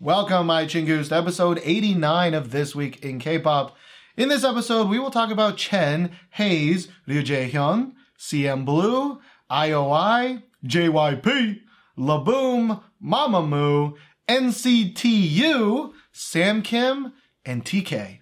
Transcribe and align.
Welcome, 0.00 0.46
my 0.46 0.64
chingus, 0.64 1.08
to 1.08 1.16
episode 1.16 1.60
89 1.64 2.32
of 2.32 2.52
This 2.52 2.72
Week 2.72 3.04
in 3.04 3.18
K-Pop. 3.18 3.76
In 4.16 4.28
this 4.28 4.44
episode, 4.44 4.88
we 4.88 5.00
will 5.00 5.10
talk 5.10 5.32
about 5.32 5.56
Chen, 5.56 6.12
Heize, 6.36 6.86
Ryu 7.08 7.20
Jae-hyun, 7.20 7.94
CNBLUE, 8.16 9.18
IOI, 9.50 10.44
JYP, 10.64 11.60
LABOUM, 11.96 12.80
Mamamoo, 13.04 13.94
NCTU, 14.28 15.92
Sam 16.12 16.62
Kim, 16.62 17.12
and 17.44 17.64
TK. 17.64 18.20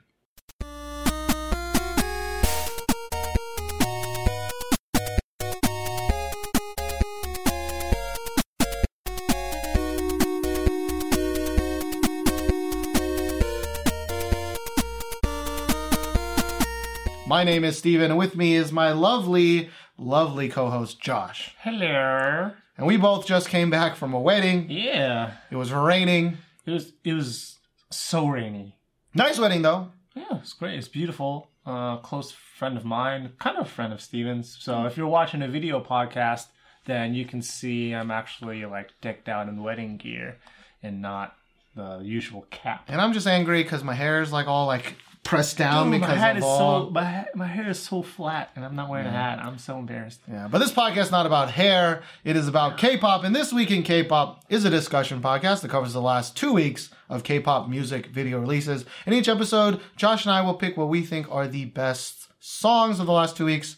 My 17.37 17.45
name 17.45 17.65
is 17.65 17.77
Steven, 17.77 18.11
and 18.11 18.19
with 18.19 18.35
me 18.35 18.55
is 18.55 18.73
my 18.73 18.93
lovely, 18.93 19.69
lovely 19.99 20.49
co-host 20.49 21.03
Josh. 21.03 21.55
Hello. 21.61 22.51
And 22.79 22.87
we 22.87 22.97
both 22.97 23.27
just 23.27 23.51
came 23.51 23.69
back 23.69 23.95
from 23.95 24.15
a 24.15 24.19
wedding. 24.19 24.71
Yeah. 24.71 25.35
It 25.51 25.57
was 25.57 25.71
raining. 25.71 26.39
It 26.65 26.71
was 26.71 26.95
it 27.05 27.13
was 27.13 27.59
so 27.91 28.27
rainy. 28.27 28.79
Nice 29.13 29.39
wedding 29.39 29.61
though. 29.61 29.91
Yeah, 30.15 30.39
it's 30.39 30.55
great. 30.55 30.79
It's 30.79 30.89
beautiful. 30.89 31.51
Uh, 31.67 31.99
close 31.99 32.33
friend 32.33 32.79
of 32.79 32.87
mine, 32.87 33.35
kind 33.39 33.59
of 33.59 33.69
friend 33.69 33.93
of 33.93 34.01
Steven's. 34.01 34.57
So 34.59 34.87
if 34.87 34.97
you're 34.97 35.07
watching 35.07 35.43
a 35.43 35.49
video 35.49 35.85
podcast, 35.85 36.47
then 36.87 37.13
you 37.13 37.27
can 37.27 37.43
see 37.43 37.93
I'm 37.93 38.11
actually 38.11 38.65
like 38.65 38.93
decked 39.03 39.29
out 39.29 39.47
in 39.47 39.63
wedding 39.63 39.99
gear 39.99 40.39
and 40.83 41.03
not 41.03 41.37
the 41.75 42.01
usual 42.03 42.47
cap. 42.51 42.87
And 42.89 42.99
I'm 42.99 43.13
just 43.13 43.27
angry 43.27 43.63
because 43.63 43.85
my 43.85 43.93
hair 43.93 44.23
is 44.23 44.33
like 44.33 44.47
all 44.47 44.67
like 44.67 44.97
pressed 45.27 45.59
down 45.59 45.91
Dude, 45.91 46.01
because 46.01 46.19
my 46.19 46.37
is 46.37 46.43
all. 46.45 46.87
so 46.87 46.91
my, 46.91 47.27
my 47.35 47.47
hair 47.47 47.69
is 47.69 47.79
so 47.79 48.03
flat 48.03 48.51
and 48.57 48.65
I'm 48.65 48.75
not 48.77 48.89
wearing 48.89 49.07
a 49.07 49.11
hat. 49.11 49.39
I'm 49.41 49.59
so 49.59 49.79
embarrassed. 49.79 50.21
Yeah, 50.31 50.49
but 50.51 50.59
this 50.59 50.73
podcast 50.73 51.03
is 51.05 51.11
not 51.11 51.27
about 51.27 51.51
hair. 51.51 52.03
It 52.25 52.37
is 52.37 52.49
about 52.49 52.79
K-pop, 52.79 53.25
and 53.25 53.35
this 53.35 53.53
week 53.53 53.71
in 53.71 53.83
K-pop 53.83 54.45
is 54.49 54.65
a 54.65 54.71
discussion 54.71 55.21
podcast 55.21 55.61
that 55.63 55.71
covers 55.71 55.93
the 55.93 56.01
last 56.01 56.37
two 56.37 56.53
weeks 56.53 56.91
of 57.09 57.23
K-pop 57.25 57.69
music 57.69 58.07
video 58.07 58.39
releases. 58.41 58.85
In 59.07 59.13
each 59.13 59.29
episode, 59.29 59.81
Josh 59.97 60.25
and 60.25 60.33
I 60.33 60.41
will 60.43 60.55
pick 60.55 60.77
what 60.77 60.89
we 60.89 61.03
think 61.03 61.27
are 61.31 61.47
the 61.49 61.67
best 61.67 62.29
songs 62.41 63.01
of 63.01 63.07
the 63.07 63.13
last 63.13 63.37
two 63.37 63.45
weeks. 63.47 63.77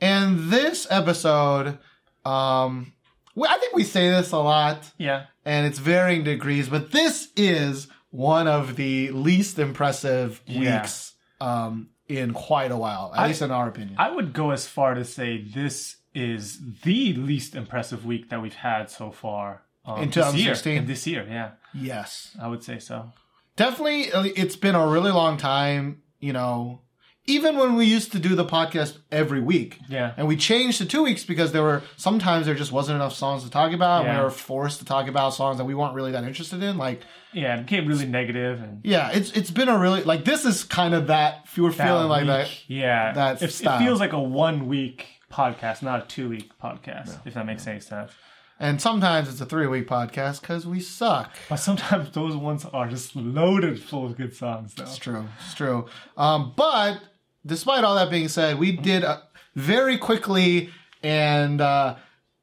And 0.00 0.50
this 0.50 0.86
episode, 0.90 1.78
um, 2.24 2.92
we- 3.34 3.48
I 3.48 3.56
think 3.58 3.74
we 3.74 3.84
say 3.84 4.10
this 4.10 4.32
a 4.32 4.38
lot, 4.38 4.90
Yeah. 4.98 5.24
and 5.44 5.66
it's 5.66 5.78
varying 5.78 6.24
degrees, 6.24 6.68
but 6.68 6.90
this 6.92 7.28
is 7.36 7.88
one 8.12 8.46
of 8.46 8.76
the 8.76 9.10
least 9.10 9.58
impressive 9.58 10.40
Yeah. 10.46 10.82
weeks 10.82 11.14
um, 11.40 11.88
in 12.08 12.32
quite 12.32 12.70
a 12.70 12.76
while, 12.76 13.10
at 13.14 13.20
I- 13.20 13.26
least 13.28 13.42
in 13.42 13.50
our 13.50 13.66
opinion. 13.68 13.96
I 13.98 14.10
would 14.10 14.32
go 14.32 14.50
as 14.52 14.68
far 14.68 14.94
to 14.94 15.04
say 15.04 15.42
this 15.42 15.96
is 16.14 16.60
the 16.82 17.14
least 17.14 17.54
impressive 17.56 18.04
week 18.06 18.28
that 18.30 18.40
we've 18.42 18.54
had 18.54 18.90
so 18.90 19.10
far. 19.10 19.62
Um, 19.84 20.02
In 20.02 20.08
this 20.10 20.16
year. 20.16 20.54
2016? 20.54 20.76
In 20.76 20.86
this 20.86 21.06
year, 21.06 21.26
yeah. 21.28 21.50
yes. 21.74 22.36
I 22.40 22.46
would 22.48 22.62
say 22.62 22.78
so. 22.78 23.10
definitely 23.56 24.12
uh, 24.12 24.24
it's 24.36 24.56
been 24.56 24.74
a 24.74 24.86
really 24.86 25.10
long 25.10 25.36
time 25.36 26.02
you 26.20 26.32
know 26.32 26.80
even 27.26 27.56
when 27.56 27.76
we 27.76 27.84
used 27.84 28.10
to 28.12 28.18
do 28.18 28.34
the 28.34 28.44
podcast 28.44 28.96
every 29.12 29.40
week 29.40 29.78
Yeah. 29.88 30.12
and 30.16 30.26
we 30.26 30.36
changed 30.36 30.78
to 30.78 30.86
two 30.86 31.02
weeks 31.04 31.22
because 31.24 31.52
there 31.52 31.62
were 31.62 31.82
sometimes 31.96 32.46
there 32.46 32.54
just 32.54 32.72
wasn't 32.72 32.96
enough 32.96 33.14
songs 33.14 33.44
to 33.44 33.50
talk 33.50 33.72
about 33.72 34.00
and 34.04 34.08
Yeah. 34.14 34.18
we 34.18 34.24
were 34.24 34.30
forced 34.30 34.80
to 34.80 34.84
talk 34.84 35.06
about 35.06 35.34
songs 35.34 35.58
that 35.58 35.64
we 35.64 35.74
weren't 35.74 35.94
really 35.94 36.12
that 36.12 36.24
interested 36.24 36.62
in 36.62 36.78
like 36.78 37.02
Yeah, 37.32 37.56
it 37.58 37.66
became 37.66 37.86
really 37.86 38.06
negative 38.06 38.60
and 38.60 38.80
yeah 38.84 39.10
it's 39.12 39.30
it's 39.32 39.50
been 39.50 39.68
a 39.68 39.78
really 39.78 40.02
like 40.02 40.24
this 40.24 40.44
is 40.44 40.64
kind 40.64 40.94
of 40.94 41.06
that 41.06 41.42
if 41.44 41.56
you 41.56 41.62
were 41.62 41.72
feeling 41.72 42.08
like 42.08 42.22
week, 42.22 42.28
that 42.28 42.50
Yeah, 42.68 43.12
that 43.12 43.42
it, 43.42 43.50
it 43.50 43.78
feels 43.78 44.00
like 44.00 44.12
a 44.12 44.20
one 44.22 44.66
week 44.66 45.06
podcast, 45.30 45.82
not 45.82 46.04
a 46.04 46.06
two 46.06 46.28
week 46.28 46.50
podcast. 46.62 47.18
If 47.24 47.34
that 47.34 47.46
makes 47.46 47.66
any 47.66 47.80
sense. 47.80 48.12
and 48.60 48.80
sometimes 48.82 49.28
it's 49.28 49.40
a 49.40 49.46
three 49.46 49.66
week 49.66 49.88
podcast 49.88 50.40
because 50.42 50.66
we 50.66 50.80
suck 50.80 51.30
But 51.48 51.56
sometimes 51.56 52.10
those 52.10 52.36
ones 52.36 52.64
are 52.66 52.88
just 52.88 53.14
loaded 53.16 53.80
full 53.80 54.04
of 54.06 54.16
good 54.16 54.34
songs, 54.36 54.74
though. 54.74 54.82
It's 54.82 54.98
true. 54.98 55.24
It's 55.46 55.54
true. 55.54 55.86
Um, 56.16 56.52
but 56.56 57.00
despite 57.44 57.84
all 57.84 57.94
that 57.96 58.10
being 58.10 58.28
said, 58.28 58.58
we 58.58 58.72
did 58.72 59.04
uh, 59.04 59.20
very 59.54 59.98
quickly 59.98 60.70
and 61.02 61.60
uh, 61.60 61.96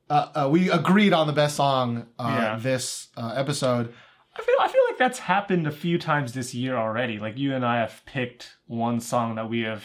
uh, 0.09 0.31
uh, 0.35 0.49
we 0.51 0.69
agreed 0.69 1.13
on 1.13 1.27
the 1.27 1.33
best 1.33 1.55
song 1.55 2.07
uh, 2.17 2.37
Yeah. 2.39 2.57
this 2.59 3.07
uh, 3.17 3.33
episode. 3.35 3.93
I 4.37 4.41
feel 4.41 4.55
I 4.61 4.67
feel 4.67 4.81
like 4.89 4.97
that's 4.97 5.19
happened 5.19 5.67
a 5.67 5.71
few 5.71 5.97
times 5.97 6.33
this 6.33 6.53
year 6.53 6.77
already. 6.77 7.19
Like 7.19 7.37
you 7.37 7.53
and 7.55 7.65
I 7.65 7.77
have 7.79 8.01
picked 8.05 8.55
one 8.67 8.99
song 9.01 9.35
that 9.35 9.49
we 9.49 9.61
have, 9.61 9.83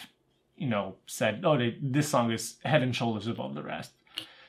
you 0.56 0.68
know, 0.68 0.94
said, 1.06 1.42
"Oh, 1.44 1.56
they, 1.58 1.76
this 1.82 2.08
song 2.08 2.30
is 2.30 2.56
head 2.64 2.82
and 2.82 2.94
shoulders 2.94 3.26
above 3.26 3.54
the 3.54 3.62
rest." 3.64 3.90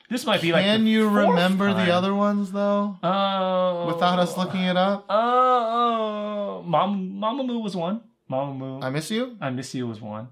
This 0.08 0.24
might 0.24 0.40
be 0.40 0.52
like. 0.52 0.64
Can 0.64 0.86
you 0.86 1.08
remember 1.08 1.72
time. 1.72 1.84
the 1.86 1.92
other 1.92 2.14
ones 2.14 2.52
though? 2.52 2.96
Uh, 3.02 3.86
Without 3.92 4.20
us 4.20 4.36
looking 4.36 4.60
it 4.62 4.76
up, 4.76 5.06
Uh, 5.10 6.62
Mom, 6.62 7.10
Mamamoo 7.20 7.60
was 7.60 7.74
one. 7.74 8.02
Mamamoo. 8.30 8.84
I 8.84 8.90
miss 8.90 9.10
you. 9.10 9.36
I 9.40 9.50
Miss 9.50 9.74
You 9.74 9.88
was 9.88 10.00
one. 10.00 10.28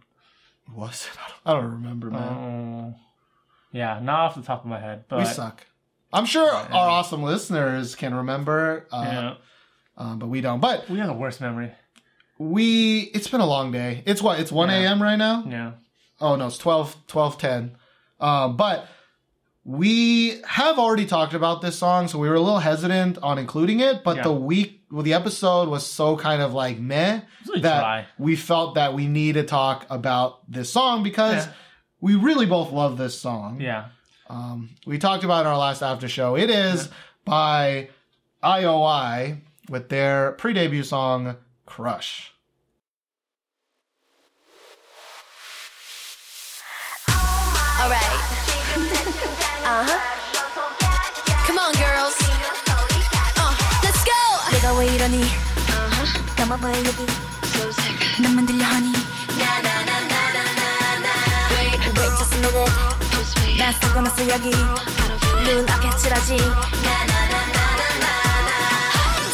Was 0.74 1.06
it? 1.12 1.18
I 1.46 1.52
don't 1.54 1.70
remember, 1.72 2.10
man. 2.10 2.20
Uh, 2.94 2.98
yeah, 3.72 4.00
not 4.02 4.20
off 4.20 4.34
the 4.34 4.42
top 4.42 4.60
of 4.60 4.66
my 4.66 4.78
head, 4.80 5.04
but 5.08 5.18
we 5.20 5.24
suck. 5.24 5.66
I'm 6.12 6.26
sure 6.26 6.48
our 6.50 6.88
awesome 6.88 7.22
listeners 7.22 7.94
can 7.96 8.14
remember, 8.14 8.86
uh, 8.92 9.02
yeah, 9.04 9.34
um, 9.96 10.18
but 10.20 10.28
we 10.28 10.40
don't. 10.40 10.60
But 10.60 10.88
we 10.88 10.98
have 10.98 11.08
the 11.08 11.12
worst 11.12 11.40
memory. 11.40 11.72
we, 12.38 13.00
it's 13.14 13.28
been 13.28 13.40
a 13.40 13.46
long 13.46 13.72
day. 13.72 14.02
It's 14.06 14.22
what? 14.22 14.38
It's 14.40 14.52
1 14.52 14.68
Yeah. 14.68 14.76
a.m. 14.76 15.02
right 15.02 15.16
now? 15.16 15.44
Yeah, 15.48 15.72
Oh 16.20 16.36
no, 16.36 16.46
it's 16.46 16.58
12, 16.58 16.96
12 17.08 17.38
10. 17.38 17.76
Um, 18.20 18.56
but 18.56 18.86
we 19.64 20.40
have 20.46 20.78
already 20.78 21.06
talked 21.06 21.32
about 21.34 21.62
this 21.62 21.78
song, 21.78 22.08
so 22.08 22.18
we 22.18 22.28
were 22.28 22.34
a 22.34 22.40
little 22.40 22.58
hesitant 22.58 23.18
on 23.22 23.38
including 23.38 23.80
it. 23.80 24.04
But 24.04 24.16
Yeah. 24.18 24.22
the 24.24 24.32
week, 24.32 24.82
well, 24.90 25.02
the 25.02 25.14
episode 25.14 25.68
was 25.68 25.86
so 25.86 26.16
kind 26.16 26.42
of 26.42 26.52
like 26.52 26.78
meh 26.78 27.20
really 27.48 27.60
that 27.62 27.80
dry. 27.80 28.06
we 28.18 28.36
felt 28.36 28.74
that 28.74 28.92
we 28.94 29.06
need 29.06 29.34
to 29.34 29.42
talk 29.44 29.86
about 29.90 30.50
this 30.50 30.70
song 30.72 31.02
because 31.02 31.46
Yeah. 31.46 31.52
we 32.00 32.14
really 32.14 32.46
both 32.46 32.72
love 32.72 32.98
this 32.98 33.18
song. 33.18 33.60
yeah. 33.60 33.86
Um, 34.28 34.70
we 34.86 34.98
talked 34.98 35.22
about 35.24 35.38
it 35.38 35.40
in 35.42 35.46
our 35.48 35.58
last 35.58 35.82
after 35.82 36.08
show. 36.08 36.34
It 36.36 36.48
is 36.50 36.88
by 37.24 37.88
IOI 38.42 39.38
with 39.68 39.88
their 39.90 40.32
pre-debut 40.32 40.82
song 40.82 41.36
"Crush." 41.66 42.32
Alright. 47.80 48.02
uh 48.76 49.40
huh. 49.64 49.86
Come 51.46 51.58
on, 51.58 51.72
girls. 51.74 52.16
Uh, 53.36 53.52
let's 53.82 54.04
go. 54.04 54.12
내가 54.52 54.74
왜 54.74 54.86
이러니? 54.86 55.24
감아봐 56.36 56.68
여기. 56.84 57.06
나만 58.20 58.46
들려 58.46 58.64
하니? 58.64 58.92
Wait, 61.50 61.80
wait 61.96 62.12
just 62.18 62.34
a 62.34 62.38
minute. 62.40 62.72
나 63.58 63.72
쓰고 63.72 64.00
났어 64.00 64.28
여기. 64.28 64.50
눈 64.50 65.68
앞에 65.68 65.96
칠하지. 65.98 66.36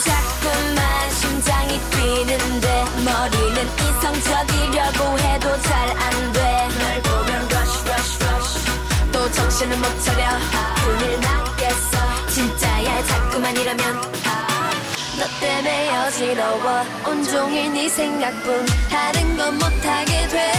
자꾸만 0.05 1.11
심장이 1.15 1.81
뛰는데 1.91 2.85
머리는 3.05 3.69
이성적이려고 3.79 5.19
해도 5.19 5.61
잘 5.63 5.91
안 5.99 6.33
돼. 6.33 6.60
또 9.61 9.67
정신을 9.67 9.77
못 9.77 10.01
차려. 10.03 10.27
큰일 10.85 11.21
나겠어. 11.21 12.27
진짜야 12.29 13.05
자꾸만 13.05 13.55
이러면. 13.55 14.01
너 15.19 15.27
때문에 15.39 15.99
어지러워. 15.99 16.85
온종일 17.07 17.73
네 17.73 17.89
생각뿐 17.89 18.67
다른 18.89 19.37
건 19.37 19.55
못하게 19.59 20.29
돼. 20.29 20.53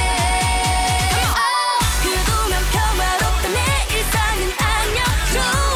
그동안 2.04 2.64
평화롭던 2.72 3.54
내 3.54 3.96
일상은 3.96 4.52
좋아 5.34 5.71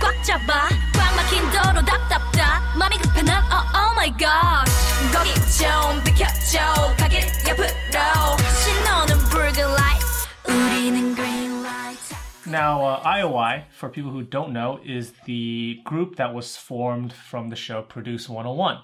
꽉 0.00 0.22
잡아. 0.22 0.68
꽉 0.94 1.16
막힌 1.16 1.42
도로 1.50 1.84
답답다. 1.84 2.60
마음이 2.78 2.96
급해 2.98 3.22
난 3.22 3.42
oh, 3.52 3.66
oh 3.74 3.92
my 3.94 4.10
god 4.18 4.66
거기 5.12 5.32
좀 5.58 6.02
비켜줘 6.04 6.94
가길 6.96 7.20
옆으로. 7.48 8.36
신호는 8.62 9.18
붉은 9.30 9.64
light. 9.72 10.06
우리는 10.48 11.14
green 11.14 11.46
Now, 12.48 12.84
uh, 12.84 13.02
IOI, 13.02 13.64
for 13.70 13.88
people 13.88 14.12
who 14.12 14.22
don't 14.22 14.52
know, 14.52 14.78
is 14.84 15.12
the 15.24 15.80
group 15.84 16.14
that 16.14 16.32
was 16.32 16.56
formed 16.56 17.12
from 17.12 17.48
the 17.48 17.56
show 17.56 17.82
Produce 17.82 18.28
101. 18.28 18.78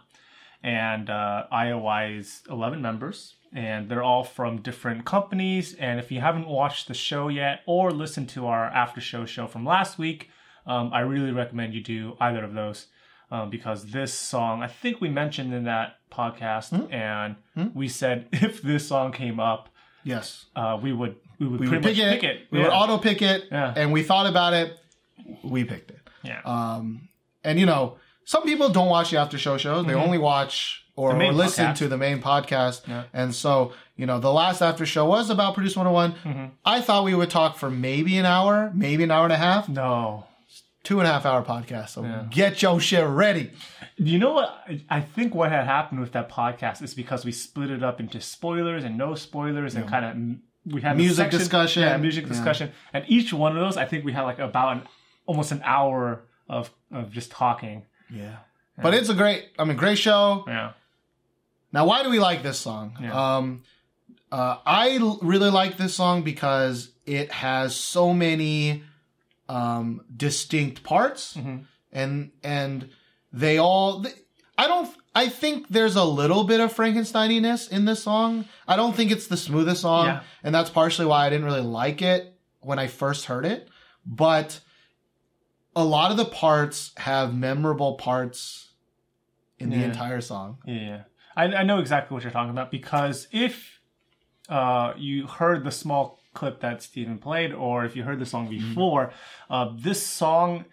And 0.64 1.08
uh, 1.08 1.44
IOI 1.52 2.18
is 2.18 2.42
11 2.50 2.82
members, 2.82 3.36
and 3.54 3.88
they're 3.88 4.02
all 4.02 4.24
from 4.24 4.62
different 4.62 5.04
companies. 5.04 5.74
And 5.74 6.00
if 6.00 6.10
you 6.10 6.20
haven't 6.20 6.48
watched 6.48 6.88
the 6.88 6.94
show 6.94 7.28
yet 7.28 7.60
or 7.64 7.92
listened 7.92 8.30
to 8.30 8.48
our 8.48 8.64
after 8.66 9.00
show 9.00 9.26
show 9.26 9.46
from 9.46 9.64
last 9.64 9.96
week, 9.96 10.28
um, 10.66 10.90
I 10.92 11.00
really 11.00 11.32
recommend 11.32 11.74
you 11.74 11.82
do 11.82 12.16
either 12.20 12.44
of 12.44 12.54
those. 12.54 12.86
Um, 13.30 13.48
because 13.48 13.86
this 13.86 14.12
song, 14.12 14.62
I 14.62 14.66
think 14.66 15.00
we 15.00 15.08
mentioned 15.08 15.54
in 15.54 15.64
that 15.64 15.96
podcast, 16.10 16.92
and 16.92 17.36
we 17.74 17.88
said 17.88 18.28
if 18.32 18.60
this 18.60 18.86
song 18.86 19.10
came 19.12 19.40
up, 19.40 19.70
Yes. 20.04 20.44
uh, 20.54 20.78
we 20.82 20.92
would 20.92 21.16
we 21.38 21.48
would 21.48 21.60
We 21.60 21.68
would 21.68 21.82
pick 21.82 21.96
much 21.96 21.98
it. 21.98 22.20
pick 22.20 22.24
it. 22.24 22.40
We 22.50 22.58
yeah. 22.58 22.64
would 22.64 22.72
auto 22.74 22.98
pick 22.98 23.22
it. 23.22 23.44
Yeah. 23.50 23.72
And 23.74 23.90
we 23.90 24.02
thought 24.02 24.26
about 24.26 24.52
it. 24.52 24.76
We 25.42 25.64
picked 25.64 25.92
it. 25.92 26.00
yeah. 26.22 26.40
Um, 26.44 27.08
and 27.42 27.58
you 27.58 27.64
know, 27.64 27.96
some 28.24 28.42
people 28.42 28.68
don't 28.68 28.88
watch 28.90 29.12
the 29.12 29.16
after 29.16 29.38
show 29.38 29.56
shows. 29.56 29.86
They 29.86 29.94
only 29.94 30.18
watch 30.18 30.84
or, 30.94 31.12
Mm-hmm. 31.12 31.22
Or 31.22 31.32
listen 31.32 31.66
podcast. 31.68 31.76
to 31.76 31.88
the 31.88 31.96
main 31.96 32.20
podcast. 32.20 32.86
Yeah. 32.86 33.04
And 33.14 33.34
so, 33.34 33.72
you 33.96 34.04
know, 34.04 34.18
the 34.20 34.30
last 34.32 34.60
after 34.60 34.84
show 34.84 35.06
was 35.06 35.30
about 35.30 35.54
Produce 35.54 35.74
101. 35.74 36.12
Mm-hmm. 36.22 36.44
I 36.66 36.82
thought 36.82 37.04
we 37.04 37.14
would 37.14 37.30
talk 37.30 37.56
for 37.56 37.70
maybe 37.70 38.18
an 38.18 38.26
hour, 38.26 38.70
maybe 38.74 39.02
an 39.04 39.10
hour 39.10 39.24
and 39.24 39.32
a 39.32 39.38
half, 39.38 39.70
no. 39.70 40.26
Two 40.82 40.99
and 40.99 41.08
a 41.08 41.12
half 41.12 41.25
hour 41.26 41.44
podcast. 41.44 41.90
So 41.90 42.26
get 42.31 42.61
your 42.62 42.81
shit 42.81 43.06
ready. 43.06 43.50
You 43.96 44.19
know 44.19 44.32
what? 44.32 44.64
I- 44.90 45.00
think 45.00 45.34
what 45.34 45.50
had 45.50 45.64
happened 45.67 46.00
with 46.00 46.12
that 46.12 46.29
podcast 46.29 46.82
is 46.82 46.94
because 46.94 47.25
we 47.25 47.32
split 47.32 47.70
it 47.70 47.82
up 47.82 48.00
into 48.00 48.20
spoilers 48.20 48.82
and 48.84 48.96
no 48.99 49.14
spoilers 49.14 49.75
and 49.75 49.87
kind 49.88 50.05
of 50.05 50.73
we 50.75 50.81
had 50.81 50.93
a 50.93 50.96
Music 50.96 51.17
section- 51.25 51.38
discussion. 51.38 51.82
yeah, 51.82 51.96
music 51.96 52.23
Yeah. 52.25 52.29
discussion, 52.29 52.73
and 52.93 53.05
each 53.08 53.32
one 53.32 53.56
of 53.56 53.62
those, 53.62 53.76
I 53.76 53.84
think 53.84 54.05
we 54.05 54.12
had 54.12 54.23
like 54.23 54.38
about 54.38 54.76
an 54.76 54.82
almost 55.26 55.52
an 55.52 55.61
hour 55.64 56.23
of 56.49 56.70
of 56.93 57.11
just 57.11 57.31
talking. 57.31 57.84
Yeah. 58.11 58.37
But 58.81 58.94
it's 58.94 59.08
a 59.08 59.14
great, 59.14 59.49
I 59.58 59.64
mean, 59.64 59.76
great 59.76 59.99
show. 59.99 60.44
Yeah, 60.46 60.73
Now, 61.73 61.84
why 61.87 62.02
do 62.02 62.11
we 62.11 62.19
like 62.19 62.43
this 62.43 62.58
song? 62.58 62.96
Yeah. 63.00 63.37
Um, 63.37 63.62
uh, 64.31 64.56
I 64.64 64.96
l- 64.99 65.19
really 65.23 65.50
like 65.50 65.76
this 65.76 65.94
song 65.94 66.23
because 66.23 66.90
it 67.06 67.31
has 67.32 67.75
so 67.76 68.14
many 68.14 68.82
um, 69.52 70.00
distinct 70.16 70.82
parts, 70.82 71.37
Mm-hmm. 71.37 71.64
and 71.93 72.31
and 72.43 72.88
they 73.32 73.58
all. 73.58 74.06
I 74.58 74.66
don't. 74.66 74.88
I 75.14 75.28
think 75.28 75.69
there's 75.69 75.96
a 75.96 76.04
little 76.04 76.44
bit 76.44 76.60
of 76.60 76.72
Frankensteininess 76.75 77.70
in 77.70 77.84
this 77.84 78.02
song. 78.02 78.46
I 78.66 78.76
don't 78.76 78.94
think 78.96 79.10
it's 79.10 79.26
the 79.26 79.37
smoothest 79.37 79.82
song, 79.82 80.06
Yeah. 80.06 80.20
and 80.43 80.54
that's 80.54 80.70
partially 80.70 81.06
why 81.06 81.26
I 81.26 81.31
didn't 81.31 81.44
really 81.44 81.60
like 81.82 82.00
it 82.02 82.34
when 82.60 82.78
I 82.78 82.87
first 82.87 83.26
heard 83.26 83.44
it. 83.44 83.69
But 84.06 84.60
a 85.76 85.84
lot 85.84 86.10
of 86.10 86.16
the 86.16 86.25
parts 86.25 86.93
have 86.96 87.34
memorable 87.34 87.94
parts 87.94 88.69
in 89.58 89.70
the 89.70 89.76
Yeah. 89.76 89.84
entire 89.84 90.20
song. 90.20 90.58
yeah, 90.66 90.75
yeah. 90.75 91.02
I, 91.37 91.44
I 91.44 91.62
know 91.62 91.78
exactly 91.78 92.14
what 92.14 92.22
you're 92.25 92.32
talking 92.32 92.50
about 92.50 92.70
because 92.70 93.26
if 93.32 93.81
uh, 94.50 94.93
you 94.98 95.26
heard 95.26 95.64
the 95.64 95.70
small 95.70 96.19
clip 96.34 96.61
that 96.61 96.82
Steven 96.82 97.19
played, 97.19 97.52
or 97.52 97.84
if 97.84 97.94
you 97.96 98.02
heard 98.05 98.19
the 98.19 98.26
song 98.26 98.49
Mm-hmm. 98.49 98.69
before, 98.69 99.12
uh, 99.50 99.70
this 99.76 100.02
song 100.06 100.64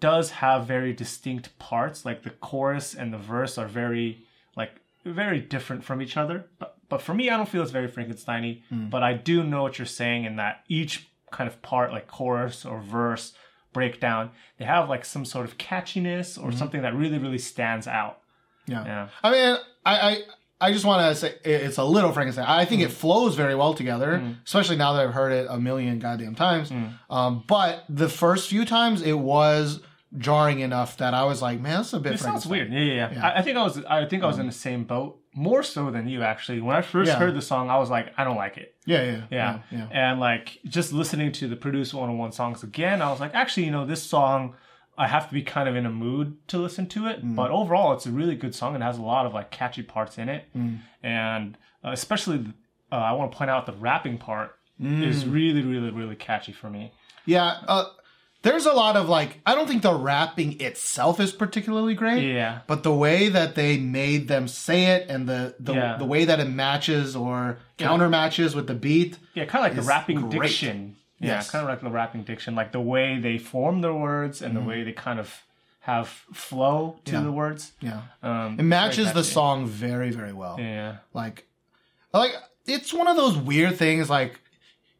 does 0.00 0.30
have 0.30 0.66
very 0.66 0.92
distinct 0.92 1.58
parts. 1.58 2.04
Like 2.04 2.22
the 2.22 2.30
chorus 2.30 2.94
and 2.94 3.12
the 3.12 3.18
verse 3.18 3.56
are 3.58 3.66
very 3.68 4.26
like 4.56 4.72
very 5.04 5.40
different 5.40 5.84
from 5.84 6.02
each 6.02 6.16
other. 6.16 6.46
But 6.58 6.76
but 6.88 7.02
for 7.02 7.14
me, 7.14 7.28
I 7.30 7.36
don't 7.36 7.48
feel 7.48 7.62
it's 7.62 7.70
very 7.70 7.88
Frankensteiny. 7.88 8.62
Mm. 8.72 8.90
But 8.90 9.02
I 9.02 9.12
do 9.14 9.42
know 9.44 9.62
what 9.62 9.78
you're 9.78 9.86
saying 9.86 10.24
in 10.24 10.36
that 10.36 10.64
each 10.68 11.08
kind 11.30 11.48
of 11.48 11.60
part, 11.62 11.90
like 11.92 12.06
chorus 12.06 12.64
or 12.64 12.80
verse 12.80 13.34
breakdown, 13.72 14.30
they 14.58 14.64
have 14.64 14.88
like 14.88 15.04
some 15.04 15.24
sort 15.24 15.44
of 15.46 15.58
catchiness 15.58 16.38
or 16.38 16.48
Mm-hmm. 16.48 16.58
something 16.58 16.82
that 16.82 16.94
really 16.94 17.18
really 17.18 17.38
stands 17.38 17.86
out. 17.86 18.20
Yeah. 18.66 18.84
Yeah. 18.84 19.08
I 19.22 19.30
mean, 19.30 19.56
I 19.86 19.98
I, 20.10 20.22
I 20.60 20.72
just 20.72 20.84
want 20.84 21.08
to 21.08 21.14
say 21.14 21.34
it's 21.44 21.78
a 21.78 21.84
little 21.84 22.12
Frankenstein. 22.12 22.46
I 22.46 22.64
think 22.64 22.82
it 22.82 22.90
mm. 22.90 22.92
flows 22.92 23.34
very 23.36 23.54
well 23.54 23.74
together, 23.74 24.18
mm. 24.18 24.36
especially 24.44 24.76
now 24.76 24.94
that 24.94 25.06
I've 25.06 25.14
heard 25.14 25.32
it 25.32 25.46
a 25.48 25.58
million 25.58 25.98
goddamn 25.98 26.34
times. 26.34 26.70
Mm. 26.70 26.94
Um, 27.08 27.44
but 27.46 27.84
the 27.88 28.08
first 28.08 28.48
few 28.48 28.64
times 28.64 29.02
it 29.02 29.12
was 29.18 29.80
jarring 30.16 30.60
enough 30.60 30.96
that 30.96 31.14
I 31.14 31.24
was 31.24 31.42
like, 31.42 31.60
man, 31.60 31.76
that's 31.76 31.92
a 31.92 32.00
bit 32.00 32.14
It 32.14 32.20
sounds 32.20 32.46
weird. 32.46 32.72
Yeah, 32.72 32.80
yeah. 32.80 33.12
yeah. 33.12 33.28
I, 33.28 33.38
I 33.38 33.42
think 33.42 33.56
I 33.56 33.62
was. 33.62 33.84
I 33.84 34.04
think 34.06 34.22
I 34.22 34.26
was 34.26 34.36
um, 34.36 34.42
in 34.42 34.46
the 34.46 34.52
same 34.52 34.84
boat, 34.84 35.20
more 35.34 35.62
so 35.62 35.90
than 35.90 36.08
you 36.08 36.22
actually. 36.22 36.60
When 36.60 36.74
I 36.74 36.82
first 36.82 37.08
Yeah. 37.08 37.18
heard 37.18 37.34
the 37.34 37.42
song, 37.42 37.70
I 37.70 37.78
was 37.78 37.90
like, 37.90 38.12
I 38.16 38.24
don't 38.24 38.36
like 38.36 38.56
it. 38.56 38.74
Yeah, 38.84 39.04
yeah, 39.04 39.22
Yeah. 39.30 39.58
yeah. 39.70 39.88
And 39.92 40.20
like 40.20 40.58
just 40.64 40.92
listening 40.92 41.32
to 41.32 41.48
the 41.48 41.56
Produce 41.56 41.94
101 41.94 42.32
songs 42.32 42.62
again, 42.62 43.02
I 43.02 43.10
was 43.10 43.20
like, 43.20 43.34
actually, 43.34 43.66
you 43.66 43.70
know, 43.70 43.86
this 43.86 44.02
song, 44.02 44.54
I 44.98 45.06
have 45.06 45.28
to 45.28 45.34
be 45.34 45.42
kind 45.42 45.68
of 45.68 45.76
in 45.76 45.86
a 45.86 45.90
mood 45.90 46.36
to 46.48 46.58
listen 46.58 46.86
to 46.88 47.06
it. 47.06 47.24
Mm. 47.24 47.36
But 47.36 47.50
overall, 47.52 47.92
it's 47.92 48.04
a 48.06 48.10
really 48.10 48.34
good 48.34 48.54
song. 48.54 48.74
It 48.74 48.82
has 48.82 48.98
a 48.98 49.02
lot 49.02 49.24
of 49.26 49.32
like 49.32 49.50
catchy 49.50 49.82
parts 49.82 50.18
in 50.18 50.28
it. 50.28 50.44
Mm. 50.56 50.80
And 51.02 51.56
uh, 51.84 51.90
especially, 51.92 52.44
uh, 52.90 52.96
I 52.96 53.12
want 53.12 53.30
to 53.32 53.38
point 53.38 53.50
out 53.50 53.66
the 53.66 53.72
rapping 53.72 54.18
part 54.18 54.54
Mm. 54.80 55.04
is 55.04 55.26
really, 55.26 55.62
really, 55.62 55.90
really 55.90 56.14
catchy 56.14 56.52
for 56.52 56.70
me. 56.70 56.92
Yeah, 57.26 57.56
uh, 57.66 57.86
there's 58.42 58.64
a 58.64 58.72
lot 58.72 58.96
of 58.96 59.08
like, 59.08 59.40
I 59.44 59.56
don't 59.56 59.66
think 59.66 59.82
the 59.82 59.92
rapping 59.92 60.60
itself 60.60 61.18
is 61.18 61.32
particularly 61.32 61.94
great. 61.94 62.32
Yeah. 62.32 62.60
But 62.68 62.84
the 62.84 62.94
way 62.94 63.28
that 63.28 63.56
they 63.56 63.76
made 63.76 64.28
them 64.28 64.46
say 64.46 64.84
it 64.94 65.06
and 65.10 65.28
the 65.28 65.56
the, 65.58 65.74
Yeah. 65.74 65.96
the 65.96 66.04
way 66.04 66.24
that 66.26 66.38
it 66.38 66.48
matches 66.48 67.16
or 67.16 67.58
counter 67.76 68.08
matches 68.08 68.54
with 68.54 68.68
the 68.68 68.74
beat. 68.74 69.18
Yeah, 69.34 69.46
kind 69.46 69.66
of 69.66 69.72
like 69.76 69.82
the 69.84 69.88
rapping 69.88 70.20
great. 70.30 70.42
diction. 70.42 70.94
Yeah, 71.20 71.36
Yes. 71.36 71.50
kind 71.50 71.62
of 71.64 71.68
like 71.68 71.80
the 71.80 71.90
rapping 71.90 72.22
diction, 72.22 72.54
like 72.54 72.72
the 72.72 72.80
way 72.80 73.18
they 73.18 73.38
form 73.38 73.80
their 73.80 73.94
words 73.94 74.40
and 74.42 74.54
the 74.56 74.60
way 74.60 74.84
they 74.84 74.92
kind 74.92 75.18
of 75.18 75.42
have 75.80 76.08
flow 76.32 77.00
to 77.04 77.12
Mm-hmm. 77.12 77.16
Yeah. 77.20 77.22
the 77.24 77.32
words. 77.32 77.72
Yeah. 77.80 78.00
Um, 78.22 78.58
It 78.58 78.62
matches 78.64 79.12
the 79.12 79.24
song 79.24 79.66
very, 79.66 80.10
very 80.10 80.32
well. 80.32 80.56
Yeah, 80.60 80.98
Like, 81.14 81.46
like 82.12 82.32
it's 82.66 82.92
one 82.92 83.08
of 83.08 83.16
those 83.16 83.36
weird 83.36 83.76
things. 83.76 84.08
Like, 84.10 84.40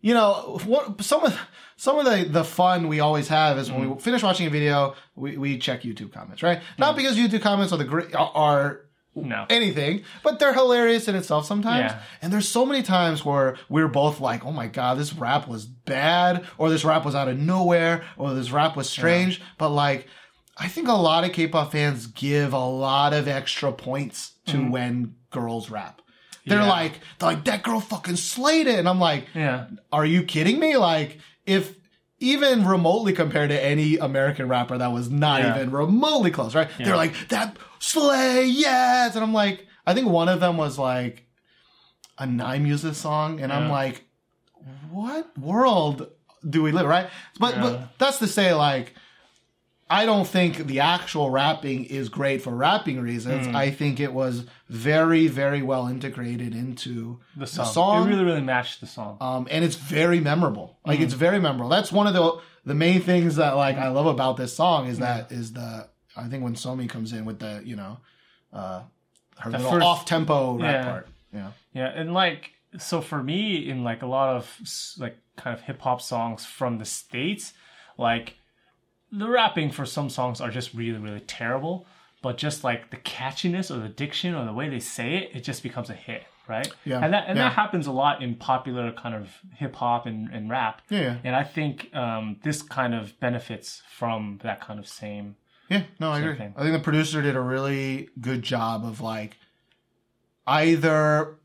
you 0.01 0.15
know, 0.15 0.59
what 0.65 1.03
some 1.03 1.25
of 1.25 1.39
some 1.77 1.99
of 1.99 2.05
the 2.07 2.25
the 2.25 2.45
fun 2.45 2.89
we 2.89 3.01
always 3.01 3.29
have 3.29 3.59
is 3.59 3.71
when 3.71 3.83
Mm. 3.89 3.97
we 3.97 4.01
finish 4.01 4.23
watching 4.23 4.47
a 4.47 4.51
video, 4.51 4.95
we, 5.15 5.37
we 5.37 5.59
check 5.59 5.83
YouTube 5.83 6.13
comments, 6.13 6.43
right? 6.43 6.61
Not 6.79 6.97
because 6.97 7.17
YouTube 7.17 7.43
comments 7.43 7.73
are 7.73 7.79
the 7.79 7.85
great 7.85 8.15
are, 8.15 8.33
are 8.35 8.81
no, 9.25 9.47
anything, 9.51 10.03
but 10.23 10.39
they're 10.39 10.53
hilarious 10.55 11.09
in 11.09 11.15
itself 11.15 11.47
sometimes. 11.47 11.93
Yeah. 11.93 12.01
And 12.23 12.33
there's 12.33 12.49
so 12.49 12.65
many 12.67 12.83
times 12.83 13.25
where 13.25 13.57
we're 13.69 13.89
both 13.89 14.21
like, 14.21 14.45
"Oh 14.45 14.53
my 14.53 14.67
god, 14.67 14.99
this 14.99 15.13
rap 15.15 15.49
was 15.49 15.65
bad," 15.67 16.47
or 16.59 16.71
"This 16.71 16.85
rap 16.85 17.05
was 17.05 17.15
out 17.15 17.29
of 17.29 17.39
nowhere," 17.39 18.05
or 18.17 18.35
"This 18.35 18.51
rap 18.51 18.77
was 18.77 18.89
strange." 18.89 19.41
But 19.59 19.71
like, 19.71 20.07
I 20.57 20.69
think 20.69 20.89
a 20.89 20.93
lot 20.93 21.25
of 21.25 21.33
K-pop 21.33 21.73
fans 21.73 22.07
give 22.07 22.53
a 22.53 22.59
lot 22.59 23.13
of 23.13 23.29
extra 23.29 23.73
points 23.73 24.33
to 24.47 24.57
mm. 24.57 24.71
when 24.71 25.15
girls 25.31 25.71
rap. 25.71 26.03
They're. 26.47 26.59
Yeah. 26.61 26.69
like, 26.69 27.01
they're 27.19 27.31
like, 27.31 27.45
that 27.45 27.63
girl 27.63 27.81
fucking 27.81 28.17
slayed 28.17 28.67
it, 28.67 28.79
and 28.79 28.89
I'm 28.89 28.99
like, 28.99 29.27
yeah, 29.35 29.67
are 29.93 30.07
you 30.07 30.23
kidding 30.23 30.59
me? 30.59 30.77
Like, 30.77 31.19
if 31.47 31.75
even 32.21 32.67
remotely 32.67 33.13
compared 33.13 33.51
to 33.51 33.65
any 33.65 33.97
American 33.97 34.49
rapper 34.49 34.77
that 34.77 34.93
was 34.93 35.09
not 35.11 35.41
Yeah. 35.41 35.55
even 35.55 35.71
remotely 35.71 36.31
close, 36.31 36.55
right? 36.55 36.69
They're 36.79 36.97
like, 36.97 37.15
that 37.29 37.57
slay, 37.79 38.45
yes. 38.47 39.15
And 39.15 39.25
I'm 39.25 39.33
like, 39.33 39.67
I 39.87 39.95
think 39.95 40.09
one 40.09 40.29
of 40.29 40.41
them 40.41 40.57
was 40.57 40.79
like 40.79 41.27
a 42.19 42.27
Nine 42.27 42.65
Muses 42.65 42.97
song, 42.97 43.41
and 43.41 43.53
I'm 43.53 43.69
like, 43.71 44.05
what 44.91 45.37
world 45.39 46.09
do 46.49 46.63
we 46.63 46.73
live, 46.73 46.87
right? 46.87 47.09
But 47.39 47.55
Yeah. 47.57 47.63
but 47.63 47.89
that's 47.99 48.19
to 48.19 48.27
say, 48.27 48.55
like, 48.55 48.95
I 49.91 50.05
don't 50.05 50.27
think 50.27 50.67
the 50.67 50.81
actual 50.81 51.31
rapping 51.31 51.85
is 51.87 52.11
great 52.11 52.43
for 52.43 52.51
rapping 52.55 53.01
reasons. 53.01 53.47
Hmm. 53.47 53.57
I 53.57 53.71
think 53.71 54.01
it 54.01 54.13
was 54.13 54.45
very, 54.69 55.29
very 55.29 55.63
well 55.63 55.87
integrated 55.89 56.55
into 56.55 57.21
the 57.37 57.47
song. 57.47 57.67
song- 57.73 58.07
It 58.07 58.11
really, 58.11 58.25
really 58.25 58.43
matched 58.43 58.81
the 58.83 58.87
song. 58.87 59.17
um, 59.23 59.49
and 59.51 59.65
it's 59.65 59.77
very 59.77 60.21
memorable. 60.21 60.77
Like 60.85 60.99
Mm. 61.01 61.05
it's 61.05 61.15
very 61.15 61.41
memorable. 61.41 61.71
That's 61.71 61.91
one 61.93 62.07
of 62.07 62.15
the 62.15 62.39
the 62.67 62.75
main 62.75 63.01
things 63.01 63.37
that 63.37 63.57
like 63.57 63.79
I 63.79 63.89
love 63.89 64.05
about 64.05 64.37
this 64.37 64.55
song 64.55 64.89
is 64.89 64.99
that 64.99 65.33
is 65.33 65.55
the 65.55 65.89
I 66.19 66.29
think 66.29 66.43
when 66.43 66.55
Somi 66.55 66.89
comes 66.89 67.13
in 67.13 67.25
with 67.25 67.39
the 67.39 67.63
you 67.65 67.77
know 67.77 67.99
uh, 68.53 68.83
her 69.39 69.51
little 69.51 69.83
off 69.83 70.05
tempo 70.05 70.59
rap 70.59 70.63
Yeah. 70.63 70.91
part. 70.91 71.09
Yeah, 71.33 71.51
Yeah, 71.75 71.87
and 71.95 72.13
like 72.15 72.53
so 72.79 73.01
for 73.01 73.23
me 73.23 73.69
in 73.69 73.85
like 73.85 74.03
a 74.03 74.07
lot 74.07 74.37
of 74.37 74.61
like 74.99 75.17
kind 75.37 75.55
of 75.57 75.63
hip 75.63 75.81
hop 75.81 76.01
songs 76.01 76.45
from 76.45 76.79
the 76.79 76.85
states, 76.85 77.53
like 77.97 78.35
the 79.13 79.29
rapping 79.29 79.71
for 79.71 79.87
some 79.87 80.11
songs 80.11 80.41
are 80.41 80.51
just 80.51 80.75
really 80.75 80.99
really 80.99 81.21
terrible, 81.21 81.87
but 82.23 82.37
just 82.37 82.65
like 82.65 82.91
the 82.91 82.97
catchiness 82.97 83.71
or 83.75 83.79
the 83.81 83.89
diction 83.89 84.35
or 84.35 84.45
the 84.45 84.53
way 84.53 84.69
they 84.69 84.81
say 84.81 85.17
it, 85.17 85.31
it 85.37 85.45
just 85.45 85.63
becomes 85.63 85.89
a 85.91 85.95
hit, 85.95 86.25
right? 86.49 86.71
Yeah, 86.85 87.01
and 87.05 87.13
that 87.13 87.25
and 87.29 87.37
yeah. 87.37 87.45
that 87.45 87.53
happens 87.55 87.87
a 87.87 87.93
lot 87.93 88.23
in 88.23 88.35
popular 88.35 88.93
kind 88.93 89.15
of 89.15 89.31
hip 89.57 89.77
hop 89.77 90.07
and, 90.07 90.29
and 90.33 90.51
rap. 90.51 90.83
Yeah, 90.91 91.01
yeah. 91.01 91.17
and 91.25 91.37
I 91.37 91.45
think 91.45 91.95
um, 91.95 92.41
this 92.43 92.63
kind 92.63 92.95
of 92.95 93.19
benefits 93.21 93.83
from 93.91 94.41
that 94.43 94.61
kind 94.61 94.79
of 94.79 94.87
same. 94.89 95.37
Yeah. 95.69 95.83
No, 96.01 96.11
I 96.13 96.19
agree. 96.21 96.37
thing. 96.37 96.55
I 96.57 96.63
think 96.63 96.73
the 96.75 96.81
producer 96.83 97.23
did 97.23 97.37
a 97.37 97.41
really 97.41 98.09
good 98.21 98.43
job 98.43 98.85
of 98.85 99.01
like 99.01 99.37
either 100.47 101.37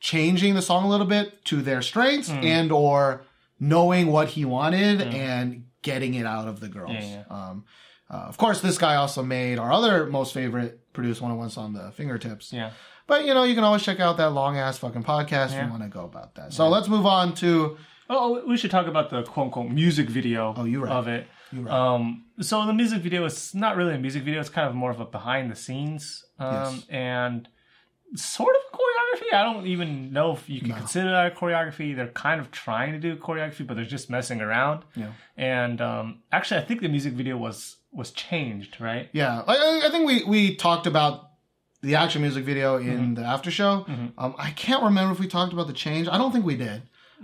changing 0.00 0.54
the 0.54 0.62
song 0.62 0.84
a 0.84 0.88
little 0.88 1.06
bit 1.06 1.44
to 1.46 1.60
their 1.62 1.82
strengths 1.82 2.28
Mm. 2.30 2.44
and 2.44 2.72
or 2.72 3.22
knowing 3.58 4.06
what 4.12 4.28
he 4.28 4.44
wanted 4.44 5.00
and 5.02 5.64
getting 5.82 6.14
it 6.14 6.24
out 6.26 6.46
of 6.46 6.60
the 6.60 6.68
girls. 6.68 6.92
Yeah, 6.94 7.24
Um, 7.28 7.64
uh, 8.10 8.14
of 8.18 8.36
course, 8.38 8.60
this 8.60 8.78
guy 8.78 8.94
also 8.94 9.22
made 9.22 9.58
our 9.58 9.72
other 9.72 10.06
most 10.06 10.32
favorite 10.32 10.92
produced 10.92 11.20
101 11.20 11.50
song, 11.50 11.72
The 11.72 11.90
Fingertips. 11.92 12.52
Yeah. 12.52 12.70
But, 13.06 13.24
you 13.24 13.34
know, 13.34 13.42
you 13.44 13.54
can 13.54 13.64
always 13.64 13.82
check 13.82 14.00
out 14.00 14.16
that 14.18 14.30
long 14.30 14.56
ass 14.56 14.78
fucking 14.78 15.02
podcast 15.04 15.56
if 15.56 15.64
you 15.64 15.70
want 15.70 15.82
to 15.82 15.88
go 15.88 16.04
about 16.04 16.34
that. 16.36 16.52
So 16.52 16.68
let's 16.68 16.88
move 16.88 17.06
on 17.06 17.34
to. 17.36 17.76
Oh, 18.10 18.42
we 18.46 18.56
should 18.56 18.70
talk 18.70 18.86
about 18.86 19.10
the 19.10 19.22
quote 19.22 19.46
unquote 19.46 19.70
music 19.70 20.08
video 20.08 20.54
Oh, 20.56 20.64
you're 20.64 20.82
right. 20.84 20.92
of 20.92 21.08
it. 21.08 21.26
Right. 21.52 21.70
Um, 21.72 22.24
so 22.40 22.64
the 22.66 22.72
music 22.74 23.02
video 23.02 23.24
is 23.24 23.54
not 23.54 23.76
really 23.76 23.94
a 23.94 23.98
music 23.98 24.22
video; 24.22 24.40
it's 24.40 24.48
kind 24.50 24.68
of 24.68 24.74
more 24.74 24.90
of 24.90 25.00
a 25.00 25.04
behind 25.06 25.50
the 25.50 25.56
scenes 25.56 26.24
um, 26.38 26.74
Yes. 26.76 26.86
and 26.88 27.48
sort 28.14 28.54
of 28.56 28.78
choreography. 28.78 29.34
I 29.34 29.42
don't 29.44 29.66
even 29.66 30.12
know 30.12 30.32
if 30.32 30.48
you 30.48 30.60
can 30.60 30.72
consider 30.72 31.10
that 31.10 31.32
a 31.32 31.34
choreography. 31.34 31.94
They're 31.96 32.08
kind 32.08 32.40
of 32.40 32.50
trying 32.50 32.92
to 32.92 32.98
do 32.98 33.16
choreography, 33.16 33.66
but 33.66 33.74
they're 33.76 33.84
just 33.84 34.08
messing 34.10 34.40
around. 34.40 34.84
Yeah. 34.94 35.12
And 35.36 35.80
um, 35.80 36.22
actually, 36.32 36.60
I 36.60 36.64
think 36.64 36.80
the 36.80 36.88
music 36.88 37.12
video 37.14 37.36
was 37.36 37.76
was 37.92 38.10
changed, 38.12 38.80
right? 38.80 39.08
Yeah, 39.12 39.42
I, 39.46 39.82
I 39.86 39.90
think 39.90 40.06
we 40.06 40.24
we 40.24 40.54
talked 40.56 40.86
about 40.86 41.30
the 41.80 41.94
actual 41.94 42.20
music 42.22 42.44
video 42.44 42.76
in 42.76 43.14
the 43.14 43.22
after 43.22 43.50
show. 43.50 43.86
Um, 44.18 44.34
I 44.38 44.50
can't 44.50 44.82
remember 44.82 45.12
if 45.12 45.20
we 45.20 45.28
talked 45.28 45.52
about 45.52 45.68
the 45.68 45.72
change. 45.72 46.08
I 46.08 46.18
don't 46.18 46.32
think 46.32 46.44
we 46.44 46.56
did. 46.56 46.82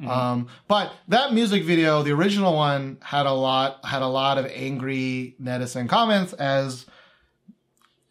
Um, 0.08 0.48
but 0.68 0.92
that 1.08 1.32
music 1.32 1.62
video, 1.64 2.02
the 2.02 2.10
original 2.12 2.54
one, 2.54 2.98
had 3.00 3.26
a 3.26 3.32
lot 3.32 3.84
had 3.84 4.02
a 4.02 4.08
lot 4.08 4.38
of 4.38 4.46
angry 4.46 5.36
netizen 5.40 5.88
comments 5.88 6.32
as 6.32 6.86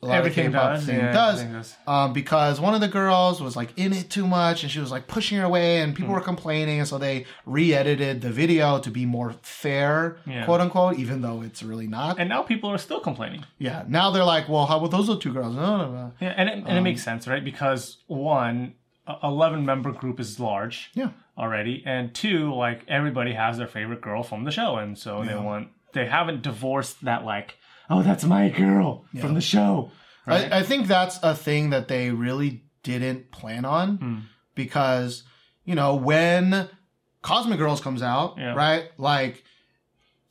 a 0.02 0.08
lot 0.08 0.16
Everything 0.18 0.48
of 0.48 0.52
K-pop 0.54 0.76
does, 0.76 0.88
yeah, 0.90 1.12
does. 1.14 1.44
does. 1.44 1.76
Um, 1.88 2.12
because 2.12 2.60
one 2.60 2.74
of 2.74 2.82
the 2.82 2.90
girls 2.90 3.42
was 3.42 3.56
like 3.56 3.72
in 3.78 3.94
it 3.94 4.10
too 4.10 4.28
much 4.28 4.62
and 4.64 4.70
she 4.72 4.80
was 4.80 4.92
like 4.92 5.08
pushing 5.08 5.38
her 5.38 5.46
away 5.46 5.80
and 5.80 5.96
people 5.96 6.14
were 6.14 6.20
complaining 6.20 6.80
and 6.80 6.88
so 6.88 6.98
they 6.98 7.26
re-edited 7.46 8.20
the 8.22 8.30
video 8.30 8.80
to 8.80 8.92
be 8.92 9.06
more 9.06 9.34
fair, 9.44 10.18
Yeah. 10.28 10.44
quote 10.44 10.60
unquote, 10.60 11.00
even 11.00 11.22
though 11.22 11.42
it's 11.42 11.64
really 11.64 11.88
not. 11.88 12.20
And 12.20 12.28
now 12.28 12.42
people 12.42 12.70
are 12.70 12.78
still 12.78 13.00
complaining. 13.00 13.46
Yeah. 13.60 13.84
Now 13.88 14.12
they're 14.12 14.26
like, 14.26 14.50
well, 14.50 14.66
how 14.66 14.78
about 14.84 14.92
those 14.92 15.18
two 15.20 15.32
girls? 15.32 15.56
No, 15.56 15.78
no, 15.78 15.92
no. 15.94 16.12
Yeah, 16.20 16.34
and 16.36 16.50
it, 16.50 16.54
and 16.60 16.68
it 16.68 16.78
Um, 16.80 16.84
makes 16.84 17.02
sense, 17.02 17.26
right? 17.26 17.44
Because 17.44 17.98
one, 18.08 18.74
a 19.08 19.16
eleven 19.24 19.66
member 19.66 19.92
group 19.92 20.20
is 20.20 20.40
large. 20.40 20.90
Yeah. 20.94 21.10
already, 21.38 21.84
and 21.86 22.14
two, 22.14 22.54
like 22.54 22.86
everybody 22.88 23.34
has 23.34 23.58
their 23.58 23.68
favorite 23.68 24.02
girl 24.02 24.24
from 24.24 24.44
the 24.44 24.52
show, 24.52 24.76
and 24.78 24.98
so 24.98 25.24
they 25.26 25.36
want 25.36 25.70
they 25.94 26.06
haven't 26.08 26.42
divorced 26.42 27.04
that 27.06 27.24
like, 27.26 27.56
oh, 27.90 28.02
that's 28.04 28.24
my 28.24 28.50
girl 28.50 29.06
from 29.20 29.34
the 29.34 29.42
show. 29.42 29.92
Right? 30.26 30.52
I, 30.52 30.60
I 30.60 30.64
think 30.64 30.88
that's 30.88 31.20
a 31.22 31.36
thing 31.36 31.72
that 31.72 31.88
they 31.88 32.10
really 32.12 32.64
didn't 32.84 33.32
plan 33.32 33.66
on 33.66 33.98
Hmm. 33.98 34.20
because, 34.56 35.24
you 35.66 35.76
know, 35.76 35.96
when 35.96 36.70
Cosmic 37.22 37.58
Girls 37.60 37.82
comes 37.82 38.02
out, 38.02 38.36
Yeah. 38.38 38.54
right? 38.56 38.86
Like, 38.98 39.44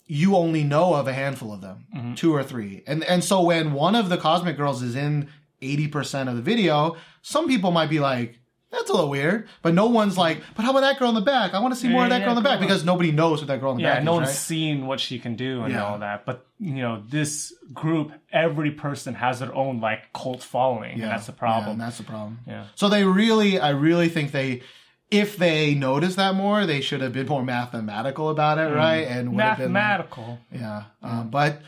you 0.07 0.37
only 0.37 0.64
know 0.64 0.95
of 0.95 1.07
a 1.09 1.12
handful 1.12 1.52
of 1.52 1.61
them, 1.61 1.87
Mm-hmm. 1.97 2.14
two 2.14 2.35
or 2.35 2.43
three. 2.43 2.83
And, 2.87 3.05
and 3.05 3.23
so 3.25 3.43
when 3.43 3.73
one 3.73 3.95
of 3.95 4.09
the 4.09 4.17
Cosmic 4.19 4.57
Girls 4.57 4.83
is 4.83 4.97
in 4.97 5.29
80% 5.62 6.29
of 6.29 6.37
the 6.37 6.43
video, 6.43 6.97
some 7.23 7.47
people 7.49 7.71
might 7.71 7.88
be 7.91 8.00
like, 8.00 8.38
that's 8.73 8.91
a 8.91 8.93
little 8.93 9.11
weird. 9.11 9.49
But 9.62 9.75
no 9.75 9.87
one's 9.87 10.19
like, 10.19 10.43
but 10.57 10.64
how 10.64 10.71
about 10.73 10.81
that 10.81 10.99
girl 10.99 11.11
in 11.11 11.14
the 11.14 11.21
back? 11.21 11.55
I 11.55 11.61
want 11.61 11.75
to 11.75 11.79
see 11.81 11.88
more 11.88 12.05
of 12.05 12.11
that 12.11 12.19
yeah, 12.21 12.25
girl 12.25 12.37
in 12.37 12.43
the 12.43 12.49
back 12.49 12.57
on. 12.59 12.62
because 12.62 12.85
nobody 12.85 13.12
knows 13.12 13.41
what 13.41 13.47
that 13.49 13.61
girl 13.61 13.71
in 13.73 13.76
the 13.76 13.83
yeah, 13.85 13.97
back 13.97 14.05
no 14.05 14.12
is, 14.12 14.17
one's 14.17 14.29
right? 14.29 14.37
seen 14.37 14.87
what 14.87 14.99
she 14.99 15.19
can 15.19 15.37
do 15.37 15.62
and 15.62 15.73
Yeah. 15.73 15.85
all 15.85 15.99
that, 16.00 16.25
but 16.26 16.47
you 16.59 16.75
know, 16.76 17.02
this 17.09 17.52
group, 17.73 18.12
every 18.33 18.71
person 18.73 19.14
has 19.14 19.38
their 19.41 19.55
own 19.55 19.81
like 19.81 20.12
cult 20.12 20.43
following, 20.43 20.93
and 20.95 21.02
that's 21.02 21.26
the 21.26 21.33
Yeah, 21.33 21.38
problem. 21.38 21.71
and 21.73 21.81
that's 21.81 21.99
the 21.99 22.05
problem. 22.05 22.38
Yeah. 22.49 22.64
So 22.75 22.88
they 22.88 23.05
really, 23.05 23.59
I 23.61 23.71
really 23.71 24.09
think 24.09 24.33
they, 24.33 24.62
if 25.11 25.37
they 25.37 25.75
noticed 25.75 26.17
that 26.17 26.35
more, 26.35 26.64
they 26.64 26.81
should 26.81 27.02
have 27.02 27.12
been 27.12 27.26
more 27.26 27.43
mathematical 27.45 28.31
about 28.31 28.57
it, 28.59 28.73
right? 28.75 29.07
And 29.07 29.38
have 29.38 29.59
been 29.59 29.73
Mathematical. 29.73 30.38
yeah. 30.50 30.85
Um, 31.02 31.29
but 31.29 31.61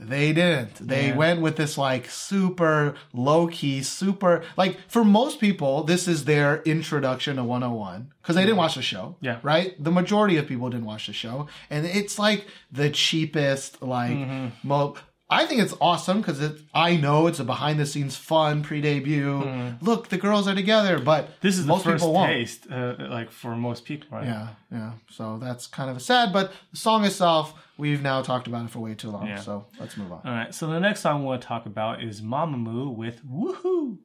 they 0.00 0.32
didn't. 0.32 0.74
They 0.86 1.08
Yeah. 1.08 1.16
went 1.16 1.40
with 1.40 1.56
this 1.56 1.78
like 1.78 2.08
super 2.10 2.94
low 3.12 3.46
key, 3.46 3.82
super 3.82 4.42
like 4.56 4.78
for 4.88 5.04
most 5.04 5.40
people, 5.40 5.84
this 5.84 6.06
is 6.08 6.24
their 6.24 6.62
introduction 6.62 7.36
to 7.36 7.44
101 7.44 8.12
because 8.20 8.36
they 8.36 8.42
didn't 8.42 8.56
watch 8.58 8.74
the 8.74 8.82
show. 8.82 9.16
Yeah. 9.20 9.38
Right. 9.42 9.82
The 9.82 9.90
majority 9.92 10.36
of 10.36 10.46
people 10.46 10.68
didn't 10.70 10.86
watch 10.86 11.06
the 11.06 11.12
show, 11.12 11.46
and 11.70 11.86
it's 11.86 12.18
like 12.18 12.46
the 12.72 12.90
cheapest, 12.90 13.82
like 13.82 14.10
Mm-hmm. 14.12 14.46
mo. 14.68 14.94
I 15.30 15.46
think 15.46 15.62
it's 15.62 15.74
awesome 15.80 16.20
because 16.20 16.40
it. 16.40 16.60
I 16.74 16.96
know 16.96 17.26
it's 17.26 17.40
a 17.40 17.44
behind 17.44 17.80
the 17.80 17.86
scenes 17.86 18.14
fun 18.14 18.62
pre 18.62 18.80
debut. 18.80 19.76
Look, 19.80 20.08
the 20.08 20.18
girls 20.18 20.46
are 20.46 20.54
together, 20.54 20.98
but. 20.98 21.40
This 21.40 21.58
is 21.58 21.64
most 21.66 21.84
the 21.84 21.92
first 21.92 22.02
people 22.02 22.12
won't. 22.12 22.30
taste, 22.30 22.66
uh, 22.70 22.94
like 22.98 23.30
for 23.30 23.56
most 23.56 23.84
people, 23.84 24.08
right? 24.12 24.26
Yeah, 24.26 24.48
yeah. 24.70 24.92
So 25.10 25.38
that's 25.38 25.66
kind 25.66 25.90
of 25.90 26.00
sad, 26.02 26.32
but 26.32 26.52
the 26.70 26.76
song 26.76 27.04
itself, 27.04 27.54
we've 27.78 28.02
now 28.02 28.20
talked 28.20 28.46
about 28.46 28.66
it 28.66 28.70
for 28.70 28.80
way 28.80 28.94
too 28.94 29.10
long. 29.10 29.26
Yeah. 29.26 29.40
So 29.40 29.66
let's 29.80 29.96
move 29.96 30.12
on. 30.12 30.20
All 30.24 30.32
right, 30.32 30.54
so 30.54 30.66
the 30.66 30.78
next 30.78 31.00
song 31.00 31.20
we 31.20 31.26
want 31.26 31.40
to 31.42 31.48
talk 31.48 31.64
about 31.66 32.02
is 32.02 32.20
Mamamoo 32.20 32.94
with 32.94 33.24
Woohoo. 33.26 33.98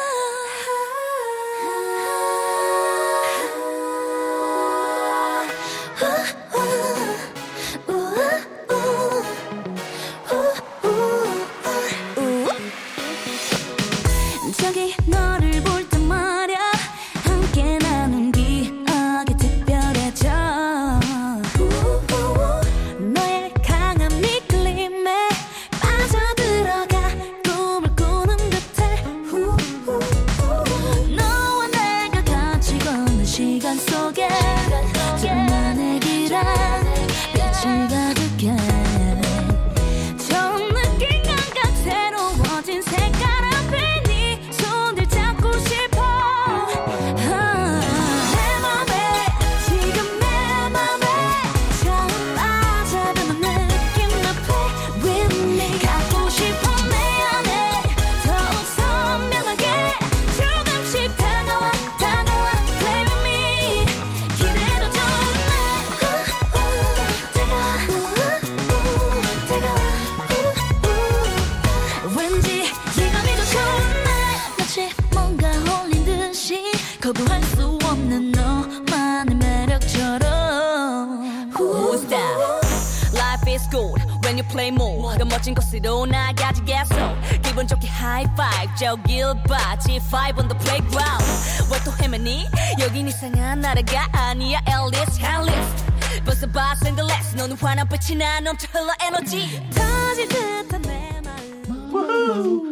when 84.52 84.52
you 84.52 84.52
play 84.52 84.68
more 84.68 85.18
더 85.18 85.24
멋진 85.24 85.56
곳으로 85.56 86.06
나가지겠어 86.06 87.16
기분 87.42 87.66
좋게 87.66 87.88
high 87.88 88.28
five 88.34 88.76
저길 88.76 89.34
봐 89.48 89.78
G5 89.80 90.38
on 90.38 90.50
the 90.50 90.58
playground 90.60 91.24
왜 91.72 91.80
또 91.86 91.92
헤매니 92.04 92.46
여긴 92.82 93.08
이상한 93.08 93.62
나라가 93.62 94.06
아니야 94.12 94.60
Alice 94.68 95.24
Alice 95.24 95.86
벌써 96.26 96.46
봐 96.48 96.76
생글레스 96.76 97.38
너는 97.38 97.56
환한 97.56 97.88
빛이 97.88 98.18
나 98.18 98.42
넘쳐 98.42 98.68
흘러 98.68 98.92
에너지 99.02 99.48
터질 99.72 100.28
듯한 100.28 100.82
내 100.82 101.22
마음 101.24 102.68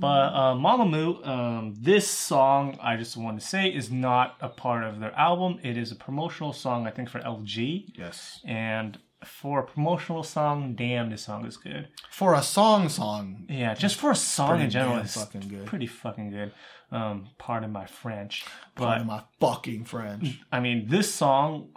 But 0.00 0.32
uh, 0.32 0.54
Mamamoo, 0.54 1.20
um, 1.28 1.74
this 1.78 2.08
song, 2.08 2.78
I 2.80 2.96
just 2.96 3.18
want 3.18 3.38
to 3.38 3.46
say, 3.46 3.68
is 3.68 3.90
not 3.90 4.34
a 4.40 4.48
part 4.48 4.82
of 4.82 4.98
their 4.98 5.12
album. 5.14 5.58
It 5.62 5.76
is 5.76 5.92
a 5.92 5.94
promotional 5.94 6.54
song, 6.54 6.86
I 6.86 6.90
think, 6.90 7.10
for 7.10 7.20
LG. 7.20 7.98
Yes. 7.98 8.40
And 8.46 8.96
for 9.25 9.59
a 9.59 9.63
promotional 9.63 10.23
song, 10.23 10.75
damn, 10.75 11.09
this 11.09 11.23
song 11.23 11.45
is 11.45 11.57
good. 11.57 11.89
For 12.09 12.33
a 12.33 12.41
song, 12.41 12.89
song. 12.89 13.45
Yeah, 13.49 13.73
just 13.73 13.97
for 13.97 14.11
a 14.11 14.15
song 14.15 14.61
in 14.61 14.69
general, 14.69 14.97
it's 14.97 15.15
fucking 15.15 15.47
good. 15.47 15.65
pretty 15.65 15.87
fucking 15.87 16.31
good. 16.31 16.53
Um, 16.91 17.29
pardon 17.37 17.71
my 17.71 17.85
French, 17.85 18.45
but 18.75 18.85
Pardon 18.85 19.07
my 19.07 19.23
fucking 19.39 19.85
French. 19.85 20.41
I 20.51 20.59
mean, 20.59 20.87
this 20.87 21.13
song, 21.13 21.69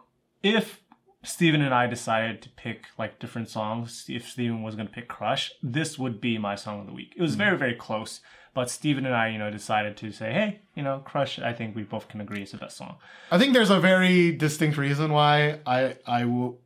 if 0.43 0.81
Steven 1.25 1.63
and 1.63 1.75
I 1.75 1.87
decided 1.87 2.43
to 2.43 2.49
pick 2.51 2.85
like 2.97 3.19
different 3.19 3.49
songs. 3.49 4.07
If 4.09 4.29
Steven 4.29 4.63
was 4.63 4.77
going 4.77 4.87
to 4.87 4.95
pick 4.95 5.09
Crush, 5.09 5.53
this 5.63 5.99
would 5.99 6.21
be 6.21 6.39
my 6.39 6.55
song 6.55 6.81
of 6.81 6.87
the 6.87 6.93
week. 6.93 7.15
It 7.17 7.23
was 7.23 7.35
very, 7.35 7.57
very 7.57 7.75
close. 7.75 8.21
But 8.55 8.71
Steven 8.71 9.05
and 9.05 9.15
I, 9.15 9.29
you 9.29 9.39
know, 9.39 9.51
decided 9.51 9.97
to 9.99 10.11
say, 10.11 10.33
hey, 10.33 10.61
you 10.75 10.83
know, 10.83 11.03
Crush, 11.05 11.39
I 11.39 11.53
think 11.53 11.77
we 11.77 11.83
both 11.83 12.09
can 12.09 12.21
agree 12.21 12.43
is 12.43 12.53
the 12.53 12.57
best 12.57 12.77
song. 12.77 12.97
I 13.31 13.39
think 13.39 13.53
there's 13.53 13.71
a 13.71 13.79
very 13.79 14.33
distinct 14.33 14.79
reason 14.79 15.13
why 15.13 15.61
I 15.67 15.97
I 16.07 16.25
will 16.25 16.61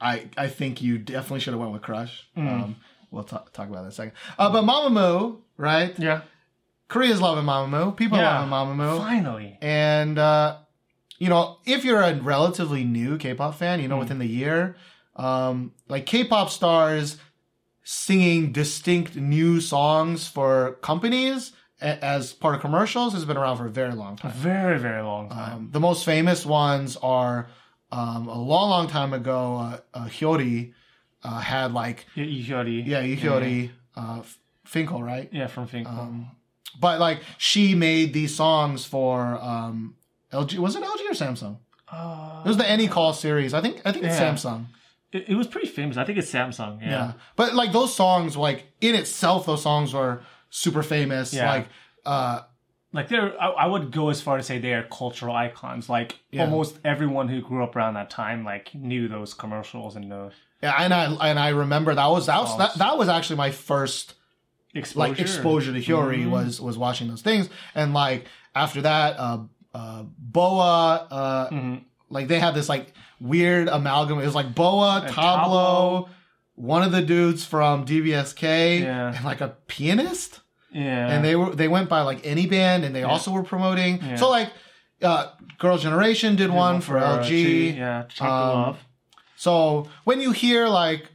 I 0.00 0.28
I 0.36 0.48
think 0.48 0.82
you 0.82 0.98
definitely 0.98 1.40
should 1.40 1.52
have 1.52 1.60
went 1.60 1.72
with 1.72 1.82
Crush. 1.82 2.26
Um, 2.36 2.76
we'll 3.10 3.24
talk 3.24 3.52
talk 3.52 3.68
about 3.68 3.78
that 3.78 3.84
in 3.84 3.88
a 3.88 3.92
second. 3.92 4.12
Uh, 4.38 4.50
but 4.50 4.64
Mamamoo, 4.64 5.38
right? 5.56 5.98
Yeah. 5.98 6.22
Korea's 6.88 7.20
loving 7.20 7.44
Mamamoo. 7.44 7.96
People 7.96 8.18
Yeah. 8.18 8.40
loving 8.46 8.50
Mamamoo. 8.78 8.98
Finally. 8.98 9.58
And 9.62 10.18
uh, 10.18 10.58
you 11.18 11.28
know, 11.28 11.58
if 11.64 11.84
you're 11.84 12.02
a 12.02 12.14
relatively 12.14 12.84
new 12.84 13.16
K-pop 13.18 13.54
fan, 13.54 13.80
you 13.80 13.88
know, 13.88 13.98
within 13.98 14.18
the 14.18 14.26
year, 14.26 14.76
um, 15.16 15.72
like 15.88 16.06
K-pop 16.06 16.50
stars 16.50 17.16
singing 17.82 18.50
distinct 18.52 19.14
new 19.16 19.60
songs 19.60 20.26
for 20.26 20.72
companies 20.82 21.52
as 21.80 22.32
part 22.32 22.54
of 22.54 22.60
commercials 22.60 23.12
has 23.12 23.24
been 23.24 23.36
around 23.36 23.58
for 23.58 23.66
a 23.66 23.70
very 23.70 23.92
long 23.94 24.16
time. 24.16 24.32
Very, 24.32 24.78
very 24.78 25.02
long 25.02 25.28
time. 25.28 25.52
Um, 25.56 25.68
the 25.70 25.80
most 25.80 26.04
famous 26.04 26.46
ones 26.46 26.96
are 27.02 27.48
um, 27.98 28.28
a 28.28 28.38
long, 28.52 28.68
long 28.70 28.86
time 28.88 29.12
ago. 29.12 29.56
Uh, 29.56 29.78
uh, 29.98 30.06
Hyori 30.16 30.72
uh, 31.22 31.40
had 31.40 31.72
like 31.72 32.06
Y- 32.16 32.22
Yuri. 32.48 32.82
yeah, 32.82 33.02
Hyori 33.02 33.70
uh, 33.96 34.22
Fin.K.L, 34.64 35.02
right? 35.02 35.28
Yeah, 35.32 35.46
from 35.48 35.66
Fin.K.L. 35.66 36.00
Um, 36.00 36.30
but 36.80 36.98
like 37.00 37.20
she 37.38 37.74
made 37.74 38.12
these 38.12 38.34
songs 38.34 38.84
for 38.84 39.38
um, 39.52 39.94
LG. 40.32 40.58
Was 40.58 40.74
it 40.76 40.82
LG 40.82 41.02
or 41.10 41.14
Samsung? 41.14 41.56
Uh, 41.90 42.42
It 42.44 42.48
was 42.48 42.56
the 42.56 42.64
Anycall 42.64 43.14
series. 43.14 43.54
I 43.54 43.60
think 43.60 43.80
I 43.84 43.92
think 43.92 44.04
it's 44.06 44.18
Yeah. 44.18 44.32
Samsung. 44.34 44.66
it, 45.12 45.28
it 45.28 45.34
was 45.36 45.46
pretty 45.46 45.68
famous. 45.68 45.96
I 45.96 46.04
think 46.04 46.18
it's 46.18 46.32
Samsung. 46.32 46.80
Yeah. 46.80 46.88
Yeah. 46.90 47.12
But 47.36 47.54
like 47.54 47.70
those 47.72 47.94
songs, 47.94 48.36
like 48.36 48.66
in 48.80 48.94
itself, 48.96 49.46
those 49.46 49.62
songs 49.62 49.92
were 49.94 50.22
super 50.50 50.82
famous. 50.82 51.32
Yeah. 51.32 51.48
Like 51.52 51.66
uh, 52.04 52.40
Like 52.94 53.08
they're, 53.10 53.38
I, 53.42 53.48
I 53.48 53.66
would 53.66 53.90
go 53.90 54.08
as 54.08 54.20
far 54.22 54.36
to 54.38 54.42
say 54.42 54.58
they 54.58 54.72
are 54.72 54.84
cultural 54.84 55.34
icons. 55.34 55.88
Like 55.90 56.18
Yeah. 56.30 56.44
almost 56.44 56.78
everyone 56.84 57.28
who 57.28 57.42
grew 57.42 57.62
up 57.62 57.74
around 57.76 57.94
that 57.94 58.08
time, 58.08 58.44
like 58.44 58.74
knew 58.74 59.08
those 59.08 59.34
commercials 59.34 59.96
and 59.96 60.10
those 60.10 60.32
yeah, 60.62 60.76
and 60.78 60.94
I 60.94 61.04
and 61.28 61.38
I 61.38 61.48
remember 61.50 61.94
that 61.94 62.06
was 62.06 62.26
that 62.26 62.40
was 62.40 62.56
that, 62.56 62.74
that 62.78 62.96
was 62.96 63.08
actually 63.10 63.36
my 63.36 63.50
first 63.50 64.14
exposure. 64.74 65.10
like 65.10 65.20
exposure 65.20 65.72
to 65.74 65.78
Hyori 65.80 66.20
Mm-hmm. 66.20 66.30
was 66.30 66.60
was 66.60 66.78
watching 66.78 67.08
those 67.08 67.20
things, 67.20 67.50
and 67.74 67.92
like 67.92 68.26
after 68.54 68.80
that, 68.82 69.18
uh, 69.18 69.38
uh, 69.74 70.04
Boa, 70.18 71.06
uh, 71.10 71.50
Mm-hmm. 71.50 71.74
like 72.08 72.28
they 72.28 72.38
had 72.38 72.54
this 72.54 72.68
like 72.68 72.94
weird 73.20 73.68
amalgam. 73.68 74.20
It 74.20 74.24
was 74.24 74.34
like 74.34 74.54
Boa, 74.54 75.02
And 75.04 75.14
Tablo, 75.14 76.08
one 76.54 76.82
of 76.82 76.92
the 76.92 77.02
dudes 77.02 77.44
from 77.44 77.84
DBSK, 77.84 78.80
Yeah. 78.80 79.14
and 79.14 79.24
like 79.24 79.40
a 79.42 79.48
pianist, 79.66 80.40
Yeah. 80.74 81.08
and 81.12 81.24
they 81.24 81.36
were 81.36 81.54
they 81.54 81.68
went 81.68 81.88
by 81.88 82.02
like 82.02 82.20
any 82.26 82.46
band, 82.46 82.84
and 82.84 82.94
they 82.94 83.04
also 83.04 83.30
were 83.30 83.44
promoting. 83.44 84.00
Yeah. 84.02 84.16
So 84.16 84.28
like, 84.28 84.50
uh, 85.02 85.28
Girl 85.58 85.78
Generation 85.78 86.36
did 86.36 86.50
one 86.50 86.80
for, 86.80 86.98
uh, 86.98 87.18
LG. 87.18 87.28
G, 87.28 87.70
Yeah. 87.70 88.02
Check 88.08 88.26
the 88.28 88.34
Um, 88.34 88.62
love. 88.62 88.78
So 89.36 89.88
when 90.04 90.20
you 90.20 90.32
hear 90.32 90.68
like, 90.68 91.08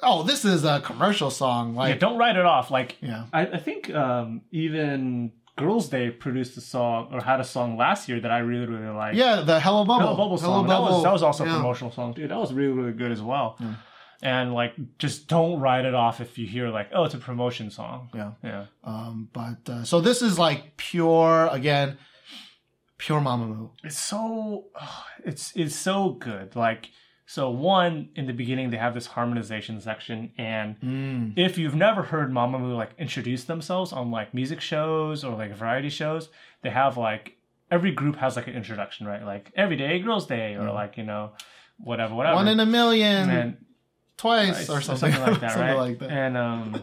oh, 0.00 0.22
this 0.22 0.44
is 0.44 0.64
a 0.64 0.80
commercial 0.80 1.30
song, 1.30 1.72
Yeah, 1.74 1.80
like 1.80 1.98
don't 2.00 2.18
write 2.18 2.36
it 2.36 2.44
off. 2.46 2.70
Like 2.70 2.96
yeah. 3.00 3.24
I, 3.32 3.42
I 3.46 3.58
think 3.58 3.92
um, 3.94 4.42
even 4.52 5.32
Girls' 5.56 5.88
Day 5.88 6.10
produced 6.10 6.56
a 6.56 6.60
song 6.60 7.08
or 7.12 7.20
had 7.22 7.40
a 7.40 7.44
song 7.44 7.76
last 7.76 8.08
year 8.08 8.20
that 8.20 8.30
I 8.30 8.38
really 8.38 8.66
really 8.66 8.88
liked. 8.94 9.16
Yeah, 9.16 9.42
the 9.42 9.60
Hello 9.60 9.84
Bubble. 9.84 10.00
Hello 10.06 10.16
Bubble 10.16 10.38
Hello 10.38 10.58
song. 10.60 10.66
that, 10.68 10.80
was, 10.80 11.02
that 11.04 11.12
was 11.12 11.22
also 11.22 11.44
a 11.44 11.46
Yeah. 11.46 11.56
promotional 11.56 11.92
song, 11.92 12.12
dude. 12.12 12.30
That 12.30 12.38
was 12.38 12.52
really, 12.52 12.72
really 12.72 12.92
good 12.92 13.12
as 13.12 13.22
well. 13.22 13.56
And 14.22 14.54
like, 14.54 14.72
just 14.98 15.28
don't 15.28 15.60
write 15.60 15.84
it 15.84 15.94
off 15.94 16.20
if 16.20 16.38
you 16.38 16.46
hear 16.46 16.68
like, 16.68 16.88
oh, 16.94 17.04
it's 17.04 17.14
a 17.14 17.18
promotion 17.18 17.70
song. 17.70 18.08
Yeah. 18.14 18.32
Yeah. 18.42 18.66
Um, 18.82 19.28
but 19.32 19.68
uh, 19.68 19.84
so 19.84 20.00
this 20.00 20.22
is 20.22 20.38
like 20.38 20.76
pure 20.76 21.48
again, 21.52 21.98
pure 22.98 23.20
Mamamoo. 23.20 23.70
It's 23.82 23.98
so, 23.98 24.66
it's 25.24 25.52
it's 25.56 25.74
so 25.76 26.10
good. 26.10 26.56
Like, 26.56 26.90
so 27.26 27.50
one 27.50 28.10
in 28.14 28.26
the 28.26 28.32
beginning 28.32 28.70
they 28.70 28.76
have 28.76 28.94
this 28.94 29.06
harmonization 29.06 29.80
section, 29.80 30.32
and 30.38 30.78
Mm. 30.80 31.32
if 31.38 31.56
you've 31.58 31.74
never 31.74 32.02
heard 32.02 32.30
Mamamoo 32.30 32.76
like 32.76 32.90
introduce 32.98 33.44
themselves 33.44 33.92
on 33.92 34.10
like 34.10 34.32
music 34.34 34.60
shows 34.60 35.24
or 35.24 35.34
like 35.36 35.54
variety 35.54 35.88
shows, 35.90 36.28
they 36.62 36.70
have 36.70 36.96
like 36.96 37.36
every 37.70 37.90
group 37.92 38.16
has 38.16 38.36
like 38.36 38.46
an 38.46 38.54
introduction, 38.54 39.06
right? 39.06 39.24
Like 39.24 39.50
Everyday 39.56 39.98
Girls 40.00 40.26
Day 40.26 40.54
or 40.54 40.70
like 40.70 40.96
you 40.96 41.04
know, 41.04 41.32
whatever, 41.78 42.14
whatever. 42.14 42.36
One 42.36 42.48
in 42.48 42.60
a 42.60 42.66
million, 42.66 43.30
and 43.30 43.56
twice 44.16 44.68
or 44.68 44.80
something, 44.80 45.10
like 45.12 45.40
that, 45.40 45.52
something 45.52 45.60
right? 45.60 45.74
like 45.76 45.98
that. 46.00 46.10
And 46.10 46.36
um, 46.36 46.82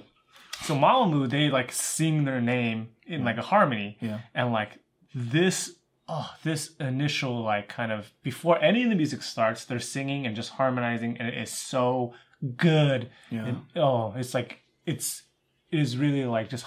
so 0.63 0.75
Mamamoo, 0.75 1.29
they 1.29 1.49
like 1.49 1.71
sing 1.71 2.25
their 2.25 2.41
name 2.41 2.89
in 3.05 3.23
like 3.23 3.37
a 3.37 3.41
harmony, 3.41 3.97
Yeah. 4.01 4.19
and 4.33 4.51
like 4.51 4.79
this, 5.13 5.73
oh, 6.07 6.29
this 6.43 6.71
initial 6.79 7.41
like 7.43 7.67
kind 7.69 7.91
of 7.91 8.11
before 8.23 8.61
any 8.61 8.83
of 8.83 8.89
the 8.89 8.95
music 8.95 9.21
starts, 9.23 9.65
they're 9.65 9.79
singing 9.79 10.25
and 10.25 10.35
just 10.35 10.51
harmonizing, 10.51 11.17
and 11.17 11.27
it 11.27 11.37
is 11.37 11.51
so 11.51 12.13
good. 12.57 13.09
Yeah. 13.29 13.45
And, 13.45 13.61
oh, 13.75 14.13
it's 14.15 14.33
like 14.33 14.59
it's 14.85 15.23
it 15.71 15.79
is 15.79 15.97
really 15.97 16.25
like 16.25 16.49
just 16.49 16.65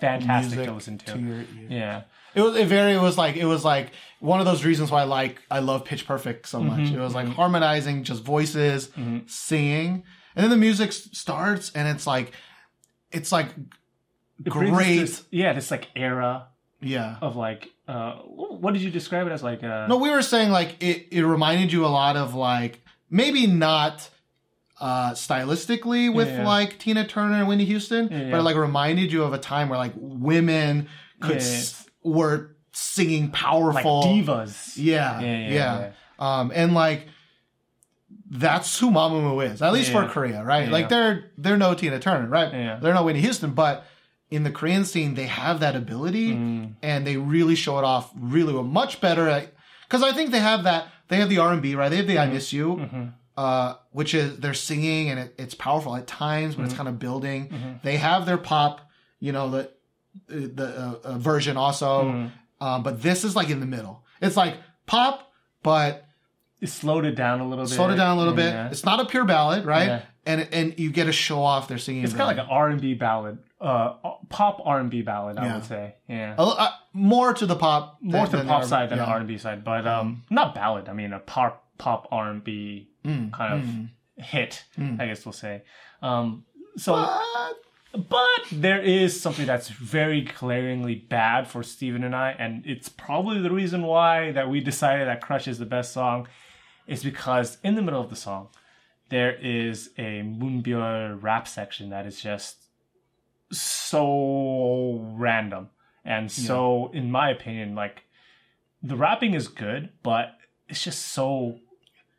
fantastic 0.00 0.56
Music 0.58 0.66
to 0.68 0.72
listen 0.74 0.98
to. 0.98 1.12
to 1.12 1.44
yeah. 1.68 2.02
It 2.34 2.40
was 2.40 2.56
it 2.56 2.66
very. 2.66 2.92
It 2.94 3.00
was 3.00 3.16
like 3.18 3.36
it 3.36 3.44
was 3.44 3.64
like 3.64 3.90
one 4.20 4.40
of 4.40 4.46
those 4.46 4.64
reasons 4.64 4.90
why 4.90 5.02
I 5.02 5.04
like 5.04 5.40
I 5.50 5.58
love 5.60 5.84
Pitch 5.84 6.06
Perfect 6.06 6.46
so 6.48 6.60
much. 6.60 6.80
Mm-hmm. 6.80 6.96
It 6.96 7.00
was 7.00 7.14
like 7.14 7.28
harmonizing, 7.28 8.04
just 8.04 8.22
voices, 8.22 8.90
singing, 9.26 10.04
and 10.34 10.42
then 10.44 10.50
the 10.50 10.56
music 10.56 10.92
starts, 10.92 11.72
and 11.74 11.88
it's 11.88 12.06
like 12.06 12.32
it's 13.10 13.30
like 13.32 13.48
It 14.44 14.50
great. 14.50 14.98
this- 15.00 15.24
yeah, 15.30 15.52
this 15.52 15.70
like 15.70 15.88
era 15.94 16.48
yeah. 16.80 17.16
of 17.20 17.36
like 17.36 17.68
uh, 17.88 18.14
what 18.22 18.72
did 18.72 18.82
you 18.82 18.90
describe 18.90 19.26
it 19.26 19.32
as? 19.32 19.42
Like 19.42 19.62
uh, 19.62 19.86
No, 19.86 19.96
we 19.98 20.10
were 20.10 20.22
saying 20.22 20.50
like 20.50 20.82
it, 20.82 21.08
it 21.10 21.22
reminded 21.24 21.72
you 21.72 21.84
a 21.84 21.88
lot 21.88 22.16
of 22.16 22.34
like 22.34 22.80
maybe 23.10 23.46
not 23.46 24.08
uh 24.80 25.12
stylistically 25.12 26.12
with 26.12 26.28
Yeah. 26.28 26.46
like 26.46 26.78
Tina 26.78 27.06
Turner 27.06 27.36
and 27.40 27.48
Whitney 27.48 27.66
Houston, 27.66 28.08
Yeah, 28.10 28.18
yeah. 28.22 28.30
but 28.30 28.40
it 28.40 28.42
like 28.42 28.56
reminded 28.56 29.12
you 29.12 29.22
of 29.22 29.32
a 29.32 29.38
time 29.38 29.68
where 29.68 29.78
like 29.78 29.92
women 29.96 30.88
could 31.20 31.36
Yeah, 31.42 31.48
yeah. 31.48 31.60
Were 32.02 32.56
singing 32.72 33.24
like 33.24 33.32
powerful 33.32 34.02
divas. 34.04 34.72
Yeah, 34.76 35.20
Yeah, 35.20 35.38
yeah, 35.38 35.50
yeah, 35.50 35.90
Um 36.18 36.52
and 36.54 36.74
like 36.74 37.06
that's 38.30 38.78
who 38.78 38.90
Mamamoo 38.90 39.44
is, 39.50 39.60
at 39.62 39.72
least 39.72 39.92
Yeah. 39.92 40.06
for 40.06 40.12
Korea, 40.12 40.42
right? 40.44 40.66
Yeah. 40.66 40.72
Like 40.72 40.88
they're 40.88 41.30
they're 41.36 41.56
no 41.56 41.74
Tina 41.74 41.98
Turner, 41.98 42.28
right? 42.28 42.52
Yeah. 42.52 42.78
They're 42.80 42.94
no 42.94 43.04
Whitney 43.04 43.20
Houston, 43.20 43.50
but 43.52 43.84
in 44.30 44.44
the 44.44 44.50
Korean 44.50 44.84
scene, 44.86 45.14
they 45.14 45.26
have 45.26 45.60
that 45.60 45.76
ability, 45.76 46.32
Mm. 46.32 46.72
and 46.82 47.06
they 47.06 47.18
really 47.18 47.54
show 47.54 47.78
it 47.78 47.84
off 47.84 48.10
really 48.18 48.54
well, 48.54 48.62
much 48.62 48.98
better. 49.00 49.46
Because 49.86 50.02
I 50.02 50.12
think 50.12 50.30
they 50.30 50.40
have 50.40 50.64
that. 50.64 50.86
They 51.08 51.16
have 51.18 51.28
the 51.28 51.38
R 51.38 51.52
and 51.52 51.60
B, 51.60 51.74
right? 51.74 51.90
They 51.90 51.98
have 51.98 52.06
the 52.06 52.14
Mm-hmm. 52.16 52.30
"I 52.30 52.34
Miss 52.34 52.52
You," 52.54 53.12
uh, 53.36 53.74
which 53.90 54.14
is 54.14 54.38
they're 54.38 54.54
singing 54.54 55.10
and 55.10 55.20
it, 55.20 55.34
it's 55.38 55.54
powerful 55.54 55.94
at 55.96 56.06
times, 56.06 56.54
Mm-hmm. 56.54 56.64
it's 56.64 56.72
kind 56.74 56.88
of 56.88 56.98
building. 56.98 57.78
They 57.82 57.98
have 57.98 58.24
their 58.24 58.38
pop, 58.38 58.80
you 59.20 59.32
know, 59.32 59.50
the 59.50 59.70
the 60.28 60.64
uh, 60.64 60.94
uh, 61.08 61.18
version 61.18 61.56
also, 61.56 62.04
Mm-hmm. 62.04 62.64
um, 62.64 62.82
but 62.82 63.02
this 63.02 63.24
is 63.24 63.34
like 63.36 63.50
in 63.50 63.60
the 63.60 63.66
middle. 63.66 64.04
It's 64.20 64.36
like 64.36 64.56
pop, 64.86 65.32
but 65.62 66.04
It 66.60 66.68
slowed 66.68 67.04
it 67.04 67.14
down 67.16 67.40
a 67.40 67.48
little 67.48 67.64
bit. 67.64 67.70
slowed 67.74 67.92
it 67.92 67.96
down 67.96 68.16
a 68.16 68.18
little 68.20 68.38
Yeah. 68.38 68.64
bit. 68.64 68.72
It's 68.72 68.84
not 68.84 69.00
a 69.00 69.04
pure 69.06 69.24
ballad, 69.24 69.64
right? 69.64 69.86
Yeah. 69.86 70.02
And 70.24 70.48
and 70.52 70.78
you 70.78 70.90
get 70.92 71.06
to 71.06 71.12
show 71.12 71.42
off 71.42 71.66
their 71.66 71.78
singing. 71.78 72.04
It's 72.04 72.12
kind 72.12 72.30
of 72.30 72.36
like 72.36 72.44
an 72.46 72.50
R 72.50 72.68
and 72.68 72.80
B 72.80 72.94
ballad, 72.94 73.38
uh, 73.60 73.94
pop 74.28 74.60
R 74.64 74.78
and 74.78 74.88
B 74.90 75.02
ballad. 75.02 75.36
I 75.38 75.46
Yeah. 75.46 75.54
would 75.54 75.64
say, 75.64 75.94
yeah, 76.08 76.34
a, 76.38 76.42
uh, 76.42 76.70
more 76.92 77.34
to 77.34 77.44
the 77.46 77.56
pop, 77.56 77.98
more 78.00 78.26
than- 78.26 78.30
to 78.30 78.36
the 78.38 78.44
pop 78.44 78.62
side 78.64 78.90
than 78.90 78.98
the 78.98 79.04
R 79.04 79.18
and 79.18 79.26
B 79.26 79.36
side, 79.38 79.64
but 79.64 79.84
um, 79.88 80.22
not 80.30 80.54
ballad. 80.54 80.88
I 80.88 80.92
mean, 80.92 81.12
a 81.12 81.18
pop 81.18 81.64
pop 81.78 82.06
R 82.12 82.30
and 82.30 82.44
B 82.44 82.88
Mm, 83.04 83.32
kind 83.32 83.52
of 84.18 84.24
hit. 84.24 84.64
I 84.78 85.06
guess 85.06 85.26
we'll 85.26 85.32
say. 85.32 85.62
Um, 86.02 86.44
so, 86.76 86.92
But 86.94 87.54
but 87.94 88.46
there 88.50 88.80
is 88.80 89.20
something 89.20 89.46
that's 89.46 89.68
very 89.68 90.22
glaringly 90.22 90.94
bad 90.94 91.46
for 91.48 91.62
Steven 91.62 92.04
and 92.04 92.16
I, 92.16 92.32
and 92.38 92.64
it's 92.66 92.88
probably 92.88 93.40
the 93.40 93.50
reason 93.50 93.82
why 93.82 94.32
that 94.32 94.48
we 94.48 94.60
decided 94.60 95.08
that 95.08 95.20
Crush 95.20 95.46
is 95.46 95.58
the 95.58 95.66
best 95.66 95.92
song, 95.92 96.28
is 96.86 97.04
because 97.04 97.58
in 97.62 97.74
the 97.74 97.82
middle 97.82 98.00
of 98.00 98.10
the 98.10 98.16
song, 98.16 98.48
there 99.10 99.34
is 99.34 99.90
a 99.98 100.22
Moonbyul 100.22 101.22
rap 101.22 101.46
section 101.46 101.90
that 101.90 102.06
is 102.06 102.20
just 102.20 102.56
so 103.50 105.04
random. 105.14 105.68
And 106.04 106.32
so, 106.32 106.90
in 106.92 107.10
my 107.10 107.30
opinion, 107.30 107.74
like, 107.74 108.04
the 108.82 108.96
rapping 108.96 109.34
is 109.34 109.46
good, 109.48 109.90
but 110.02 110.38
it's 110.68 110.82
just 110.82 111.08
so 111.08 111.60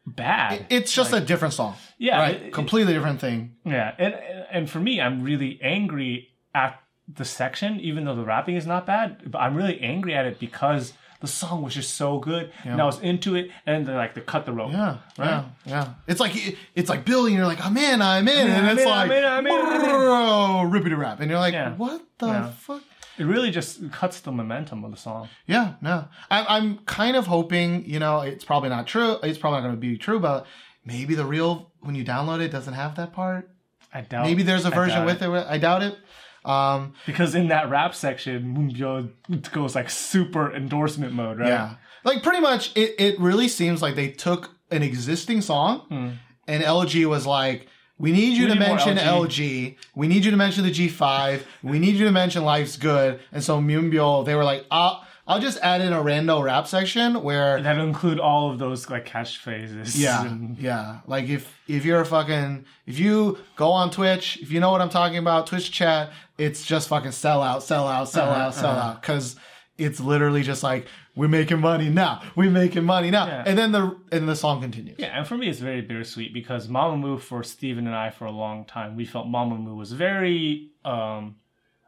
bad. 0.06 0.66
it's 0.70 0.94
just 0.94 1.14
a 1.14 1.20
different 1.20 1.54
song. 1.54 1.76
Yeah, 1.98 2.20
right. 2.20 2.36
it- 2.42 2.54
Completely 2.54 2.94
different 2.94 3.20
thing. 3.22 3.56
Yeah, 3.66 3.94
and 3.98 4.14
and 4.52 4.70
for 4.70 4.80
me, 4.80 5.00
I'm 5.02 5.24
really 5.24 5.60
angry 5.62 6.30
at 6.54 6.80
the 7.08 7.26
section, 7.26 7.80
even 7.80 8.06
though 8.06 8.16
the 8.16 8.24
rapping 8.26 8.56
is 8.56 8.66
not 8.68 8.86
bad. 8.86 9.32
But 9.32 9.40
I'm 9.40 9.56
really 9.56 9.80
angry 9.82 10.14
at 10.16 10.26
it 10.26 10.40
because 10.40 10.94
the 11.22 11.28
song 11.28 11.62
was 11.64 11.74
just 11.74 11.96
so 11.96 12.20
good, 12.20 12.52
and 12.66 12.82
I 12.82 12.86
was 12.86 13.00
into 13.00 13.36
it. 13.36 13.50
And 13.66 13.86
they're 13.86 13.96
like, 13.96 14.14
they 14.14 14.22
cut 14.22 14.46
the 14.46 14.52
rope. 14.52 14.72
Yeah, 14.74 14.98
Right? 15.18 15.28
yeah, 15.30 15.44
yeah. 15.66 15.88
It's 16.08 16.20
like 16.20 16.34
it's 16.76 16.90
like 16.90 17.06
building. 17.06 17.34
You're 17.36 17.46
like, 17.48 17.64
I'm 17.66 17.78
in, 17.78 18.02
I'm 18.02 18.28
in, 18.28 18.48
and 18.50 18.66
I'm 18.68 18.78
it's 18.78 18.82
in, 18.84 18.90
like, 18.90 19.10
I'm 19.10 19.18
in, 19.18 19.24
I'm 19.26 19.48
in, 19.48 19.54
I'm 19.54 20.66
in. 20.66 20.72
Rippity 20.72 20.98
rap, 20.98 21.20
and 21.22 21.30
you're 21.30 21.40
like, 21.40 21.54
Yeah. 21.54 21.74
what 21.76 22.02
the 22.18 22.28
Yeah. 22.28 22.50
fuck? 22.52 22.82
It 23.18 23.26
really 23.26 23.52
just 23.52 23.92
cuts 23.92 24.22
the 24.22 24.32
momentum 24.32 24.84
of 24.84 24.92
the 24.92 24.98
song. 24.98 25.30
Yeah, 25.46 25.74
no. 25.82 26.08
I'm, 26.32 26.46
I'm 26.48 26.78
kind 26.86 27.16
of 27.16 27.28
hoping, 27.28 27.86
you 27.86 28.00
know, 28.00 28.22
it's 28.22 28.44
probably 28.44 28.70
not 28.70 28.88
true. 28.88 29.18
It's 29.22 29.38
probably 29.38 29.60
not 29.60 29.68
going 29.68 29.76
to 29.76 29.80
be 29.80 29.98
true, 29.98 30.20
but 30.20 30.48
maybe 30.84 31.14
the 31.16 31.26
real, 31.26 31.72
when 31.82 31.96
you 31.96 32.04
download 32.04 32.42
it, 32.42 32.50
doesn't 32.50 32.74
have 32.74 32.96
that 32.96 33.14
part. 33.14 33.50
I 33.94 34.02
doubt. 34.02 34.26
Maybe 34.26 34.42
there's 34.44 34.66
a 34.66 34.72
version 34.72 35.06
with 35.06 35.22
it. 35.22 35.30
I 35.30 35.58
doubt 35.60 35.84
it. 35.84 35.98
Um, 36.46 36.94
because 37.06 37.36
in 37.36 37.50
that 37.50 37.70
rap 37.70 37.96
section, 37.96 38.56
Moonbyul 38.56 39.52
goes 39.52 39.76
like 39.76 39.90
super 39.90 40.54
endorsement 40.54 41.14
mode, 41.14 41.40
right? 41.40 41.48
yeah. 41.48 41.76
Like 42.04 42.22
pretty 42.22 42.42
much, 42.42 42.76
it, 42.76 42.96
it 43.00 43.20
really 43.20 43.48
seems 43.48 43.82
like 43.82 43.96
they 43.96 44.10
took 44.10 44.50
an 44.72 44.84
existing 44.84 45.42
song 45.42 46.18
and 46.48 46.64
LG 46.64 47.06
was 47.06 47.26
like, 47.26 47.68
we 47.98 48.12
need 48.12 48.36
you. 48.38 48.44
We 48.46 48.54
to 48.54 48.56
need 48.56 48.60
mention 48.68 48.98
LG. 48.98 49.28
LG. 49.28 49.76
We 49.96 50.08
need 50.08 50.26
you 50.26 50.32
to 50.32 50.38
mention 50.38 50.64
the 50.64 50.72
G5. 50.72 51.42
we 51.64 51.80
need 51.80 51.96
you 51.96 52.06
to 52.06 52.12
mention 52.12 52.44
Life's 52.44 52.76
Good. 52.78 53.20
And 53.32 53.44
so 53.44 53.60
Moonbyul, 53.60 54.26
they 54.26 54.36
were 54.36 54.44
like, 54.44 54.66
I'll, 54.72 55.06
I'll 55.26 55.40
just 55.40 55.58
add 55.62 55.80
in 55.80 55.94
a 55.94 55.98
rando 56.04 56.44
rap 56.44 56.68
section 56.68 57.24
where 57.24 57.62
That 57.62 57.78
include 57.78 58.20
all 58.20 58.52
of 58.52 58.60
those 58.60 58.90
like 58.90 59.06
catchphrases. 59.08 59.98
Yeah, 59.98 60.26
and- 60.26 60.58
yeah. 60.58 61.00
Like 61.08 61.30
if 61.30 61.58
if 61.68 61.86
you're 61.86 62.02
a 62.02 62.06
fucking 62.06 62.66
if 62.86 63.00
you 63.00 63.38
go 63.56 63.72
on 63.72 63.90
Twitch, 63.90 64.38
if 64.42 64.52
you 64.52 64.60
know 64.60 64.70
what 64.72 64.82
I'm 64.82 64.90
talking 64.90 65.18
about, 65.20 65.48
Twitch 65.48 65.72
chat, 65.72 66.12
it's 66.38 66.66
just 66.66 66.90
fucking 66.90 67.12
sell 67.12 67.42
out, 67.42 67.64
sell 67.64 67.88
out, 67.88 68.10
sell 68.10 68.30
Uh-huh, 68.30 68.42
out, 68.42 68.54
sell 68.56 68.72
out. 68.72 69.02
Because 69.02 69.38
it's 69.78 70.00
literally 70.02 70.44
just 70.44 70.62
like 70.62 70.88
we're 71.16 71.28
making 71.28 71.60
money 71.60 71.90
now, 71.90 72.22
we're 72.36 72.50
making 72.50 72.84
money 72.86 73.12
now, 73.12 73.26
Yeah. 73.28 73.44
and 73.46 73.58
then 73.58 73.72
the 73.72 73.98
and 74.12 74.28
the 74.28 74.36
song 74.36 74.62
continues. 74.62 74.96
Yeah, 75.00 75.18
and 75.18 75.28
for 75.28 75.38
me, 75.38 75.48
it's 75.50 75.60
very 75.60 75.82
bittersweet 75.82 76.34
because 76.34 76.68
Mamamoo 76.68 77.20
for 77.20 77.44
Steven 77.44 77.86
and 77.88 77.96
I 77.96 78.10
for 78.10 78.26
a 78.26 78.32
long 78.32 78.66
time, 78.66 78.96
we 78.96 79.06
felt 79.06 79.28
Mamamoo 79.28 79.76
was 79.76 79.92
very 79.92 80.70
um, 80.86 81.36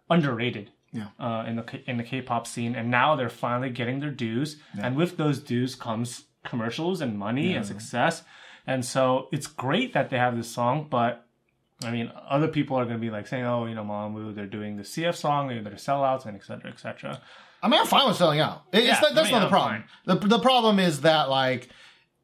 underrated. 0.09 0.71
Yeah. 0.91 1.07
Uh, 1.19 1.43
in 1.45 1.57
the 1.57 1.63
K- 1.63 1.83
in 1.88 1.97
the 1.97 2.03
K-pop 2.03 2.47
scene, 2.47 2.73
and 2.73 2.89
now 2.89 3.17
they're 3.17 3.27
finally 3.29 3.69
getting 3.69 3.99
their 3.99 4.11
dues, 4.11 4.57
and 4.81 4.95
with 4.95 5.17
those 5.17 5.39
dues 5.39 5.75
comes 5.75 6.23
commercials 6.45 7.01
and 7.01 7.17
money 7.19 7.53
and 7.53 7.65
success, 7.65 8.23
and 8.65 8.85
so 8.85 9.27
it's 9.33 9.45
great 9.47 9.91
that 9.91 10.09
they 10.09 10.17
have 10.17 10.38
this 10.38 10.49
song. 10.49 10.88
But 10.89 11.25
I 11.83 11.91
mean, 11.91 12.13
other 12.29 12.47
people 12.47 12.77
are 12.77 12.85
going 12.85 12.95
to 12.95 13.01
be 13.01 13.09
like 13.09 13.27
saying, 13.27 13.43
"Oh, 13.43 13.65
you 13.65 13.75
know, 13.75 13.83
Mamamoo, 13.83 14.33
they're 14.33 14.45
doing 14.45 14.77
the 14.77 14.83
CF 14.83 15.15
song, 15.17 15.49
they're 15.49 15.73
sellouts, 15.73 16.25
and 16.25 16.38
etc. 16.38 16.71
etc." 16.71 17.19
I 17.65 17.69
mean, 17.69 17.80
I'm 17.82 17.88
fine 17.88 18.08
with 18.08 18.17
selling 18.17 18.39
out. 18.39 18.63
It- 18.71 18.84
Yeah, 18.86 18.99
not, 19.01 19.15
that's 19.15 19.30
I 19.30 19.32
not 19.32 19.39
the 19.41 19.49
problem. 19.49 19.84
The 20.06 20.15
the 20.15 20.39
problem 20.39 20.80
is 20.80 21.01
that 21.01 21.30
like 21.30 21.69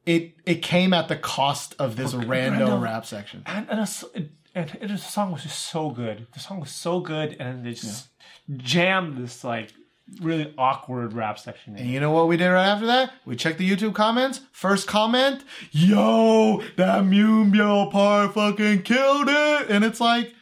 it 0.06 0.34
it 0.46 0.62
came 0.62 0.92
at 0.94 1.08
the 1.08 1.16
cost 1.16 1.74
of 1.78 1.96
this 1.96 2.14
rando 2.14 2.28
random- 2.28 2.80
rap 2.80 3.04
section. 3.06 3.42
and 3.46 3.68
and, 3.68 3.80
it, 4.14 4.30
and 4.54 4.78
it, 4.80 4.88
the 4.88 4.96
song 4.98 5.32
was 5.32 5.42
just 5.42 5.58
so 5.70 5.90
good. 5.90 6.26
The 6.34 6.40
song 6.40 6.60
was 6.60 6.70
so 6.70 7.00
good, 7.00 7.36
and 7.40 7.64
they 7.66 7.72
just 7.74 8.08
jammed 8.56 9.16
this 9.18 9.42
like 9.44 9.72
really 10.20 10.52
awkward 10.58 11.12
rap 11.12 11.38
section. 11.38 11.76
And 11.76 11.88
you 11.88 11.98
know 12.00 12.10
what 12.10 12.28
we 12.28 12.36
did 12.36 12.48
right 12.48 12.66
after 12.66 12.86
that? 12.86 13.12
We 13.24 13.34
checked 13.36 13.58
the 13.58 13.68
YouTube 13.70 13.94
comments. 13.94 14.40
First 14.52 14.86
comment, 14.86 15.42
yo, 15.70 16.62
that 16.76 17.04
Moonbyul 17.04 17.90
part 17.90 18.34
fucking 18.34 18.82
killed 18.82 19.28
it. 19.28 19.70
And 19.70 19.84
it's 19.84 20.00
like, 20.00 20.34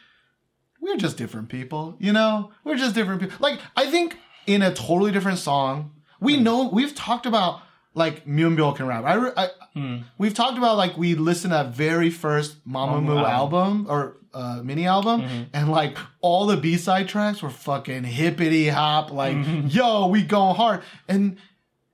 we're 0.81 0.97
just 0.97 1.15
different 1.17 1.49
people, 1.49 1.95
you 1.99 2.11
know? 2.11 2.51
We're 2.63 2.75
just 2.75 2.95
different 2.95 3.21
people. 3.21 3.37
Like, 3.39 3.59
I 3.77 3.89
think 3.89 4.17
in 4.47 4.61
a 4.61 4.73
totally 4.73 5.11
different 5.11 5.39
song, 5.39 5.91
we 6.19 6.37
hmm. 6.37 6.43
know, 6.43 6.69
we've 6.69 6.95
talked 6.95 7.25
about 7.25 7.61
like 7.93 8.25
Moonbyul 8.25 8.75
can 8.75 8.87
rap. 8.87 9.03
I, 9.03 9.43
I 9.43 9.49
hmm. 9.73 9.97
We've 10.17 10.33
talked 10.33 10.57
about 10.57 10.77
like 10.77 10.97
we 10.97 11.15
listened 11.15 11.51
to 11.51 11.57
that 11.57 11.73
very 11.73 12.09
first 12.09 12.67
Mamamoo 12.67 13.07
Mamamoo 13.07 13.29
album. 13.29 13.85
or 13.89 14.17
uh, 14.33 14.61
mini 14.63 14.87
album, 14.87 15.21
mm-hmm. 15.21 15.43
and 15.53 15.69
like 15.69 15.97
all 16.21 16.45
the 16.45 16.57
B 16.57 16.77
side 16.77 17.09
tracks 17.09 17.41
were 17.41 17.49
fucking 17.49 18.03
hippity 18.03 18.69
hop, 18.69 19.11
like 19.11 19.35
mm-hmm. 19.35 19.67
yo, 19.67 20.07
we 20.07 20.23
going 20.23 20.55
hard, 20.55 20.83
and 21.07 21.37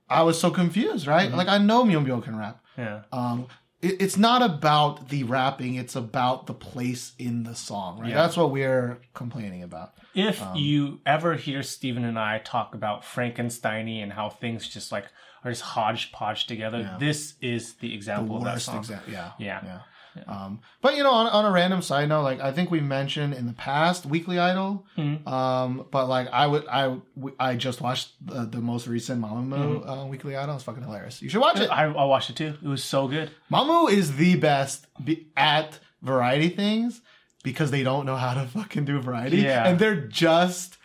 I 0.08 0.22
was 0.22 0.40
so 0.40 0.50
confused, 0.50 1.06
right? 1.06 1.28
Mm-hmm. 1.28 1.36
Like 1.36 1.48
I 1.48 1.58
know 1.58 1.84
Moonbyul 1.84 2.22
can 2.22 2.36
rap. 2.36 2.62
Yeah, 2.76 3.02
Um, 3.12 3.48
it, 3.80 4.00
it's 4.02 4.16
not 4.16 4.42
about 4.42 5.08
the 5.08 5.24
rapping; 5.24 5.74
it's 5.76 5.96
about 5.96 6.46
the 6.46 6.54
place 6.54 7.12
in 7.18 7.44
the 7.44 7.54
song, 7.54 8.00
right? 8.00 8.10
Yeah. 8.10 8.16
That's 8.16 8.36
what 8.36 8.50
we're 8.50 9.00
complaining 9.14 9.62
about. 9.62 9.92
if 10.14 10.42
Um, 10.42 10.56
you 10.56 11.00
ever 11.06 11.34
hear 11.34 11.62
Steven 11.62 12.04
and 12.04 12.18
I 12.18 12.38
talk 12.38 12.74
about 12.74 13.02
Frankensteiny 13.02 14.02
and 14.02 14.12
how 14.12 14.28
things 14.30 14.68
just 14.68 14.90
like 14.92 15.06
are 15.44 15.50
just 15.52 15.62
hodgepodge 15.62 16.46
together, 16.46 16.96
this 16.98 17.34
is 17.40 17.74
the 17.74 17.94
example 17.94 18.38
of 18.38 18.44
that 18.44 18.60
song. 18.60 18.78
example, 18.78 19.12
yeah, 19.12 19.30
Yeah. 19.38 19.60
yeah. 19.64 19.80
Um, 20.26 20.60
but 20.82 20.96
you 20.96 21.02
know, 21.02 21.12
on, 21.12 21.26
on 21.28 21.44
a 21.44 21.50
random 21.50 21.82
side 21.82 22.08
note, 22.08 22.22
like 22.22 22.40
I 22.40 22.52
think 22.52 22.70
we 22.70 22.80
mentioned 22.80 23.34
in 23.34 23.46
the 23.46 23.52
past 23.52 24.06
Weekly 24.06 24.38
Idol, 24.38 24.86
Mm-hmm. 24.96 25.28
um, 25.28 25.86
but 25.90 26.08
like 26.08 26.28
I 26.32 26.46
would, 26.46 26.66
I 26.68 26.96
I 27.38 27.54
just 27.56 27.80
watched 27.80 28.12
the, 28.24 28.44
the 28.46 28.60
most 28.60 28.86
recent 28.86 29.20
Mamamoo 29.22 29.80
Mm-hmm. 29.82 29.88
uh, 29.90 30.06
Weekly 30.06 30.36
Idol. 30.36 30.56
It's 30.56 30.64
fucking 30.64 30.82
hilarious. 30.82 31.22
You 31.22 31.28
should 31.28 31.40
watch 31.40 31.60
it. 31.60 31.70
I, 31.70 31.84
I 31.84 32.04
watched 32.04 32.30
it 32.30 32.36
too. 32.36 32.54
It 32.62 32.68
was 32.68 32.82
so 32.84 33.08
good. 33.08 33.30
Mamu 33.52 33.90
is 33.90 34.16
the 34.16 34.36
best 34.36 34.86
be- 35.04 35.28
at 35.36 35.78
variety 36.02 36.48
things 36.48 37.00
because 37.44 37.70
they 37.70 37.82
don't 37.82 38.04
know 38.06 38.16
how 38.16 38.34
to 38.34 38.46
fucking 38.48 38.84
do 38.84 38.98
variety, 39.00 39.38
Yeah. 39.38 39.68
and 39.68 39.78
they're 39.78 39.94
just. 40.08 40.76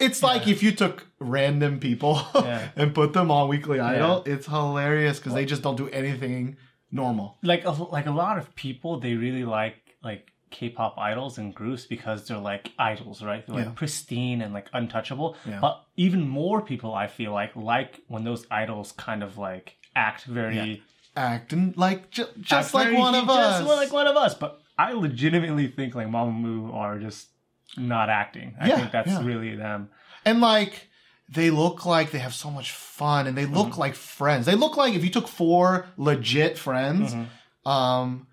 It's 0.00 0.24
like 0.24 0.48
if 0.48 0.60
you 0.62 0.72
took 0.72 1.06
random 1.20 1.78
people 1.78 2.20
Yeah. 2.34 2.68
and 2.76 2.92
put 2.92 3.12
them 3.12 3.30
on 3.30 3.48
Weekly 3.48 3.78
Idol. 3.78 4.24
It's 4.26 4.44
hilarious 4.46 5.18
because 5.18 5.34
they 5.34 5.44
just 5.44 5.62
don't 5.62 5.76
do 5.76 5.88
anything 5.88 6.56
normal. 6.94 7.36
like 7.42 7.64
a, 7.66 7.70
like 7.70 8.06
a 8.06 8.10
lot 8.24 8.38
of 8.38 8.54
people 8.54 8.98
they 9.00 9.14
really 9.14 9.44
like 9.44 9.76
like 10.02 10.22
K-pop 10.50 10.96
idols 10.98 11.38
and 11.38 11.52
groups 11.52 11.84
because 11.84 12.28
they're 12.28 12.38
like 12.52 12.70
idols, 12.78 13.22
right? 13.22 13.44
They're 13.44 13.56
like 13.56 13.64
Yeah. 13.66 13.72
pristine 13.82 14.40
and 14.42 14.54
like 14.54 14.68
untouchable. 14.72 15.36
Yeah. 15.44 15.58
But 15.60 15.82
even 15.96 16.20
more 16.28 16.62
people 16.62 16.94
I 16.94 17.08
feel 17.08 17.32
like 17.32 17.52
like 17.56 18.00
when 18.06 18.22
those 18.24 18.46
idols 18.50 18.92
kind 18.92 19.22
of 19.24 19.36
like 19.36 19.76
act 19.96 20.24
very 20.24 20.82
Acting 21.16 21.74
like 21.76 22.10
ju- 22.10 22.26
just 22.40 22.66
act 22.68 22.74
like 22.74 22.84
very- 22.88 22.98
one 22.98 23.14
of 23.14 23.28
us, 23.30 23.58
just 23.60 23.70
us. 23.70 23.76
like 23.82 23.92
one 23.92 24.06
of 24.06 24.16
us. 24.16 24.34
But 24.34 24.60
I 24.78 24.92
legitimately 24.92 25.68
think 25.68 25.94
like 25.94 26.08
Mamamoo 26.08 26.72
are 26.74 26.98
just 26.98 27.28
not 27.76 28.08
acting. 28.08 28.54
I 28.60 28.68
Yeah, 28.68 28.76
think 28.78 28.90
that's 28.92 29.08
yeah. 29.08 29.24
really 29.24 29.54
them. 29.56 29.90
and 30.24 30.40
like 30.40 30.88
they 31.28 31.50
look 31.50 31.86
like 31.86 32.10
they 32.10 32.18
have 32.18 32.34
so 32.34 32.50
much 32.50 32.72
fun 32.72 33.26
and 33.26 33.36
they 33.36 33.46
look 33.46 33.68
Mm-hmm. 33.70 33.80
like 33.80 33.94
friends 33.94 34.46
they 34.46 34.54
look 34.54 34.76
like 34.76 34.94
if 34.94 35.02
you 35.04 35.10
took 35.10 35.28
four 35.28 35.86
legit 35.96 36.58
friends 36.58 37.14
Mm-hmm. 37.14 37.68
um 37.68 38.26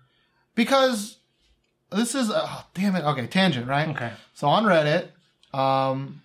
because 0.54 1.16
this 1.90 2.14
is 2.14 2.30
oh, 2.32 2.64
damn 2.74 2.96
it 2.96 3.04
okay 3.04 3.26
tangent 3.26 3.66
right 3.66 3.88
Okay. 3.88 4.10
so 4.34 4.48
on 4.48 4.64
reddit 4.64 5.08
um 5.58 6.20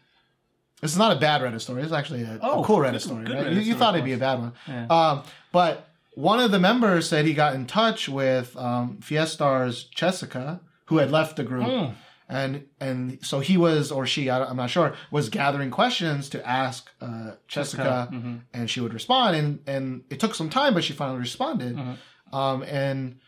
this 0.81 0.91
is 0.91 0.97
not 0.97 1.15
a 1.15 1.19
bad 1.19 1.41
reddit 1.41 1.61
story 1.61 1.81
it's 1.83 1.91
actually 1.91 2.23
a, 2.23 2.35
a 2.35 2.39
Oh, 2.41 2.63
cool 2.63 2.77
reddit 2.77 3.01
story 3.01 3.23
right? 3.25 3.45
Reddit 3.45 3.53
you, 3.53 3.59
you 3.59 3.63
story, 3.63 3.79
thought 3.79 3.95
it'd 3.95 4.05
be 4.05 4.13
a 4.13 4.17
bad 4.17 4.39
one 4.39 4.53
Yeah. 4.67 4.85
um 4.89 5.23
but 5.51 5.87
one 6.15 6.39
of 6.39 6.51
the 6.51 6.59
members 6.59 7.07
said 7.07 7.25
he 7.25 7.33
got 7.33 7.55
in 7.55 7.65
touch 7.65 8.09
with 8.09 8.55
um 8.57 8.97
fiestar's 9.01 9.83
jessica 9.85 10.59
who 10.85 10.97
had 10.97 11.11
left 11.11 11.35
the 11.37 11.43
group 11.43 11.63
Hmm. 11.65 11.91
And 12.29 12.65
and 12.81 13.19
so 13.21 13.39
he 13.39 13.55
was 13.55 13.89
or 13.91 14.05
she 14.05 14.29
I, 14.29 14.49
am 14.49 14.57
not 14.57 14.69
sure 14.69 14.95
was 15.11 15.29
gathering 15.29 15.71
questions 15.71 16.27
to 16.29 16.45
ask 16.45 16.89
uh, 16.99 17.31
Jessica, 17.47 18.09
mm-hmm. 18.11 18.37
and 18.53 18.69
she 18.69 18.81
would 18.81 18.93
respond 18.93 19.35
and 19.37 19.59
and 19.65 20.03
it 20.09 20.19
took 20.19 20.35
some 20.35 20.49
time 20.49 20.73
but 20.73 20.83
she 20.83 20.91
finally 20.93 21.19
responded 21.19 21.77
Mm-hmm. 21.77 22.35
um 22.35 22.63
and 22.63 23.19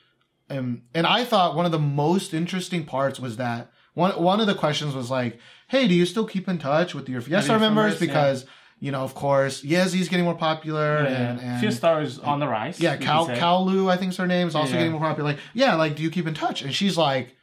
and 0.49 0.81
and 0.93 1.07
I 1.07 1.23
thought 1.23 1.55
one 1.55 1.65
of 1.65 1.71
the 1.71 1.79
most 1.79 2.33
interesting 2.33 2.83
parts 2.85 3.19
was 3.21 3.37
that 3.37 3.71
one 3.93 4.11
one 4.21 4.41
of 4.41 4.47
the 4.47 4.55
questions 4.55 4.93
was 4.93 5.09
like 5.09 5.39
hey 5.69 5.87
do 5.87 5.93
you 5.93 6.05
still 6.05 6.25
keep 6.25 6.49
in 6.49 6.57
touch 6.57 6.93
with 6.93 7.07
your 7.07 7.21
Fiestar 7.21 7.57
members 7.59 7.61
members, 7.61 7.93
yeah. 8.01 8.07
because 8.07 8.45
you 8.81 8.91
know 8.91 9.01
of 9.03 9.15
course 9.15 9.63
yes 9.63 9.93
he's 9.93 10.09
getting 10.09 10.25
more 10.25 10.35
popular 10.35 10.97
and, 10.97 11.39
and 11.39 11.59
Few 11.61 11.71
stars 11.71 12.19
on 12.19 12.39
the 12.39 12.47
rise. 12.49 12.81
yeah, 12.81 12.97
Cal. 12.97 13.27
Cao 13.29 13.65
Lu, 13.65 13.89
I 13.89 13.95
think's 13.95 14.17
her 14.17 14.27
name, 14.27 14.47
is 14.49 14.55
also 14.55 14.71
Yeah. 14.73 14.79
getting 14.79 14.91
more 14.93 15.01
popular. 15.01 15.29
Like, 15.31 15.39
yeah, 15.53 15.75
like, 15.75 15.95
do 15.95 16.03
you 16.03 16.09
keep 16.11 16.27
in 16.27 16.33
touch? 16.33 16.61
And 16.61 16.73
she's 16.73 16.97
like, 16.97 17.35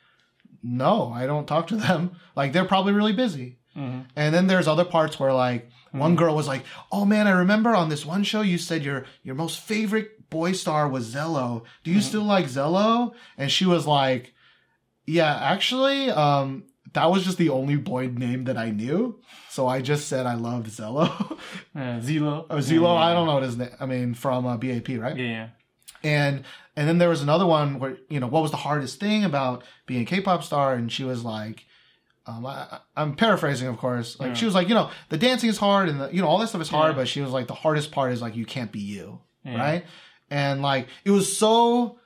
no, 0.66 1.12
I 1.14 1.26
don't 1.26 1.46
talk 1.46 1.66
to 1.68 1.76
them. 1.76 2.12
Like, 2.36 2.52
they're 2.52 2.66
probably 2.66 2.92
really 2.92 3.14
busy. 3.14 3.58
Mm-hmm. 3.76 4.00
And 4.14 4.34
then 4.34 4.46
there's 4.46 4.68
other 4.68 4.84
parts 4.84 5.18
where 5.20 5.32
like 5.32 5.70
one 5.92 6.16
girl 6.16 6.34
was 6.36 6.46
like, 6.48 6.64
"Oh 6.92 7.04
man, 7.04 7.26
I 7.26 7.30
remember 7.30 7.74
on 7.74 7.88
this 7.88 8.04
one 8.06 8.24
show 8.24 8.42
you 8.42 8.58
said 8.58 8.82
your 8.84 9.04
your 9.22 9.34
most 9.34 9.60
favorite 9.60 10.28
boy 10.30 10.52
star 10.52 10.88
was 10.88 11.14
Zelo. 11.14 11.62
Do 11.84 11.90
Mm-hmm. 11.90 11.96
you 11.96 12.00
still 12.02 12.22
like 12.24 12.46
Zelo?" 12.46 13.12
And 13.38 13.50
she 13.50 13.64
was 13.66 13.86
like, 13.86 14.34
"Yeah, 15.06 15.34
actually, 15.34 16.10
um, 16.10 16.64
that 16.92 17.10
was 17.10 17.24
just 17.24 17.38
the 17.38 17.50
only 17.50 17.76
boy 17.76 18.08
name 18.08 18.44
that 18.44 18.56
I 18.58 18.70
knew, 18.70 19.20
so 19.50 19.66
I 19.66 19.80
just 19.82 20.08
said 20.08 20.26
I 20.26 20.34
loved 20.34 20.68
Zelo." 20.68 21.08
Yeah, 21.74 22.00
Zelo. 22.00 22.46
oh, 22.48 22.56
Zelo, 22.58 22.96
I 22.96 23.12
don't 23.12 23.26
know 23.26 23.34
what 23.34 23.42
his 23.42 23.56
name. 23.58 23.70
I 23.78 23.84
mean, 23.86 24.14
from 24.14 24.46
uh, 24.46 24.56
BAP, 24.56 24.88
right? 24.98 25.16
Yeah, 25.16 25.24
yeah. 25.38 25.48
And 26.06 26.44
and 26.76 26.88
then 26.88 26.98
there 26.98 27.08
was 27.08 27.22
another 27.22 27.46
one 27.46 27.78
where 27.80 27.96
you 28.08 28.20
know 28.20 28.26
what 28.28 28.42
was 28.42 28.50
the 28.50 28.56
hardest 28.68 29.00
thing 29.00 29.24
about 29.24 29.64
being 29.86 30.02
a 30.02 30.04
K-pop 30.04 30.42
star, 30.44 30.74
and 30.74 30.90
she 30.92 31.04
was 31.04 31.24
like, 31.24 31.64
um, 32.26 32.44
I, 32.46 32.50
I- 32.74 32.80
I'm 32.96 33.14
paraphrasing, 33.16 33.68
of 33.68 33.76
course. 33.78 34.18
Like 34.20 34.36
she 34.36 34.44
was 34.44 34.54
like, 34.54 34.68
you 34.68 34.74
know, 34.74 34.90
the 35.08 35.18
dancing 35.18 35.50
is 35.50 35.58
hard 35.58 35.88
and 35.88 36.00
the, 36.00 36.08
you 36.14 36.20
know 36.22 36.28
all 36.28 36.38
that 36.38 36.48
stuff 36.48 36.62
is 36.62 36.68
hard, 36.68 36.92
Yeah. 36.92 37.00
but 37.02 37.08
she 37.08 37.20
was 37.20 37.30
like, 37.30 37.46
the 37.46 37.54
hardest 37.64 37.90
part 37.92 38.12
is 38.12 38.20
like 38.22 38.36
you 38.36 38.46
can't 38.46 38.70
be 38.72 38.80
you, 38.80 39.20
right? 39.44 39.84
And 40.30 40.62
like 40.62 40.88
it 41.04 41.10
was 41.10 41.26
so. 41.36 41.98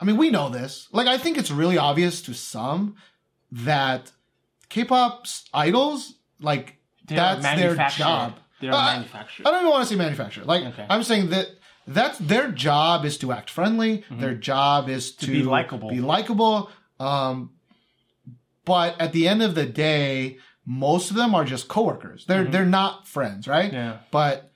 I 0.00 0.04
mean, 0.04 0.18
we 0.18 0.28
know 0.30 0.50
this. 0.50 0.88
Like, 0.92 1.06
I 1.06 1.16
think 1.16 1.38
it's 1.38 1.50
really 1.50 1.78
obvious 1.78 2.20
to 2.22 2.34
some 2.34 2.96
that 3.50 4.12
K-pop 4.68 5.26
idols, 5.54 6.14
like, 6.40 6.76
They're 7.06 7.16
that's 7.16 7.42
their 7.42 7.74
job. 7.90 8.34
They're 8.60 8.74
Uh, 8.74 8.84
manufactured. 8.94 9.46
I 9.46 9.50
don't 9.52 9.60
even 9.60 9.70
want 9.70 9.84
to 9.88 9.94
say 9.94 9.96
manufacturer. 9.96 10.44
Like 10.44 10.64
Okay. 10.64 10.86
I'm 10.90 11.02
saying 11.02 11.30
that 11.30 11.46
that's 11.86 12.18
their 12.18 12.50
job 12.50 13.04
is 13.04 13.18
to 13.18 13.32
act 13.32 13.50
friendly. 13.50 14.04
Their 14.10 14.34
job 14.34 14.88
is 14.88 15.12
to, 15.16 15.26
be 15.30 15.42
likable. 15.42 15.90
Be 15.90 16.00
likable. 16.00 16.70
Um, 16.98 17.50
but 18.64 19.00
at 19.00 19.12
the 19.12 19.28
end 19.28 19.42
of 19.42 19.54
the 19.54 19.66
day, 19.66 20.38
most 20.64 21.10
of 21.10 21.16
them 21.16 21.34
are 21.34 21.44
just 21.44 21.68
coworkers. 21.68 22.26
They're 22.26 22.44
they're 22.44 22.66
not 22.66 23.06
friends, 23.06 23.46
right? 23.46 23.72
Yeah. 23.72 23.98
But 24.10 24.50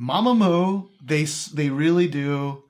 Mamamoo, 0.00 0.88
they 1.04 1.24
they 1.54 1.70
really 1.70 2.08
do 2.08 2.64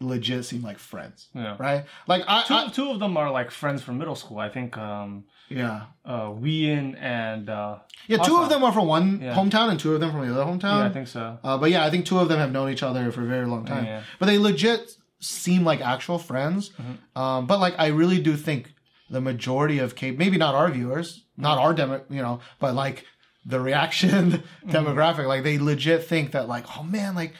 legit 0.00 0.44
seem 0.44 0.62
like 0.62 0.78
friends, 0.78 1.28
Yeah. 1.34 1.56
right? 1.58 1.84
Like 2.08 2.22
I, 2.26 2.42
Two, 2.44 2.54
I 2.54 2.68
two 2.68 2.90
of 2.90 2.98
them 2.98 3.16
are 3.16 3.30
like 3.30 3.50
friends 3.50 3.82
from 3.82 3.98
middle 3.98 4.16
school. 4.16 4.38
I 4.38 4.48
think 4.48 4.76
um, 4.78 5.24
yeah. 5.56 5.82
uh, 6.04 6.28
Wheein 6.28 6.96
and 7.00 7.48
uh, 7.48 7.78
Yeah, 8.06 8.18
two 8.18 8.36
of 8.36 8.48
them 8.48 8.64
are 8.64 8.72
from 8.72 8.86
one 8.86 9.20
Yeah. 9.22 9.34
hometown 9.34 9.70
and 9.70 9.78
two 9.78 9.94
of 9.94 10.00
them 10.00 10.10
from 10.10 10.26
the 10.26 10.32
other 10.34 10.44
hometown. 10.50 10.78
Yeah, 10.80 10.86
I 10.86 10.88
think 10.90 11.08
so. 11.08 11.38
Uh, 11.42 11.58
but 11.58 11.70
yeah, 11.70 11.84
I 11.84 11.90
think 11.90 12.06
two 12.06 12.18
of 12.18 12.28
them 12.28 12.38
have 12.38 12.52
known 12.52 12.70
each 12.70 12.82
other 12.82 13.10
for 13.12 13.22
a 13.22 13.26
very 13.26 13.46
long 13.46 13.64
time. 13.64 13.84
Yeah. 13.84 14.02
But 14.18 14.26
they 14.26 14.38
legit 14.38 14.96
seem 15.20 15.64
like 15.64 15.80
actual 15.80 16.18
friends. 16.18 16.70
Mm-hmm. 16.70 17.18
Um, 17.22 17.46
but 17.46 17.60
like, 17.60 17.74
I 17.78 17.88
really 17.88 18.20
do 18.20 18.36
think 18.36 18.72
the 19.10 19.20
majority 19.20 19.78
of 19.78 19.94
Cape, 19.94 20.18
maybe 20.18 20.36
not 20.38 20.54
our 20.54 20.70
viewers, 20.70 21.24
not 21.36 21.58
our 21.58 21.72
demo, 21.74 22.02
you 22.10 22.22
know, 22.22 22.40
but 22.58 22.74
like 22.74 23.06
the 23.46 23.60
reaction 23.60 24.30
Mm-hmm. 24.66 24.70
demographic, 24.70 25.26
like 25.26 25.42
they 25.44 25.58
legit 25.58 26.04
think 26.04 26.32
that 26.32 26.48
like, 26.48 26.64
oh 26.78 26.82
man, 26.82 27.14
like, 27.14 27.34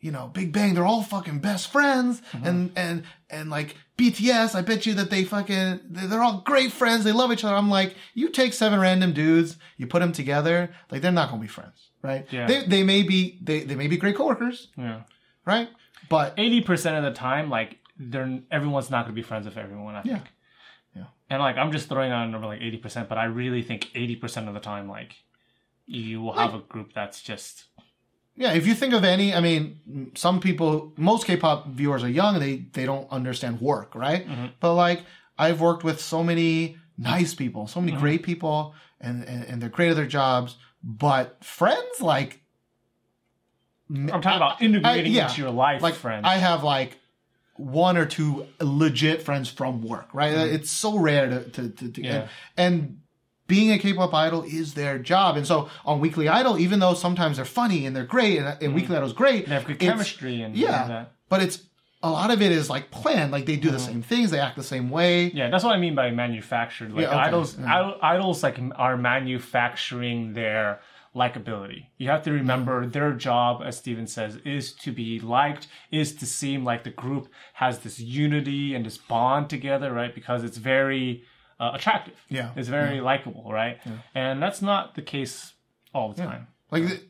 you 0.00 0.10
know, 0.12 0.28
Big 0.28 0.52
Bang, 0.52 0.74
they're 0.74 0.86
all 0.86 1.02
fucking 1.02 1.40
best 1.40 1.70
friends, 1.72 2.20
Mm-hmm. 2.32 2.46
and 2.46 2.72
and 2.76 3.02
and 3.30 3.50
like 3.50 3.76
BTS, 3.96 4.54
I 4.54 4.62
bet 4.62 4.86
you 4.86 4.94
that 4.94 5.10
they 5.10 5.24
fucking 5.24 5.80
they're 5.90 6.22
all 6.22 6.42
great 6.46 6.72
friends, 6.72 7.04
they 7.04 7.12
love 7.12 7.32
each 7.32 7.42
other. 7.44 7.54
I'm 7.56 7.68
like, 7.70 7.94
you 8.14 8.28
take 8.30 8.52
seven 8.52 8.78
random 8.78 9.12
dudes, 9.12 9.56
you 9.76 9.86
put 9.88 9.98
them 10.00 10.12
together, 10.12 10.70
like 10.90 11.02
they're 11.02 11.10
not 11.12 11.30
gonna 11.30 11.42
be 11.42 11.48
friends, 11.48 11.90
right? 12.02 12.26
Yeah. 12.30 12.46
They 12.46 12.64
they 12.66 12.82
may 12.84 13.02
be 13.02 13.38
they 13.42 13.60
they 13.64 13.74
may 13.74 13.88
be 13.88 13.96
great 13.96 14.16
coworkers, 14.16 14.68
Yeah. 14.76 15.02
right? 15.44 15.68
But 16.08 16.34
Eighty 16.38 16.60
percent 16.60 16.96
of 16.96 17.02
the 17.02 17.18
time, 17.18 17.50
like 17.50 17.78
they're 17.98 18.40
everyone's 18.52 18.90
not 18.90 19.04
gonna 19.04 19.14
be 19.16 19.22
friends 19.22 19.46
with 19.46 19.56
everyone. 19.56 19.96
I 19.96 20.02
think. 20.02 20.22
Yeah. 20.94 21.00
Yeah. 21.02 21.06
And 21.28 21.42
like 21.42 21.56
I'm 21.56 21.72
just 21.72 21.88
throwing 21.88 22.12
out 22.12 22.26
a 22.28 22.30
number 22.30 22.46
like 22.46 22.60
eighty 22.62 22.76
percent, 22.78 23.08
but 23.08 23.18
I 23.18 23.24
really 23.24 23.62
think 23.62 23.90
eighty 23.96 24.14
percent 24.14 24.46
of 24.48 24.54
the 24.54 24.60
time, 24.60 24.88
like 24.88 25.16
you 25.86 26.20
will 26.20 26.34
have 26.34 26.54
a 26.54 26.58
group 26.60 26.92
that's 26.94 27.20
just 27.22 27.64
yeah, 28.38 28.52
if 28.52 28.68
you 28.68 28.74
think 28.74 28.94
of 28.94 29.02
any, 29.02 29.34
I 29.34 29.40
mean, 29.40 30.12
some 30.14 30.38
people, 30.38 30.92
most 30.96 31.26
K-pop 31.26 31.66
viewers 31.70 32.04
are 32.04 32.08
young 32.08 32.38
they 32.38 32.66
they 32.72 32.86
don't 32.86 33.10
understand 33.10 33.60
work, 33.60 33.96
right? 33.96 34.26
But 34.60 34.74
like, 34.74 35.02
I've 35.36 35.60
worked 35.60 35.82
with 35.82 36.00
so 36.00 36.22
many 36.22 36.76
nice 36.96 37.34
people, 37.34 37.66
so 37.66 37.80
many 37.80 37.96
great 37.96 38.22
people, 38.22 38.74
and, 39.00 39.24
and 39.24 39.44
and 39.44 39.60
they're 39.60 39.68
great 39.68 39.90
at 39.90 39.96
their 39.96 40.06
jobs. 40.06 40.56
But 40.84 41.44
friends, 41.44 42.00
like, 42.00 42.40
I'm 43.90 44.06
talking 44.06 44.36
about 44.36 44.62
integrating 44.62 45.12
yeah. 45.12 45.28
into 45.28 45.42
your 45.42 45.50
life, 45.50 45.82
like 45.82 45.94
friends. 45.94 46.24
I 46.24 46.36
have 46.36 46.62
like 46.62 46.96
one 47.56 47.96
or 47.96 48.06
two 48.06 48.46
legit 48.60 49.22
friends 49.22 49.48
from 49.48 49.82
work, 49.82 50.10
right? 50.14 50.32
It's 50.32 50.70
so 50.70 50.96
rare 50.96 51.28
to 51.28 51.42
to, 51.42 51.68
to, 51.70 51.88
to 51.90 52.00
Mm-hmm. 52.00 52.04
Yeah. 52.04 52.28
and, 52.56 52.74
and 52.74 53.00
being 53.48 53.72
a 53.72 53.78
K-pop 53.78 54.14
idol 54.14 54.44
is 54.44 54.74
their 54.74 54.98
job. 54.98 55.36
And 55.36 55.46
so 55.46 55.68
on 55.84 55.98
Weekly 55.98 56.28
Idol, 56.28 56.58
even 56.58 56.78
though 56.78 56.94
sometimes 56.94 57.36
they're 57.36 57.44
funny 57.44 57.86
and 57.86 57.96
they're 57.96 58.04
great, 58.04 58.38
and, 58.38 58.46
and 58.46 58.72
mm. 58.72 58.74
Weekly 58.74 58.96
Idol's 58.96 59.12
great, 59.14 59.42
Mm-hmm. 59.42 59.50
they 59.50 59.54
have 59.56 59.66
good 59.66 59.78
chemistry 59.80 60.42
and 60.42 60.56
yeah, 60.56 60.86
that. 60.86 61.12
but 61.28 61.42
it's 61.42 61.62
a 62.02 62.10
lot 62.10 62.30
of 62.30 62.40
it 62.42 62.52
is 62.52 62.70
like 62.70 62.90
planned. 62.90 63.32
Like 63.32 63.46
they 63.46 63.56
do 63.56 63.70
the 63.70 63.78
mm-hmm. 63.78 63.86
same 63.86 64.02
things, 64.02 64.30
they 64.30 64.38
act 64.38 64.56
the 64.56 64.62
same 64.62 64.90
way. 64.90 65.30
Yeah, 65.32 65.50
that's 65.50 65.64
what 65.64 65.74
I 65.74 65.78
mean 65.78 65.94
by 65.94 66.10
manufactured. 66.10 66.92
Like 66.92 67.02
Yeah, 67.02 67.08
okay, 67.08 67.16
idols, 67.16 67.58
yeah. 67.58 67.74
idol, 67.74 67.98
idols 68.02 68.42
like 68.42 68.60
are 68.76 68.96
manufacturing 68.96 70.34
their 70.34 70.80
likability. 71.16 71.86
You 71.96 72.10
have 72.10 72.22
to 72.24 72.32
remember 72.32 72.84
mm. 72.84 72.92
their 72.92 73.12
job, 73.12 73.62
as 73.64 73.78
Steven 73.78 74.06
says, 74.06 74.36
is 74.44 74.72
to 74.74 74.92
be 74.92 75.18
liked, 75.20 75.66
is 75.90 76.14
to 76.16 76.26
seem 76.26 76.64
like 76.64 76.84
the 76.84 76.90
group 76.90 77.28
has 77.54 77.80
this 77.80 77.98
unity 77.98 78.74
and 78.74 78.84
this 78.84 78.98
bond 78.98 79.48
together, 79.50 79.92
right? 79.92 80.14
Because 80.14 80.44
it's 80.44 80.58
very 80.58 81.24
uh, 81.60 81.70
attractive. 81.74 82.14
Yeah, 82.28 82.50
it's 82.56 82.68
very 82.68 83.00
likable, 83.00 83.50
right? 83.50 83.78
And 84.14 84.42
that's 84.42 84.62
not 84.62 84.94
the 84.94 85.02
case 85.02 85.54
all 85.94 86.12
the 86.12 86.22
time. 86.22 86.48
Like 86.70 86.86
th- 86.86 87.00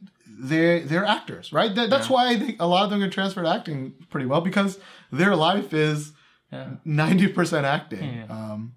they're 0.41 0.81
they're 0.81 1.05
actors, 1.05 1.53
right? 1.53 1.75
That, 1.75 1.91
that's 1.91 2.09
why 2.09 2.29
I 2.29 2.39
think 2.39 2.57
a 2.61 2.67
lot 2.67 2.85
of 2.85 2.91
them 2.91 3.01
get 3.01 3.13
transferred 3.13 3.43
to 3.45 3.49
acting 3.51 3.95
pretty 4.11 4.27
well 4.27 4.41
because 4.41 4.79
their 5.11 5.35
life 5.35 5.73
is 5.75 6.13
Yeah. 6.53 6.77
ninety 6.85 7.27
percent 7.29 7.67
acting. 7.67 8.25
Um, 8.31 8.77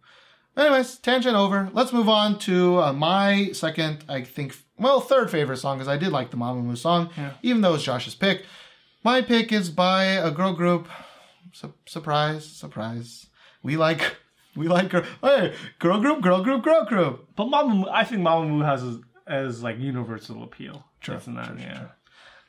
anyways, 0.57 0.97
tangent 0.97 1.35
over. 1.35 1.69
Let's 1.71 1.93
move 1.93 2.09
on 2.09 2.39
to 2.39 2.81
uh, 2.81 2.93
my 2.93 3.51
second, 3.53 4.03
I 4.09 4.23
think, 4.23 4.55
well, 4.77 4.99
third 5.01 5.29
favorite 5.29 5.57
song 5.57 5.77
because 5.77 5.87
I 5.87 5.97
did 5.97 6.11
like 6.11 6.31
the 6.31 6.37
Mamamoo 6.37 6.77
song, 6.77 7.09
even 7.43 7.61
though 7.61 7.75
it's 7.75 7.83
Josh's 7.83 8.15
pick. 8.15 8.45
My 9.03 9.21
pick 9.21 9.51
is 9.51 9.69
by 9.69 10.05
a 10.05 10.31
girl 10.31 10.53
group. 10.53 10.87
Su- 11.53 11.73
surprise, 11.85 12.45
surprise. 12.45 13.27
We 13.63 13.77
like 13.77 14.17
we 14.55 14.67
like 14.67 14.89
girl. 14.89 15.03
Hey, 15.21 15.53
girl 15.79 15.99
group, 15.99 16.21
girl 16.21 16.43
group, 16.43 16.63
girl 16.63 16.85
group. 16.85 17.27
But 17.35 17.47
Mamamoo, 17.47 17.89
I 17.91 18.03
think 18.03 18.21
Mamamoo 18.21 18.65
has 18.65 18.83
as 19.27 19.63
like 19.63 19.77
universal 19.79 20.43
appeal. 20.43 20.85
True, 20.99 21.15
Isn't 21.15 21.35
that? 21.35 21.47
true, 21.47 21.55
true, 21.57 21.65
yeah. 21.65 21.77
true. 21.79 21.87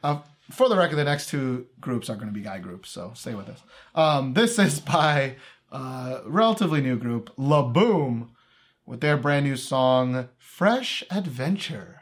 Uh, 0.03 0.19
for 0.51 0.69
the 0.69 0.77
record, 0.77 0.97
the 0.97 1.05
next 1.05 1.29
two 1.29 1.67
groups 1.81 2.11
are 2.11 2.17
going 2.17 2.27
to 2.27 2.33
be 2.33 2.41
guy 2.43 2.59
groups, 2.59 2.91
so 2.91 3.13
stay 3.15 3.35
with 3.35 3.49
us. 3.49 3.63
Um, 3.95 4.35
this 4.35 4.59
is 4.59 4.81
by 4.81 5.37
uh, 5.71 6.21
relatively 6.27 6.81
new 6.81 6.97
group 6.97 7.31
LABOUM 7.39 8.31
with 8.85 9.01
their 9.01 9.17
brand 9.17 9.47
new 9.47 9.57
song 9.57 10.29
"Fresh 10.39 11.05
Adventure." 11.11 12.02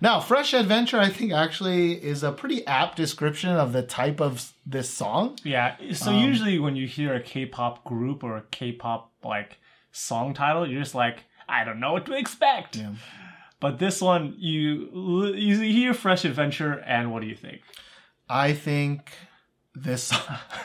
Now, 0.00 0.20
Fresh 0.20 0.54
Adventure, 0.54 0.98
I 0.98 1.08
think 1.08 1.32
actually 1.32 1.92
is 1.92 2.22
a 2.22 2.32
pretty 2.32 2.66
apt 2.66 2.96
description 2.96 3.50
of 3.50 3.72
the 3.72 3.82
type 3.82 4.20
of 4.20 4.52
this 4.64 4.90
song. 4.90 5.38
Yeah. 5.44 5.76
So 5.92 6.10
Um, 6.10 6.22
usually 6.22 6.58
when 6.58 6.76
you 6.76 6.86
hear 6.86 7.14
a 7.14 7.20
K-pop 7.22 7.84
group 7.84 8.22
or 8.22 8.36
a 8.36 8.42
K-pop 8.50 9.12
like 9.24 9.58
song 9.92 10.34
title, 10.34 10.68
you're 10.68 10.82
just 10.82 10.94
like, 10.94 11.24
I 11.48 11.64
don't 11.64 11.80
know 11.80 11.92
what 11.92 12.06
to 12.06 12.12
expect. 12.12 12.76
Yeah. 12.76 12.92
But 13.58 13.78
this 13.78 14.00
one, 14.02 14.34
you 14.36 15.32
you 15.34 15.58
hear 15.58 15.94
Fresh 15.94 16.24
Adventure, 16.26 16.74
and 16.86 17.10
what 17.10 17.22
do 17.22 17.28
you 17.28 17.34
think? 17.34 17.62
I 18.28 18.52
think 18.52 19.12
this 19.74 20.12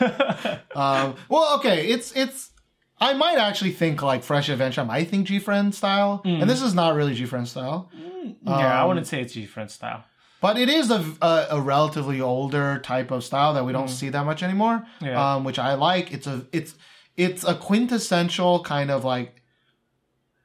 um, 0.74 1.14
well, 1.28 1.56
okay, 1.56 1.88
it's 1.88 2.12
it's. 2.14 2.50
I 3.02 3.12
might 3.14 3.38
actually 3.38 3.72
think 3.72 4.02
like 4.02 4.22
Fresh 4.22 4.48
Adventure. 4.48 4.82
I 4.82 4.84
might 4.84 5.08
think 5.08 5.26
G 5.26 5.38
Friend 5.38 5.74
style, 5.74 6.22
and 6.24 6.48
this 6.48 6.62
is 6.62 6.74
not 6.74 6.94
really 6.94 7.14
G 7.14 7.24
Friend 7.26 7.46
style. 7.48 7.90
yeah, 8.42 8.78
I 8.78 8.82
Um, 8.82 8.88
wouldn't 8.88 9.06
say 9.06 9.20
it's 9.20 9.34
G 9.34 9.46
Friend 9.46 9.70
style. 9.70 10.04
But 10.40 10.58
it 10.58 10.68
is 10.68 10.90
a, 10.90 11.04
a, 11.22 11.46
a 11.52 11.60
relatively 11.60 12.20
older 12.20 12.78
type 12.80 13.10
of 13.12 13.22
style 13.22 13.54
that 13.54 13.64
we 13.64 13.72
don't 13.72 13.88
see 13.88 14.08
that 14.08 14.24
much 14.24 14.42
anymore. 14.42 14.84
Yeah. 15.00 15.34
Um, 15.34 15.44
which 15.44 15.58
I 15.58 15.74
like. 15.74 16.12
It's 16.12 16.26
a 16.26 16.46
it's 16.52 16.74
it's 17.16 17.44
a 17.44 17.54
quintessential 17.54 18.62
kind 18.64 18.90
of 18.90 19.04
like 19.04 19.42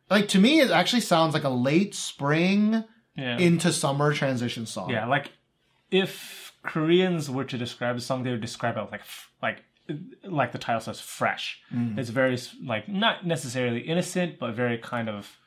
like 0.10 0.28
to 0.30 0.39
me 0.39 0.60
it 0.62 0.70
actually 0.72 1.02
sounds 1.02 1.34
like 1.34 1.43
a 1.43 1.50
late 1.50 1.96
spring 1.96 2.84
Yeah. 3.15 3.38
into 3.39 3.72
summer 3.74 4.13
transition 4.13 4.65
song. 4.65 4.89
Yeah, 4.91 5.06
like 5.08 5.32
if 5.91 6.54
Koreans 6.63 7.30
were 7.30 7.46
to 7.46 7.58
describe 7.58 7.96
the 7.96 8.02
song, 8.02 8.24
they 8.24 8.32
would 8.32 8.41
describe 8.41 8.78
it 8.78 8.91
like 8.91 9.02
like 9.41 9.63
like 10.23 10.52
the 10.52 10.58
title 10.58 10.82
says, 10.82 11.00
fresh. 11.00 11.60
Mm. 11.73 11.97
It's 11.97 12.10
very 12.10 12.38
like 12.63 12.88
not 12.89 13.26
necessarily 13.26 13.80
innocent, 13.82 14.39
but 14.39 14.54
very 14.54 14.78
kind 14.78 15.10
of 15.10 15.38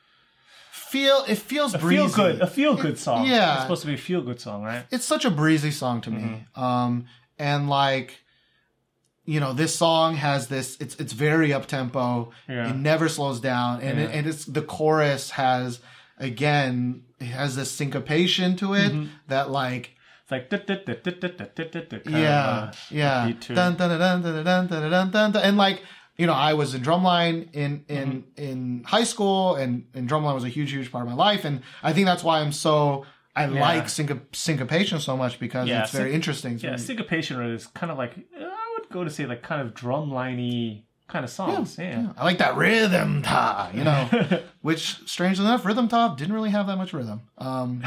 Feel 0.73 1.23
it 1.27 1.35
feels 1.37 1.73
a 1.73 1.77
breezy. 1.79 1.97
feel 2.07 2.15
good, 2.15 2.41
a 2.41 2.47
feel 2.47 2.75
good 2.75 2.97
song. 2.97 3.25
yeah. 3.25 3.53
it's 3.55 3.61
supposed 3.63 3.81
to 3.81 3.87
be 3.87 3.93
a 3.93 3.97
feel 3.97 4.21
good 4.21 4.39
song, 4.39 4.63
right? 4.63 4.85
it's 4.91 5.03
such 5.05 5.25
a 5.25 5.29
breezy 5.31 5.71
song 5.71 6.01
to 6.01 6.11
me. 6.11 6.21
Mm-hmm. 6.55 6.61
Um, 6.63 7.05
and 7.37 7.69
like, 7.69 8.19
you 9.25 9.39
know, 9.39 9.51
this 9.53 9.75
song 9.75 10.15
has 10.15 10.47
this. 10.47 10.77
It's 10.79 10.95
it's 10.95 11.13
very 11.13 11.51
up 11.53 11.65
tempo. 11.67 12.31
Yeah. 12.47 12.69
It 12.69 12.75
never 12.75 13.07
slows 13.09 13.39
down, 13.39 13.81
and 13.81 13.99
it, 13.99 14.11
and 14.11 14.27
it's 14.27 14.45
the 14.45 14.61
chorus 14.61 15.31
has 15.31 15.79
again 16.17 17.03
it 17.19 17.25
has 17.25 17.55
this 17.55 17.71
syncopation 17.71 18.55
to 18.57 18.73
it 18.73 18.91
Mm-hmm. 18.91 19.05
that 19.27 19.49
like 19.49 19.95
like 20.31 20.49
yeah 22.05 22.71
yeah 22.89 23.27
beat 23.27 23.41
to 23.41 23.53
it. 23.53 23.55
dun, 23.55 23.75
dun, 23.75 23.89
dun, 23.89 23.99
dun, 23.99 24.21
dun, 24.21 24.43
dun, 24.45 24.67
dun, 24.67 24.91
dun, 24.91 25.11
dun, 25.11 25.31
dun. 25.33 25.43
and 25.43 25.57
like 25.57 25.83
you 26.17 26.25
know 26.27 26.33
I 26.33 26.53
was 26.53 26.73
in 26.73 26.81
drumline 26.81 27.53
in 27.53 27.85
in 27.87 28.07
Mm-hmm. 28.37 28.41
in 28.43 28.83
high 28.85 29.03
school 29.03 29.55
and 29.55 29.85
and 29.93 30.09
drumline 30.09 30.33
was 30.33 30.43
a 30.43 30.49
huge 30.49 30.71
huge 30.71 30.91
part 30.91 31.03
of 31.03 31.09
my 31.09 31.15
life 31.15 31.45
and 31.45 31.61
I 31.83 31.93
think 31.93 32.05
that's 32.05 32.23
why 32.23 32.39
I'm 32.39 32.51
so. 32.51 33.05
I 33.33 33.45
like 33.45 33.85
synco- 33.85 34.19
syncopation 34.33 34.99
so 34.99 35.15
much 35.15 35.39
because 35.39 35.69
Yeah, 35.69 35.83
it's 35.83 35.91
very 35.93 36.13
interesting. 36.13 36.59
Yeah, 36.59 36.71
me. 36.71 36.77
syncopation 36.77 37.41
is 37.53 37.65
kind 37.67 37.89
of 37.89 37.97
like 37.97 38.13
I 38.37 38.75
would 38.77 38.89
go 38.89 39.05
to 39.05 39.09
say 39.09 39.25
like 39.25 39.41
kind 39.41 39.61
of 39.65 39.73
drumliney 39.73 40.83
kind 41.07 41.23
of 41.23 41.31
songs. 41.31 41.77
Yeah. 41.79 42.11
I 42.17 42.25
like 42.25 42.39
that 42.39 42.57
rhythm 42.57 43.21
ta, 43.21 43.69
you 43.73 43.85
know, 43.85 44.09
which 44.61 44.99
strangely 45.07 45.45
enough, 45.45 45.65
Rhythm 45.65 45.87
Ta 45.87 46.13
didn't 46.15 46.33
really 46.33 46.49
have 46.49 46.67
that 46.67 46.75
much 46.77 46.91
rhythm. 46.91 47.21
Um, 47.37 47.83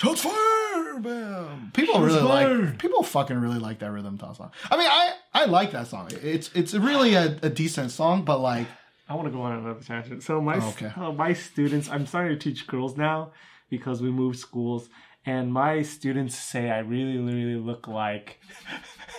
shots 0.00 0.22
fired, 0.22 1.02
bam. 1.02 1.70
People 1.74 1.94
Shots 1.94 2.04
really 2.06 2.28
fired. 2.28 2.60
like 2.66 2.78
people 2.78 3.02
fucking 3.02 3.38
really 3.38 3.58
like 3.58 3.78
that 3.80 3.90
Rhythm 3.90 4.18
Ta 4.18 4.32
song. 4.32 4.50
I 4.70 4.76
mean, 4.76 4.88
I 4.88 5.12
I 5.34 5.44
like 5.46 5.72
that 5.72 5.86
song. 5.86 6.08
It's 6.22 6.50
it's 6.54 6.74
really 6.74 7.14
a, 7.14 7.38
a 7.42 7.50
decent 7.50 7.90
song, 7.90 8.24
but 8.24 8.38
like 8.40 8.66
I 9.08 9.14
want 9.14 9.26
to 9.28 9.32
go 9.32 9.42
on 9.42 9.52
another 9.58 9.80
tangent. 9.80 10.22
So 10.22 10.40
my 10.40 10.56
Oh, 10.56 10.68
okay. 10.70 10.92
uh, 10.96 11.12
my 11.12 11.32
students, 11.32 11.88
I'm 11.90 12.06
starting 12.06 12.38
to 12.38 12.42
teach 12.42 12.66
girls 12.66 12.96
now 12.96 13.32
because 13.68 14.00
we 14.00 14.10
moved 14.10 14.38
schools, 14.38 14.88
and 15.26 15.52
my 15.52 15.82
students 15.82 16.36
say 16.38 16.70
I 16.70 16.78
really, 16.80 17.18
really 17.18 17.56
look 17.56 17.88
like 17.88 18.38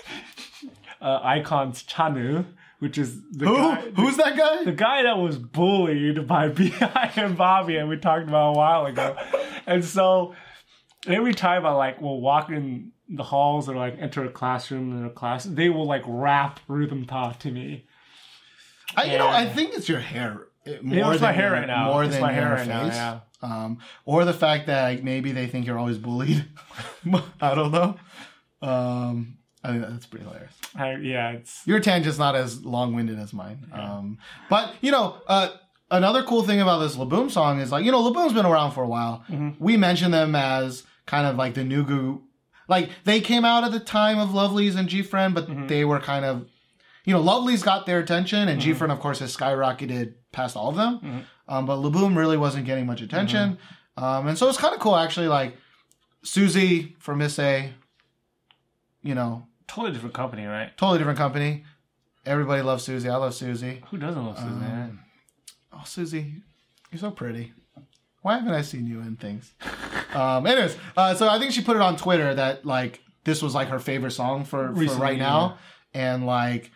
uh, 1.02 1.20
iKON's 1.22 1.84
Chanwoo, 1.84 2.46
which 2.80 2.98
is 2.98 3.22
the 3.32 3.48
who 3.48 3.56
guy, 3.58 3.82
who's 3.96 4.18
that 4.18 4.38
guy? 4.38 4.64
the 4.64 4.72
guy 4.72 5.04
that 5.04 5.18
was 5.18 5.38
bullied 5.38 6.28
by 6.28 6.48
B.I 6.58 7.12
and 7.16 7.38
Bobby, 7.38 7.78
and 7.78 7.90
we 7.90 7.98
talked 7.98 8.28
about 8.28 8.50
a 8.56 8.58
while 8.58 8.86
ago. 8.86 9.16
And 9.66 9.84
so 9.86 10.36
every 11.08 11.34
time 11.34 11.66
I 11.66 11.72
like 11.72 12.02
will 12.02 12.22
walk 12.22 12.50
in 12.50 12.92
the 13.10 13.24
halls 13.24 13.68
or 13.70 13.76
like 13.76 13.98
enter 14.00 14.24
a 14.26 14.30
classroom 14.30 14.98
in 14.98 15.06
a 15.06 15.10
class, 15.10 15.44
they 15.44 15.70
will 15.70 15.86
like 15.86 16.04
rap 16.06 16.60
Rhythm 16.68 17.06
Ta 17.06 17.32
to 17.32 17.52
me. 17.52 17.86
I, 18.96 19.06
you 19.06 19.18
know, 19.18 19.28
I 19.28 19.46
think 19.48 19.74
it's 19.74 19.88
your 19.88 20.00
hair. 20.00 20.48
uh, 20.68 20.72
More 20.82 20.98
Yeah, 20.98 21.12
it's 21.14 21.22
my 21.22 21.32
hair 21.32 21.50
your- 21.50 21.54
right 21.60 21.68
now. 21.68 21.86
More 21.92 22.04
It's 22.04 22.14
than 22.14 22.22
my 22.22 22.32
hair 22.34 22.50
right 22.54 22.68
now, 22.68 22.86
face. 22.86 22.96
yeah. 22.96 23.20
Um, 23.44 23.80
or 24.06 24.24
the 24.26 24.34
fact 24.34 24.68
that 24.68 24.84
like, 24.84 25.04
maybe 25.04 25.32
they 25.32 25.48
think 25.48 25.66
you're 25.66 25.80
always 25.80 25.98
bullied. 25.98 26.46
I 27.42 27.56
don't 27.56 27.72
know. 27.72 27.96
Um, 28.62 29.38
I 29.64 29.70
think 29.70 29.82
that's 29.88 30.06
pretty 30.06 30.26
hilarious. 30.26 30.54
I, 30.76 30.96
yeah, 30.98 31.32
it's 31.32 31.66
Your 31.66 31.80
tangent's 31.80 32.18
not 32.20 32.36
as 32.36 32.64
long 32.66 32.94
winded 32.94 33.18
as 33.20 33.34
mine. 33.34 33.66
Um, 33.74 34.18
but 34.50 34.74
you 34.82 34.92
know, 34.92 35.18
uh, 35.28 35.50
another 35.90 36.24
cool 36.24 36.44
thing 36.44 36.62
about 36.62 36.80
this 36.80 36.96
LABOUM 36.96 37.32
song 37.32 37.60
is 37.60 37.72
like, 37.72 37.84
you 37.86 37.92
know, 37.92 38.02
LABOUM's 38.12 38.34
been 38.34 38.46
around 38.46 38.72
for 38.72 38.84
a 38.84 38.88
while. 38.88 39.24
We 39.60 39.78
mention 39.78 40.12
them 40.12 40.36
as 40.36 40.84
kind 41.06 41.28
of 41.28 41.36
like 41.36 41.54
the 41.54 41.64
new 41.64 41.84
goo. 41.84 42.24
Like 42.68 42.90
they 43.04 43.20
came 43.20 43.44
out 43.44 43.64
at 43.64 43.72
the 43.72 43.80
time 43.80 44.18
of 44.20 44.30
Lovelyz 44.30 44.76
and 44.76 44.88
G 44.88 45.02
Friend, 45.02 45.34
but 45.34 45.48
mm-hmm. 45.48 45.68
they 45.68 45.84
were 45.84 46.00
kind 46.00 46.24
of, 46.26 46.48
you 47.06 47.14
know, 47.14 47.22
Lovelyz 47.22 47.64
got 47.64 47.86
their 47.86 48.00
attention, 48.00 48.48
and 48.48 48.62
mm-hmm. 48.62 48.72
G 48.72 48.74
Friend, 48.74 48.92
of 48.92 49.00
course, 49.00 49.20
has 49.20 49.36
skyrocketed 49.36 50.14
past 50.32 50.56
all 50.56 50.70
of 50.70 50.76
them. 50.76 50.96
Mm-hmm. 50.98 51.20
Um, 51.54 51.66
but 51.66 51.78
LABOUM 51.78 52.16
really 52.16 52.38
wasn't 52.38 52.66
getting 52.66 52.86
much 52.86 53.02
attention, 53.02 53.58
um, 53.98 54.28
and 54.28 54.38
so 54.38 54.48
it's 54.48 54.58
kind 54.58 54.74
of 54.74 54.80
cool 54.80 54.96
actually. 54.96 55.28
Like 55.28 55.58
Suzy 56.24 56.96
from 57.00 57.18
Miss 57.18 57.38
A, 57.40 57.74
you 59.02 59.16
know, 59.16 59.48
totally 59.68 59.92
different 59.92 60.16
company, 60.16 60.46
right? 60.46 60.76
totally 60.78 61.00
different 61.00 61.18
company. 61.20 61.66
Everybody 62.26 62.62
loves 62.62 62.84
Suzy. 62.84 63.10
I 63.10 63.16
love 63.18 63.34
Suzy. 63.34 63.82
Who 63.90 63.98
doesn't 63.98 64.24
love 64.24 64.38
Suzanne? 64.38 64.90
Um, 64.92 65.00
oh, 65.74 65.82
Suzy, 65.86 66.36
you're 66.92 67.00
so 67.00 67.12
pretty. 67.12 67.52
Why 68.22 68.38
haven't 68.38 68.54
I 68.54 68.62
seen 68.62 68.86
you 68.88 69.00
in 69.00 69.16
things? 69.16 69.54
um, 70.14 70.46
anyways, 70.46 70.78
uh, 70.96 71.16
so 71.16 71.28
I 71.28 71.40
think 71.40 71.52
she 71.54 71.62
put 71.62 71.76
it 71.76 71.82
on 71.82 71.98
Twitter 71.98 72.34
that 72.36 72.66
like 72.66 73.02
this 73.24 73.42
was 73.42 73.54
like 73.56 73.70
her 73.70 73.80
favorite 73.80 74.12
song 74.12 74.46
for, 74.46 74.68
for 74.68 74.74
Recently, 74.74 75.02
right 75.02 75.18
now, 75.20 75.58
and 75.94 76.26
like 76.26 76.72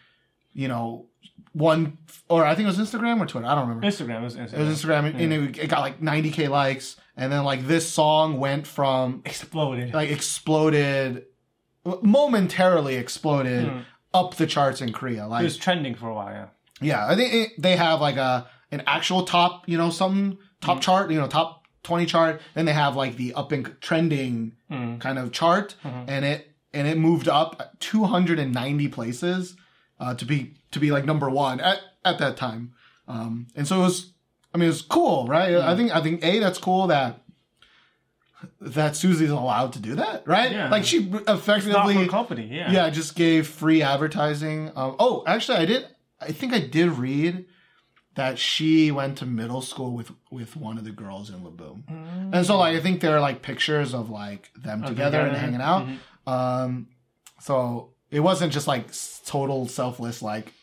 you 0.53 0.67
know 0.67 1.07
one 1.53 1.97
or 2.29 2.43
I 2.45 2.55
think 2.55 2.65
it 2.67 2.77
was 2.77 2.79
Instagram 2.79 3.21
or 3.21 3.25
Twitter. 3.25 3.47
I 3.47 3.55
don't 3.55 3.67
remember. 3.67 3.87
Instagram 3.87 4.23
was 4.23 4.35
Instagram. 4.35 4.53
It 4.53 4.59
was 4.59 4.83
Instagram, 4.83 5.15
and 5.21 5.33
it, 5.33 5.57
it 5.59 5.67
got 5.67 5.79
like 5.81 6.01
90k 6.01 6.49
likes, 6.49 6.97
and 7.15 7.31
then 7.31 7.43
like 7.43 7.67
this 7.67 7.87
song 7.89 8.39
went 8.39 8.65
from 8.67 9.21
exploded. 9.25 9.93
like 9.93 10.09
exploded, 10.09 11.25
momentarily 12.01 12.95
exploded 12.95 13.71
up 14.13 14.35
the 14.35 14.47
charts 14.47 14.81
in 14.81 14.91
Korea. 14.93 15.27
Like 15.27 15.41
it 15.41 15.45
was 15.45 15.57
trending 15.57 15.95
for 15.95 16.09
a 16.09 16.13
while. 16.13 16.31
Yeah. 16.31 16.47
yeah, 16.81 17.07
I 17.07 17.15
think 17.15 17.33
it, 17.33 17.61
they 17.61 17.75
have 17.75 18.01
like 18.01 18.17
a 18.17 18.47
an 18.71 18.83
actual 18.87 19.23
top, 19.23 19.67
you 19.69 19.77
know, 19.77 19.89
some 19.89 20.39
top 20.65 20.81
chart, 20.81 21.11
you 21.11 21.19
know, 21.19 21.27
top 21.27 21.65
twenty 21.83 22.05
chart. 22.05 22.41
Then 22.53 22.65
they 22.65 22.73
have 22.73 22.95
like 22.95 23.15
the 23.17 23.33
up 23.33 23.51
and 23.51 23.75
trending 23.81 24.53
kind 24.69 25.17
of 25.19 25.31
chart, 25.31 25.75
and 25.83 26.25
it 26.25 26.51
and 26.73 26.87
it 26.87 26.97
moved 26.97 27.27
up 27.27 27.75
two 27.79 28.03
hundred 28.05 28.39
and 28.39 28.53
ninety 28.53 28.87
places 28.87 29.55
uh, 29.99 30.13
to 30.15 30.25
be 30.25 30.55
to 30.71 30.79
be 30.79 30.91
like 30.91 31.05
number 31.05 31.29
one 31.29 31.59
at 31.59 31.79
at 32.03 32.19
that 32.19 32.37
time. 32.37 32.73
Um, 33.07 33.47
and 33.55 33.67
so 33.67 33.79
it 33.79 33.83
was, 33.83 34.13
I 34.53 34.57
mean, 34.57 34.65
it 34.65 34.71
was 34.71 34.81
cool, 34.81 35.27
right? 35.27 35.55
I 35.55 35.75
think 35.75 35.95
I 35.95 36.01
think 36.01 36.23
a 36.23 36.39
that's 36.39 36.57
cool 36.57 36.87
that 36.87 37.21
that 38.59 38.95
Suzy's 38.95 39.29
allowed 39.31 39.73
to 39.73 39.79
do 39.79 39.95
that, 39.95 40.27
right? 40.27 40.51
Yeah. 40.51 40.69
Like 40.69 40.83
she 40.83 41.09
effectively 41.27 42.07
company. 42.07 42.47
Yeah. 42.51 42.71
yeah, 42.71 42.89
just 42.89 43.15
gave 43.15 43.47
free 43.47 43.81
advertising. 43.81 44.71
Um, 44.75 44.95
oh, 44.99 45.23
actually, 45.25 45.57
I 45.59 45.65
did. 45.65 45.87
I 46.19 46.31
think 46.31 46.53
I 46.53 46.59
did 46.59 46.89
read 46.91 47.45
that 48.15 48.39
she 48.39 48.91
went 48.91 49.17
to 49.19 49.25
middle 49.25 49.61
school 49.61 49.91
with 49.93 50.11
with 50.31 50.55
one 50.55 50.77
of 50.77 50.83
the 50.85 50.91
girls 50.91 51.29
in 51.29 51.43
LABOUM, 51.43 52.33
and 52.33 52.45
so 52.45 52.57
like 52.57 52.75
I 52.75 52.79
think 52.79 53.01
there 53.01 53.15
are 53.15 53.21
like 53.21 53.41
pictures 53.41 53.93
of 53.93 54.09
like 54.09 54.51
them 54.55 54.83
together 54.83 55.19
and 55.19 55.35
hanging 55.35 55.61
out. 55.61 55.87
Um, 56.27 56.87
so 57.39 57.91
it 58.11 58.21
wasn't 58.21 58.53
just 58.53 58.67
like 58.67 58.87
total 59.25 59.67
selfless 59.67 60.21
like 60.21 60.53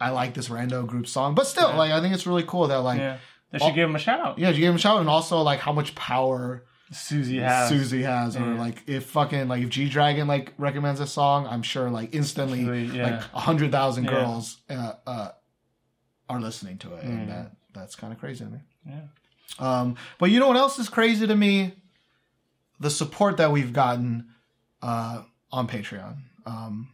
I 0.00 0.10
like 0.10 0.34
this 0.34 0.48
rando 0.48 0.86
group 0.86 1.06
song, 1.06 1.34
but 1.34 1.46
still 1.46 1.74
like 1.76 1.92
I 1.92 2.00
think 2.00 2.14
it's 2.14 2.26
really 2.26 2.44
cool 2.44 2.68
that 2.68 2.78
like 2.78 2.98
yeah, 2.98 3.14
Yeah. 3.14 3.18
They 3.52 3.58
should 3.58 3.74
give 3.74 3.88
him 3.90 3.96
a 3.96 3.98
shout 3.98 4.20
out. 4.20 4.38
Yeah, 4.38 4.50
she 4.52 4.60
gave 4.60 4.70
him 4.70 4.76
a 4.76 4.78
shout, 4.78 5.00
and 5.00 5.08
also 5.08 5.42
like 5.42 5.60
how 5.60 5.72
much 5.72 5.94
power 5.94 6.64
Suzy 6.90 7.38
has. 7.38 7.68
Suzy 7.68 8.02
has, 8.02 8.36
or 8.36 8.40
Yeah. 8.40 8.58
like 8.58 8.82
if 8.86 9.06
fucking 9.06 9.48
like 9.48 9.62
if 9.62 9.68
G 9.70 9.88
Dragon 9.88 10.26
like 10.26 10.54
recommends 10.58 11.00
a 11.00 11.06
song, 11.06 11.46
I'm 11.46 11.62
sure 11.62 11.90
like 11.90 12.14
instantly 12.14 12.62
yeah. 12.84 13.04
like 13.04 13.22
a 13.34 13.40
hundred 13.40 13.70
thousand 13.72 14.04
Yeah. 14.04 14.10
girls 14.10 14.58
uh, 14.70 14.92
uh, 15.06 15.28
are 16.32 16.40
listening 16.40 16.78
to 16.78 16.94
it, 16.96 17.04
and 17.04 17.28
that 17.28 17.52
that's 17.74 17.94
kind 17.94 18.12
of 18.12 18.18
crazy 18.18 18.44
to 18.44 18.50
me. 18.50 18.58
Yeah. 18.86 19.00
Um, 19.58 19.96
but 20.18 20.30
you 20.30 20.40
know 20.40 20.48
what 20.48 20.56
else 20.56 20.78
is 20.78 20.88
crazy 20.88 21.26
to 21.26 21.34
me? 21.34 21.74
The 22.80 22.90
support 22.90 23.36
that 23.36 23.52
we've 23.52 23.72
gotten 23.72 24.28
uh, 24.82 25.22
on 25.52 25.68
Patreon. 25.68 26.16
Um, 26.46 26.88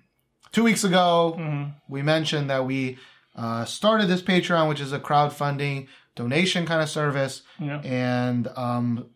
two 0.53 0.63
weeks 0.65 0.85
ago, 0.85 1.37
Mm-hmm. 1.39 1.71
we 1.89 2.03
mentioned 2.03 2.51
that 2.51 2.67
we 2.67 2.99
uh, 3.37 3.65
started 3.65 4.07
this 4.09 4.21
Patreon, 4.23 4.69
which 4.69 4.81
is 4.81 4.93
a 4.93 4.99
crowdfunding 5.01 5.87
donation 6.17 6.67
kind 6.67 6.83
of 6.83 6.89
service, 6.91 7.43
Yeah. 7.61 7.81
and 7.83 8.49
um, 8.57 9.07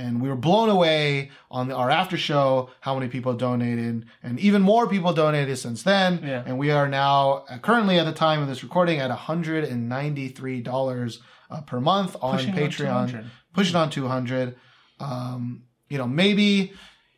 and 0.00 0.20
we 0.22 0.28
were 0.28 0.36
blown 0.36 0.68
away 0.68 1.30
on 1.50 1.68
the, 1.68 1.74
our 1.74 1.90
after 1.90 2.16
show 2.16 2.70
how 2.80 2.94
many 2.94 3.08
people 3.08 3.34
donated, 3.34 4.06
and 4.22 4.40
even 4.40 4.62
more 4.62 4.88
people 4.88 5.12
donated 5.12 5.58
since 5.58 5.82
then. 5.82 6.20
Yeah. 6.24 6.42
And 6.46 6.58
we 6.58 6.70
are 6.70 6.88
now 6.88 7.44
uh, 7.50 7.58
currently 7.58 7.98
at 7.98 8.04
the 8.06 8.12
time 8.12 8.40
of 8.42 8.48
this 8.48 8.62
recording 8.62 8.98
at 8.98 9.10
hundred 9.10 9.64
and 9.64 9.88
ninety 9.88 10.28
three 10.28 10.60
dollars 10.62 11.20
uh, 11.50 11.60
per 11.60 11.80
month 11.80 12.16
on 12.22 12.36
Pushing 12.36 12.54
Patreon, 12.54 13.10
200. 13.10 13.30
pushing 13.52 13.76
on 13.76 13.90
two 13.90 14.08
hundred. 14.08 14.56
Um, 14.98 15.64
you 15.88 15.98
know, 15.98 16.06
maybe 16.06 16.72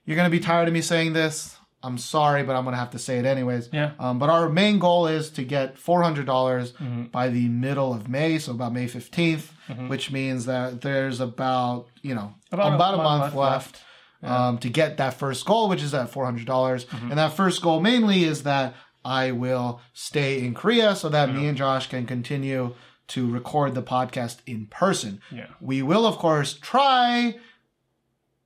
you're 0.04 0.16
gonna 0.16 0.30
be 0.30 0.40
tired 0.40 0.66
of 0.68 0.74
me 0.74 0.80
saying 0.80 1.12
this. 1.12 1.56
I'm 1.82 1.98
sorry, 1.98 2.42
but 2.44 2.54
I'm 2.56 2.64
gonna 2.64 2.76
have 2.76 2.90
to 2.90 2.98
say 2.98 3.18
it 3.18 3.24
anyways. 3.24 3.68
Yeah. 3.72 3.92
Um, 3.98 4.18
but 4.18 4.30
our 4.30 4.48
main 4.48 4.78
goal 4.78 5.06
is 5.06 5.30
to 5.30 5.42
get 5.44 5.76
four 5.78 6.02
hundred 6.02 6.26
dollars 6.26 6.72
Mm-hmm. 6.72 7.04
by 7.06 7.28
the 7.28 7.48
middle 7.48 7.92
of 7.92 8.08
May, 8.08 8.38
so 8.38 8.52
about 8.52 8.72
May 8.72 8.86
15th, 8.86 9.48
which 9.88 10.10
means 10.12 10.46
that 10.46 10.80
there's 10.80 11.20
about 11.20 11.86
you 12.02 12.14
know 12.14 12.34
about, 12.52 12.74
About 12.74 12.94
a, 12.94 12.96
month, 12.98 13.20
month 13.22 13.34
left. 13.34 13.80
Um, 14.24 14.58
to 14.58 14.68
get 14.68 14.98
that 14.98 15.14
first 15.14 15.44
goal, 15.44 15.68
which 15.68 15.82
is 15.82 15.92
at 15.94 16.08
four 16.10 16.24
hundred 16.24 16.46
dollars, 16.46 16.84
Mm-hmm. 16.84 17.10
and 17.10 17.18
that 17.18 17.32
first 17.32 17.60
goal 17.62 17.80
mainly 17.80 18.22
is 18.24 18.44
that 18.44 18.74
I 19.04 19.32
will 19.32 19.80
stay 19.92 20.38
in 20.44 20.54
Korea 20.54 20.94
so 20.94 21.08
that 21.08 21.34
me 21.34 21.48
and 21.48 21.58
Josh 21.58 21.88
can 21.88 22.06
continue 22.06 22.74
to 23.08 23.28
record 23.28 23.74
the 23.74 23.82
podcast 23.82 24.36
in 24.46 24.66
person. 24.66 25.20
Yeah. 25.32 25.46
We 25.60 25.82
will, 25.82 26.06
of 26.06 26.18
course, 26.18 26.54
try. 26.54 27.34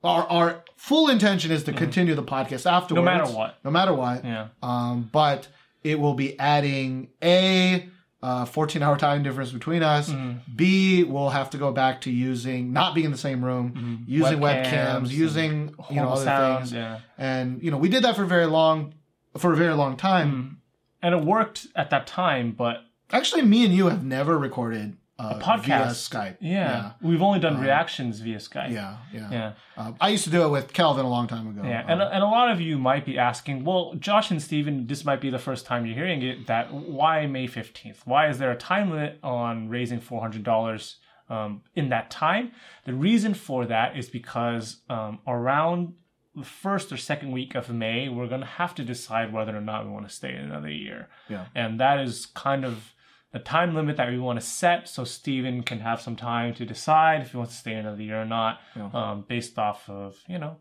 Our 0.06 0.26
our 0.30 0.64
full 0.76 1.08
intention 1.08 1.50
is 1.50 1.64
to 1.64 1.72
continue 1.72 2.14
the 2.14 2.22
podcast 2.22 2.70
afterwards, 2.70 3.06
Mm-hmm. 3.06 3.18
matter 3.18 3.32
what. 3.36 3.58
No 3.64 3.70
matter 3.70 3.92
what. 3.94 4.24
Yeah. 4.24 4.48
Um, 4.62 5.08
but 5.12 5.48
it 5.82 5.98
will 5.98 6.14
be 6.14 6.38
adding 6.38 7.08
a 7.22 7.88
uh, 8.22 8.44
14 8.44 8.82
hour 8.82 8.96
time 8.98 9.22
difference 9.22 9.52
between 9.52 9.82
us. 9.82 10.08
Mm-hmm. 10.10 10.38
B, 10.56 11.04
we'll 11.04 11.28
have 11.30 11.50
to 11.50 11.58
go 11.58 11.70
back 11.72 12.00
to 12.02 12.10
using, 12.10 12.72
not 12.72 12.94
being 12.94 13.04
in 13.04 13.12
the 13.12 13.18
same 13.18 13.44
room, 13.44 14.04
using 14.08 14.38
webcams, 14.38 14.64
Mm-hmm. 14.66 15.04
Webcams 15.06 15.10
using, 15.10 15.52
you 15.90 15.96
know, 15.96 16.02
horrible 16.08 16.12
other 16.12 16.24
sounds, 16.24 16.70
things. 16.70 16.72
yeah. 16.72 16.98
And, 17.18 17.62
you 17.62 17.70
know, 17.70 17.76
we 17.76 17.88
did 17.88 18.02
that 18.04 18.16
for 18.16 18.24
very 18.24 18.46
long, 18.46 18.94
for 19.38 19.52
a 19.52 19.56
very 19.56 19.74
long 19.74 19.96
time. 19.96 20.60
And 21.02 21.14
it 21.14 21.22
worked 21.24 21.66
at 21.76 21.90
that 21.90 22.06
time, 22.06 22.52
but 22.52 22.78
Actually, 23.12 23.42
me 23.42 23.64
and 23.64 23.72
you 23.72 23.86
have 23.86 24.02
never 24.04 24.36
recorded 24.36 24.96
uh, 25.18 25.38
podcast 25.38 25.64
via 25.64 25.86
Skype. 25.86 26.36
Yeah, 26.40 26.92
we've 27.00 27.22
only 27.22 27.38
done 27.40 27.58
reactions 27.60 28.20
via 28.20 28.36
Skype. 28.36 28.70
Yeah. 28.70 28.98
Yeah. 29.12 29.30
Yeah. 29.30 29.52
Uh, 29.76 29.92
I 30.00 30.10
used 30.10 30.24
to 30.24 30.30
do 30.30 30.44
it 30.44 30.48
with 30.50 30.72
Kelvin 30.72 31.04
a 31.04 31.08
long 31.10 31.26
time 31.26 31.48
ago. 31.48 31.62
Yeah, 31.66 31.80
Uh, 31.80 31.92
and, 31.92 32.02
and 32.02 32.22
a 32.22 32.26
lot 32.26 32.50
of 32.50 32.60
you 32.60 32.78
might 32.78 33.04
be 33.06 33.18
asking, 33.18 33.64
well, 33.64 33.94
Josh 33.94 34.30
and 34.30 34.42
Steven, 34.42 34.86
this 34.86 35.04
might 35.04 35.20
be 35.20 35.30
the 35.30 35.38
first 35.38 35.64
time 35.64 35.86
you're 35.86 35.94
hearing 35.94 36.22
it, 36.22 36.46
that 36.46 36.72
why 36.72 37.26
May 37.26 37.46
15th? 37.48 37.98
Why 38.04 38.28
is 38.28 38.38
there 38.38 38.50
a 38.50 38.56
time 38.56 38.90
limit 38.90 39.18
on 39.22 39.68
raising 39.70 40.00
$400 40.00 40.94
um, 41.30 41.62
in 41.74 41.88
that 41.88 42.10
time? 42.10 42.52
The 42.84 42.92
reason 42.94 43.34
for 43.34 43.64
that 43.66 43.96
is 43.96 44.08
because 44.08 44.80
um, 44.90 45.20
around 45.26 45.94
the 46.34 46.44
first 46.44 46.92
or 46.92 46.98
second 46.98 47.32
week 47.32 47.54
of 47.54 47.70
May, 47.70 48.10
we're 48.10 48.28
going 48.28 48.42
to 48.42 48.46
have 48.46 48.74
to 48.74 48.84
decide 48.84 49.32
whether 49.32 49.56
or 49.56 49.62
not 49.62 49.86
we 49.86 49.90
want 49.90 50.06
to 50.06 50.14
stay 50.14 50.34
another 50.34 50.70
year. 50.70 51.08
Yeah. 51.30 51.46
And 51.54 51.80
that 51.80 52.00
is 52.00 52.26
kind 52.26 52.62
of 52.66 52.92
the 53.32 53.38
time 53.38 53.74
limit 53.74 53.96
that 53.98 54.08
we 54.10 54.18
want 54.18 54.40
to 54.40 54.46
set 54.46 54.88
so 54.88 55.04
Steven 55.04 55.62
can 55.62 55.80
have 55.80 56.00
some 56.00 56.16
time 56.16 56.54
to 56.54 56.64
decide 56.64 57.20
if 57.22 57.32
he 57.32 57.36
wants 57.36 57.52
to 57.54 57.58
stay 57.60 57.74
another 57.74 58.02
year 58.02 58.20
or 58.22 58.24
not, 58.24 58.60
um, 58.94 59.24
based 59.28 59.58
off 59.58 59.88
of, 59.90 60.16
you 60.28 60.38
know, 60.38 60.56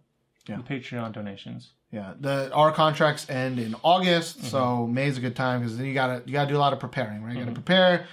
Yeah. 0.48 0.58
the 0.58 0.64
Patreon 0.64 1.14
donations. 1.14 1.72
Yeah, 1.92 2.14
the 2.20 2.52
our 2.54 2.72
contracts 2.74 3.30
end 3.30 3.58
in 3.60 3.76
August, 3.84 4.38
Mm-hmm. 4.40 4.48
so 4.48 4.86
May's 4.88 5.18
a 5.18 5.22
good 5.22 5.36
time 5.36 5.62
because 5.62 5.78
then 5.78 5.86
you 5.88 5.94
gotta 5.94 6.24
you 6.26 6.34
gotta 6.34 6.50
do 6.50 6.58
a 6.58 6.64
lot 6.66 6.74
of 6.74 6.80
preparing, 6.80 7.24
right? 7.24 7.34
You 7.34 7.40
Mm-hmm. 7.40 7.50
gotta 7.50 7.54
prepare, 7.62 8.08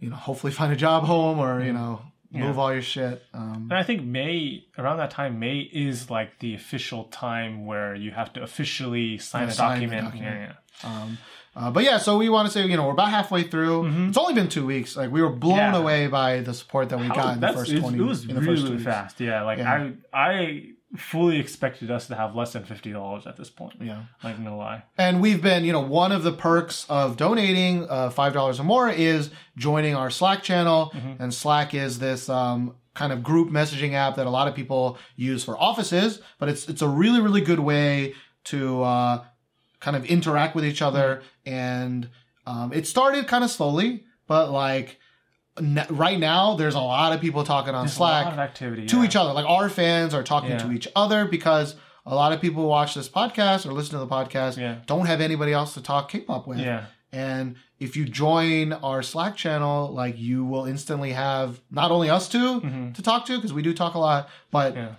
you 0.00 0.10
know, 0.10 0.16
hopefully 0.16 0.52
find 0.52 0.72
a 0.72 0.76
job 0.76 1.04
home 1.04 1.38
or 1.38 1.58
Mm-hmm. 1.58 1.66
you 1.66 1.72
know 1.74 2.02
move 2.30 2.58
all 2.58 2.70
your 2.72 2.82
shit. 2.82 3.22
Um, 3.32 3.68
And 3.70 3.74
I 3.74 3.82
think 3.84 4.02
May, 4.02 4.64
around 4.76 4.98
that 4.98 5.10
time, 5.10 5.38
May 5.38 5.60
is 5.60 6.10
like 6.10 6.40
the 6.40 6.54
official 6.54 7.04
time 7.04 7.64
where 7.64 7.94
you 7.94 8.10
have 8.10 8.32
to 8.34 8.42
officially 8.42 9.16
sign 9.16 9.48
a 9.48 9.52
sign 9.52 9.70
document. 9.80 10.04
document. 10.06 10.52
Yeah, 10.84 10.88
um, 11.02 11.18
uh, 11.58 11.70
but 11.70 11.82
yeah, 11.84 11.98
so 11.98 12.16
we 12.18 12.28
want 12.28 12.46
to 12.46 12.52
say 12.52 12.66
you 12.66 12.76
know 12.76 12.86
we're 12.86 12.92
about 12.92 13.10
halfway 13.10 13.42
through. 13.42 13.76
It's 14.08 14.16
only 14.18 14.34
been 14.34 14.48
two 14.48 14.64
weeks. 14.66 14.96
Like 14.96 15.10
we 15.10 15.20
were 15.22 15.30
blown 15.30 15.58
Mm-hmm. 15.58 15.74
Yeah. 15.74 15.80
away 15.80 16.06
by 16.06 16.40
the 16.40 16.54
support 16.54 16.88
that 16.90 16.98
we 16.98 17.06
yeah. 17.08 17.14
got 17.14 17.34
in 17.34 17.40
the 17.40 17.52
first 17.52 17.76
twenty. 17.76 17.98
it 17.98 18.02
was 18.02 18.22
in 18.24 18.34
the 18.34 18.40
really, 18.40 18.46
first 18.46 18.60
two 18.62 18.64
really 18.72 18.76
weeks. 18.76 18.84
fast. 18.84 19.20
Yeah, 19.20 19.42
like 19.42 19.58
Yeah. 19.58 19.90
I, 20.14 20.30
I 20.36 20.64
fully 20.96 21.38
expected 21.38 21.90
us 21.90 22.06
to 22.06 22.14
have 22.14 22.34
less 22.34 22.52
than 22.54 22.64
fifty 22.64 22.92
dollars 22.92 23.26
at 23.26 23.36
this 23.36 23.50
point. 23.50 23.74
Yeah. 23.80 24.02
like 24.24 24.38
no 24.38 24.56
lie. 24.56 24.84
And 24.96 25.20
we've 25.20 25.42
been, 25.42 25.64
you 25.64 25.72
know, 25.72 25.80
one 25.82 26.12
of 26.12 26.22
the 26.22 26.32
perks 26.32 26.86
of 26.88 27.16
donating 27.16 27.86
uh, 27.90 28.08
five 28.10 28.32
dollars 28.32 28.58
or 28.60 28.64
more 28.64 28.88
is 28.88 29.30
joining 29.56 29.94
our 29.94 30.10
Slack 30.10 30.42
channel. 30.42 30.92
Mm-hmm. 30.94 31.22
And 31.22 31.34
Slack 31.34 31.74
is 31.74 31.98
this 31.98 32.28
um, 32.28 32.74
kind 32.94 33.12
of 33.12 33.22
group 33.22 33.50
messaging 33.50 33.92
app 33.92 34.16
that 34.16 34.26
a 34.26 34.30
lot 34.30 34.48
of 34.48 34.54
people 34.54 34.96
use 35.16 35.44
for 35.44 35.58
offices, 35.58 36.20
but 36.38 36.48
it's 36.48 36.68
it's 36.68 36.82
a 36.82 36.88
really 36.88 37.20
really 37.20 37.42
good 37.42 37.60
way 37.60 38.14
to 38.44 38.82
uh, 38.82 39.24
kind 39.80 39.96
of 39.96 40.04
interact 40.06 40.54
with 40.54 40.64
each 40.64 40.82
other. 40.82 41.22
And 41.46 42.08
um, 42.46 42.72
it 42.72 42.86
started 42.86 43.26
kind 43.26 43.44
of 43.44 43.50
slowly, 43.50 44.04
but 44.26 44.50
like 44.50 44.98
n- 45.58 45.86
right 45.90 46.18
now, 46.18 46.54
there's 46.56 46.74
a 46.74 46.80
lot 46.80 47.12
of 47.12 47.20
people 47.20 47.44
talking 47.44 47.74
on 47.74 47.86
There's 47.86 47.94
Slack 47.96 48.22
a 48.22 48.28
lot 48.30 48.32
of 48.34 48.38
activity 48.40 48.86
to 48.86 48.96
yeah. 48.98 49.04
each 49.04 49.16
other. 49.16 49.32
Like 49.32 49.46
our 49.46 49.68
fans 49.68 50.14
are 50.14 50.22
talking 50.22 50.50
Yeah. 50.50 50.58
to 50.58 50.72
each 50.72 50.88
other 50.96 51.24
because 51.26 51.74
a 52.06 52.14
lot 52.14 52.32
of 52.32 52.40
people 52.40 52.66
watch 52.66 52.94
this 52.94 53.08
podcast 53.08 53.66
or 53.66 53.72
listen 53.72 53.92
to 53.92 53.98
the 53.98 54.06
podcast 54.06 54.56
Yeah. 54.56 54.76
don't 54.86 55.06
have 55.06 55.20
anybody 55.20 55.52
else 55.52 55.74
to 55.74 55.82
talk 55.82 56.08
K-pop 56.10 56.46
with. 56.46 56.58
Yeah. 56.58 56.86
And 57.12 57.56
if 57.78 57.96
you 57.96 58.04
join 58.04 58.72
our 58.72 59.02
Slack 59.02 59.36
channel, 59.36 59.92
like 59.92 60.18
you 60.18 60.44
will 60.44 60.64
instantly 60.66 61.12
have 61.12 61.60
not 61.70 61.90
only 61.90 62.10
us 62.10 62.28
2 62.28 62.92
to 62.94 63.02
talk 63.02 63.24
to 63.26 63.36
because 63.36 63.52
we 63.52 63.62
do 63.62 63.72
talk 63.72 63.94
a 63.94 63.98
lot, 63.98 64.28
but 64.50 64.74
Mm-hmm. 64.74 64.82
Yeah. 64.82 64.94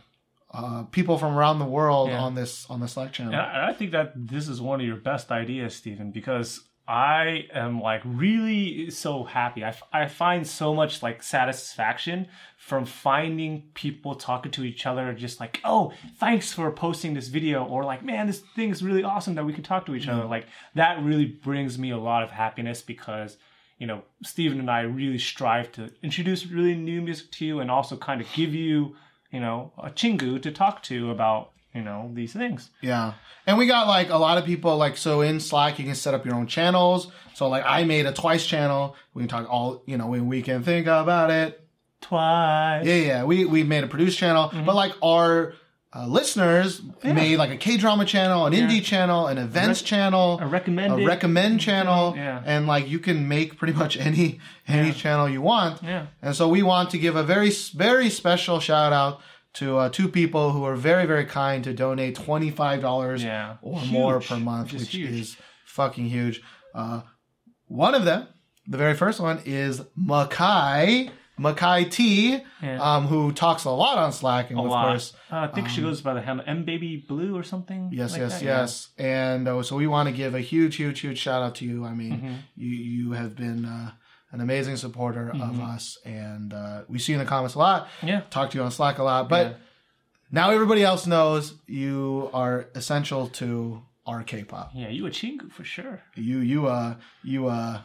Uh, 0.51 0.83
people 0.85 1.17
from 1.19 1.35
around 1.37 1.59
the 1.59 1.65
world 1.65 2.09
Yeah. 2.09 2.21
on 2.21 2.33
this 2.33 2.65
on 2.69 2.79
the 2.79 2.87
Slack 2.87 3.11
channel. 3.13 3.33
And 3.33 3.41
I, 3.41 3.71
think 3.73 3.91
that 3.91 4.13
this 4.15 4.47
is 4.47 4.59
one 4.59 4.79
of 4.81 4.85
your 4.87 4.95
best 4.95 5.31
ideas, 5.31 5.75
Steven, 5.75 6.11
because 6.11 6.61
I 6.87 7.45
am 7.53 7.79
like 7.81 8.01
really 8.03 8.89
so 8.89 9.23
happy. 9.25 9.63
I, 9.63 9.67
f- 9.69 9.83
I 9.93 10.07
find 10.07 10.47
so 10.47 10.73
much 10.73 11.03
like 11.03 11.21
satisfaction 11.21 12.27
from 12.57 12.85
finding 12.85 13.69
people 13.75 14.15
talking 14.15 14.51
to 14.53 14.63
each 14.63 14.87
other, 14.87 15.13
just 15.13 15.39
like, 15.39 15.59
oh, 15.63 15.93
thanks 16.17 16.51
for 16.51 16.71
posting 16.71 17.13
this 17.13 17.27
video, 17.27 17.63
or 17.63 17.83
like, 17.83 18.03
man, 18.03 18.25
this 18.25 18.39
thing 18.55 18.71
is 18.71 18.81
really 18.81 19.03
awesome 19.03 19.35
that 19.35 19.45
we 19.45 19.53
can 19.53 19.63
talk 19.63 19.85
to 19.85 19.93
each 19.93 20.07
other. 20.07 20.25
Like, 20.25 20.47
that 20.73 20.99
really 21.03 21.25
brings 21.25 21.77
me 21.77 21.91
a 21.91 21.97
lot 21.97 22.23
of 22.23 22.31
happiness 22.31 22.81
because. 22.81 23.37
You 23.81 23.87
know, 23.87 24.01
Steven 24.25 24.59
and 24.59 24.69
I 24.69 24.81
really 24.81 25.17
strive 25.17 25.71
to 25.71 25.89
introduce 26.03 26.45
really 26.45 26.75
new 26.75 27.01
music 27.01 27.31
to 27.31 27.45
you 27.45 27.61
and 27.61 27.71
also 27.71 27.95
kind 27.95 28.19
of 28.19 28.27
give 28.33 28.53
you, 28.53 28.97
you 29.31 29.39
know, 29.39 29.71
a 29.77 29.89
chingu 29.89 30.41
to 30.41 30.51
talk 30.51 30.81
to 30.83 31.11
about, 31.11 31.51
you 31.73 31.81
know, 31.81 32.09
these 32.13 32.33
things. 32.33 32.69
Yeah. 32.81 33.13
And 33.45 33.57
we 33.57 33.67
got 33.67 33.87
like 33.87 34.09
a 34.09 34.17
lot 34.17 34.37
of 34.37 34.45
people 34.45 34.77
like 34.77 34.97
so 34.97 35.21
in 35.21 35.39
Slack 35.39 35.79
you 35.79 35.85
can 35.85 35.95
set 35.95 36.13
up 36.13 36.25
your 36.25 36.35
own 36.35 36.47
channels. 36.47 37.11
So 37.35 37.47
like 37.47 37.63
I 37.65 37.83
made 37.83 38.05
a 38.05 38.11
twice 38.13 38.45
channel. 38.45 38.95
We 39.13 39.21
can 39.21 39.29
talk 39.29 39.47
all 39.49 39.83
you 39.85 39.97
know, 39.97 40.07
when 40.07 40.27
we 40.27 40.41
can 40.41 40.63
think 40.63 40.87
about 40.87 41.31
it. 41.31 41.61
Twice. 42.01 42.85
Yeah, 42.85 42.95
yeah. 42.95 43.23
We 43.23 43.45
we 43.45 43.63
made 43.63 43.83
a 43.83 43.87
produce 43.87 44.15
channel, 44.15 44.49
Mm-hmm. 44.49 44.65
but 44.65 44.75
like 44.75 44.93
our 45.03 45.53
uh, 45.95 46.05
listeners 46.05 46.81
made 47.03 47.37
like 47.37 47.49
a 47.49 47.57
K 47.57 47.77
drama 47.77 48.05
channel, 48.05 48.45
an 48.45 48.53
indie 48.53 48.83
channel, 48.83 49.25
an 49.27 49.37
events 49.39 49.81
channel, 49.81 50.37
a 50.39 50.45
recommended- 50.47 51.03
a 51.03 51.05
recommend 51.07 51.59
channel, 51.59 52.13
Yeah. 52.15 52.43
and 52.45 52.67
like 52.67 52.87
you 52.87 52.99
can 52.99 53.27
make 53.27 53.57
pretty 53.57 53.73
much 53.73 53.97
any 53.97 54.39
any 54.67 54.91
channel 54.93 55.27
you 55.27 55.41
want. 55.41 55.81
Yeah. 55.81 56.05
And 56.21 56.35
so 56.35 56.47
we 56.47 56.61
want 56.61 56.91
to 56.91 56.97
give 56.99 57.15
a 57.15 57.23
very 57.23 57.49
very 57.75 58.09
special 58.09 58.59
shout 58.59 58.93
out 58.93 59.19
to 59.53 59.77
uh, 59.79 59.89
two 59.89 60.07
people 60.07 60.51
who 60.51 60.63
are 60.63 60.75
very 60.75 61.05
very 61.07 61.25
kind 61.25 61.63
to 61.63 61.73
donate 61.73 62.13
twenty 62.15 62.51
five 62.51 62.81
dollars 62.81 63.23
Yeah. 63.23 63.55
or 63.63 63.79
Huge. 63.79 63.91
more 63.91 64.19
per 64.21 64.37
month, 64.37 64.71
Which 64.73 64.81
is 64.81 64.87
which 64.87 64.95
huge. 64.95 65.19
is 65.21 65.37
fucking 65.65 66.05
huge. 66.05 66.41
Uh, 66.75 67.01
one 67.65 67.95
of 67.95 68.05
them, 68.05 68.27
the 68.67 68.77
very 68.77 68.93
first 68.93 69.19
one, 69.19 69.39
is 69.45 69.81
Makai. 69.97 71.09
Makai 71.39 71.89
T, 71.89 72.41
Yeah. 72.61 72.81
um, 72.81 73.07
who 73.07 73.31
talks 73.31 73.63
a 73.65 73.69
lot 73.71 73.97
on 73.97 74.11
Slack, 74.11 74.49
and 74.49 74.59
a 74.59 74.63
of 74.63 74.69
lot. 74.69 74.87
course, 74.87 75.13
Uh, 75.31 75.37
I 75.37 75.47
think 75.47 75.69
she 75.69 75.81
goes 75.81 76.01
by 76.01 76.13
the 76.13 76.21
handle 76.21 76.43
M 76.47 76.65
Baby 76.65 76.97
Blue 76.97 77.35
or 77.37 77.43
something. 77.43 77.89
yes, 77.93 78.11
like 78.11 78.21
yes, 78.21 78.33
that, 78.39 78.45
yeah. 78.45 78.59
yes, 78.61 78.89
and 78.97 79.47
uh, 79.47 79.63
so 79.63 79.75
we 79.77 79.87
want 79.87 80.09
to 80.09 80.13
give 80.13 80.35
a 80.35 80.41
huge, 80.41 80.75
huge, 80.75 80.99
huge 80.99 81.17
shout 81.17 81.41
out 81.41 81.55
to 81.55 81.65
you. 81.65 81.85
I 81.85 81.93
mean, 81.93 82.13
Mm-hmm. 82.17 82.33
you 82.57 82.69
you 82.69 83.11
have 83.13 83.35
been 83.35 83.65
uh, 83.65 83.91
an 84.33 84.41
amazing 84.41 84.75
supporter 84.77 85.31
Mm-hmm. 85.33 85.41
of 85.49 85.59
us, 85.61 85.97
and 86.05 86.53
uh, 86.53 86.81
we 86.87 86.99
see 86.99 87.13
you 87.13 87.19
in 87.19 87.23
the 87.25 87.29
comments 87.29 87.55
a 87.55 87.59
lot. 87.59 87.87
Yeah. 88.03 88.21
talk 88.29 88.49
to 88.51 88.57
you 88.57 88.63
on 88.63 88.71
Slack 88.71 88.97
a 88.99 89.03
lot, 89.03 89.29
but 89.29 89.45
Yeah. 89.47 89.53
now 90.31 90.49
everybody 90.51 90.83
else 90.83 91.07
knows 91.07 91.53
you 91.67 92.29
are 92.33 92.67
essential 92.75 93.27
to 93.41 93.81
our 94.05 94.23
K-pop. 94.23 94.71
Yeah, 94.73 94.89
you 94.89 95.05
a 95.05 95.09
chingu 95.11 95.51
for 95.51 95.63
sure. 95.63 96.01
You 96.15 96.39
you 96.39 96.67
uh 96.67 96.95
you 97.23 97.47
uh 97.47 97.81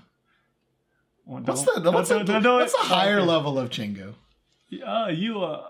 Well, 1.27 1.43
what's 1.43 1.63
the 1.63 1.91
what's 1.91 2.09
the, 2.11 2.23
don't- 2.23 2.45
what's 2.45 2.73
the 2.73 2.79
higher 2.79 3.23
level 3.23 3.59
of 3.59 3.71
Chingu? 3.71 4.15
Uh, 4.85 5.09
you 5.11 5.43
uh, 5.43 5.69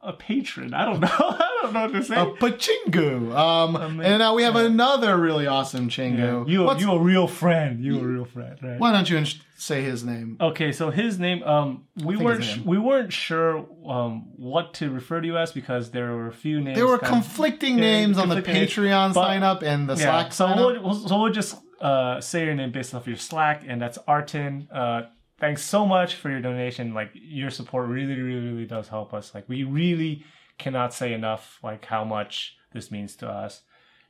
a 0.00 0.12
patron. 0.12 0.74
I 0.74 0.84
don't 0.84 1.00
know. 1.06 1.08
I 1.10 1.58
don't 1.62 1.72
know 1.74 1.82
what 1.82 1.92
to 1.92 2.02
say. 2.02 2.16
A 2.16 2.26
Pachingu. 2.26 3.34
Um, 3.36 4.00
and 4.00 4.18
now 4.18 4.34
we 4.34 4.42
have 4.42 4.56
another 4.56 5.16
really 5.16 5.46
awesome 5.46 5.88
Chingu. 5.88 6.48
you, 6.48 6.64
What's- 6.64 6.80
you 6.80 6.90
a 6.92 6.98
real 6.98 7.26
friend. 7.28 7.80
You 7.84 8.00
a 8.00 8.04
real 8.04 8.24
friend, 8.24 8.58
right? 8.62 8.78
why 8.80 8.92
don't 8.92 9.08
you 9.08 9.18
ins- 9.18 9.40
say 9.56 9.82
his 9.82 10.02
name? 10.02 10.36
Okay, 10.40 10.72
so 10.72 10.90
his 10.90 11.20
name, 11.20 11.42
um, 11.44 11.84
we 12.02 12.16
weren't 12.16 12.40
name. 12.40 12.64
we 12.64 12.78
weren't 12.78 13.12
sure 13.12 13.64
um 13.86 14.24
what 14.36 14.74
to 14.74 14.90
refer 14.90 15.20
to 15.20 15.26
you 15.26 15.36
as 15.36 15.52
because 15.52 15.92
there 15.92 16.10
were 16.16 16.26
a 16.26 16.32
few 16.32 16.60
names. 16.60 16.76
There 16.76 16.86
were 16.86 16.98
kind 16.98 17.14
of- 17.16 17.22
conflicting 17.22 17.74
Yeah, 17.78 17.84
names 17.84 18.18
on 18.18 18.28
the 18.28 18.36
conflicting 18.42 18.54
names, 18.54 18.72
Patreon 18.72 19.14
but- 19.14 19.24
sign 19.26 19.42
up 19.44 19.62
and 19.62 19.88
the 19.88 19.94
Yeah, 19.94 20.02
Slack 20.02 20.32
so 20.32 20.46
sign 20.48 20.58
up. 20.58 20.82
we'll- 20.82 20.94
so 21.08 21.20
we'll 21.22 21.32
just 21.32 21.54
uh, 21.82 22.20
say 22.20 22.44
your 22.44 22.54
name 22.54 22.72
based 22.72 22.94
off 22.94 23.06
your 23.06 23.16
Slack, 23.16 23.64
and 23.66 23.80
that's 23.82 23.98
Artin. 24.08 24.66
Uh, 24.72 25.02
thanks 25.38 25.62
so 25.62 25.84
much 25.84 26.14
for 26.14 26.30
your 26.30 26.40
donation. 26.40 26.94
Like 26.94 27.10
your 27.14 27.50
support 27.50 27.88
really, 27.88 28.18
really, 28.20 28.48
really 28.50 28.66
does 28.66 28.88
help 28.88 29.12
us. 29.12 29.34
Like 29.34 29.48
we 29.48 29.64
really 29.64 30.24
cannot 30.58 30.94
say 30.94 31.12
enough 31.12 31.58
like 31.62 31.84
how 31.84 32.04
much 32.04 32.56
this 32.72 32.90
means 32.90 33.16
to 33.16 33.28
us, 33.28 33.62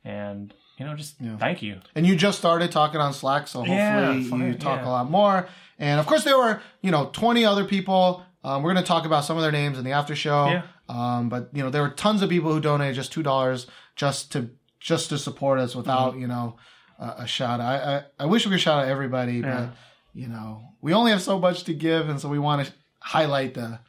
and 0.05 0.53
you 0.77 0.85
know, 0.85 0.95
just 0.95 1.15
thank 1.39 1.61
you. 1.61 1.79
And 1.95 2.05
you 2.07 2.15
just 2.15 2.37
started 2.39 2.71
talking 2.71 2.99
on 3.01 3.13
Slack, 3.13 3.47
so 3.47 3.59
hopefully 3.59 3.75
Yeah, 3.77 4.11
you 4.13 4.53
talk 4.55 4.81
yeah. 4.81 4.87
a 4.87 4.89
lot 4.89 5.09
more. 5.09 5.47
And 5.79 5.99
of 5.99 6.05
course, 6.07 6.23
there 6.23 6.37
were 6.37 6.61
you 6.81 6.91
know 6.91 7.09
twenty 7.13 7.45
other 7.45 7.65
people. 7.65 8.23
Um, 8.43 8.61
we're 8.61 8.73
going 8.73 8.83
to 8.83 8.87
talk 8.87 9.05
about 9.05 9.23
some 9.23 9.37
of 9.37 9.43
their 9.43 9.51
names 9.53 9.77
in 9.77 9.85
the 9.85 9.91
after 9.93 10.15
show. 10.15 10.47
Yeah. 10.47 10.63
Um, 10.89 11.29
but 11.29 11.49
you 11.53 11.63
know 11.63 11.69
there 11.69 11.81
were 11.81 11.89
tons 11.89 12.21
of 12.21 12.29
people 12.29 12.51
who 12.51 12.59
donated 12.59 12.95
just 12.95 13.11
two 13.13 13.23
dollars 13.23 13.67
just 13.95 14.31
to 14.33 14.49
just 14.79 15.09
to 15.09 15.17
support 15.17 15.59
us 15.59 15.71
Mm-hmm. 15.71 15.79
without 15.79 16.17
you 16.17 16.27
know 16.27 16.57
a, 17.05 17.23
a 17.23 17.27
shout. 17.27 17.59
out. 17.59 17.65
I, 17.65 17.95
I 17.97 18.03
I 18.23 18.25
wish 18.25 18.45
we 18.45 18.51
could 18.51 18.61
shout 18.61 18.79
out 18.83 18.87
everybody, 18.89 19.41
but 19.41 19.69
you 20.13 20.27
know 20.27 20.61
we 20.81 20.93
only 20.93 21.11
have 21.11 21.21
so 21.21 21.39
much 21.39 21.63
to 21.65 21.73
give, 21.73 22.09
and 22.09 22.19
so 22.19 22.29
we 22.29 22.39
want 22.39 22.65
to 22.67 22.73
highlight 22.99 23.53
the 23.55 23.79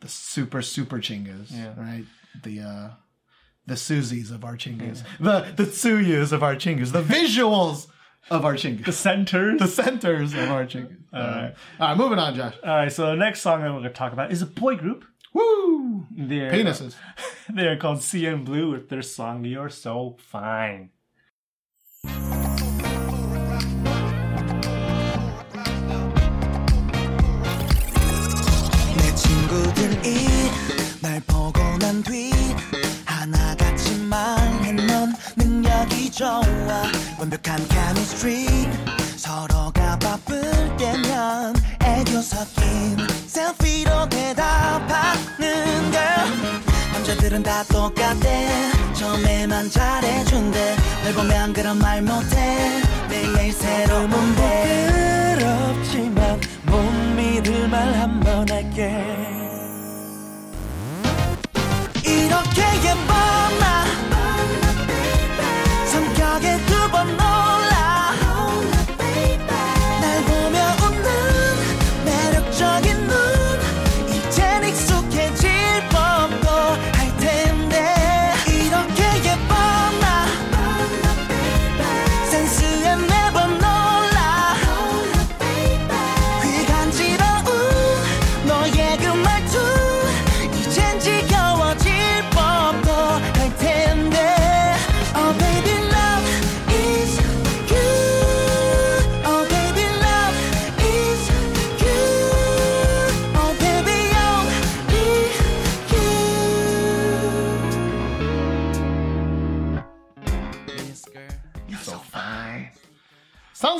the 0.00 0.08
super 0.08 0.62
super 0.62 0.98
chingas, 0.98 1.50
Yeah. 1.50 1.74
right? 1.76 2.04
The 2.42 2.60
uh 2.60 2.90
the 3.66 3.74
Suzys 3.74 4.30
of 4.30 4.44
our 4.44 4.56
chingas, 4.56 5.02
the 5.20 5.52
the 5.56 5.64
Tzuyus 5.70 6.32
of 6.32 6.42
our 6.42 6.54
chingas, 6.56 6.92
the 6.92 7.02
visuals 7.02 7.86
of 8.30 8.44
our 8.44 8.54
chingas, 8.54 8.84
The 8.86 8.92
centers. 8.92 9.58
the 9.60 9.68
centers 9.68 10.32
of 10.34 10.50
our 10.50 10.64
chingas. 10.66 10.96
All 11.12 11.20
right, 11.20 11.54
all 11.80 11.88
right, 11.88 11.96
moving 11.96 12.18
on, 12.18 12.34
Josh. 12.34 12.54
All 12.62 12.76
right, 12.76 12.92
so 12.92 13.06
the 13.06 13.16
next 13.16 13.40
song 13.40 13.60
that 13.62 13.68
we're 13.72 13.80
going 13.80 13.92
to 13.92 13.98
talk 13.98 14.12
about 14.12 14.30
is 14.32 14.42
a 14.42 14.46
boy 14.46 14.76
group. 14.76 15.04
Woo! 15.34 16.06
They're, 16.10 16.50
Penises. 16.52 16.94
They're 17.48 17.76
called 17.76 17.98
CNBLUE 17.98 18.70
with 18.72 18.88
their 18.88 19.02
song 19.02 19.44
"You're 19.44 19.68
So 19.70 20.16
Fine." 20.20 20.90
날 31.18 31.22
보고 31.26 31.60
난 31.78 32.00
뒤 32.04 32.30
하나같이 33.04 33.96
말해 34.04 34.70
넌 34.72 35.12
능력이 35.36 36.12
좋아. 36.12 36.30
완벽한 37.18 37.58
chemistry 37.68 38.46
서로가 39.16 39.98
바쁠 39.98 40.40
때면 40.76 41.56
애교 41.82 42.22
섞인 42.22 42.96
셀피로 43.26 44.08
대답하는 44.08 45.90
girl 45.90 46.28
남자들은 46.92 47.42
다 47.42 47.64
똑같대 47.64 48.48
처음에만 48.94 49.70
잘해준대. 49.70 50.76
널 51.02 51.14
보면 51.14 51.52
그런 51.52 51.78
말 51.78 52.00
못해. 52.00 52.80
매일매일 53.08 53.52
새로운데 53.52 55.34
부끄럽지만 55.38 56.40
못 56.66 56.80
믿을 57.16 57.68
말 57.68 57.94
한 57.96 58.20
번 58.20 58.48
할게 58.48 59.37
fall. 63.08 63.37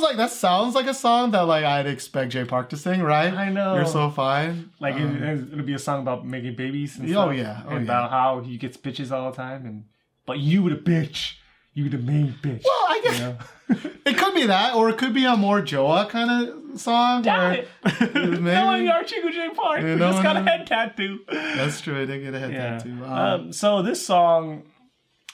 Like 0.09 0.17
that 0.17 0.31
sounds 0.31 0.75
like 0.75 0.87
a 0.87 0.93
song 0.93 1.31
that 1.31 1.41
like 1.41 1.63
I'd 1.63 1.87
expect 1.87 2.31
Jay 2.31 2.43
Park 2.45 2.69
to 2.69 2.77
sing, 2.77 3.01
right? 3.01 3.33
I 3.33 3.49
know. 3.49 3.75
You're 3.75 3.85
so 3.85 4.09
fine. 4.09 4.71
Like 4.79 4.95
Um, 4.95 5.23
it, 5.23 5.53
it'll 5.53 5.65
be 5.65 5.73
a 5.73 5.79
song 5.79 6.01
about 6.01 6.25
making 6.25 6.55
babies. 6.55 6.97
And 6.97 7.07
Oh, 7.09 7.11
stuff, 7.31 7.35
yeah. 7.37 7.61
Oh, 7.65 7.69
and 7.69 7.77
yeah. 7.85 7.91
about 7.91 8.09
how 8.11 8.39
he 8.41 8.57
gets 8.57 8.77
bitches 8.77 9.11
all 9.11 9.29
the 9.31 9.37
time, 9.37 9.65
and 9.65 9.85
but 10.25 10.39
you 10.39 10.63
were 10.63 10.71
the 10.71 10.75
bitch, 10.75 11.35
you 11.73 11.89
the 11.89 11.97
main 11.97 12.35
bitch. 12.41 12.63
well, 12.65 12.85
I 12.89 13.01
guess 13.03 13.19
you 13.19 13.25
know? 13.25 13.37
it 14.05 14.17
could 14.17 14.33
be 14.33 14.45
that, 14.47 14.75
or 14.75 14.89
it 14.89 14.97
could 14.97 15.13
be 15.13 15.25
a 15.25 15.37
more 15.37 15.61
Joa 15.61 16.07
kind 16.09 16.29
of 16.49 16.79
song. 16.79 17.21
Damn 17.21 17.53
it! 17.53 17.67
Maybe. 18.15 18.39
no, 18.41 18.75
you 18.75 18.89
are 18.91 19.03
Chico 19.03 19.29
J 19.29 19.49
Park. 19.55 19.81
You 19.81 19.93
We 19.93 19.99
just 19.99 20.23
got 20.23 20.37
a 20.37 20.41
head 20.41 20.65
tattoo. 20.67 21.19
That's 21.31 21.79
true. 21.81 22.01
I 22.01 22.05
did 22.05 22.23
get 22.23 22.33
a 22.35 22.39
head 22.39 22.51
Yeah. 22.53 22.77
tattoo. 22.79 23.03
Um, 23.05 23.11
Um, 23.13 23.53
so 23.53 23.81
this 23.83 24.03
song, 24.05 24.63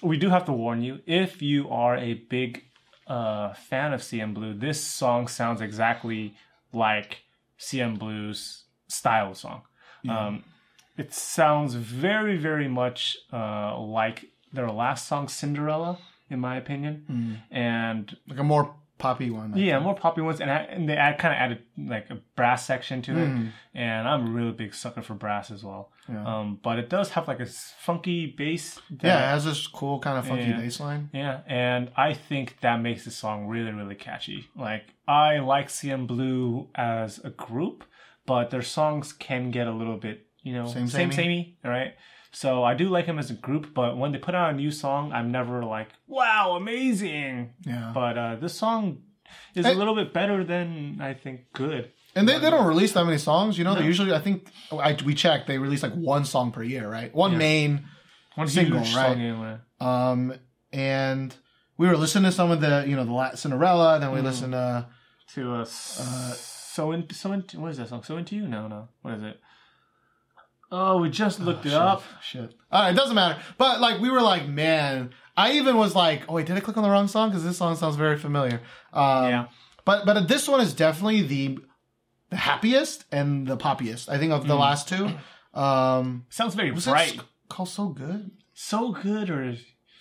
we 0.02 0.18
do 0.18 0.30
have 0.30 0.46
to 0.46 0.52
warn 0.54 0.82
you 0.82 1.00
if 1.06 1.42
you 1.42 1.70
are 1.70 1.96
a 1.98 2.14
big 2.16 2.65
uh, 3.08 3.54
fan 3.54 3.94
of 3.94 4.02
CNBLUE. 4.02 4.60
This 4.60 4.82
song 4.82 5.28
sounds 5.28 5.62
exactly 5.62 6.34
like 6.74 7.22
CNBLUE's 7.60 8.64
style 8.88 9.34
song. 9.34 9.62
Um, 10.10 10.44
it 10.98 11.14
sounds 11.14 11.74
very, 11.74 12.38
very 12.38 12.68
much 12.68 13.18
uh, 13.34 13.78
like 13.80 14.26
their 14.54 14.70
last 14.72 15.08
song, 15.08 15.28
Cinderella, 15.28 15.98
in 16.30 16.40
my 16.40 16.56
opinion, 16.58 17.06
and 17.52 18.16
like 18.28 18.40
a 18.40 18.44
more 18.44 18.74
poppy 18.98 19.30
one. 19.30 19.54
I 19.54 19.58
yeah, 19.58 19.80
more 19.80 19.96
poppy 19.96 20.22
ones, 20.22 20.40
and, 20.42 20.50
I, 20.50 20.58
and 20.60 20.88
they 20.88 20.96
add, 20.96 21.18
kind 21.20 21.34
of 21.34 21.38
added 21.40 21.64
like 21.78 22.10
a 22.10 22.16
brass 22.36 22.66
section 22.66 23.02
to 23.04 23.12
it, 23.12 23.28
Mm. 23.30 23.52
and 23.74 24.08
I'm 24.08 24.28
a 24.28 24.30
really 24.32 24.52
big 24.52 24.74
sucker 24.74 25.02
for 25.02 25.14
brass 25.16 25.52
as 25.52 25.64
well. 25.64 25.92
Yeah. 26.08 26.24
Um, 26.26 26.60
but 26.64 26.80
it 26.80 26.90
does 26.90 27.10
have 27.12 27.28
like 27.28 27.40
a 27.40 27.46
funky 27.46 28.28
bass. 28.28 28.80
that- 28.92 29.08
Yeah, 29.08 29.18
it 29.28 29.34
has 29.34 29.46
this 29.46 29.68
cool 29.68 30.00
kind 30.00 30.18
of 30.18 30.26
funky 30.28 30.46
Yeah. 30.46 30.58
bass 30.58 30.80
line. 30.80 31.10
yeah, 31.14 31.42
and 31.48 31.92
I 31.98 32.14
think 32.14 32.58
that 32.62 32.78
makes 32.82 33.04
the 33.06 33.12
song 33.12 33.48
really, 33.48 33.72
really 33.72 33.96
catchy. 33.96 34.48
Like 34.56 34.94
I 35.08 35.40
like 35.40 35.68
CNBLUE 35.70 36.68
as 36.76 37.20
a 37.24 37.30
group, 37.32 37.84
but 38.26 38.50
their 38.50 38.62
songs 38.62 39.14
can 39.14 39.52
get 39.52 39.68
a 39.68 39.72
little 39.72 39.98
bit, 39.98 40.26
you 40.44 40.54
know, 40.54 40.66
Same, 40.68 40.88
same, 40.88 41.12
samey. 41.12 41.16
samey, 41.16 41.58
all 41.66 41.72
right. 41.72 41.94
So 42.36 42.66
I 42.66 42.74
do 42.74 42.90
like 42.90 43.06
him 43.06 43.18
as 43.18 43.32
a 43.32 43.34
group, 43.34 43.74
but 43.74 43.98
when 43.98 44.12
they 44.12 44.18
put 44.18 44.36
out 44.36 44.52
a 44.54 44.54
new 44.58 44.70
song, 44.70 45.14
I'm 45.14 45.32
never 45.32 45.64
like, 45.64 45.88
"Wow, 46.06 46.56
amazing!" 46.58 47.54
Yeah. 47.66 47.92
But 47.94 48.18
uh, 48.18 48.36
this 48.36 48.54
song 48.54 49.04
is 49.56 49.66
a 49.66 49.74
little 49.74 49.96
bit 49.96 50.14
better 50.14 50.44
than 50.44 51.00
I 51.00 51.14
think 51.14 51.52
good. 51.54 51.92
And 52.14 52.28
they, 52.28 52.38
they 52.40 52.50
don't 52.50 52.66
release 52.68 52.92
that 52.94 53.06
many 53.06 53.18
songs, 53.18 53.58
you 53.58 53.64
know. 53.64 53.76
They 53.76 53.86
usually, 53.86 54.14
I 54.14 54.20
think, 54.20 54.48
I, 54.72 54.98
we 55.06 55.14
checked, 55.16 55.48
they 55.48 55.58
release 55.58 55.82
like 55.84 55.94
one 55.94 56.24
song 56.26 56.52
per 56.52 56.64
year, 56.64 56.90
right? 56.90 57.14
One 57.14 57.38
main 57.38 57.86
One 58.36 58.48
Single, 58.48 58.80
right? 58.80 58.88
song 58.88 59.20
anyway. 59.22 59.58
Um, 59.82 60.34
and 60.74 61.34
we 61.78 61.88
were 61.88 61.98
listening 61.98 62.26
to 62.26 62.32
some 62.32 62.52
of 62.52 62.60
the, 62.62 62.86
you 62.88 62.96
know, 62.98 63.06
the 63.06 63.12
La- 63.14 63.36
Cinderella. 63.36 64.00
Then 64.00 64.12
we 64.12 64.20
Mm. 64.20 64.24
listened 64.24 64.52
to, 64.54 64.88
To 65.36 65.54
uh, 65.56 65.66
so 65.66 66.92
in 66.92 67.10
so 67.12 67.32
into 67.34 67.60
what 67.60 67.72
is 67.72 67.78
that 67.78 67.90
song? 67.90 68.04
So 68.04 68.18
into 68.18 68.36
you? 68.36 68.48
No, 68.48 68.68
no. 68.68 68.88
What 69.02 69.14
is 69.16 69.24
it? 69.24 69.40
Oh, 70.72 70.98
we 71.00 71.10
just 71.10 71.40
looked 71.40 71.66
it 71.66 71.70
shit, 71.70 71.78
up. 71.78 72.04
Shit. 72.22 72.54
All 72.72 72.82
right, 72.84 72.92
it 72.92 72.98
doesn't 72.98 73.16
matter. 73.16 73.40
But 73.58 73.80
like, 73.80 74.02
we 74.02 74.10
were 74.10 74.22
like, 74.22 74.48
man. 74.48 75.12
I 75.38 75.54
even 75.54 75.76
was 75.78 75.94
like, 75.96 76.24
oh 76.30 76.34
wait, 76.34 76.46
did 76.46 76.56
I 76.56 76.62
click 76.62 76.78
on 76.78 76.84
the 76.84 76.90
wrong 76.90 77.08
song? 77.10 77.30
Because 77.30 77.44
this 77.44 77.58
song 77.58 77.76
sounds 77.76 77.98
very 77.98 78.18
familiar. 78.18 78.62
Um, 78.94 79.26
Yeah. 79.30 79.46
But 79.84 80.06
but 80.06 80.28
this 80.28 80.48
one 80.48 80.62
is 80.62 80.74
definitely 80.74 81.22
the 81.24 81.60
the 82.30 82.38
happiest 82.38 83.06
and 83.12 83.46
the 83.46 83.58
poppiest. 83.58 84.10
I 84.10 84.18
think 84.18 84.32
of 84.32 84.46
Mm. 84.46 84.48
the 84.48 84.56
last 84.56 84.88
two. 84.90 85.12
Um, 85.54 86.26
Sounds 86.30 86.56
very 86.56 86.72
was 86.72 86.86
bright. 86.86 87.20
called 87.50 87.70
so 87.70 87.90
good? 87.90 88.32
So 88.54 88.92
good 88.92 89.30
or 89.30 89.56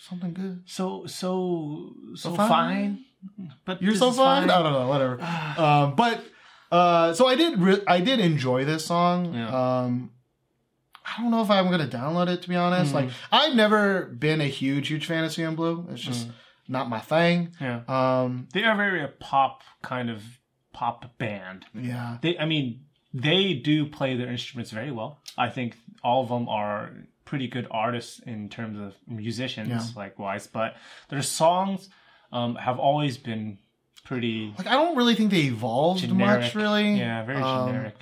Something 0.08 0.32
good. 0.34 0.62
so 0.66 1.06
so 1.06 1.92
so 2.14 2.34
fine? 2.34 2.48
fine. 2.48 3.04
But 3.64 3.82
You're 3.82 3.94
so 3.94 4.08
is 4.10 4.16
fine. 4.16 4.48
I 4.50 4.62
don't 4.62 4.72
know. 4.72 4.88
Whatever. 4.88 5.20
um, 5.58 5.94
but 5.96 6.24
uh, 6.72 7.12
so 7.14 7.26
I 7.26 7.34
did. 7.34 7.58
Re- 7.58 7.82
I 7.86 8.00
did 8.00 8.20
enjoy 8.20 8.64
this 8.64 8.86
song. 8.86 9.34
Yeah. 9.34 9.48
Um, 9.48 10.10
I 11.04 11.20
don't 11.22 11.30
know 11.30 11.42
if 11.42 11.50
I'm 11.50 11.70
gonna 11.70 11.86
download 11.88 12.28
it 12.28 12.42
to 12.42 12.48
be 12.48 12.56
honest. 12.56 12.94
Like 12.94 13.10
I've 13.30 13.54
never 13.54 14.06
been 14.06 14.40
a 14.40 14.46
huge, 14.48 14.88
huge 14.88 15.06
fan 15.06 15.24
of 15.24 15.30
CNBLUE. 15.30 15.92
It's 15.92 16.02
just 16.02 16.28
not 16.68 16.88
my 16.88 17.00
thing. 17.00 17.52
Yeah. 17.60 17.82
Um, 17.88 18.48
They 18.52 18.64
are 18.64 18.76
very 18.76 19.02
a 19.04 19.08
pop 19.08 19.62
kind 19.82 20.08
of 20.10 20.22
pop 20.72 21.18
band. 21.18 21.66
yeah. 21.74 22.18
They, 22.22 22.38
I 22.38 22.46
mean, 22.46 22.86
they 23.12 23.54
do 23.54 23.86
play 23.86 24.16
their 24.16 24.28
instruments 24.28 24.70
very 24.70 24.90
well. 24.90 25.18
I 25.38 25.50
think 25.50 25.76
all 26.02 26.22
of 26.22 26.28
them 26.30 26.48
are 26.48 26.90
pretty 27.26 27.48
good 27.48 27.66
artists 27.70 28.18
in 28.20 28.48
terms 28.48 28.78
of 28.80 28.94
musicians, 29.06 29.68
Yeah. 29.68 29.82
like 29.94 30.18
wise. 30.18 30.46
But 30.46 30.74
their 31.10 31.22
songs 31.22 31.88
um, 32.32 32.56
have 32.56 32.78
always 32.78 33.16
been 33.18 33.58
pretty 34.04 34.52
Like 34.58 34.66
I 34.66 34.72
don't 34.72 34.96
really 34.96 35.14
think 35.14 35.30
they 35.30 35.42
evolved 35.42 36.00
generic. 36.00 36.40
much, 36.42 36.54
really. 36.54 36.94
Yeah, 36.98 37.24
very 37.24 37.40
Um, 37.42 37.68
generic. 37.68 37.94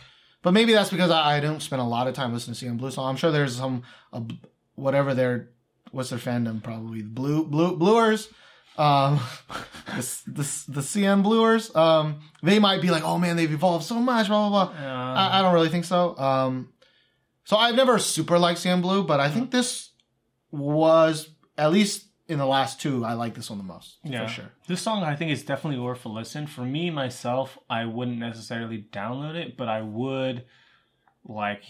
But 0.43 0.53
maybe 0.53 0.72
that's 0.72 0.90
because 0.90 1.11
I, 1.11 1.36
I 1.36 1.40
don't 1.40 1.62
spend 1.62 1.80
a 1.80 1.84
lot 1.84 2.09
of 2.09 2.14
time 2.14 2.32
listening 2.32 2.57
to 2.57 2.66
CNBLUE. 2.66 2.93
So 2.93 3.03
I'm 3.03 3.16
sure 3.16 3.30
there's 3.30 3.57
some 3.57 3.84
uh, 4.12 4.22
whatever 4.74 5.14
their 5.14 5.51
what's 5.93 6.11
their 6.11 6.18
fandom 6.18 6.62
probably 6.62 7.03
blue 7.03 7.45
blue 7.45 7.76
bluers. 7.76 8.28
Um, 8.76 9.20
the, 9.86 10.20
the 10.26 10.64
the 10.68 10.80
CN 10.80 11.22
bluers. 11.22 11.74
Um, 11.74 12.20
they 12.43 12.59
might 12.59 12.82
be 12.82 12.90
like, 12.90 13.05
oh 13.05 13.18
man, 13.18 13.36
they've 13.36 13.53
evolved 13.53 13.84
so 13.84 13.97
much. 13.97 14.28
Blah 14.28 14.49
blah 14.49 14.64
blah. 14.66 14.74
Uh, 14.74 15.14
I, 15.14 15.38
I 15.38 15.43
don't 15.43 15.55
really 15.55 15.68
think 15.68 15.84
so. 15.84 16.16
Um, 16.18 16.72
so 17.45 17.57
I've 17.57 17.74
never 17.74 17.99
super 17.99 18.38
liked 18.38 18.61
CNBLUE, 18.61 19.07
but 19.07 19.20
I 19.20 19.28
think 19.28 19.51
this 19.51 19.90
was 20.51 21.28
at 21.59 21.72
least 21.72 22.07
in 22.33 22.39
the 22.39 22.47
last 22.47 22.80
two. 22.80 23.05
I 23.05 23.12
like 23.14 23.35
this 23.35 23.49
one 23.51 23.59
the 23.59 23.64
most 23.64 23.99
yeah, 24.03 24.26
for 24.26 24.33
sure. 24.33 24.51
This 24.66 24.80
song 24.83 25.03
I 25.05 25.14
think 25.14 25.30
is 25.30 25.45
definitely 25.45 25.78
worth 25.80 26.05
a 26.05 26.09
listen. 26.09 26.47
For 26.47 26.62
me 26.62 26.91
myself, 26.91 27.59
I 27.70 27.85
wouldn't 27.85 28.18
necessarily 28.18 28.87
download 28.93 29.35
it, 29.37 29.57
but 29.57 29.68
I 29.68 29.83
would 29.83 30.45
like 31.24 31.62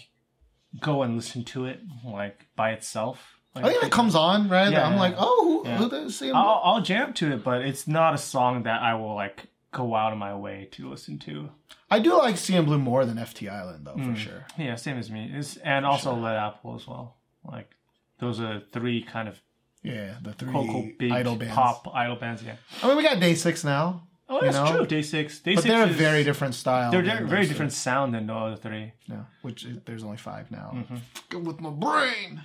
go 0.80 1.02
and 1.02 1.16
listen 1.16 1.44
to 1.44 1.66
it 1.66 1.80
like 2.04 2.46
by 2.56 2.70
itself. 2.72 3.38
Like, 3.54 3.66
I 3.66 3.68
think 3.70 3.84
it 3.84 3.92
comes 3.92 4.14
on 4.14 4.48
right. 4.48 4.72
Yeah, 4.72 4.86
I'm 4.86 4.94
yeah. 4.94 5.00
like, 5.00 5.14
oh, 5.18 5.62
who, 5.62 5.68
Yeah. 5.68 5.76
who 5.76 5.90
does 5.90 6.18
Blue? 6.18 6.32
I'll, 6.32 6.60
I'll 6.64 6.80
jam 6.80 7.12
to 7.14 7.32
it, 7.32 7.44
but 7.44 7.60
it's 7.62 7.86
not 7.86 8.14
a 8.14 8.18
song 8.18 8.62
that 8.62 8.80
I 8.80 8.94
will 8.94 9.14
like 9.14 9.48
go 9.72 9.94
out 9.94 10.12
of 10.12 10.18
my 10.18 10.34
way 10.34 10.68
to 10.72 10.88
listen 10.88 11.18
to. 11.20 11.50
I 11.90 11.98
do 11.98 12.16
like 12.16 12.36
CNBLUE 12.36 12.80
more 12.80 13.04
than 13.04 13.18
FT 13.18 13.50
Island 13.50 13.86
though, 13.86 13.92
Hmm. 13.92 14.14
for 14.14 14.18
sure. 14.18 14.46
Yeah, 14.56 14.76
same 14.76 14.96
as 14.98 15.10
me. 15.10 15.30
It's, 15.34 15.56
and 15.58 15.84
also 15.84 16.14
Led 16.14 16.36
Apple 16.36 16.74
as 16.76 16.86
well. 16.86 17.16
Like 17.44 17.70
those 18.18 18.40
are 18.40 18.62
three 18.72 19.02
kind 19.02 19.28
of 19.28 19.38
Yeah, 19.82 20.14
the 20.22 20.32
three 20.32 20.52
vocal 20.52 20.88
big 20.98 21.10
idol 21.12 21.36
bands. 21.36 21.54
pop 21.54 21.88
idol 21.94 22.16
bands. 22.16 22.42
Yeah. 22.42 22.54
I 22.82 22.88
mean, 22.88 22.96
we 22.96 23.02
got 23.02 23.18
Day 23.20 23.34
Six 23.34 23.64
now, 23.64 24.06
Oh, 24.28 24.36
You 24.36 24.50
that's 24.52 24.56
know? 24.56 24.76
true. 24.78 24.86
Day 24.86 25.02
six. 25.02 25.40
Day 25.40 25.54
but 25.56 25.62
six. 25.62 25.72
they're 25.74 25.84
a 25.84 25.88
is- 25.88 25.96
very 25.96 26.24
different 26.24 26.54
style. 26.54 26.90
They're 26.90 27.02
very, 27.02 27.26
very 27.26 27.46
different 27.46 27.72
sound 27.72 28.14
than 28.14 28.26
the 28.28 28.34
other 28.34 28.56
three. 28.56 28.92
Yeah, 29.06 29.24
which 29.42 29.64
is, 29.64 29.78
there's 29.84 30.04
only 30.04 30.16
five 30.16 30.50
now. 30.50 30.72
Mm-hmm. 30.74 31.44
With 31.44 31.60
my 31.60 31.70
brain. 31.70 32.42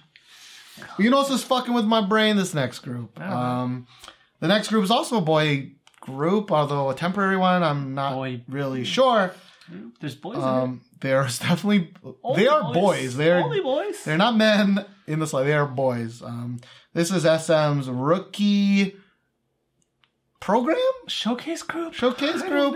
You 0.99 1.09
know 1.09 1.17
what's 1.17 1.29
just 1.29 1.45
fucking 1.45 1.73
with 1.73 1.85
my 1.85 2.01
brain? 2.01 2.35
This 2.35 2.53
next 2.53 2.79
group. 2.79 3.19
Um, 3.21 3.87
the 4.39 4.47
next 4.47 4.67
group 4.67 4.83
is 4.83 4.91
also 4.91 5.17
a 5.17 5.21
boy 5.21 5.71
group, 6.01 6.51
although 6.51 6.89
a 6.89 6.95
temporary 6.95 7.37
one. 7.37 7.63
I'm 7.63 7.93
not 7.95 8.13
Boy 8.15 8.41
really 8.47 8.83
sure. 8.83 9.33
There's 9.99 10.15
boys 10.15 10.37
in 10.37 10.81
Um, 11.03 11.09
there's 11.09 11.39
definitely. 11.39 11.93
Only 12.23 12.43
they 12.43 12.47
are 12.47 12.73
boys. 12.73 13.15
They're 13.17 13.43
only 13.43 13.61
boys. 13.61 14.03
They're 14.03 14.17
not 14.17 14.35
men 14.35 14.85
in 15.07 15.19
the 15.19 15.27
slide. 15.27 15.43
They 15.43 15.53
are 15.53 15.65
boys. 15.65 16.21
Um, 16.21 16.59
this 16.93 17.11
is 17.11 17.23
SM's 17.23 17.89
rookie 17.89 18.95
program 20.39 20.77
showcase 21.07 21.63
group. 21.63 21.93
showcase 21.93 22.41
I 22.41 22.47
group. 22.49 22.75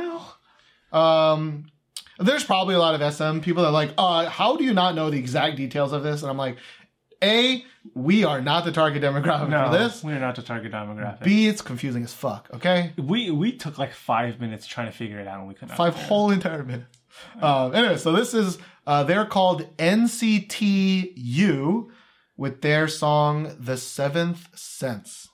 Um, 0.93 1.65
there's 2.19 2.43
probably 2.43 2.75
a 2.75 2.79
lot 2.79 2.99
of 2.99 3.13
SM 3.13 3.39
people 3.39 3.63
that 3.63 3.69
are 3.69 3.73
like, 3.73 3.93
uh, 3.97 4.29
how 4.29 4.57
do 4.57 4.63
you 4.63 4.73
not 4.73 4.95
know 4.95 5.09
the 5.09 5.17
exact 5.17 5.57
details 5.57 5.93
of 5.93 6.03
this? 6.03 6.21
And 6.21 6.29
I'm 6.29 6.37
like, 6.37 6.57
A, 7.23 7.63
we 7.95 8.23
are 8.23 8.41
not 8.41 8.65
the 8.65 8.71
target 8.71 9.01
demographic 9.01 9.49
No, 9.49 9.71
for 9.71 9.77
this. 9.77 10.03
we're 10.03 10.19
not 10.19 10.35
the 10.35 10.41
target 10.43 10.71
demographic. 10.71 11.23
B, 11.23 11.47
it's 11.47 11.61
confusing 11.61 12.03
as 12.03 12.13
fuck. 12.13 12.49
Okay, 12.53 12.91
we 12.97 13.31
we 13.31 13.53
took 13.53 13.77
like 13.79 13.93
five 13.93 14.39
minutes 14.39 14.67
trying 14.67 14.87
to 14.91 14.95
figure 14.95 15.19
it 15.19 15.27
out, 15.27 15.39
and 15.39 15.47
we 15.47 15.53
could 15.55 15.69
not. 15.69 15.77
five 15.77 15.95
whole 15.95 16.29
entire 16.29 16.63
minutes. 16.63 16.97
Um, 17.41 17.73
anyway, 17.73 17.97
so 17.97 18.11
this 18.11 18.33
is 18.33 18.57
uh, 18.85 19.03
they're 19.03 19.25
called 19.25 19.75
NCT 19.77 21.13
U 21.15 21.91
with 22.37 22.61
their 22.61 22.87
song 22.87 23.55
"The 23.59 23.77
Seventh 23.77 24.57
Sense." 24.57 25.27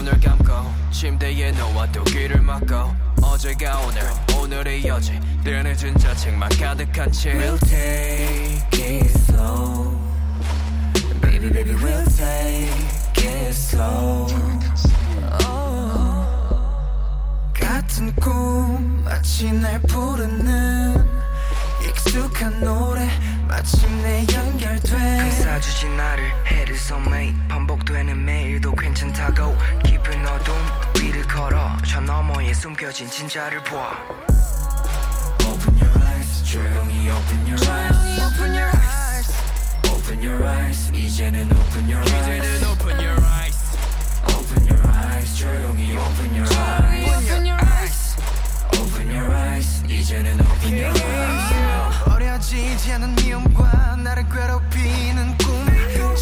눈을 0.00 0.18
감고 0.18 0.52
침대에 0.90 1.52
누워도 1.52 2.04
귀를 2.04 2.40
막고. 2.40 2.94
어제가 3.22 3.80
오늘 3.80 4.00
오늘의 4.34 4.86
여지. 4.86 5.20
늘 5.44 5.62
늦은 5.62 5.94
자책만 5.98 6.48
가득한 6.58 7.12
채 7.12 7.34
We'll 7.34 7.60
take 7.68 8.96
it 8.96 9.10
slow. 9.10 9.98
Baby 11.20 11.50
baby 11.52 11.74
we'll 11.74 12.06
take 12.16 13.28
it 13.28 13.48
slow. 13.50 14.26
같은 17.52 18.14
꿈 18.16 19.04
마치 19.04 19.52
날 19.52 19.78
부르는 19.82 21.19
익숙한 22.10 22.60
노래 22.60 23.08
마침내 23.46 24.26
연결돼 24.34 24.88
감싸주지 24.90 25.88
나를 25.90 26.24
해를 26.44 26.76
섬에 26.76 27.32
반복되는 27.48 28.24
매일도 28.24 28.74
괜찮다고 28.74 29.56
깊은 29.84 30.26
어둠 30.26 30.54
위를 31.00 31.22
걸어 31.28 31.76
저 31.86 32.00
너머에 32.00 32.52
숨겨진 32.52 33.08
진짜를 33.08 33.62
봐 33.62 33.96
Open 35.46 35.80
your 35.80 36.04
eyes 36.04 36.44
조용히 36.44 37.08
open 37.10 37.46
your 37.46 37.70
eyes 37.70 38.20
open 38.24 38.54
your 38.56 38.70
eyes 38.74 39.32
Open 39.86 40.24
your 40.24 40.44
eyes 40.44 40.92
이제는 40.92 41.48
open 41.52 41.88
your 41.88 42.02
eyes 42.10 42.26
이제는 42.26 42.64
open 42.72 43.00
your 43.06 43.24
eyes 43.24 43.78
Open 44.34 44.66
your 44.68 44.88
eyes 44.88 45.36
조용히 45.36 45.96
open 45.96 46.34
your 46.34 46.56
eyes 46.58 47.06
Open 47.14 47.46
your 47.46 47.60
eyes 47.62 48.16
Open 48.74 49.10
your 49.14 49.32
eyes 49.32 49.84
이제는 49.88 50.40
open 50.40 50.72
your 50.72 50.90
eyes 50.90 51.89
어려지지 52.40 52.92
않은 52.92 53.14
미움과 53.16 53.96
나를 53.96 54.26
괴롭히는 54.28 55.36
꿈 55.38 55.60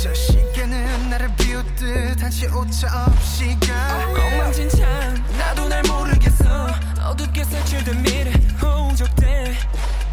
저 0.01 0.14
시계는 0.14 1.11
나를 1.11 1.29
비웃듯 1.37 2.23
한치 2.23 2.47
오차 2.47 3.07
없이 3.07 3.57
가 3.61 4.07
엉망진창 4.07 5.14
나도 5.37 5.69
날 5.69 5.83
모르겠어 5.83 6.69
어둡게 7.05 7.43
색칠된 7.45 8.03
미래 8.03 8.33
홍적돼 8.62 9.57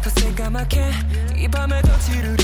거세 0.02 0.34
까맣게 0.34 0.90
이 1.36 1.46
밤에 1.48 1.80
더 1.82 1.96
지르르. 2.00 2.36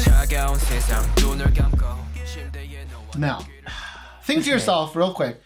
차가운 0.00 0.58
세상 0.58 1.04
눈을 1.16 1.52
감고 1.54 1.86
침대에 2.26 2.84
누워 2.86 3.02
Now, 3.16 3.38
think 4.26 4.44
to 4.44 4.50
yourself 4.50 4.96
real 4.96 5.12
quick. 5.14 5.40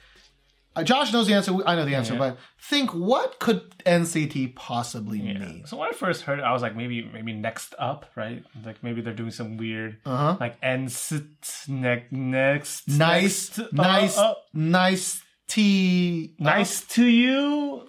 Uh, 0.77 0.83
Josh 0.85 1.11
knows 1.12 1.27
the 1.27 1.33
answer. 1.35 1.53
I 1.66 1.74
know 1.74 1.85
the 1.87 1.95
answer, 1.95 2.12
Yeah. 2.12 2.18
but 2.18 2.39
think 2.61 2.91
what 2.93 3.39
could 3.41 3.62
NCT 3.87 4.55
possibly 4.55 5.18
Yeah. 5.20 5.39
mean? 5.39 5.62
So 5.66 5.79
when 5.79 5.89
I 5.89 5.93
first 5.93 6.22
heard 6.22 6.39
it, 6.39 6.43
I 6.43 6.53
was 6.53 6.61
like, 6.62 6.77
maybe 6.77 7.09
maybe 7.12 7.33
next 7.33 7.74
up, 7.79 8.11
right? 8.14 8.45
Like 8.64 8.83
maybe 8.83 9.01
they're 9.01 9.14
doing 9.14 9.31
some 9.31 9.57
weird, 9.57 9.97
Uh-huh. 10.05 10.37
like 10.39 10.61
NCT 10.61 11.68
next 11.68 12.12
next 12.12 12.89
Nice, 12.89 13.59
next, 13.59 13.59
uh, 13.59 13.68
nice, 13.72 14.18
uh, 14.18 14.35
nice 14.53 15.22
T. 15.49 16.35
nice 16.39 16.85
to 16.95 17.05
you. 17.07 17.87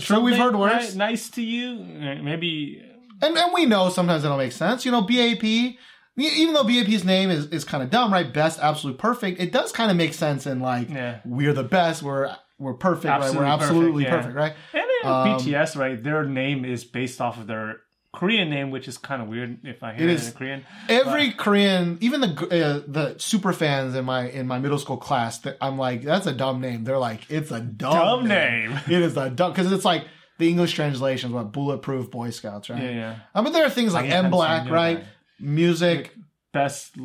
Sure, 0.00 0.20
we've 0.20 0.36
heard 0.36 0.52
Something, 0.52 0.60
worse. 0.60 0.86
right? 0.90 0.94
Nice 0.96 1.30
to 1.30 1.42
you. 1.42 1.68
Uh, 1.80 2.22
Maybe 2.22 2.82
And, 3.22 3.36
and 3.36 3.52
we 3.52 3.66
know 3.66 3.88
sometimes 3.90 4.24
it'll 4.24 4.36
make 4.36 4.52
sense. 4.52 4.84
You 4.84 4.92
know, 4.92 5.02
BAP, 5.02 5.76
even 6.26 6.54
though 6.54 6.64
BAP's 6.64 7.04
name 7.04 7.30
is, 7.30 7.46
is 7.46 7.64
kind 7.64 7.82
of 7.82 7.90
dumb, 7.90 8.12
right? 8.12 8.32
Best, 8.32 8.58
absolute 8.60 8.98
perfect. 8.98 9.40
It 9.40 9.52
does 9.52 9.72
kind 9.72 9.90
of 9.90 9.96
make 9.96 10.14
sense 10.14 10.46
in 10.46 10.60
like, 10.60 10.90
Yeah. 10.90 11.20
we're 11.24 11.52
the 11.52 11.64
best, 11.64 12.02
we're, 12.02 12.34
we're 12.58 12.74
perfect, 12.74 13.06
right? 13.06 13.34
We're 13.34 13.44
Absolutely 13.44 14.04
absolutely 14.04 14.04
perfect, 14.06 14.34
perfect, 14.34 14.56
right? 14.74 14.82
and 15.02 15.10
Um, 15.32 15.38
BTS, 15.38 15.76
right? 15.76 16.02
Their 16.02 16.24
name 16.24 16.64
is 16.64 16.84
based 16.84 17.20
off 17.20 17.38
of 17.38 17.46
their 17.46 17.76
Korean 18.12 18.48
name, 18.50 18.70
which 18.70 18.88
is 18.88 18.98
kind 18.98 19.22
of 19.22 19.28
weird 19.28 19.58
if 19.64 19.82
I 19.82 19.92
hear 19.94 20.08
It 20.08 20.10
it, 20.10 20.14
is. 20.14 20.28
in 20.28 20.32
Korean. 20.34 20.64
Every 20.88 21.30
Korean, 21.30 21.98
even 22.00 22.20
the 22.22 22.26
uh, 22.28 22.82
the 22.90 23.14
super 23.18 23.52
fans 23.52 23.94
in 23.94 24.04
my 24.06 24.28
in 24.30 24.46
my 24.48 24.58
middle 24.58 24.78
school 24.78 24.96
class, 24.96 25.38
that 25.40 25.56
I'm 25.60 25.76
like, 25.78 26.02
that's 26.02 26.26
a 26.26 26.32
dumb 26.32 26.60
name. 26.60 26.84
They're 26.84 26.98
like, 26.98 27.30
it's 27.30 27.50
a 27.52 27.60
dumb, 27.60 27.92
Dumb 27.92 28.26
name. 28.28 28.72
It 28.88 29.02
is 29.02 29.16
a 29.16 29.28
dumb 29.30 29.52
because 29.52 29.70
it's 29.70 29.84
like 29.84 30.06
the 30.38 30.48
English 30.48 30.72
translation 30.72 31.30
is 31.30 31.34
what 31.34 31.52
bulletproof 31.52 32.10
Boy 32.10 32.30
Scouts, 32.30 32.70
right? 32.70 32.82
Yeah, 32.82 32.90
yeah. 32.90 33.16
I 33.34 33.42
mean, 33.42 33.52
there 33.52 33.66
are 33.66 33.70
things 33.70 33.92
like 33.92 34.06
MBLAQ, 34.06 34.70
right? 34.70 34.98
yeah. 35.00 35.04
Music, 35.40 36.14
Best 36.52 36.96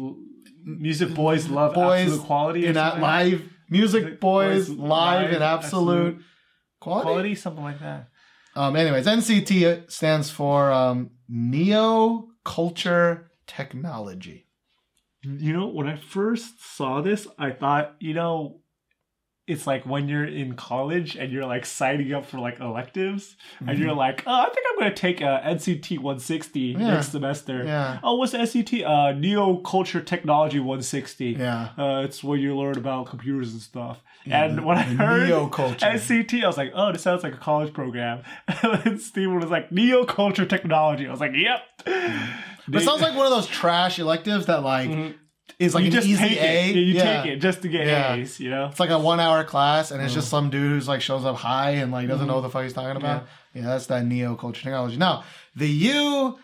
music 0.63 1.13
boys 1.13 1.49
love 1.49 1.73
boys 1.73 2.03
absolute 2.07 2.25
quality 2.25 2.65
in 2.65 2.73
that 2.75 2.99
live 2.99 3.43
music, 3.69 4.19
boys, 4.19 4.69
Boys 4.69 4.77
live 4.77 4.79
live, 4.79 5.33
in 5.33 5.41
absolute, 5.41 6.07
absolute 6.07 6.25
quality. 6.79 7.05
quality, 7.05 7.35
something 7.35 7.63
like 7.63 7.79
that. 7.79 8.07
Um, 8.55 8.75
anyways, 8.75 9.05
NCT 9.05 9.91
stands 9.91 10.29
for 10.29 10.71
um, 10.71 11.11
Neo 11.27 12.27
Culture 12.45 13.31
Technology. 13.47 14.47
You 15.23 15.53
know, 15.53 15.67
when 15.67 15.87
I 15.87 15.97
first 15.97 16.61
saw 16.75 17.01
this, 17.01 17.27
I 17.39 17.51
thought, 17.51 17.95
you 17.99 18.13
know, 18.13 18.59
it's 19.45 19.67
like 19.67 19.85
when 19.85 20.07
you're 20.07 20.23
in 20.23 20.55
college 20.55 21.17
and 21.17 21.31
you're 21.31 21.45
like 21.45 21.65
signing 21.65 22.13
up 22.13 22.25
for 22.25 22.39
like 22.39 22.61
electives 22.61 23.35
and 23.67 23.77
you're 23.77 23.93
like, 23.93 24.23
oh, 24.25 24.31
I 24.41 24.45
think 24.45 24.65
I'm 24.71 24.79
going 24.79 24.89
to 24.93 24.95
take 24.95 25.19
a 25.19 25.41
NCT 25.45 25.99
160 25.99 26.73
Mm-hmm. 26.73 26.81
Yeah. 26.81 26.93
next 26.93 27.09
semester. 27.11 27.63
Yeah. 27.65 27.99
Oh, 28.03 28.15
what's 28.15 28.33
NCT? 28.33 28.85
Uh, 28.87 29.11
Neo 29.11 29.57
Culture 29.57 29.99
Technology 30.01 30.59
160. 30.59 31.25
Yeah. 31.31 31.69
Uh, 31.77 32.03
it's 32.05 32.23
where 32.23 32.37
you 32.37 32.55
learn 32.57 32.77
about 32.77 33.07
computers 33.07 33.51
and 33.51 33.61
stuff. 33.61 34.01
and 34.25 34.63
when 34.63 34.77
I 34.77 34.83
heard 34.83 35.27
neo-culture. 35.27 35.85
NCT, 35.85 36.43
I 36.43 36.47
was 36.47 36.55
like, 36.57 36.71
oh, 36.73 36.93
this 36.93 37.01
sounds 37.01 37.23
like 37.23 37.33
a 37.33 37.37
college 37.37 37.73
program. 37.73 38.23
and 38.47 38.81
then 38.83 38.97
Steven 38.99 39.39
was 39.41 39.49
like, 39.49 39.71
Neo 39.73 40.05
Culture 40.05 40.45
Technology. 40.45 41.05
I 41.05 41.11
was 41.11 41.19
like, 41.19 41.33
yep. 41.35 41.61
But 42.65 42.81
it 42.81 42.85
sounds 42.85 43.01
like 43.01 43.13
one 43.15 43.25
of 43.25 43.31
those 43.31 43.47
trash 43.47 43.99
electives 43.99 44.45
that 44.45 44.63
like 44.63 44.89
is 45.59 45.73
like 45.73 45.83
you 45.83 45.87
an 45.87 45.93
just 45.93 46.07
easy 46.07 46.19
take 46.19 46.41
A. 46.41 46.69
it. 46.69 46.75
You 46.75 46.93
Yeah. 46.93 47.21
take 47.21 47.31
it 47.33 47.35
just 47.37 47.61
to 47.61 47.69
get 47.69 47.87
Yeah. 47.87 48.15
A's, 48.15 48.39
you 48.39 48.49
know? 48.49 48.67
It's 48.67 48.79
like 48.79 48.89
a 48.89 48.99
one 48.99 49.19
hour 49.19 49.43
class, 49.43 49.91
and 49.91 50.01
it's 50.01 50.11
mm. 50.11 50.15
just 50.15 50.29
some 50.29 50.49
dude 50.49 50.71
who's 50.71 50.87
like 50.87 51.01
shows 51.01 51.25
up 51.25 51.35
high 51.37 51.71
and 51.71 51.91
like 51.91 52.07
doesn't 52.07 52.21
mm-hmm. 52.21 52.27
know 52.29 52.35
what 52.35 52.41
the 52.41 52.49
fuck 52.49 52.63
he's 52.63 52.73
talking 52.73 52.97
about. 52.97 53.27
Yeah, 53.53 53.63
that's 53.63 53.87
that 53.87 54.05
neo 54.05 54.35
culture 54.35 54.63
technology. 54.63 54.97
Now 54.97 55.23
the 55.55 55.69
U, 55.69 56.39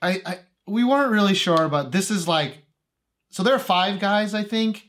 I, 0.00 0.22
I 0.24 0.38
we 0.66 0.84
weren't 0.84 1.12
really 1.12 1.34
sure, 1.34 1.68
but 1.68 1.92
this 1.92 2.10
is 2.10 2.28
like, 2.28 2.64
so 3.30 3.42
there 3.42 3.54
are 3.54 3.58
five 3.58 3.98
guys, 3.98 4.34
I 4.34 4.44
think, 4.44 4.84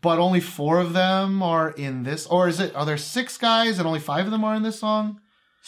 but 0.00 0.18
only 0.18 0.40
four 0.40 0.80
of 0.80 0.92
them 0.92 1.42
are 1.42 1.70
in 1.70 2.02
this, 2.02 2.26
or 2.26 2.48
is 2.48 2.60
it? 2.60 2.74
Are 2.74 2.86
there 2.86 2.96
six 2.96 3.36
guys 3.38 3.78
and 3.78 3.86
only 3.86 4.00
five 4.00 4.24
of 4.26 4.30
them 4.30 4.44
are 4.44 4.54
in 4.54 4.62
this 4.62 4.78
song? 4.78 5.20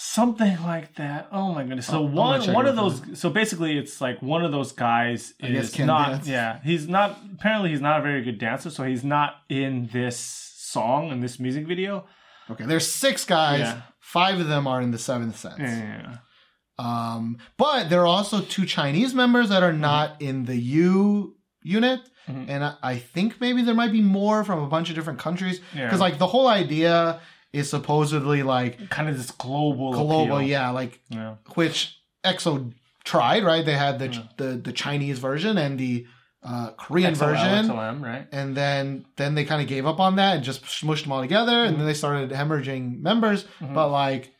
Something 0.02 0.56
like 0.62 0.94
that. 0.96 1.28
Oh 1.30 1.52
my 1.52 1.62
goodness. 1.62 1.86
So 1.86 1.98
Oh, 1.98 2.02
one 2.02 2.40
one 2.54 2.66
it 2.66 2.70
of 2.70 2.76
those 2.76 3.18
so 3.20 3.28
basically 3.28 3.76
it's 3.76 4.00
like 4.00 4.22
one 4.22 4.42
of 4.44 4.50
those 4.50 4.72
guys 4.72 5.34
I 5.42 5.48
is 5.48 5.78
not 5.78 6.10
dance. 6.12 6.26
yeah, 6.26 6.58
he's 6.64 6.88
not 6.88 7.18
apparently 7.34 7.68
he's 7.70 7.82
not 7.82 8.00
a 8.00 8.02
very 8.02 8.22
good 8.22 8.38
dancer, 8.38 8.70
so 8.70 8.84
he's 8.84 9.04
not 9.04 9.34
in 9.50 9.90
this 9.92 10.16
song 10.16 11.10
in 11.10 11.20
this 11.20 11.38
music 11.38 11.66
video. 11.66 12.06
Okay, 12.50 12.64
there's 12.64 12.86
six 12.90 13.26
guys. 13.26 13.60
Yeah. 13.60 13.82
Five 14.00 14.40
of 14.40 14.48
them 14.48 14.66
are 14.66 14.80
in 14.80 14.90
the 14.90 14.98
seventh 14.98 15.38
sense. 15.38 15.58
Yeah. 15.60 16.16
Um, 16.78 17.36
but 17.58 17.90
there 17.90 18.00
are 18.00 18.06
also 18.06 18.40
two 18.40 18.64
Chinese 18.64 19.12
members 19.14 19.50
that 19.50 19.62
are 19.62 19.70
Mm-hmm. 19.70 19.80
not 19.82 20.22
in 20.22 20.44
the 20.46 20.56
U 20.56 21.36
unit. 21.62 22.00
And 22.26 22.62
I, 22.64 22.76
I 22.80 22.96
think 22.98 23.40
maybe 23.40 23.62
there 23.62 23.74
might 23.74 23.90
be 23.90 24.00
more 24.00 24.44
from 24.44 24.62
a 24.62 24.68
bunch 24.68 24.88
of 24.88 24.94
different 24.94 25.18
countries. 25.18 25.60
Yeah. 25.74 25.86
Because, 25.86 25.98
like, 25.98 26.18
the 26.18 26.28
whole 26.28 26.46
idea 26.46 27.20
is 27.52 27.68
supposedly, 27.70 28.42
like, 28.42 28.88
Kind 28.90 29.08
of 29.08 29.16
this 29.16 29.30
global 29.30 29.92
global, 29.92 30.36
appeal. 30.36 30.42
yeah, 30.48 30.70
like, 30.70 31.00
Yeah. 31.08 31.34
which 31.54 31.98
EXO 32.24 32.72
tried, 33.04 33.42
right? 33.44 33.64
They 33.64 33.76
had 33.76 33.98
the, 33.98 34.22
the, 34.36 34.44
the 34.56 34.72
Chinese 34.72 35.18
version 35.18 35.58
and 35.58 35.78
the 35.78 36.06
uh, 36.42 36.70
Korean 36.78 37.14
XOL, 37.14 37.18
version. 37.30 37.66
EXO-M, 37.70 38.02
right? 38.04 38.26
And 38.32 38.56
then, 38.56 39.04
then 39.16 39.34
they 39.34 39.44
kind 39.44 39.60
of 39.60 39.68
gave 39.68 39.84
up 39.84 40.00
on 40.00 40.16
that 40.16 40.36
and 40.36 40.44
just 40.44 40.62
smushed 40.64 41.02
them 41.02 41.12
all 41.12 41.20
together. 41.20 41.64
And 41.64 41.76
then 41.78 41.86
they 41.86 41.94
started 41.94 42.30
hemorrhaging 42.30 43.00
members. 43.00 43.44
But, 43.60 43.88
like, 43.90 44.32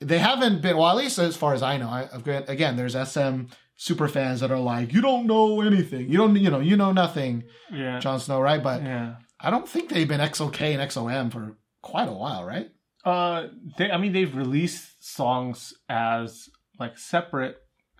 they 0.00 0.18
haven't 0.18 0.60
been 0.62 0.76
well 0.76 0.88
at 0.90 0.96
least 0.96 1.18
as 1.18 1.36
far 1.36 1.54
as 1.54 1.62
i 1.62 1.76
know 1.78 1.88
I, 1.88 2.08
I've 2.12 2.24
got- 2.24 2.48
again 2.50 2.76
there's 2.76 2.94
sm 3.08 3.42
super 3.76 4.06
fans 4.08 4.40
that 4.40 4.50
are 4.50 4.58
like 4.58 4.92
you 4.92 5.00
don't 5.00 5.26
know 5.26 5.60
anything 5.62 6.10
you 6.10 6.18
don't 6.18 6.36
you 6.36 6.50
know 6.50 6.60
you 6.60 6.76
know 6.76 6.92
nothing 6.92 7.44
Yeah. 7.72 8.00
Jon 8.00 8.20
snow 8.20 8.40
right 8.40 8.62
but 8.62 8.82
yeah. 8.82 9.14
i 9.40 9.50
don't 9.50 9.68
think 9.68 9.88
they've 9.88 10.06
been 10.08 10.20
EXO-K 10.20 10.74
and 10.74 10.82
EXO-M 10.82 11.30
for 11.30 11.56
quite 11.92 12.08
a 12.08 12.12
while 12.12 12.44
right 12.44 12.70
Uh, 13.04 13.48
they, 13.76 13.90
I 13.90 13.98
mean, 13.98 14.12
they've 14.16 14.34
released 14.34 15.04
songs 15.04 15.74
as 15.90 16.48
like 16.80 16.96
separate 16.98 17.56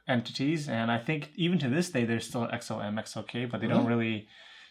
entities, 0.09 0.69
and 0.69 0.91
I 0.91 0.99
think 0.99 1.31
even 1.37 1.59
to 1.59 1.69
this 1.69 1.91
day, 1.91 2.05
they're 2.07 2.21
still 2.31 2.49
EXO-M, 2.57 2.97
EXO-K, 2.97 3.45
but 3.51 3.61
they 3.61 3.69
don't 3.69 3.87
really, 3.93 4.27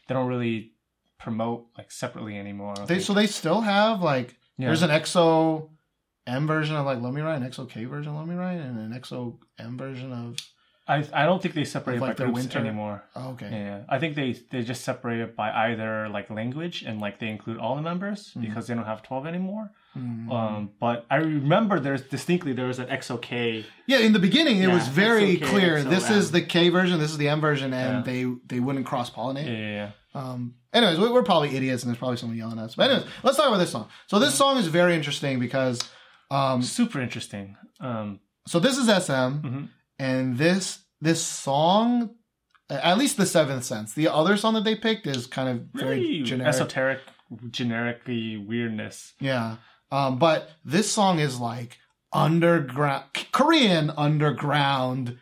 they 0.08 0.14
don't 0.16 0.28
really 0.28 0.74
promote 1.20 1.68
like 1.78 1.92
separately 1.92 2.36
anymore. 2.38 2.74
They 2.88 3.00
so 3.00 3.14
they 3.14 3.28
still 3.28 3.62
have 3.62 4.02
like 4.02 4.36
Yeah. 4.58 4.68
there's 4.70 4.82
an 4.84 4.90
xo 4.90 5.70
m 6.26 6.48
version 6.48 6.76
of 6.76 6.86
like 6.86 7.00
Love 7.02 7.14
Me 7.14 7.22
Right 7.22 7.40
an 7.42 7.48
EXO-K 7.50 7.86
version 7.86 8.12
of 8.12 8.18
Love 8.20 8.28
Me 8.28 8.36
Right 8.36 8.60
and 8.60 8.78
an 8.94 9.00
xo 9.00 9.38
m 9.60 9.78
version 9.78 10.12
of 10.12 10.36
I, 10.86 10.98
I 11.14 11.24
don't 11.26 11.42
think 11.42 11.56
they 11.56 11.64
separate 11.64 12.02
like 12.02 12.12
by 12.12 12.14
their 12.16 12.28
groups 12.28 12.42
winter- 12.42 12.60
anymore. 12.60 13.04
oh, 13.16 13.30
okay 13.32 13.50
Yeah, 13.50 13.84
I 13.88 14.00
think 14.00 14.16
they 14.16 14.34
they 14.52 14.64
just 14.64 14.84
separate 14.84 15.20
it 15.22 15.36
by 15.36 15.50
either 15.70 16.10
like 16.10 16.30
language 16.30 16.84
and 16.84 17.00
like 17.00 17.20
they 17.20 17.30
include 17.30 17.58
all 17.58 17.76
the 17.76 17.82
members 17.82 18.34
Hmm. 18.34 18.42
because 18.42 18.68
they 18.68 18.74
don't 18.76 18.86
have 18.86 19.02
twelve 19.04 19.26
anymore. 19.26 19.72
Um, 19.96 20.72
but 20.80 21.06
I 21.12 21.18
remember 21.18 21.80
there's 21.80 22.02
distinctly 22.02 22.52
there 22.54 22.66
was 22.66 22.80
an 22.80 22.88
EXO-K. 22.88 23.64
yeah 23.86 24.00
in 24.00 24.12
the 24.12 24.18
beginning 24.20 24.58
it 24.58 24.68
Yeah, 24.68 24.74
was 24.74 24.88
very 24.88 25.38
EXO-K, 25.38 25.46
clear 25.52 25.84
this 25.84 26.10
is 26.10 26.32
the 26.32 26.42
k 26.42 26.70
version 26.70 27.00
this 27.00 27.12
is 27.12 27.18
the 27.18 27.30
m 27.30 27.40
version 27.42 27.74
and 27.74 27.94
Yeah. 27.98 28.02
they 28.12 28.22
they 28.48 28.60
wouldn't 28.60 28.86
cross 28.88 29.12
pollinate 29.12 29.46
Yeah, 29.46 29.52
yeah, 29.68 29.92
yeah. 30.16 30.22
Um, 30.22 30.56
anyways, 30.74 31.00
we- 31.00 31.12
we're 31.12 31.24
probably 31.24 31.56
idiots, 31.56 31.82
and 31.84 31.90
there's 31.90 31.98
probably 31.98 32.18
someone 32.18 32.38
yelling 32.38 32.60
at 32.60 32.66
us. 32.66 32.76
But 32.76 32.90
anyways, 32.92 33.08
let's 33.24 33.36
talk 33.38 33.48
about 33.48 33.58
this 33.58 33.72
song. 33.72 33.88
So 34.08 34.20
this 34.20 34.36
song 34.36 34.58
is 34.58 34.68
very 34.68 34.94
interesting 34.96 35.40
because, 35.40 35.82
um, 36.30 36.62
super 36.62 37.00
interesting. 37.02 37.56
Um, 37.80 38.20
so 38.48 38.60
this 38.60 38.78
is 38.78 38.90
SM, 38.90 39.12
Mhm. 39.42 39.68
And 40.00 40.38
this 40.38 40.80
this 41.02 41.22
song, 41.22 42.16
at 42.70 42.98
least 42.98 43.18
the 43.18 43.26
seventh 43.26 43.64
sense. 43.64 43.94
The 43.94 44.08
other 44.08 44.38
song 44.38 44.54
that 44.54 44.64
they 44.64 44.76
picked 44.76 45.06
is 45.08 45.28
kind 45.28 45.50
of 45.50 45.68
very 45.74 46.00
really 46.00 46.24
generic. 46.24 46.50
esoteric, 46.54 47.00
generically 47.50 48.38
weirdness. 48.38 49.14
Yeah, 49.20 49.58
um, 49.92 50.18
but 50.18 50.50
this 50.64 50.92
song 50.92 51.20
is 51.20 51.40
like 51.40 51.78
underground 52.12 53.06
Korean 53.32 53.92
underground 53.98 55.18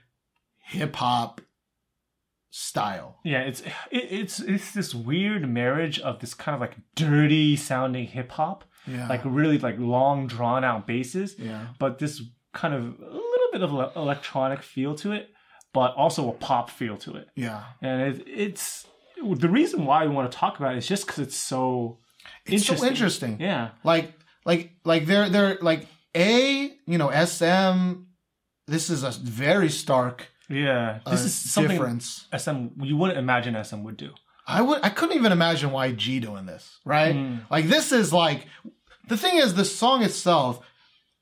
hip 0.64 0.96
hop 0.98 1.42
style. 2.52 3.20
Yeah, 3.24 3.40
it's 3.42 3.62
it, 3.62 3.72
it's 3.92 4.40
it's 4.40 4.72
this 4.74 4.94
weird 4.94 5.50
marriage 5.50 6.00
of 6.00 6.20
this 6.20 6.34
kind 6.34 6.54
of 6.56 6.62
like 6.62 6.76
dirty 6.96 7.56
sounding 7.56 8.08
hip 8.08 8.32
hop, 8.32 8.66
Yeah, 8.86 9.08
like 9.08 9.22
really 9.26 9.58
like 9.58 9.78
long 9.80 10.28
drawn 10.28 10.64
out 10.64 10.86
basses, 10.86 11.36
yeah, 11.40 11.68
but 11.80 12.00
this 12.00 12.22
kind 12.54 12.74
of 12.74 12.96
little 13.60 13.78
bit 13.78 13.86
of 13.88 13.96
an 13.96 14.02
electronic 14.02 14.62
feel 14.64 14.96
to 14.96 15.12
it, 15.12 15.30
but 15.74 15.94
also 15.96 16.30
a 16.30 16.34
pop 16.34 16.70
feel 16.70 16.98
to 16.98 17.16
it. 17.16 17.30
yeah. 17.36 17.64
And 17.82 18.02
it, 18.16 18.24
it's 18.28 18.88
the 19.24 19.50
reason 19.50 19.86
why 19.86 20.06
we 20.06 20.14
want 20.14 20.32
to 20.32 20.38
talk 20.38 20.60
about 20.60 20.74
it 20.76 20.78
is 20.80 20.88
just 20.88 21.06
because 21.06 21.20
it's 21.20 21.36
so 21.36 22.00
It's 22.46 22.66
so 22.66 22.84
interesting. 22.86 23.38
Yeah, 23.40 23.70
like 23.84 24.14
like 24.46 24.72
like 24.84 25.06
they're 25.06 25.30
they're 25.30 25.58
like 25.62 25.88
a 26.16 26.74
you 26.88 26.98
know 26.98 27.10
sm 27.26 28.04
this 28.68 28.90
is 28.90 29.04
a 29.04 29.12
very 29.12 29.70
stark 29.70 30.28
yeah. 30.50 31.00
uh, 31.06 31.12
This 31.12 31.24
is 31.24 31.34
something 31.34 31.72
difference 31.78 32.28
SM 32.38 32.68
you 32.82 32.98
wouldn't 32.98 33.18
imagine 33.20 33.56
SM 33.64 33.84
would 33.84 33.96
do. 33.98 34.14
i 34.48 34.62
would 34.62 34.80
i 34.84 34.90
couldn't 34.90 35.16
even 35.16 35.32
imagine 35.32 35.70
yg 35.70 36.22
doing 36.22 36.46
this 36.46 36.80
right 36.86 37.16
Mm. 37.16 37.42
like 37.50 37.66
this 37.68 37.92
is 37.92 38.12
like 38.12 38.48
the 39.08 39.16
thing 39.18 39.38
is 39.38 39.54
the 39.54 39.64
song 39.66 40.04
itself 40.04 40.60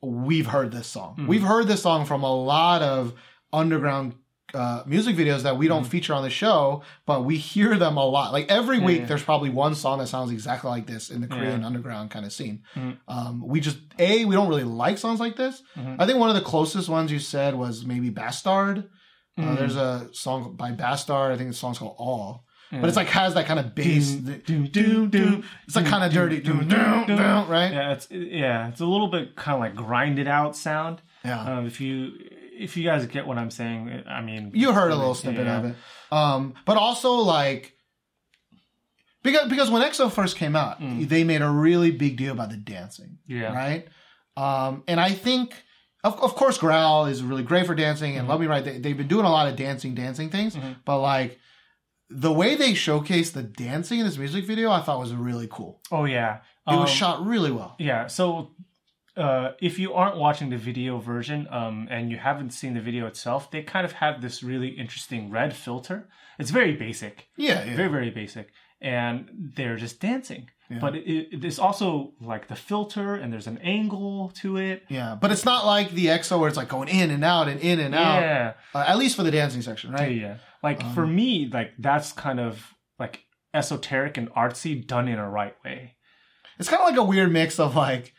we've 0.01 0.47
heard 0.47 0.71
this 0.71 0.87
song 0.87 1.13
Mm-hmm. 1.15 1.27
we've 1.27 1.43
heard 1.43 1.67
this 1.67 1.81
song 1.81 2.05
from 2.05 2.23
a 2.23 2.33
lot 2.33 2.81
of 2.81 3.13
underground 3.51 4.15
uh, 4.53 4.81
music 4.87 5.15
videos 5.15 5.43
that 5.43 5.57
we 5.57 5.67
don't 5.67 5.81
Mm-hmm. 5.83 5.89
feature 5.91 6.13
on 6.15 6.23
the 6.23 6.29
show, 6.31 6.81
but 7.05 7.23
we 7.23 7.37
hear 7.37 7.77
them 7.77 7.97
a 7.97 8.05
lot. 8.05 8.33
Like 8.33 8.47
every 8.49 8.79
week, 8.79 9.01
yeah. 9.01 9.05
there's 9.05 9.21
probably 9.21 9.49
one 9.51 9.75
song 9.75 9.99
that 9.99 10.07
sounds 10.07 10.31
exactly 10.31 10.71
like 10.71 10.87
this 10.87 11.11
in 11.11 11.21
the 11.21 11.27
Korean 11.27 11.43
Yeah. 11.45 11.55
Mm-hmm. 11.57 11.65
underground 11.65 12.09
kind 12.09 12.25
of 12.25 12.33
scene. 12.33 12.63
Um, 13.07 13.43
we 13.47 13.59
just 13.59 13.77
a 13.99 14.25
we 14.25 14.33
don't 14.33 14.47
really 14.49 14.63
like 14.63 14.97
songs 14.97 15.19
like 15.19 15.35
this. 15.35 15.61
Mm-hmm. 15.77 16.01
I 16.01 16.05
think 16.07 16.17
one 16.17 16.29
of 16.29 16.35
the 16.35 16.41
closest 16.41 16.89
ones 16.89 17.11
you 17.11 17.19
said 17.19 17.53
was 17.55 17.85
maybe 17.85 18.09
Bastard. 18.09 18.89
Mm-hmm. 19.37 19.49
Uh, 19.49 19.55
there's 19.55 19.75
a 19.75 20.09
song 20.13 20.55
by 20.55 20.71
Bastard. 20.71 21.31
I 21.31 21.37
think 21.37 21.49
the 21.51 21.55
song's 21.55 21.77
called 21.77 21.95
All. 21.99 22.43
But 22.71 22.85
it's 22.85 22.95
like 22.95 23.07
has 23.07 23.33
that 23.33 23.47
kind 23.47 23.59
of 23.59 23.73
bass. 23.73 24.11
Doom, 24.11 24.67
doom, 24.67 25.09
doom, 25.09 25.43
It's 25.65 25.75
like 25.75 25.87
kind 25.87 26.03
of 26.03 26.13
dirty, 26.13 26.39
doom, 26.39 26.67
doom, 26.67 27.05
doom, 27.07 27.49
right? 27.49 27.71
Yeah, 27.73 27.93
it's 27.93 28.09
yeah, 28.11 28.67
it's 28.67 28.79
a 28.79 28.85
little 28.85 29.07
bit 29.07 29.35
kind 29.35 29.55
of 29.55 29.59
like 29.61 29.75
grinded 29.75 30.27
out 30.27 30.55
sound. 30.55 31.01
Yeah. 31.25 31.57
Um, 31.57 31.65
if 31.65 31.81
you 31.81 32.13
if 32.59 32.77
you 32.77 32.83
guys 32.83 33.05
get 33.07 33.25
what 33.25 33.37
I'm 33.37 33.49
saying, 33.51 34.03
I 34.07 34.21
mean, 34.21 34.51
You 34.53 34.73
heard 34.73 34.91
a 34.91 34.95
little 34.95 35.15
snippet 35.15 35.45
yeah. 35.47 35.57
of 35.57 35.65
it. 35.65 35.75
Um, 36.11 36.53
but 36.65 36.77
also 36.77 37.13
like 37.13 37.75
because 39.23 39.49
because 39.49 39.69
when 39.71 39.81
EXO 39.81 40.11
first 40.11 40.35
came 40.37 40.55
out, 40.55 40.77
they 40.79 41.23
made 41.23 41.41
a 41.41 41.49
really 41.49 41.91
big 41.91 42.17
deal 42.17 42.33
about 42.33 42.49
the 42.51 42.57
dancing. 42.57 43.17
Yeah. 43.27 43.53
Right. 43.53 43.87
Um, 44.37 44.83
and 44.87 44.99
I 44.99 45.11
think 45.11 45.55
of 46.03 46.19
of 46.21 46.35
course 46.35 46.57
Growl 46.57 47.07
is 47.07 47.23
really 47.23 47.43
great 47.43 47.65
for 47.65 47.75
dancing, 47.75 48.15
and 48.17 48.27
Love 48.27 48.39
Me 48.39 48.47
Right. 48.47 48.63
They, 48.63 48.77
they've 48.77 48.95
been 48.97 49.07
doing 49.07 49.25
a 49.25 49.31
lot 49.31 49.47
of 49.47 49.55
dancing, 49.55 49.95
dancing 49.95 50.29
things. 50.29 50.55
But 50.85 50.99
like 50.99 51.39
the 52.09 52.31
way 52.31 52.55
they 52.55 52.71
showcased 52.73 53.33
the 53.33 53.43
dancing 53.43 53.99
in 53.99 54.05
this 54.05 54.17
music 54.17 54.45
video, 54.45 54.71
I 54.71 54.81
thought 54.81 54.99
was 54.99 55.13
really 55.13 55.47
cool. 55.51 55.81
Oh 55.91 56.05
yeah, 56.05 56.37
It 56.67 56.75
was 56.75 56.89
Um, 56.89 56.95
shot 56.95 57.25
really 57.25 57.51
well. 57.51 57.75
Yeah, 57.79 58.07
so 58.07 58.51
uh, 59.17 59.51
if 59.61 59.77
you 59.79 59.93
aren't 59.93 60.17
watching 60.17 60.49
the 60.49 60.57
video 60.57 60.97
version 60.99 61.47
um, 61.51 61.87
and 61.91 62.09
you 62.09 62.17
haven't 62.17 62.51
seen 62.51 62.73
the 62.73 62.81
video 62.81 63.05
itself, 63.07 63.51
they 63.51 63.61
kind 63.63 63.85
of 63.85 63.93
have 63.93 64.21
this 64.21 64.41
really 64.43 64.69
interesting 64.69 65.29
red 65.29 65.55
filter. 65.55 66.07
It's 66.39 66.51
very 66.51 66.73
basic, 66.75 67.27
Yeah, 67.37 67.63
yeah. 67.65 67.75
very 67.75 67.89
very 67.89 68.09
basic, 68.11 68.51
and 68.81 69.51
they're 69.55 69.75
just 69.77 69.99
dancing. 69.99 70.49
But 70.79 70.95
it, 70.95 71.33
it, 71.33 71.41
there's 71.41 71.57
also 71.57 72.13
like 72.21 72.47
the 72.47 72.55
filter, 72.55 73.15
and 73.15 73.33
there's 73.33 73.47
an 73.47 73.57
angle 73.59 74.29
to 74.41 74.57
it. 74.57 74.83
yeah, 74.87 75.17
but 75.19 75.31
it's 75.31 75.43
not 75.43 75.65
like 75.65 75.89
the 75.91 76.05
EXO 76.07 76.39
where 76.39 76.47
it's 76.47 76.57
like 76.57 76.69
going 76.69 76.89
in 76.89 77.09
and 77.09 77.23
out 77.23 77.47
and 77.47 77.59
in 77.59 77.79
and 77.79 77.95
out. 77.95 78.21
Yeah, 78.21 78.53
Uh, 78.75 78.85
at 78.87 78.97
least 78.99 79.15
for 79.15 79.23
the 79.23 79.31
dancing 79.31 79.63
section, 79.63 79.91
right? 79.91 80.15
yeah. 80.15 80.37
Like 80.61 80.83
for 80.93 81.07
me, 81.07 81.49
like 81.51 81.71
that's 81.79 82.11
kind 82.11 82.39
of 82.39 82.75
like 82.99 83.23
esoteric 83.53 84.17
and 84.17 84.29
artsy 84.33 84.85
done 84.85 85.07
in 85.07 85.17
a 85.17 85.27
right 85.27 85.55
way. 85.65 85.95
It's 86.59 86.69
kind 86.69 86.81
of 86.83 86.87
like 86.89 86.97
a 86.97 87.03
weird 87.03 87.31
mix 87.31 87.59
of 87.59 87.75
like 87.75 88.13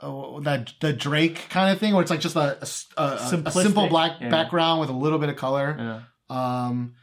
oh, 0.00 0.40
that 0.40 0.72
the 0.80 0.92
Drake 0.92 1.46
kind 1.50 1.72
of 1.72 1.78
thing, 1.78 1.92
where 1.94 2.02
it's 2.02 2.10
like 2.10 2.20
just 2.20 2.36
a 2.36 2.58
Simplistic, 2.62 3.52
simple 3.62 3.88
black 3.88 4.20
yeah. 4.20 4.30
background 4.30 4.80
with 4.80 4.88
a 4.90 4.94
little 4.94 5.18
bit 5.18 5.28
of 5.28 5.36
color. 5.36 5.76
Yeah, 6.30 6.66
Um, 6.66 6.94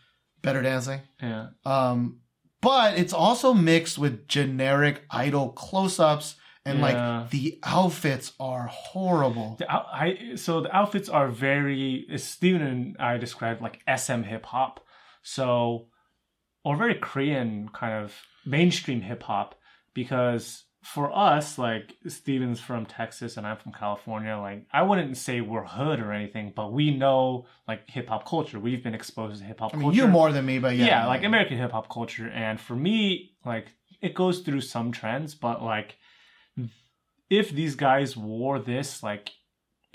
better 0.42 0.62
dancing. 0.62 1.02
yeah. 1.22 1.48
Um, 1.66 2.20
but 2.66 2.98
it's 2.98 3.14
also 3.14 3.54
mixed 3.54 3.98
with 3.98 4.28
generic 4.28 5.04
idol 5.12 5.50
close-ups, 5.50 6.36
and 6.66 6.80
Yeah. 6.80 6.86
like 6.88 7.30
the 7.30 7.60
outfits 7.64 8.34
are 8.40 8.66
horrible. 8.68 9.56
The, 9.60 9.68
I 9.72 10.36
so 10.36 10.62
the 10.62 10.76
outfits 10.76 11.08
are 11.10 11.30
very 11.30 12.08
Steven 12.18 12.62
and 12.62 12.98
I 13.00 13.18
described 13.18 13.62
like 13.62 13.82
SM 13.88 14.24
hip 14.24 14.46
hop, 14.48 14.80
so 15.22 15.88
or 16.64 16.76
very 16.76 16.96
Korean 16.96 17.70
kind 17.70 17.94
of 18.04 18.14
mainstream 18.46 19.02
hip 19.02 19.24
hop 19.24 19.56
because 19.94 20.65
for 20.86 21.12
us 21.18 21.58
like 21.58 21.96
Steven's 22.08 22.60
from 22.60 22.86
Texas 22.86 23.38
and 23.38 23.48
I'm 23.48 23.58
from 23.58 23.72
California 23.72 24.38
like 24.38 24.68
I 24.72 24.84
wouldn't 24.84 25.18
say 25.18 25.42
we're 25.42 25.64
hood 25.64 26.00
or 26.00 26.12
anything 26.12 26.54
but 26.56 26.72
we 26.72 26.96
know 26.96 27.48
like 27.68 27.90
hip 27.90 28.08
hop 28.08 28.28
culture. 28.28 28.60
We've 28.60 28.84
been 28.84 28.94
exposed 28.94 29.40
to 29.42 29.48
hip 29.48 29.62
hop 29.62 29.74
I 29.74 29.78
mean, 29.78 29.86
culture. 29.86 29.98
you 29.98 30.08
more 30.08 30.32
than 30.32 30.46
me, 30.46 30.60
but 30.60 30.76
yeah, 30.76 30.86
yeah, 30.86 31.08
like 31.08 31.24
American 31.24 31.58
hip 31.58 31.72
hop 31.72 31.90
culture. 31.90 32.30
And 32.30 32.60
for 32.60 32.76
me, 32.76 33.32
like 33.44 33.74
it 34.00 34.14
goes 34.14 34.42
through 34.42 34.62
some 34.62 34.92
trends, 34.92 35.34
but 35.34 35.64
like 35.64 35.98
if 37.32 37.50
these 37.50 37.74
guys 37.74 38.16
wore 38.16 38.60
this 38.60 39.02
like 39.02 39.32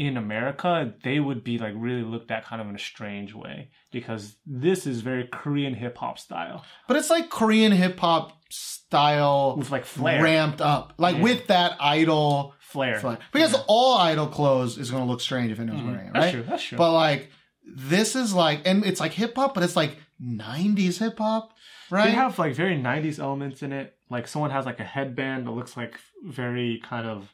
in 0.06 0.16
America, 0.16 0.94
they 1.04 1.20
would 1.20 1.44
be 1.44 1.58
like 1.58 1.74
really 1.76 2.02
looked 2.02 2.30
at 2.30 2.46
kind 2.46 2.62
of 2.62 2.68
in 2.70 2.74
a 2.74 2.78
strange 2.78 3.34
way 3.34 3.68
because 3.92 4.36
this 4.46 4.86
is 4.86 5.02
very 5.02 5.28
Korean 5.30 5.74
hip 5.74 5.98
hop 5.98 6.18
style 6.18 6.64
But 6.88 6.96
it's 6.96 7.10
like 7.10 7.28
Korean 7.28 7.70
hip 7.70 8.00
hop 8.00 8.32
style 8.48 9.56
with 9.58 9.70
like 9.70 9.84
flair, 9.84 10.22
ramped 10.22 10.62
up, 10.62 10.94
like 10.96 11.16
Yeah. 11.16 11.22
with 11.22 11.46
that 11.48 11.76
idol 11.80 12.54
flair. 12.60 12.98
flair. 12.98 13.18
Because 13.30 13.54
all 13.68 13.98
idol 13.98 14.26
clothes 14.26 14.78
is 14.78 14.90
going 14.90 15.04
to 15.04 15.10
look 15.10 15.20
strange 15.20 15.52
if 15.52 15.60
anyone's 15.60 15.84
wearing 15.84 16.06
it, 16.06 16.12
Mm-hmm. 16.12 16.20
That's 16.20 16.32
true. 16.32 16.42
That's 16.44 16.62
true. 16.62 16.78
But 16.78 16.92
like 16.94 17.30
this 17.76 18.16
is 18.16 18.32
like, 18.32 18.62
and 18.64 18.84
it's 18.86 19.00
like 19.00 19.12
hip 19.12 19.36
hop, 19.36 19.52
but 19.54 19.62
it's 19.62 19.76
like 19.76 19.98
'90s 20.20 20.98
hip 20.98 21.18
hop, 21.18 21.52
right? 21.90 22.06
They 22.06 22.12
have 22.12 22.38
like 22.38 22.54
very 22.54 22.76
90s 22.76 23.18
elements 23.18 23.62
in 23.62 23.72
it. 23.72 23.94
Like 24.08 24.26
someone 24.28 24.50
has 24.50 24.64
like 24.64 24.80
a 24.80 24.84
headband 24.84 25.46
that 25.46 25.52
looks 25.52 25.76
like 25.76 26.00
very 26.24 26.80
kind 26.82 27.06
of 27.06 27.32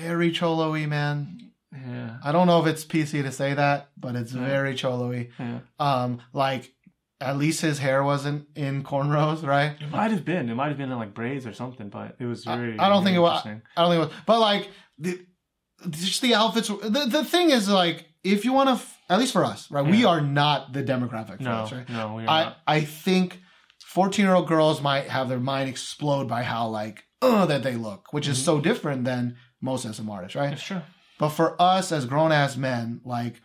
very 0.00 0.30
cholo-y, 0.30 0.86
man. 0.86 1.45
Yeah. 1.88 2.16
I 2.24 2.32
don't 2.32 2.46
know 2.46 2.60
if 2.60 2.66
it's 2.66 2.84
PC 2.84 3.22
to 3.22 3.32
say 3.32 3.54
that, 3.54 3.90
but 3.96 4.16
it's 4.16 4.32
very 4.32 4.74
cholo-y. 4.74 5.28
yeah. 5.38 5.58
Um, 5.78 6.20
like 6.32 6.72
at 7.20 7.38
least 7.38 7.60
his 7.62 7.78
hair 7.78 8.04
wasn't 8.04 8.46
in 8.54 8.82
cornrows, 8.84 9.42
right? 9.46 9.76
It 9.80 9.90
might 9.90 10.10
have 10.10 10.24
been. 10.24 10.48
It 10.50 10.54
might 10.54 10.68
have 10.68 10.76
been 10.78 10.90
in 10.92 10.98
like 10.98 11.14
braids 11.14 11.46
or 11.46 11.52
something, 11.54 11.88
but 11.88 12.16
it 12.18 12.24
was 12.26 12.44
very. 12.44 12.78
I 12.78 12.88
don't 12.88 13.04
think 13.04 13.16
it 13.16 13.20
was. 13.20 13.44
I 13.44 13.60
don't 13.76 13.90
think 13.90 14.02
it 14.02 14.06
was. 14.06 14.12
But 14.26 14.40
like, 14.40 14.70
the, 14.98 15.18
just 15.90 16.22
the 16.22 16.34
outfits. 16.34 16.68
The, 16.68 17.06
the 17.10 17.24
thing 17.24 17.50
is, 17.50 17.68
like, 17.68 18.06
if 18.24 18.44
you 18.44 18.52
want 18.52 18.78
to, 18.78 18.86
at 19.08 19.18
least 19.18 19.32
for 19.32 19.44
us, 19.44 19.70
right? 19.70 19.86
We 19.86 20.04
are 20.04 20.20
not 20.20 20.72
the 20.72 20.82
demographic 20.82 21.38
for 21.38 21.42
No, 21.44 21.62
this, 21.62 21.72
right? 21.72 21.88
no, 21.88 22.14
we 22.14 22.24
are 22.24 22.28
I 22.28 22.44
not. 22.44 22.56
I 22.66 22.80
think 22.82 23.40
fourteen 23.84 24.24
year 24.26 24.34
old 24.34 24.48
girls 24.48 24.82
might 24.82 25.08
have 25.08 25.28
their 25.28 25.40
mind 25.40 25.68
explode 25.70 26.28
by 26.28 26.42
how 26.42 26.68
like 26.68 27.04
uh 27.22 27.46
that 27.46 27.62
they 27.62 27.76
look, 27.76 28.12
which 28.12 28.24
Mm-hmm. 28.24 28.32
is 28.32 28.44
so 28.44 28.60
different 28.60 29.04
than 29.04 29.36
most 29.62 29.90
SM 29.90 30.08
artists, 30.10 30.34
right? 30.36 30.52
It's 30.52 30.62
true. 30.62 30.82
But 31.18 31.30
for 31.30 31.60
us 31.60 31.92
as 31.92 32.06
grown 32.06 32.32
ass 32.32 32.56
men, 32.56 33.00
like 33.04 33.40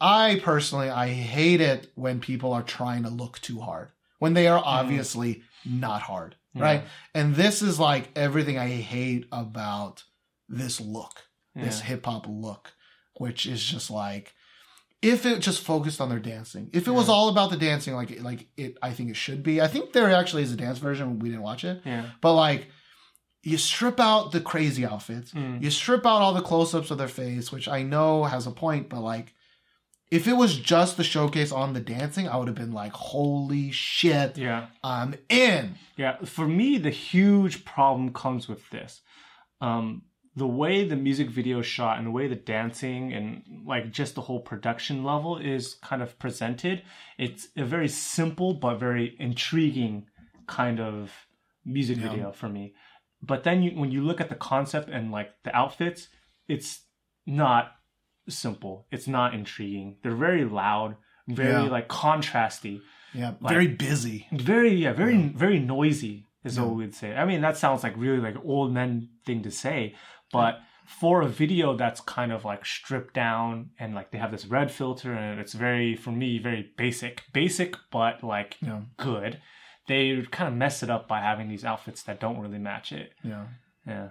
I 0.00 0.40
personally 0.42 0.90
I 0.90 1.08
hate 1.08 1.60
it 1.60 1.90
when 1.94 2.20
people 2.20 2.52
are 2.52 2.62
trying 2.62 3.04
to 3.04 3.10
look 3.10 3.40
too 3.40 3.60
hard. 3.60 3.90
When 4.18 4.34
they 4.34 4.48
are 4.48 4.60
mm. 4.60 4.66
obviously 4.66 5.42
not 5.64 6.02
hard. 6.02 6.36
Right? 6.54 6.84
And 7.14 7.34
this 7.34 7.60
is 7.60 7.78
like 7.78 8.08
everything 8.16 8.56
I 8.56 8.68
hate 8.68 9.26
about 9.30 10.04
this 10.48 10.80
look. 10.80 11.24
This 11.54 11.80
hip 11.80 12.06
hop 12.06 12.26
look. 12.28 12.72
Which 13.18 13.46
is 13.46 13.62
just 13.62 13.90
like 13.90 14.34
if 15.02 15.26
it 15.26 15.40
just 15.40 15.62
focused 15.62 16.00
on 16.00 16.08
their 16.08 16.18
dancing. 16.18 16.70
If 16.72 16.88
it 16.88 16.90
was 16.90 17.08
all 17.08 17.28
about 17.28 17.50
the 17.50 17.56
dancing 17.56 17.94
like 17.94 18.20
like 18.22 18.48
it 18.56 18.76
I 18.82 18.92
think 18.92 19.10
it 19.10 19.16
should 19.16 19.42
be. 19.42 19.60
I 19.60 19.68
think 19.68 19.92
there 19.92 20.10
actually 20.10 20.42
is 20.42 20.52
a 20.52 20.56
dance 20.56 20.78
version, 20.78 21.18
we 21.18 21.28
didn't 21.28 21.42
watch 21.42 21.64
it. 21.64 21.82
Yeah. 21.84 22.06
But 22.20 22.34
like, 22.34 22.68
you 23.52 23.56
strip 23.58 24.00
out 24.00 24.32
the 24.32 24.40
crazy 24.40 24.84
outfits, 24.84 25.32
Mm. 25.32 25.62
you 25.62 25.70
strip 25.70 26.04
out 26.04 26.20
all 26.22 26.34
the 26.34 26.40
close-ups 26.50 26.90
of 26.90 26.98
their 26.98 27.06
face, 27.22 27.52
which 27.52 27.68
I 27.68 27.82
know 27.82 28.24
has 28.24 28.44
a 28.46 28.50
point. 28.50 28.88
But 28.88 29.00
like, 29.00 29.34
if 30.10 30.26
it 30.26 30.32
was 30.34 30.58
just 30.58 30.96
the 30.96 31.04
showcase 31.04 31.52
on 31.52 31.72
the 31.72 31.80
dancing, 31.80 32.28
I 32.28 32.36
would 32.36 32.48
have 32.48 32.56
been 32.64 32.72
like, 32.72 32.92
"Holy 32.92 33.70
shit, 33.70 34.36
Yeah. 34.36 34.66
I'm 34.82 35.14
in." 35.28 35.76
Yeah. 35.96 36.16
For 36.24 36.46
me, 36.48 36.78
the 36.78 36.90
huge 36.90 37.64
problem 37.64 38.12
comes 38.12 38.48
with 38.48 38.68
this. 38.70 39.00
Um, 39.60 40.02
the 40.34 40.46
way 40.46 40.84
the 40.86 40.96
music 40.96 41.30
video 41.30 41.60
is 41.60 41.66
shot 41.66 41.96
and 41.98 42.06
the 42.06 42.10
way 42.18 42.26
the 42.28 42.34
dancing 42.56 43.12
and 43.12 43.42
like 43.64 43.90
just 43.90 44.14
the 44.16 44.20
whole 44.20 44.40
production 44.40 45.02
level 45.02 45.38
is 45.38 45.74
kind 45.82 46.02
of 46.02 46.18
presented, 46.18 46.82
it's 47.16 47.48
a 47.56 47.64
very 47.64 47.88
simple 47.88 48.54
but 48.54 48.74
very 48.78 49.16
intriguing 49.18 50.06
kind 50.46 50.78
of 50.80 51.12
music 51.64 51.96
video 51.98 52.32
for 52.32 52.48
me. 52.48 52.74
But 53.26 53.44
then 53.44 53.62
you, 53.62 53.70
when 53.80 53.90
you 53.90 54.02
look 54.02 54.20
at 54.20 54.28
the 54.28 54.34
concept 54.36 54.88
and 54.88 55.10
like 55.10 55.30
the 55.44 55.54
outfits, 55.56 56.08
it's 56.48 56.80
not 57.26 57.72
simple. 58.28 58.86
It's 58.90 59.06
not 59.08 59.34
intriguing. 59.34 59.96
They're 60.02 60.14
very 60.14 60.44
loud, 60.44 60.96
very 61.28 61.64
Yeah. 61.64 61.70
like 61.70 61.88
contrasty 61.88 62.80
Yeah, 63.12 63.32
very 63.42 63.68
busy. 63.68 64.26
very 64.32 64.74
yeah 64.74 64.92
very 64.92 65.16
very 65.44 65.58
noisy 65.58 66.26
is 66.44 66.60
what 66.60 66.70
we 66.70 66.84
would 66.84 66.94
say 66.94 67.14
i 67.16 67.24
mean 67.24 67.40
that 67.40 67.56
sounds 67.56 67.82
like 67.82 67.96
really 67.96 68.18
like 68.20 68.36
old 68.44 68.72
men 68.72 69.08
thing 69.24 69.42
to 69.42 69.50
say 69.50 69.94
but 70.32 70.60
for 70.86 71.22
a 71.22 71.26
video 71.28 71.76
that's 71.76 72.00
kind 72.02 72.30
of 72.30 72.44
like 72.44 72.64
stripped 72.64 73.14
down 73.14 73.70
and 73.80 73.94
like 73.96 74.10
they 74.12 74.18
have 74.18 74.30
this 74.30 74.46
red 74.46 74.70
filter 74.70 75.12
and 75.12 75.40
it's 75.40 75.54
very 75.54 75.96
for 75.96 76.12
me 76.12 76.38
very 76.38 76.70
basic 76.76 77.22
basic 77.32 77.74
but 77.90 78.22
like 78.22 78.56
Yeah. 78.60 78.82
good 78.98 79.40
they 79.86 80.22
kind 80.30 80.48
of 80.48 80.54
mess 80.54 80.82
it 80.82 80.90
up 80.90 81.06
by 81.08 81.20
having 81.20 81.48
these 81.48 81.64
outfits 81.64 82.02
that 82.04 82.20
don't 82.20 82.38
really 82.40 82.58
match 82.58 82.92
it 82.92 83.12
Yeah, 83.22 83.44
yeah 83.86 84.08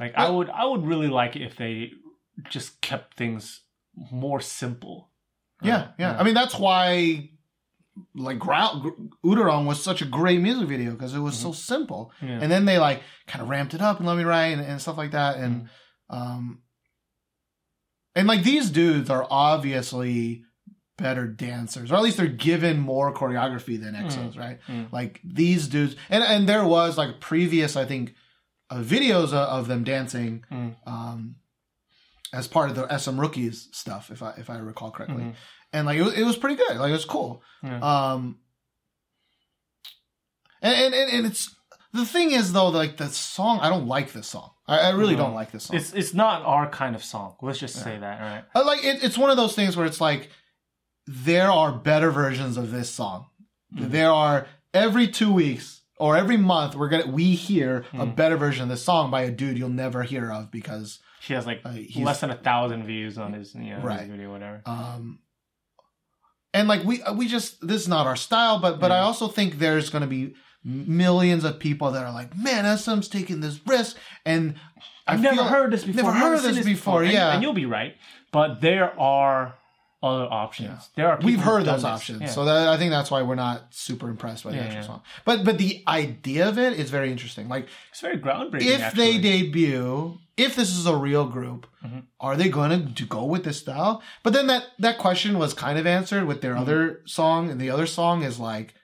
like 0.00 0.14
i 0.16 0.28
would 0.28 0.48
i 0.50 0.64
would 0.64 0.84
really 0.86 1.08
like 1.08 1.36
it 1.36 1.42
if 1.42 1.56
they 1.56 1.92
just 2.50 2.80
kept 2.80 3.14
things 3.16 3.60
more 4.10 4.40
simple 4.40 5.10
yeah, 5.62 5.88
yeah. 5.98 6.18
I 6.18 6.24
mean, 6.24 6.34
that's 6.34 6.58
why. 6.58 7.30
Like 8.14 8.38
Ground 8.38 9.10
Udaron 9.24 9.64
was 9.66 9.82
such 9.82 10.02
a 10.02 10.04
great 10.04 10.40
music 10.40 10.68
video 10.68 10.90
because 10.90 11.14
it 11.14 11.20
was 11.20 11.38
so 11.38 11.52
simple, 11.52 12.12
Mm-hmm. 12.16 12.26
Yeah. 12.26 12.38
and 12.42 12.52
then 12.52 12.64
they 12.66 12.78
like 12.78 13.00
kind 13.28 13.40
of 13.40 13.48
ramped 13.48 13.72
it 13.72 13.80
up 13.80 13.96
and 13.98 14.06
Love 14.06 14.18
Me 14.18 14.24
Right 14.24 14.46
and, 14.52 14.60
and 14.60 14.78
stuff 14.82 14.98
like 14.98 15.12
that, 15.12 15.36
and 15.36 15.62
Mm-hmm. 16.10 16.16
um, 16.20 16.58
and 18.14 18.26
like 18.28 18.42
these 18.42 18.68
dudes 18.70 19.08
are 19.08 19.26
obviously 19.30 20.44
better 20.96 21.26
dancers, 21.26 21.90
or 21.90 21.96
at 21.96 22.02
least 22.02 22.16
they're 22.16 22.26
given 22.26 22.78
more 22.78 23.12
choreography 23.12 23.80
than 23.80 23.94
EXOs, 23.94 24.38
right? 24.38 24.58
Mm. 24.68 24.92
Like 24.92 25.20
these 25.24 25.66
dudes, 25.68 25.96
and 26.08 26.22
and 26.22 26.48
there 26.48 26.64
was 26.64 26.96
like 26.96 27.20
previous, 27.20 27.76
I 27.76 27.84
think, 27.84 28.14
uh, 28.70 28.76
videos 28.76 29.26
of, 29.28 29.34
of 29.34 29.66
them 29.68 29.84
dancing, 29.84 30.44
Mm. 30.52 30.76
um, 30.86 31.36
as 32.32 32.48
part 32.48 32.70
of 32.70 32.76
the 32.76 32.86
SM 32.98 33.18
Rookies 33.20 33.68
stuff, 33.72 34.10
if 34.10 34.22
I 34.22 34.34
if 34.38 34.48
I 34.50 34.58
recall 34.58 34.90
correctly, 34.90 35.22
Mhm. 35.24 35.34
and 35.72 35.86
like 35.86 35.98
it 35.98 36.02
was, 36.02 36.14
it 36.14 36.24
was 36.24 36.36
pretty 36.36 36.56
good, 36.56 36.76
like 36.76 36.90
it 36.90 36.92
was 36.92 37.04
cool. 37.04 37.42
Yeah. 37.62 37.78
Um, 37.80 38.38
and, 40.62 40.74
and 40.74 40.94
and 40.94 41.10
and 41.12 41.26
it's 41.26 41.54
the 41.92 42.04
thing 42.06 42.32
is 42.32 42.52
though, 42.52 42.68
like 42.68 42.96
the 42.96 43.08
song, 43.08 43.60
I 43.60 43.68
don't 43.68 43.86
like 43.86 44.12
this 44.12 44.26
song. 44.28 44.50
I, 44.66 44.78
I 44.78 44.88
really 44.90 45.14
don't 45.14 45.34
like 45.34 45.52
this 45.52 45.64
song. 45.64 45.76
it's 45.76 45.92
it's 45.92 46.14
not 46.14 46.42
our 46.42 46.66
kind 46.70 46.96
of 46.96 47.04
song 47.04 47.36
let's 47.42 47.58
just 47.58 47.74
say 47.84 47.98
that 47.98 48.18
right? 48.20 48.44
I 48.54 48.62
like 48.62 48.82
it, 48.82 49.04
it's 49.04 49.18
one 49.18 49.28
of 49.28 49.36
those 49.36 49.54
things 49.54 49.76
where 49.76 49.84
it's 49.84 50.00
like 50.00 50.30
there 51.06 51.50
are 51.50 51.72
better 51.72 52.10
versions 52.10 52.56
of 52.56 52.70
this 52.70 52.90
song. 52.90 53.26
Mm-hmm. 53.74 53.90
There 53.90 54.10
are 54.10 54.46
every 54.72 55.08
two 55.08 55.32
weeks 55.32 55.82
or 55.98 56.16
every 56.16 56.36
month 56.36 56.74
we're 56.74 56.88
gonna 56.88 57.06
we 57.06 57.34
hear 57.34 57.78
a 57.92 57.96
Mm-hmm. 57.96 58.14
better 58.14 58.36
version 58.36 58.62
of 58.64 58.68
this 58.68 58.84
song 58.84 59.10
by 59.10 59.22
a 59.22 59.30
dude 59.30 59.58
you'll 59.58 59.68
never 59.68 60.02
hear 60.02 60.30
of 60.32 60.50
because 60.50 60.98
He 61.20 61.34
has 61.34 61.46
like 61.46 61.60
Uh, 61.64 61.72
less 61.96 62.20
than 62.20 62.30
a 62.30 62.36
thousand 62.36 62.84
views 62.84 63.16
on 63.18 63.32
his, 63.32 63.54
you 63.54 63.70
know, 63.74 63.80
Right. 63.80 64.00
his 64.00 64.08
video, 64.10 64.30
whatever. 64.32 64.62
um 64.66 65.20
and 66.52 66.68
like 66.68 66.84
we 66.84 67.02
we 67.14 67.28
just 67.28 67.66
this 67.66 67.82
is 67.82 67.88
not 67.88 68.06
our 68.06 68.16
style 68.16 68.58
but 68.58 68.80
but 68.80 68.90
I 68.92 68.98
Mm. 69.00 69.04
also 69.06 69.28
think 69.28 69.58
there's 69.58 69.90
gonna 69.90 70.06
be 70.06 70.34
millions 70.64 71.44
of 71.44 71.58
people 71.58 71.90
that 71.92 72.04
are 72.06 72.12
like, 72.12 72.34
man, 72.36 72.64
SM's 72.78 73.06
taking 73.08 73.40
this 73.40 73.60
risk, 73.66 73.96
and 74.24 74.54
I've 75.06 75.20
never 75.20 75.44
heard 75.44 75.70
this 75.72 75.84
before. 75.84 76.04
Never 76.04 76.12
heard 76.16 76.36
of 76.38 76.42
this 76.42 76.64
before. 76.64 77.02
And- 77.02 77.12
yeah, 77.12 77.34
and, 77.34 77.42
you'll 77.42 77.52
be 77.52 77.66
right. 77.66 77.96
But 78.32 78.62
there 78.62 78.98
are 78.98 79.56
other 80.04 80.28
options. 80.30 80.90
There 80.96 81.08
are. 81.08 81.18
We've 81.22 81.40
heard 81.40 81.64
those 81.64 81.82
this. 81.82 81.84
options, 81.96 82.20
Yeah. 82.20 82.28
so 82.28 82.44
that, 82.44 82.68
I 82.68 82.76
think 82.76 82.90
that's 82.90 83.10
why 83.10 83.22
we're 83.22 83.34
not 83.34 83.58
super 83.74 84.08
impressed 84.10 84.44
by 84.44 84.50
the 84.50 84.56
Yeah, 84.58 84.62
actual 84.64 84.80
yeah. 84.80 84.86
song. 84.86 85.02
But 85.24 85.44
but 85.44 85.58
the 85.58 85.82
idea 85.88 86.48
of 86.48 86.58
it 86.58 86.72
is 86.78 86.90
very 86.90 87.10
interesting. 87.10 87.48
Like 87.48 87.66
it's 87.90 88.00
very 88.00 88.18
groundbreaking. 88.18 88.62
if 88.66 88.80
actually. 88.82 89.18
they 89.18 89.18
debut, 89.42 90.18
if 90.36 90.54
this 90.56 90.70
is 90.76 90.86
a 90.86 90.96
real 90.96 91.26
group, 91.26 91.66
Mm-hmm. 91.84 91.98
are 92.20 92.36
they 92.36 92.48
going 92.48 92.94
to 92.94 93.04
go 93.06 93.24
with 93.24 93.44
this 93.44 93.58
style? 93.60 94.02
But 94.22 94.32
then 94.32 94.46
that 94.48 94.64
that 94.78 94.98
question 94.98 95.38
was 95.38 95.54
kind 95.54 95.78
of 95.78 95.86
answered 95.86 96.24
with 96.26 96.38
Mm-hmm. 96.38 96.46
their 96.46 96.56
other 96.56 97.00
song, 97.06 97.50
and 97.50 97.60
the 97.60 97.70
other 97.70 97.86
song 97.86 98.22
is 98.22 98.38
like 98.38 98.74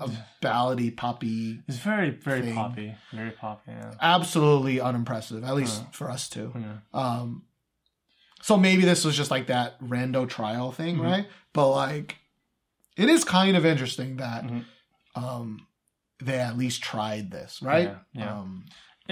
a 0.00 0.10
ballady 0.42 0.90
poppy, 0.96 1.60
it's 1.68 1.78
very 1.78 2.10
very 2.10 2.42
thing. 2.42 2.54
poppy, 2.54 2.94
very 3.12 3.30
poppy. 3.30 3.70
Yeah. 3.70 3.92
absolutely 4.00 4.80
unimpressive, 4.80 5.44
at 5.44 5.54
least 5.54 5.82
for 5.92 6.10
us 6.10 6.28
too. 6.28 6.52
Yeah. 6.54 6.78
Um, 6.92 7.44
so 8.46 8.56
maybe 8.66 8.82
this 8.90 9.04
was 9.06 9.16
just 9.16 9.30
like 9.36 9.46
that 9.54 9.70
rando 9.80 10.22
trial 10.36 10.70
thing, 10.78 10.94
Mm-hmm. 10.96 11.10
right? 11.12 11.26
But 11.56 11.68
like, 11.70 12.10
it 13.02 13.08
is 13.08 13.24
kind 13.24 13.56
of 13.56 13.64
interesting 13.72 14.10
that 14.24 14.42
Mhm. 14.44 14.64
um, 15.24 15.66
they 16.26 16.38
at 16.48 16.54
least 16.62 16.82
tried 16.82 17.30
this, 17.36 17.52
right? 17.72 17.90
Yeah, 17.90 18.20
yeah. 18.22 18.32
Um, 18.40 18.50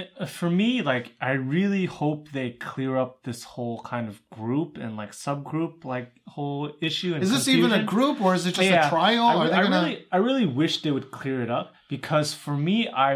It- 0.01 0.11
uh, 0.19 0.27
for 0.39 0.49
me, 0.63 0.71
like 0.93 1.07
I 1.31 1.33
really 1.57 1.85
hope 2.01 2.23
they 2.39 2.49
clear 2.71 2.93
up 3.03 3.13
this 3.29 3.41
whole 3.55 3.79
kind 3.93 4.07
of 4.13 4.17
group 4.39 4.71
and 4.83 4.97
like 5.01 5.13
subgroup 5.13 5.75
like 5.95 6.09
whole 6.35 6.65
issue. 6.89 7.13
And 7.15 7.23
is 7.23 7.31
this 7.37 7.47
even 7.57 7.73
a 7.73 7.83
group 7.95 8.17
or 8.25 8.31
is 8.35 8.45
it 8.47 8.55
just 8.59 8.71
Yeah, 8.71 8.87
a 8.87 8.91
trial? 8.97 9.25
I, 9.31 9.35
Are 9.35 9.49
they 9.49 9.55
I 9.61 9.63
gonna? 9.65 9.81
really, 9.83 9.97
I 10.17 10.19
really 10.29 10.47
wish 10.47 10.75
they 10.83 10.93
would 10.97 11.11
clear 11.19 11.39
it 11.47 11.51
up 11.59 11.67
because 11.95 12.29
for 12.45 12.57
me, 12.69 12.77
I 13.09 13.11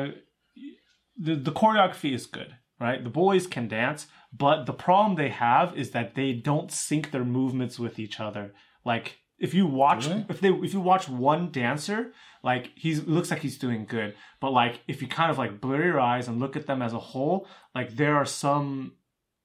the 1.27 1.35
the 1.49 1.53
choreography 1.61 2.13
is 2.19 2.27
good, 2.39 2.51
right? 2.79 3.03
The 3.03 3.15
boys 3.25 3.47
can 3.55 3.69
dance, 3.69 4.07
but 4.37 4.67
the 4.67 4.73
problem 4.73 5.17
they 5.17 5.29
have 5.29 5.77
is 5.77 5.93
that 5.93 6.15
they 6.15 6.33
don't 6.33 6.71
sync 6.71 7.11
their 7.11 7.25
movements 7.25 7.79
with 7.79 7.99
each 7.99 8.21
other. 8.21 8.53
Like 8.85 9.19
if 9.39 9.55
you 9.55 9.67
watch, 9.67 10.09
they? 10.09 10.27
if 10.29 10.41
they 10.41 10.51
if 10.51 10.73
you 10.73 10.81
watch 10.81 11.09
one 11.09 11.51
dancer, 11.51 12.13
like 12.43 12.71
he's 12.75 13.01
it 13.01 13.09
looks 13.09 13.31
like 13.31 13.41
he's 13.41 13.59
doing 13.59 13.87
good, 13.87 14.15
but 14.41 14.51
like 14.51 14.81
if 14.89 15.01
you 15.03 15.09
kind 15.09 15.31
of 15.31 15.39
like 15.39 15.61
blur 15.61 15.85
your 15.85 16.01
eyes 16.01 16.29
and 16.29 16.41
look 16.41 16.57
at 16.57 16.67
them 16.67 16.83
as 16.83 16.93
a 16.93 16.99
whole, 16.99 17.47
like 17.75 17.97
there 17.97 18.17
are 18.17 18.25
some 18.25 18.97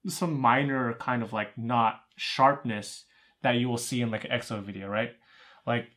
some 0.07 0.39
minor 0.39 0.93
kind 0.95 1.21
of 1.21 1.31
like 1.31 1.57
not 1.57 2.01
sharpness 2.15 3.05
that 3.43 3.55
you 3.55 3.69
will 3.69 3.77
see 3.77 4.01
in 4.01 4.11
like 4.11 4.25
an 4.25 4.31
EXO 4.31 4.63
video, 4.63 4.87
right? 4.87 5.11
Like 5.65 5.87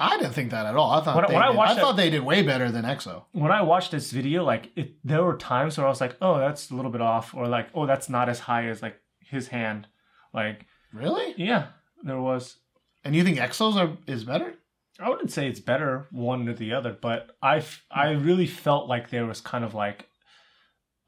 I 0.00 0.16
didn't 0.18 0.32
think 0.32 0.50
that 0.52 0.66
at 0.66 0.76
all. 0.76 0.90
I 0.90 1.04
thought 1.04 1.16
When 1.16 1.24
I- 1.24 1.28
they 1.28 1.34
when 1.34 1.42
I 1.44 1.48
did, 1.48 1.56
watched 1.56 1.70
I 1.70 1.74
that- 1.74 1.80
thought 1.82 1.96
they 1.96 2.10
did 2.10 2.22
way 2.22 2.42
better 2.42 2.70
than 2.70 2.84
EXO. 2.84 3.24
when 3.32 3.52
I 3.52 3.62
watched 3.62 3.90
this 3.92 4.10
video, 4.12 4.44
like 4.44 4.70
it, 4.76 4.94
there 5.04 5.22
were 5.22 5.36
times 5.36 5.76
where 5.76 5.86
I 5.86 5.90
was 5.90 6.00
like, 6.00 6.16
"Oh, 6.22 6.38
that's 6.38 6.70
a 6.70 6.74
little 6.74 6.90
bit 6.90 7.00
off," 7.02 7.34
or 7.34 7.46
like, 7.46 7.68
"Oh, 7.74 7.86
that's 7.86 8.08
not 8.08 8.28
as 8.28 8.40
high 8.40 8.66
as 8.68 8.82
like 8.82 8.96
his 9.20 9.48
hand." 9.48 9.86
Like, 10.32 10.66
Really? 10.92 11.34
yeah, 11.36 11.66
there 12.02 12.20
was. 12.20 12.56
And 13.04 13.14
you 13.16 13.24
think 13.24 13.38
EXO's 13.38 13.76
are 13.76 13.96
is 14.06 14.24
better? 14.24 14.54
I 14.98 15.08
wouldn't 15.08 15.30
say 15.32 15.48
it's 15.48 15.60
better 15.60 16.06
one 16.10 16.48
or 16.48 16.52
the 16.54 16.72
other, 16.74 16.92
but 16.92 17.36
I 17.42 17.62
I 17.90 18.10
really 18.10 18.46
felt 18.46 18.88
like 18.88 19.10
there 19.10 19.26
was 19.26 19.40
kind 19.40 19.64
of 19.64 19.74
like 19.74 20.06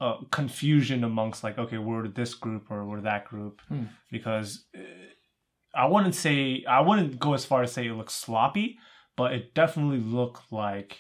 uh, 0.01 0.17
confusion 0.31 1.05
amongst 1.05 1.45
like, 1.45 1.59
okay, 1.59 1.79
we're 1.79 2.09
this 2.09 2.35
group 2.35 2.71
or 2.71 2.85
we're 2.85 3.03
that 3.03 3.25
group, 3.27 3.61
Hmm. 3.69 3.85
because 4.11 4.65
uh, 4.77 4.81
I 5.75 5.87
wouldn't 5.87 6.15
say 6.15 6.65
I 6.69 6.81
wouldn't 6.81 7.19
go 7.19 7.35
as 7.35 7.45
far 7.45 7.63
as 7.63 7.73
say 7.73 7.87
it 7.87 7.93
looks 7.95 8.15
sloppy, 8.15 8.79
but 9.17 9.33
it 9.33 9.55
definitely 9.55 9.99
looked 10.01 10.53
like 10.53 10.99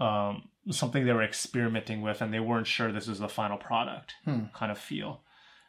um, 0.00 0.48
something 0.70 1.04
they 1.04 1.12
were 1.12 1.22
experimenting 1.22 2.02
with, 2.02 2.20
and 2.20 2.32
they 2.32 2.40
weren't 2.40 2.66
sure 2.66 2.92
this 2.92 3.06
was 3.06 3.18
the 3.18 3.28
final 3.28 3.56
product 3.56 4.14
Hmm. 4.24 4.44
kind 4.54 4.72
of 4.72 4.78
feel. 4.78 5.22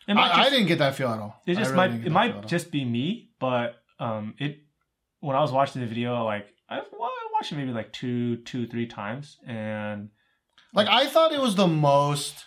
It 0.08 0.14
might 0.14 0.32
I, 0.38 0.44
I 0.46 0.50
didn't 0.50 0.68
get 0.68 0.80
that 0.80 0.96
feel 0.96 1.10
at 1.10 1.20
all. 1.20 1.42
it 1.48 1.56
just 1.56 1.72
really 1.72 1.76
might 1.78 1.90
it 1.92 1.94
that 1.94 2.04
feel 2.04 2.18
at 2.18 2.36
might 2.36 2.48
just 2.48 2.72
be 2.72 2.86
me, 2.86 3.32
but 3.40 3.76
um, 4.00 4.36
it 4.40 4.60
when 5.20 5.36
I 5.36 5.42
was 5.42 5.52
watching 5.52 5.82
the 5.82 5.88
video, 5.88 6.24
like 6.24 6.48
I, 6.70 6.78
well, 6.78 7.10
I 7.10 7.28
watched 7.34 7.52
it 7.52 7.56
maybe 7.56 7.72
like 7.72 7.92
two, 7.92 8.38
two, 8.38 8.68
three 8.68 8.86
times, 8.88 9.38
and 9.48 10.10
Like 10.74 10.88
I 10.88 11.08
thought 11.08 11.32
it 11.32 11.42
was 11.42 11.56
the 11.56 11.68
most 11.68 12.46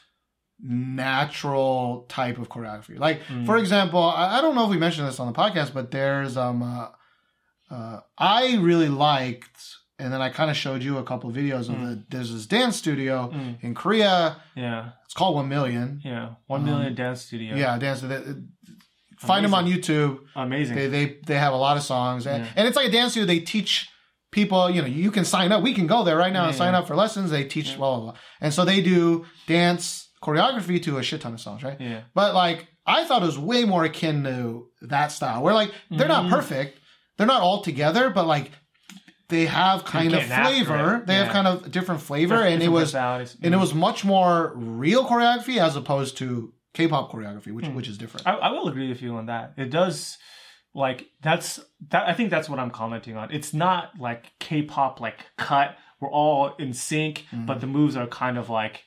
natural 0.60 2.04
type 2.08 2.38
of 2.38 2.48
choreography. 2.48 2.98
Like 2.98 3.22
Mm. 3.24 3.46
for 3.46 3.56
example, 3.58 4.02
I, 4.02 4.38
I 4.38 4.40
don't 4.40 4.54
know 4.54 4.64
if 4.64 4.70
we 4.70 4.78
mentioned 4.78 5.06
this 5.08 5.20
on 5.20 5.26
the 5.32 5.38
podcast, 5.38 5.72
but 5.74 5.90
there's 5.90 6.36
um 6.36 6.62
uh, 6.62 6.88
uh 7.74 8.00
I 8.18 8.56
really 8.56 8.88
liked 8.88 9.60
and 10.00 10.12
then 10.12 10.20
I 10.20 10.30
kind 10.30 10.48
of 10.50 10.56
showed 10.56 10.82
you 10.82 10.98
a 10.98 11.02
couple 11.04 11.28
of 11.30 11.36
videos 11.36 11.68
of 11.68 11.76
Mm. 11.76 11.84
the 11.86 12.04
there's 12.10 12.32
this 12.32 12.46
dance 12.46 12.76
studio 12.76 13.30
Mm. 13.34 13.62
in 13.62 13.74
Korea. 13.74 14.36
yeah, 14.54 14.90
It's 15.04 15.14
called 15.14 15.34
One 15.36 15.48
Million. 15.48 16.00
yeah, 16.04 16.30
one 16.46 16.64
million 16.64 16.94
dance 16.94 17.22
studio, 17.22 17.52
Um, 17.54 17.58
Yeah, 17.60 17.78
dance. 17.78 18.00
They, 18.00 18.20
find 19.18 19.44
them 19.44 19.54
on 19.54 19.66
YouTube. 19.66 20.18
amazing. 20.36 20.76
They 20.76 20.86
they 20.88 21.04
they 21.26 21.38
have 21.38 21.52
a 21.52 21.56
lot 21.56 21.76
of 21.76 21.82
songs, 21.82 22.26
and, 22.26 22.44
Yeah. 22.44 22.50
and 22.56 22.68
it's 22.68 22.76
like 22.76 22.88
a 22.88 22.92
dance 22.92 23.12
studio. 23.12 23.26
They 23.26 23.40
teach 23.40 23.88
people. 24.30 24.70
You 24.70 24.82
know, 24.82 24.88
you 24.88 25.10
can 25.10 25.24
sign 25.24 25.50
up. 25.52 25.60
We 25.62 25.74
can 25.74 25.86
go 25.88 26.04
there 26.04 26.16
right 26.16 26.32
now 26.32 26.46
and 26.46 26.54
sign 26.54 26.72
yeah. 26.72 26.78
up 26.80 26.86
for 26.86 26.94
lessons. 26.94 27.30
They 27.30 27.44
teach 27.44 27.76
blah 27.76 27.96
blah 27.96 28.04
blah, 28.12 28.14
and 28.40 28.54
so 28.54 28.64
they 28.64 28.80
do 28.80 29.24
dance 29.48 30.07
choreography 30.22 30.82
to 30.84 30.98
a 30.98 31.02
shit 31.02 31.20
ton 31.20 31.34
of 31.34 31.40
songs, 31.40 31.62
right? 31.62 31.80
yeah, 31.80 32.02
But 32.14 32.34
like, 32.34 32.68
I 32.86 33.04
thought 33.04 33.22
it 33.22 33.26
was 33.26 33.38
way 33.38 33.64
more 33.64 33.84
akin 33.84 34.24
to 34.24 34.68
that 34.82 35.08
style, 35.12 35.42
where 35.42 35.54
like 35.54 35.72
they're 35.90 36.08
Mm-hmm. 36.08 36.28
not 36.28 36.30
perfect, 36.30 36.78
they're 37.16 37.26
not 37.26 37.42
all 37.42 37.62
together, 37.62 38.10
but 38.10 38.26
like 38.26 38.50
they 39.28 39.44
have 39.46 39.84
kind 39.84 40.14
of 40.14 40.22
flavor. 40.24 40.96
it. 40.96 41.06
They 41.06 41.14
have 41.16 41.28
kind 41.30 41.46
of 41.46 41.70
different 41.70 42.00
flavor, 42.00 42.36
and 42.36 42.46
it 42.54 42.58
Different 42.58 42.72
was 42.72 42.84
personalities. 42.92 43.36
and 43.42 43.54
it 43.54 43.58
was 43.58 43.74
much 43.74 44.04
more 44.04 44.52
real 44.56 45.04
choreography 45.06 45.58
as 45.58 45.76
opposed 45.76 46.16
to 46.18 46.54
K-pop 46.74 47.12
choreography, 47.12 47.52
which 47.52 47.66
which 47.68 47.88
is 47.88 47.98
different. 47.98 48.26
I, 48.26 48.34
I 48.34 48.50
will 48.52 48.68
agree 48.68 48.88
with 48.88 49.02
you 49.02 49.16
on 49.16 49.26
that. 49.26 49.52
It 49.58 49.70
does 49.70 50.16
like 50.74 51.08
that's 51.20 51.60
that 51.90 52.08
I 52.08 52.14
think 52.14 52.30
that's 52.30 52.48
what 52.48 52.58
I'm 52.58 52.70
commenting 52.70 53.16
on. 53.16 53.30
It's 53.30 53.52
not 53.52 53.98
like 53.98 54.32
K-pop 54.38 55.00
like 55.00 55.18
cut. 55.36 55.76
We're 56.00 56.10
all 56.10 56.54
in 56.58 56.72
sync, 56.72 57.26
Mm-hmm. 57.32 57.44
but 57.46 57.60
the 57.60 57.66
moves 57.66 57.96
are 57.96 58.06
kind 58.06 58.38
of 58.38 58.48
like 58.48 58.84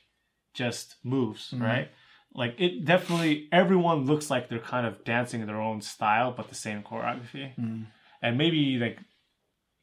just 0.54 0.96
moves, 1.02 1.52
right? 1.56 1.88
Like 2.34 2.54
it 2.58 2.84
definitely 2.84 3.48
everyone 3.52 4.06
looks 4.06 4.30
like 4.30 4.48
they're 4.48 4.58
kind 4.58 4.86
of 4.86 5.04
dancing 5.04 5.40
in 5.40 5.46
their 5.46 5.60
own 5.60 5.80
style, 5.82 6.32
but 6.36 6.48
the 6.48 6.54
same 6.54 6.82
choreography. 6.82 7.54
Mm. 7.58 7.86
And 8.22 8.38
maybe 8.38 8.78
like 8.78 8.98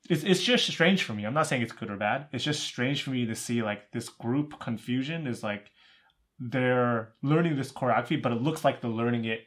it's 0.09 0.23
it's 0.23 0.41
just 0.41 0.65
strange 0.65 1.03
for 1.03 1.13
me. 1.13 1.25
I'm 1.25 1.33
not 1.33 1.47
saying 1.47 1.61
it's 1.61 1.71
good 1.71 1.91
or 1.91 1.97
bad. 1.97 2.27
It's 2.31 2.43
just 2.43 2.63
strange 2.63 3.03
for 3.03 3.11
me 3.11 3.25
to 3.25 3.35
see 3.35 3.61
like 3.61 3.91
this 3.91 4.09
group 4.09 4.59
confusion 4.59 5.27
is 5.27 5.43
like 5.43 5.69
they're 6.39 7.13
learning 7.21 7.55
this 7.57 7.71
choreography, 7.71 8.21
but 8.21 8.31
it 8.31 8.41
looks 8.41 8.63
like 8.63 8.81
they're 8.81 8.89
learning 8.89 9.25
it 9.25 9.41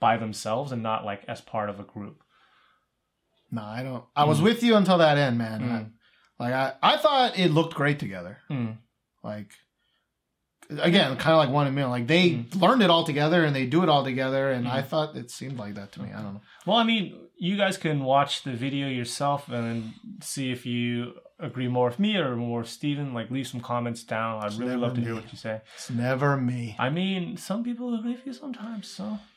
by 0.00 0.16
themselves 0.16 0.72
and 0.72 0.82
not 0.82 1.04
like 1.04 1.24
as 1.28 1.40
part 1.40 1.70
of 1.70 1.80
a 1.80 1.84
group. 1.84 2.22
No, 3.50 3.62
I 3.62 3.82
don't. 3.82 4.04
I 4.14 4.24
was 4.24 4.42
with 4.42 4.62
you 4.62 4.74
until 4.76 4.98
that 4.98 5.16
end, 5.18 5.38
man. 5.38 5.60
Mm. 5.60 5.70
I- 5.70 5.86
like 6.38 6.52
I, 6.52 6.74
I 6.82 6.96
thought 6.98 7.38
it 7.38 7.50
looked 7.50 7.74
great 7.74 7.98
together. 7.98 8.38
Mm. 8.50 8.76
Like 9.24 9.52
again, 10.70 11.16
kind 11.16 11.32
of 11.32 11.38
like 11.38 11.50
one 11.50 11.66
in 11.66 11.74
million. 11.74 11.90
Like 11.90 12.06
they 12.06 12.30
Mm. 12.30 12.60
learned 12.60 12.82
it 12.82 12.90
all 12.90 13.04
together 13.04 13.44
and 13.44 13.54
they 13.54 13.66
do 13.66 13.82
it 13.82 13.88
all 13.88 14.04
together, 14.04 14.50
and 14.50 14.66
I 14.68 14.82
thought 14.82 15.16
it 15.16 15.30
seemed 15.30 15.58
like 15.58 15.74
that 15.74 15.92
to 15.92 16.02
me. 16.02 16.10
I 16.12 16.22
don't 16.22 16.34
know. 16.34 16.40
Well, 16.66 16.76
I 16.76 16.84
mean, 16.84 17.16
you 17.38 17.56
guys 17.56 17.76
can 17.78 18.02
watch 18.04 18.42
the 18.42 18.52
video 18.52 18.88
yourself 18.88 19.48
and 19.48 19.92
see 20.22 20.50
if 20.50 20.64
you 20.66 21.14
agree 21.38 21.68
more 21.68 21.88
with 21.88 21.98
me 21.98 22.16
or 22.16 22.34
more 22.34 22.60
with 22.60 22.68
Steven. 22.70 23.12
Like, 23.12 23.30
leave 23.30 23.46
some 23.46 23.60
comments 23.60 24.02
down. 24.04 24.42
I'd 24.42 24.54
really 24.54 24.76
love 24.76 24.94
to 24.94 25.00
hear 25.02 25.14
what 25.14 25.30
you 25.30 25.36
say. 25.38 25.60
It's 25.74 25.90
never 25.90 26.36
me. 26.36 26.74
I 26.78 26.88
mean, 26.90 27.36
some 27.36 27.62
people 27.62 27.94
agree 27.98 28.12
with 28.12 28.26
you 28.26 28.32
sometimes, 28.32 28.88
so. 28.88 29.18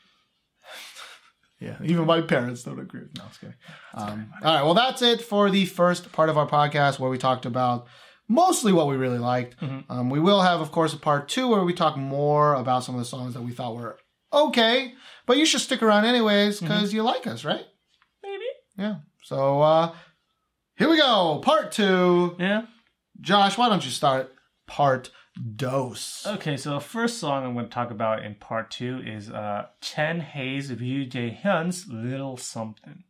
Yeah, 1.62 1.76
even 1.84 2.06
my 2.06 2.22
parents 2.22 2.62
don't 2.62 2.80
agree. 2.80 3.02
No, 3.18 3.24
I'm 3.24 3.30
kidding. 3.38 3.54
Um, 3.92 4.32
all 4.42 4.54
right, 4.54 4.62
well, 4.62 4.72
that's 4.72 5.02
it 5.02 5.20
for 5.20 5.50
the 5.50 5.66
first 5.66 6.10
part 6.10 6.30
of 6.30 6.38
our 6.38 6.46
podcast 6.48 6.98
where 6.98 7.10
we 7.10 7.18
talked 7.18 7.44
about 7.44 7.86
mostly 8.30 8.72
what 8.72 8.86
we 8.86 8.96
really 8.96 9.18
liked. 9.18 9.56
Um, 9.90 10.08
we 10.08 10.20
will 10.20 10.40
have, 10.40 10.60
of 10.60 10.70
course, 10.70 10.94
a 10.94 10.96
part 10.96 11.28
two 11.28 11.48
where 11.48 11.64
we 11.64 11.74
talk 11.74 11.96
more 11.96 12.54
about 12.54 12.84
some 12.84 12.94
of 12.94 13.00
the 13.00 13.04
songs 13.04 13.34
that 13.34 13.42
we 13.42 13.50
thought 13.52 13.74
were 13.76 13.98
okay, 14.32 14.94
but 15.26 15.36
you 15.36 15.44
should 15.44 15.60
stick 15.60 15.82
around 15.82 16.04
anyways 16.04 16.60
because 16.60 16.94
you 16.94 17.02
like 17.02 17.26
us, 17.26 17.44
right? 17.44 17.66
Maybe. 18.22 18.44
Yeah. 18.78 18.96
So 19.24 19.60
uh, 19.60 19.92
here 20.76 20.88
we 20.88 20.96
go, 20.96 21.40
part 21.42 21.72
two. 21.72 22.36
Yeah. 22.38 22.62
Josh, 23.20 23.58
why 23.58 23.68
don't 23.68 23.84
you 23.84 23.90
start 23.90 24.32
part 24.66 25.10
dos? 25.56 26.24
Okay, 26.26 26.56
so 26.56 26.70
the 26.74 26.80
first 26.80 27.18
song 27.18 27.44
I'm 27.44 27.54
going 27.54 27.66
to 27.66 27.70
talk 27.70 27.90
about 27.90 28.24
in 28.24 28.36
part 28.36 28.70
two 28.70 29.02
is 29.04 29.28
uh, 29.28 29.66
Chen 29.80 30.20
Heize 30.20 30.70
Ryu 30.80 31.06
Jae 31.06 31.36
Hyun's 31.36 31.88
Little 31.88 32.36
Something. 32.36 33.04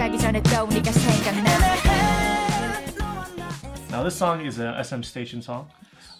자기 0.00 0.16
전에 0.16 0.42
떠오니까 0.44 0.90
생각나 0.92 1.50
Now 3.90 4.02
this 4.02 4.16
song 4.16 4.40
is 4.40 4.58
a 4.58 4.82
SM 4.82 5.02
Station 5.02 5.42
song. 5.42 5.68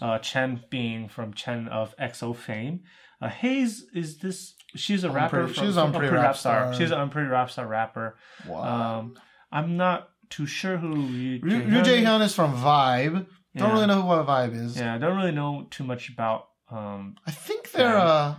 Uh, 0.02 0.18
Chen 0.18 0.60
being 0.68 1.08
from 1.08 1.32
Chen 1.32 1.66
of 1.68 1.96
EXO 1.96 2.36
fame. 2.36 2.80
Uh, 3.22 3.30
Heize 3.30 3.84
is 3.94 4.18
this? 4.18 4.52
She's 4.76 5.02
a 5.02 5.10
rapper. 5.10 5.48
From, 5.48 5.64
she's 5.64 5.78
on 5.78 5.94
pretty 5.94 6.14
rap 6.14 6.36
star. 6.36 6.74
She's 6.74 6.90
an 6.90 7.08
Pretty 7.08 7.30
rap 7.30 7.50
star 7.50 7.66
rapper. 7.66 8.16
Wow. 8.46 8.98
Um, 8.98 9.14
I'm 9.50 9.78
not 9.78 10.10
too 10.28 10.44
sure 10.44 10.76
who 10.76 10.92
Ryu, 10.92 11.40
Jihyun 11.40 11.82
Jae-hyun, 11.82 12.20
is 12.20 12.34
from 12.34 12.54
Vibe. 12.54 13.24
Don't 13.56 13.72
really 13.72 13.86
know 13.86 14.02
who 14.02 14.08
what 14.08 14.26
Vibe 14.26 14.62
is. 14.62 14.76
Yeah, 14.76 14.94
I 14.94 14.98
don't 14.98 15.16
really 15.16 15.32
know 15.32 15.68
too 15.70 15.84
much 15.84 16.10
about. 16.10 16.48
Um, 16.70 17.16
I 17.26 17.30
think 17.30 17.72
they're. 17.72 17.96
Uh, 17.96 18.34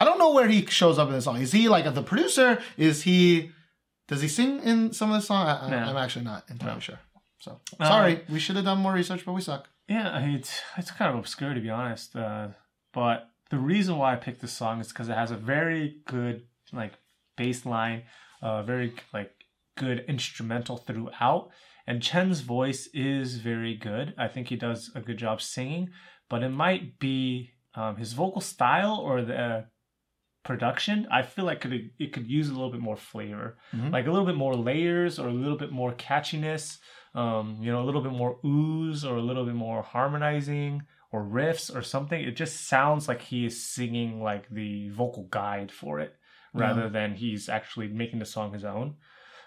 I 0.00 0.04
don't 0.04 0.18
know 0.18 0.32
where 0.32 0.48
he 0.48 0.66
shows 0.66 0.98
up 0.98 1.06
in 1.06 1.14
the 1.14 1.22
song. 1.22 1.40
Is 1.40 1.52
he 1.52 1.68
like 1.68 1.86
the 1.94 2.02
producer? 2.02 2.60
Is 2.76 3.04
he 3.04 3.52
does 4.08 4.20
he 4.22 4.28
sing 4.28 4.60
in 4.62 4.92
some 4.92 5.10
of 5.10 5.20
the 5.20 5.26
song? 5.26 5.46
I, 5.46 5.66
I, 5.66 5.70
No. 5.70 5.76
I'm 5.78 5.96
actually 5.96 6.24
not 6.24 6.48
entirely 6.50 6.76
No. 6.76 6.80
sure. 6.80 7.00
So 7.38 7.60
Uh, 7.78 7.84
sorry, 7.88 8.20
we 8.28 8.38
should 8.38 8.56
have 8.56 8.64
done 8.64 8.78
more 8.78 8.92
research, 8.92 9.24
but 9.24 9.32
we 9.32 9.40
suck. 9.40 9.68
Yeah, 9.88 10.10
I 10.10 10.24
mean, 10.24 10.36
it's 10.36 10.60
it's 10.78 10.90
kind 10.90 11.10
of 11.12 11.18
obscure 11.18 11.52
to 11.54 11.60
be 11.60 11.70
honest. 11.70 12.16
Uh, 12.16 12.48
but 12.92 13.28
the 13.50 13.58
reason 13.58 13.98
why 13.98 14.12
I 14.14 14.16
picked 14.16 14.40
this 14.40 14.52
song 14.52 14.80
is 14.80 14.88
because 14.88 15.08
it 15.08 15.14
has 15.16 15.30
a 15.30 15.36
very 15.36 16.00
good 16.06 16.46
like 16.72 16.94
bass 17.36 17.66
line, 17.66 18.04
uh, 18.40 18.62
very 18.62 18.94
like 19.12 19.32
good 19.76 20.04
instrumental 20.08 20.76
throughout, 20.78 21.50
and 21.86 22.02
Chen's 22.02 22.40
voice 22.40 22.88
is 22.94 23.36
very 23.36 23.74
good. 23.76 24.14
I 24.16 24.28
think 24.28 24.48
he 24.48 24.56
does 24.56 24.90
a 24.94 25.00
good 25.00 25.18
job 25.18 25.42
singing, 25.42 25.90
but 26.30 26.42
it 26.42 26.50
might 26.50 26.98
be 26.98 27.50
um, 27.74 27.96
his 27.96 28.12
vocal 28.14 28.40
style 28.40 28.96
or 29.02 29.22
the 29.22 29.36
uh, 29.36 29.62
production. 30.44 31.06
I 31.10 31.22
feel 31.22 31.44
like 31.44 31.60
could 31.62 31.90
it 31.98 32.12
could 32.12 32.26
use 32.28 32.48
a 32.48 32.52
little 32.52 32.70
bit 32.70 32.80
more 32.80 32.96
flavor, 32.96 33.56
Mhm. 33.72 33.92
like 33.92 34.06
a 34.06 34.10
little 34.10 34.26
bit 34.26 34.36
more 34.36 34.54
layers 34.54 35.18
or 35.18 35.28
a 35.28 35.32
little 35.32 35.58
bit 35.58 35.72
more 35.72 35.92
catchiness 35.92 36.78
um, 37.16 37.58
you 37.60 37.70
know, 37.70 37.80
a 37.80 37.86
little 37.86 38.00
bit 38.02 38.10
more 38.10 38.38
ooze 38.44 39.04
or 39.04 39.14
a 39.16 39.22
little 39.22 39.44
bit 39.44 39.54
more 39.54 39.82
harmonizing 39.82 40.82
or 41.12 41.22
riffs 41.24 41.72
or 41.72 41.80
something. 41.80 42.20
It 42.20 42.32
just 42.34 42.66
sounds 42.68 43.06
like 43.06 43.22
he 43.22 43.46
is 43.46 43.64
singing 43.64 44.20
like 44.20 44.48
the 44.50 44.88
vocal 44.88 45.22
guide 45.30 45.70
for 45.70 46.00
it 46.00 46.16
rather 46.52 46.88
than 46.88 47.14
he's 47.14 47.48
actually 47.48 47.86
making 47.86 48.18
the 48.18 48.24
song 48.24 48.52
his 48.52 48.64
own. 48.64 48.96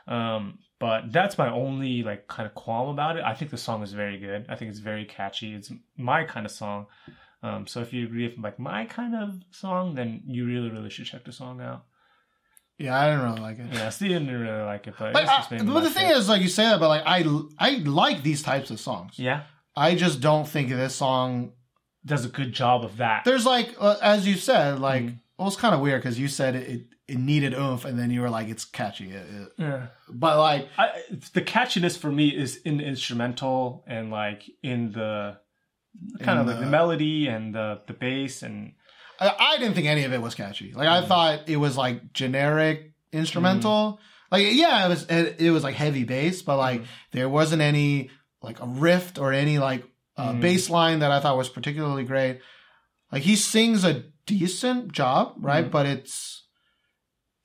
Um, 0.07 0.59
but 0.79 1.11
that's 1.11 1.37
my 1.37 1.49
only 1.51 2.03
like 2.03 2.27
kind 2.29 2.47
of 2.47 2.53
qualm 2.55 2.87
about 2.87 3.17
it. 3.17 3.23
I 3.25 3.33
think 3.33 3.51
the 3.51 3.57
song 3.57 3.83
is 3.83 3.91
very 3.91 4.17
good. 4.17 4.45
I 4.47 4.55
think 4.55 4.69
it's 4.69 4.79
very 4.79 5.03
catchy. 5.03 5.53
It's 5.53 5.69
my 5.97 6.23
kind 6.23 6.45
of 6.45 6.51
song. 6.53 6.85
Um, 7.43 7.67
so 7.67 7.81
if 7.81 7.93
you 7.93 8.05
agree 8.05 8.27
with 8.27 8.37
like 8.43 8.57
my 8.59 8.85
kind 8.85 9.15
of 9.15 9.39
song, 9.51 9.95
then 9.95 10.21
you 10.25 10.45
really, 10.45 10.69
really 10.71 10.89
should 10.89 11.05
check 11.05 11.23
the 11.25 11.31
song 11.31 11.61
out. 11.61 11.85
Yeah, 12.79 12.97
I 12.99 13.09
didn't 13.09 13.25
really 13.25 13.41
like 13.41 13.59
it. 13.59 13.67
Yeah, 13.73 13.89
Steven 13.89 14.25
didn't 14.25 14.41
really 14.41 14.63
like 14.63 14.85
it, 14.87 14.93
but 14.99 15.13
Like, 15.13 15.23
it's 15.23 15.31
just 15.49 15.51
I- 15.53 15.57
but 15.65 15.81
the 15.81 15.89
thing 15.89 16.07
fit. 16.07 16.17
is, 16.17 16.29
like 16.29 16.41
you 16.41 16.47
say 16.47 16.63
that, 16.63 16.79
but 16.79 16.89
like 16.89 17.03
I, 17.05 17.23
I 17.59 17.77
like 17.79 18.23
these 18.23 18.43
types 18.43 18.69
of 18.71 18.79
songs. 18.79 19.17
yeah, 19.17 19.43
I 19.75 19.95
just 19.95 20.21
don't 20.21 20.47
think 20.47 20.69
this 20.69 20.95
song. 20.95 21.53
does 22.05 22.23
a 22.23 22.29
good 22.29 22.53
job 22.53 22.85
of 22.85 22.97
that. 22.97 23.25
There's 23.25 23.45
like, 23.45 23.75
uh, 23.79 23.97
as 24.01 24.25
you 24.27 24.35
said, 24.35 24.79
like 24.79 25.03
Mm. 25.03 25.19
well, 25.37 25.47
it's 25.49 25.57
kind 25.57 25.75
of 25.75 25.81
weird 25.81 26.01
because 26.01 26.17
you 26.17 26.27
said 26.29 26.55
it, 26.55 26.69
it, 26.69 26.81
it 27.07 27.17
needed 27.17 27.53
oomph, 27.53 27.83
and 27.83 27.99
then 27.99 28.09
you 28.11 28.21
were 28.21 28.29
like, 28.29 28.47
it's 28.47 28.63
catchy. 28.63 29.09
It- 29.11 29.27
it- 29.29 29.49
Yeah. 29.57 29.87
but 30.09 30.37
like, 30.37 30.69
I, 30.77 31.01
the 31.33 31.41
catchiness 31.41 31.97
for 31.97 32.11
me 32.11 32.29
is 32.29 32.57
in 32.57 32.77
the 32.77 32.85
instrumental 32.85 33.83
and 33.87 34.09
like 34.11 34.43
in 34.63 34.91
the 34.93 35.37
kind 36.21 36.39
In 36.39 36.41
of 36.41 36.47
like 36.47 36.59
the 36.59 36.65
the- 36.65 36.71
melody 36.71 37.27
and 37.27 37.53
the 37.55 37.81
the 37.87 37.93
bass 37.93 38.43
and 38.43 38.73
I, 39.19 39.33
I 39.39 39.57
didn't 39.57 39.73
think 39.73 39.87
any 39.87 40.03
of 40.03 40.13
it 40.13 40.21
was 40.21 40.35
catchy. 40.35 40.73
Like 40.73 40.87
Mm. 40.87 41.03
I 41.03 41.05
thought 41.07 41.49
it 41.49 41.57
was 41.57 41.75
like 41.77 42.13
generic 42.13 42.93
instrumental. 43.11 43.99
Like 44.31 44.45
yeah, 44.51 44.85
it 44.85 44.89
was 44.89 45.03
it, 45.09 45.35
it 45.39 45.51
was 45.51 45.63
like 45.63 45.75
heavy 45.75 46.03
bass, 46.03 46.41
but 46.41 46.57
like 46.57 46.81
Mm. 46.81 46.85
there 47.13 47.29
wasn't 47.29 47.61
any 47.61 48.09
like 48.41 48.59
a 48.61 48.65
riff 48.67 49.13
or 49.19 49.33
any 49.33 49.57
like 49.59 49.83
uh, 50.17 50.33
Mm. 50.33 50.41
bass 50.41 50.69
line 50.69 50.99
that 50.99 51.11
I 51.11 51.19
thought 51.19 51.37
was 51.37 51.49
particularly 51.49 52.03
great. 52.03 52.39
Like 53.11 53.23
he 53.23 53.35
sings 53.35 53.83
a 53.83 54.03
decent 54.25 54.91
job, 54.91 55.33
right? 55.37 55.65
Mm. 55.65 55.71
But 55.71 55.85
it's 55.85 56.43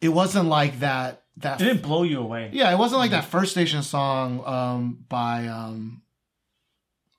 it 0.00 0.08
wasn't 0.10 0.48
like 0.48 0.80
that 0.80 1.22
that 1.38 1.60
it 1.60 1.64
didn't 1.64 1.82
blow 1.82 2.02
you 2.02 2.18
away. 2.20 2.50
yeah, 2.52 2.70
it 2.72 2.76
wasn't 2.78 2.98
like 2.98 3.10
Mm. 3.10 3.14
that 3.22 3.24
first 3.24 3.52
station 3.52 3.82
song 3.82 4.42
um 4.44 5.04
by 5.08 5.46
um 5.48 6.02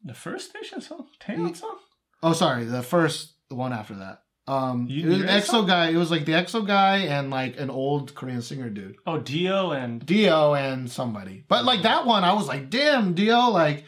The 0.03 0.13
first 0.13 0.49
station 0.49 0.81
song, 0.81 1.07
Taeyeon 1.21 1.55
song. 1.55 1.77
oh 2.21 2.33
sorry, 2.33 2.65
the 2.65 2.83
first 2.83 3.35
the 3.49 3.55
one 3.55 3.73
after 3.73 3.95
that. 3.95 4.19
Um 4.47 4.87
You- 4.89 5.05
it 5.05 5.09
was 5.09 5.17
you 5.19 5.23
an 5.23 5.29
EXO 5.29 5.45
some? 5.45 5.67
guy, 5.67 5.89
it 5.89 5.95
was 5.97 6.11
like 6.11 6.25
the 6.25 6.33
EXO 6.33 6.65
guy 6.67 6.97
and 6.99 7.29
like 7.29 7.57
an 7.59 7.69
old 7.69 8.13
Korean 8.13 8.41
singer 8.41 8.69
dude. 8.69 8.95
Oh, 9.07 9.19
D.O. 9.19 9.71
and 9.71 10.05
D.O. 10.05 10.53
and 10.53 10.91
somebody. 10.91 11.45
But 11.47 11.63
like 11.63 11.83
that 11.83 12.05
one, 12.05 12.23
I 12.25 12.33
was 12.33 12.47
like, 12.47 12.69
damn, 12.69 13.13
D.O., 13.13 13.51
like 13.51 13.85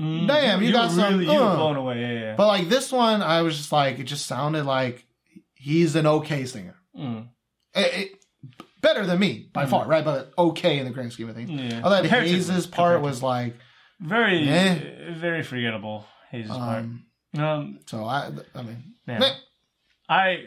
Mm, 0.00 0.26
Damn, 0.28 0.62
you 0.62 0.68
were 0.68 0.72
got 0.72 0.90
some, 0.92 1.18
Really, 1.18 1.30
you 1.30 1.38
were 1.38 1.44
uh. 1.46 1.56
blown 1.56 1.76
away. 1.76 2.00
Yeah, 2.00 2.12
yeah. 2.12 2.34
but 2.34 2.46
like 2.46 2.70
this 2.70 2.90
one, 2.90 3.20
I 3.22 3.42
was 3.42 3.54
just 3.58 3.70
like, 3.70 3.98
it 3.98 4.04
just 4.04 4.24
sounded 4.24 4.64
like 4.64 5.04
he's 5.52 5.94
an 5.94 6.06
okay 6.06 6.46
singer. 6.46 6.76
Mm, 6.96 7.28
It, 7.74 7.94
it- 7.94 8.24
better 8.80 9.04
than 9.04 9.18
me 9.18 9.50
by 9.52 9.66
far, 9.66 9.86
right? 9.86 10.02
But 10.02 10.32
okay 10.38 10.78
in 10.78 10.86
the 10.86 10.90
grand 10.90 11.12
scheme 11.12 11.28
of 11.28 11.34
things. 11.34 11.50
yeah. 11.50 11.80
I 11.80 11.82
thought 11.82 12.00
Compared 12.02 12.28
to- 12.28 12.32
Heize' 12.34 12.70
part 12.70 13.02
was 13.02 13.22
like, 13.22 13.56
very, 14.00 14.48
Eh. 14.48 15.12
very 15.14 15.42
forgettable. 15.42 16.06
Part. 16.48 16.78
um, 16.78 17.04
Um, 17.38 17.78
so 17.86 18.04
I, 18.04 18.30
I 18.54 18.62
mean, 18.62 18.94
yeah. 19.06 19.34
I 20.08 20.44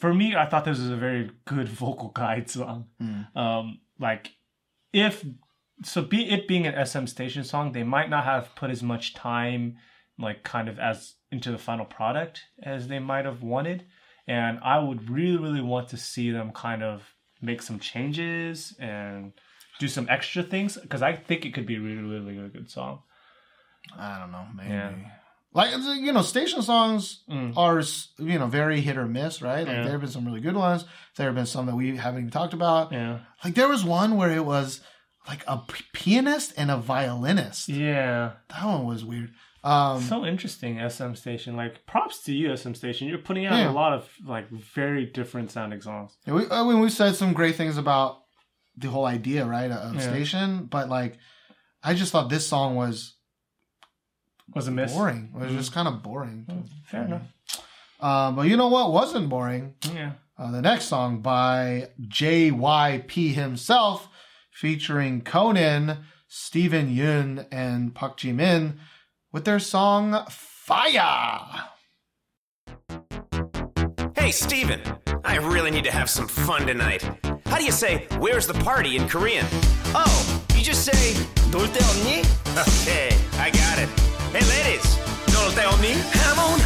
for 0.00 0.12
me, 0.12 0.34
I 0.36 0.46
thought 0.46 0.64
this 0.64 0.78
was 0.78 0.90
a 0.90 0.96
very 0.96 1.30
good 1.44 1.68
vocal 1.84 2.08
guide 2.10 2.50
song. 2.50 2.86
Mm. 3.00 3.36
Um, 3.36 3.78
like 3.98 4.30
if 4.92 5.24
so, 5.82 6.02
be 6.02 6.28
it 6.30 6.46
being 6.48 6.66
an 6.66 6.86
SM 6.86 7.06
station 7.06 7.44
song, 7.44 7.72
they 7.72 7.82
might 7.82 8.10
not 8.10 8.24
have 8.24 8.54
put 8.54 8.70
as 8.70 8.82
much 8.82 9.14
time, 9.14 9.76
like 10.18 10.42
kind 10.44 10.68
of 10.68 10.78
as 10.78 11.14
into 11.30 11.50
the 11.50 11.58
final 11.58 11.84
product 11.84 12.42
as 12.62 12.86
they 12.88 13.00
might 13.00 13.24
have 13.24 13.42
wanted, 13.42 13.84
and 14.26 14.58
I 14.62 14.78
would 14.78 15.10
really, 15.10 15.36
really 15.38 15.60
want 15.60 15.88
to 15.88 15.96
see 15.96 16.30
them 16.30 16.52
kind 16.52 16.82
of 16.82 17.02
make 17.42 17.60
some 17.62 17.78
changes 17.80 18.74
and 18.78 19.32
do 19.80 19.88
some 19.88 20.06
extra 20.08 20.42
things 20.42 20.76
because 20.76 21.02
I 21.02 21.12
think 21.14 21.44
it 21.44 21.54
could 21.54 21.66
be 21.66 21.78
really, 21.78 22.02
really 22.02 22.38
a 22.38 22.48
good 22.48 22.70
song. 22.70 23.00
I 23.98 24.18
don't 24.18 24.32
know, 24.32 24.46
maybe. 24.56 24.70
Yeah. 24.70 24.92
Like 25.52 25.70
you 26.00 26.12
know, 26.12 26.22
station 26.22 26.62
songs 26.62 27.22
Mm. 27.30 27.56
are 27.56 27.80
you 28.22 28.38
know 28.38 28.46
very 28.46 28.80
hit 28.80 28.96
or 28.96 29.06
miss, 29.06 29.40
right? 29.40 29.66
Like 29.66 29.76
Yeah. 29.76 29.82
there 29.82 29.92
have 29.92 30.00
been 30.00 30.10
some 30.10 30.24
really 30.26 30.40
good 30.40 30.56
ones. 30.56 30.84
There 31.16 31.26
have 31.26 31.34
been 31.36 31.46
some 31.46 31.66
that 31.66 31.76
we 31.76 31.96
haven't 31.96 32.20
even 32.20 32.30
talked 32.30 32.54
about. 32.54 32.90
Yeah, 32.92 33.20
Like 33.44 33.54
there 33.54 33.68
was 33.68 33.84
one 33.84 34.16
where 34.16 34.30
it 34.32 34.44
was 34.44 34.80
like 35.28 35.44
a 35.46 35.58
p- 35.58 35.84
pianist 35.92 36.52
and 36.56 36.70
a 36.70 36.76
violinist. 36.76 37.68
yeah. 37.68 38.32
That 38.50 38.64
one 38.66 38.84
was 38.84 39.04
weird. 39.04 39.32
Um, 39.62 40.02
so 40.02 40.26
interesting 40.26 40.78
sm 40.90 41.14
station 41.14 41.56
like 41.56 41.86
props 41.86 42.22
to 42.24 42.34
you 42.34 42.54
sm 42.54 42.74
station 42.74 43.08
you're 43.08 43.16
putting 43.16 43.46
out 43.46 43.56
Yeah. 43.56 43.70
a 43.70 43.72
lot 43.72 43.94
of 43.94 44.06
like 44.26 44.50
very 44.50 45.06
different 45.06 45.50
sounding 45.50 45.80
songs 45.80 46.18
yeah, 46.26 46.34
we, 46.34 46.42
I 46.50 46.62
mean, 46.64 46.80
we 46.80 46.90
said 46.90 47.14
some 47.14 47.32
great 47.32 47.54
things 47.56 47.78
about 47.78 48.23
the 48.76 48.88
whole 48.88 49.06
idea, 49.06 49.44
right, 49.46 49.70
of 49.70 49.94
Yeah. 49.94 50.00
station, 50.00 50.66
but 50.66 50.88
like, 50.88 51.18
I 51.82 51.94
just 51.94 52.12
thought 52.12 52.28
this 52.28 52.46
song 52.46 52.74
was 52.76 53.14
was 54.54 54.68
a 54.68 54.70
miss 54.70 54.92
boring. 54.92 55.32
It 55.34 55.38
was 55.38 55.52
Mm. 55.52 55.56
just 55.56 55.72
kind 55.72 55.88
of 55.88 56.02
boring. 56.02 56.68
fair 56.86 57.04
enough 57.06 57.22
Um, 58.00 58.36
but 58.36 58.42
you 58.46 58.56
know 58.56 58.68
what 58.68 58.92
wasn't 58.92 59.28
boring? 59.28 59.74
yeah 59.92 60.12
Uh, 60.36 60.50
the 60.50 60.60
next 60.60 60.86
song 60.86 61.20
by 61.22 61.90
JYP 62.08 63.32
himself, 63.34 64.08
featuring 64.50 65.20
Conan, 65.22 66.04
Steven 66.26 66.92
Yun, 66.92 67.46
and 67.52 67.94
Park 67.94 68.16
Ji 68.18 68.32
Min, 68.32 68.80
with 69.32 69.44
their 69.44 69.60
song 69.60 70.26
Fire. 70.28 71.68
Hey, 74.16 74.32
Steven. 74.32 74.80
I 75.24 75.36
really 75.36 75.70
need 75.70 75.84
to 75.84 75.92
have 75.92 76.10
some 76.10 76.26
fun 76.28 76.66
tonight. 76.66 77.02
How 77.53 77.57
do 77.57 77.63
you 77.65 77.71
say, 77.71 78.07
where's 78.19 78.47
the 78.47 78.53
party 78.55 78.95
in 78.97 79.07
Korean? 79.07 79.45
Oh, 79.93 80.41
you 80.55 80.61
just 80.63 80.85
say, 80.85 81.13
놀 81.51 81.67
데 81.67 81.79
없니? 81.79 82.23
Okay, 82.57 83.15
I 83.39 83.49
got 83.51 83.77
it. 83.79 83.89
Hey, 84.33 84.43
ladies, 84.45 84.85
놀 85.33 85.51
데 85.55 85.63
없니? 85.65 85.95
I'm 86.29 86.39
on 86.39 86.59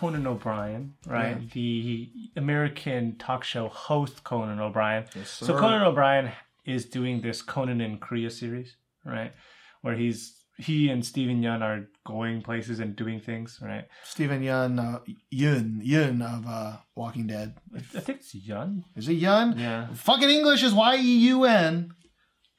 Conan 0.00 0.26
O'Brien, 0.26 0.94
right? 1.06 1.50
The 1.50 2.10
American 2.34 3.16
talk 3.18 3.44
show 3.44 3.68
host 3.68 4.24
Conan 4.24 4.58
O'Brien. 4.58 5.04
so 5.24 5.46
sir. 5.46 5.58
Conan 5.58 5.82
O'Brien 5.82 6.32
is 6.64 6.86
doing 6.86 7.20
this 7.20 7.42
Conan 7.42 7.82
in 7.82 7.98
Korea 7.98 8.30
series, 8.30 8.76
right? 9.04 9.32
Where 9.82 9.94
he's 9.94 10.40
he 10.56 10.88
and 10.88 11.04
Steven 11.04 11.42
Yun 11.42 11.62
are 11.62 11.88
going 12.06 12.40
places 12.40 12.80
and 12.80 12.96
doing 12.96 13.20
things, 13.20 13.58
right? 13.60 13.84
Stephen 14.04 14.42
Yun, 14.42 14.78
uh, 14.78 15.00
Yun, 15.30 15.80
Yun 15.82 16.22
of 16.22 16.46
uh, 16.46 16.76
Walking 16.94 17.26
Dead. 17.26 17.56
I 17.76 18.00
think 18.00 18.20
it's 18.20 18.34
Yun. 18.34 18.84
Is 18.96 19.06
it 19.06 19.14
Yun? 19.14 19.58
Yeah. 19.58 19.92
Fucking 19.92 20.30
English 20.30 20.62
is 20.62 20.72
Y 20.72 20.96
E 20.96 21.18
U 21.28 21.44
N. 21.44 21.92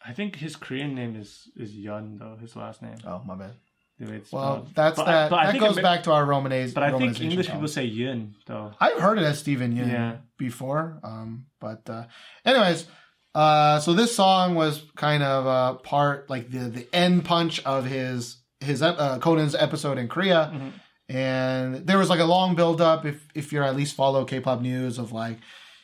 I 0.05 0.13
think 0.13 0.35
his 0.35 0.55
Korean 0.55 0.93
name 0.93 1.15
is 1.15 1.49
is 1.55 1.75
Yun 1.75 2.17
though. 2.19 2.37
His 2.39 2.55
last 2.55 2.83
name. 2.83 2.97
Oh, 3.03 3.23
my 3.25 3.35
bad. 3.35 3.53
The 4.01 4.09
way 4.11 4.17
it's 4.17 4.31
Well, 4.31 4.53
spelled. 4.65 4.75
that's 4.75 4.95
But 4.97 5.07
I- 5.07 5.11
that. 5.11 5.29
but 5.29 5.43
that 5.51 5.59
goes 5.59 5.73
Amer- 5.77 5.81
back 5.83 6.03
to 6.03 6.11
our 6.11 6.25
Romanese. 6.25 6.73
But 6.73 6.83
I 6.83 6.97
think 6.97 7.21
English 7.21 7.47
people 7.49 7.67
say 7.67 7.85
Yun 7.85 8.35
though. 8.47 8.71
I've 8.79 8.99
heard 8.99 9.17
it 9.19 9.23
as 9.23 9.39
Steven 9.39 9.75
Yun 9.75 9.89
Yeah. 9.89 10.15
before. 10.37 10.99
Um, 11.03 11.45
but 11.59 11.87
uh, 11.89 12.05
anyways, 12.43 12.87
uh, 13.35 13.79
so 13.79 13.93
this 13.93 14.15
song 14.15 14.55
was 14.55 14.81
kind 14.95 15.21
of 15.23 15.47
uh, 15.47 15.73
part 15.75 16.29
like 16.29 16.49
the 16.51 16.59
the 16.69 16.87
end 16.95 17.25
punch 17.25 17.63
of 17.65 17.85
his 17.85 18.37
his 18.59 18.81
uh, 18.81 19.17
Conan's 19.19 19.55
episode 19.55 19.97
in 19.97 20.07
Korea, 20.07 20.51
Mm-hmm. 20.53 21.15
and 21.15 21.75
there 21.87 21.97
was 21.97 22.09
like 22.09 22.19
a 22.19 22.25
long 22.25 22.55
build 22.55 22.81
up. 22.81 23.05
If 23.05 23.27
if 23.35 23.51
you're 23.51 23.63
at 23.63 23.75
least 23.75 23.95
follow 23.95 24.25
K-pop 24.25 24.61
news 24.61 24.97
of 24.97 25.11
like. 25.11 25.37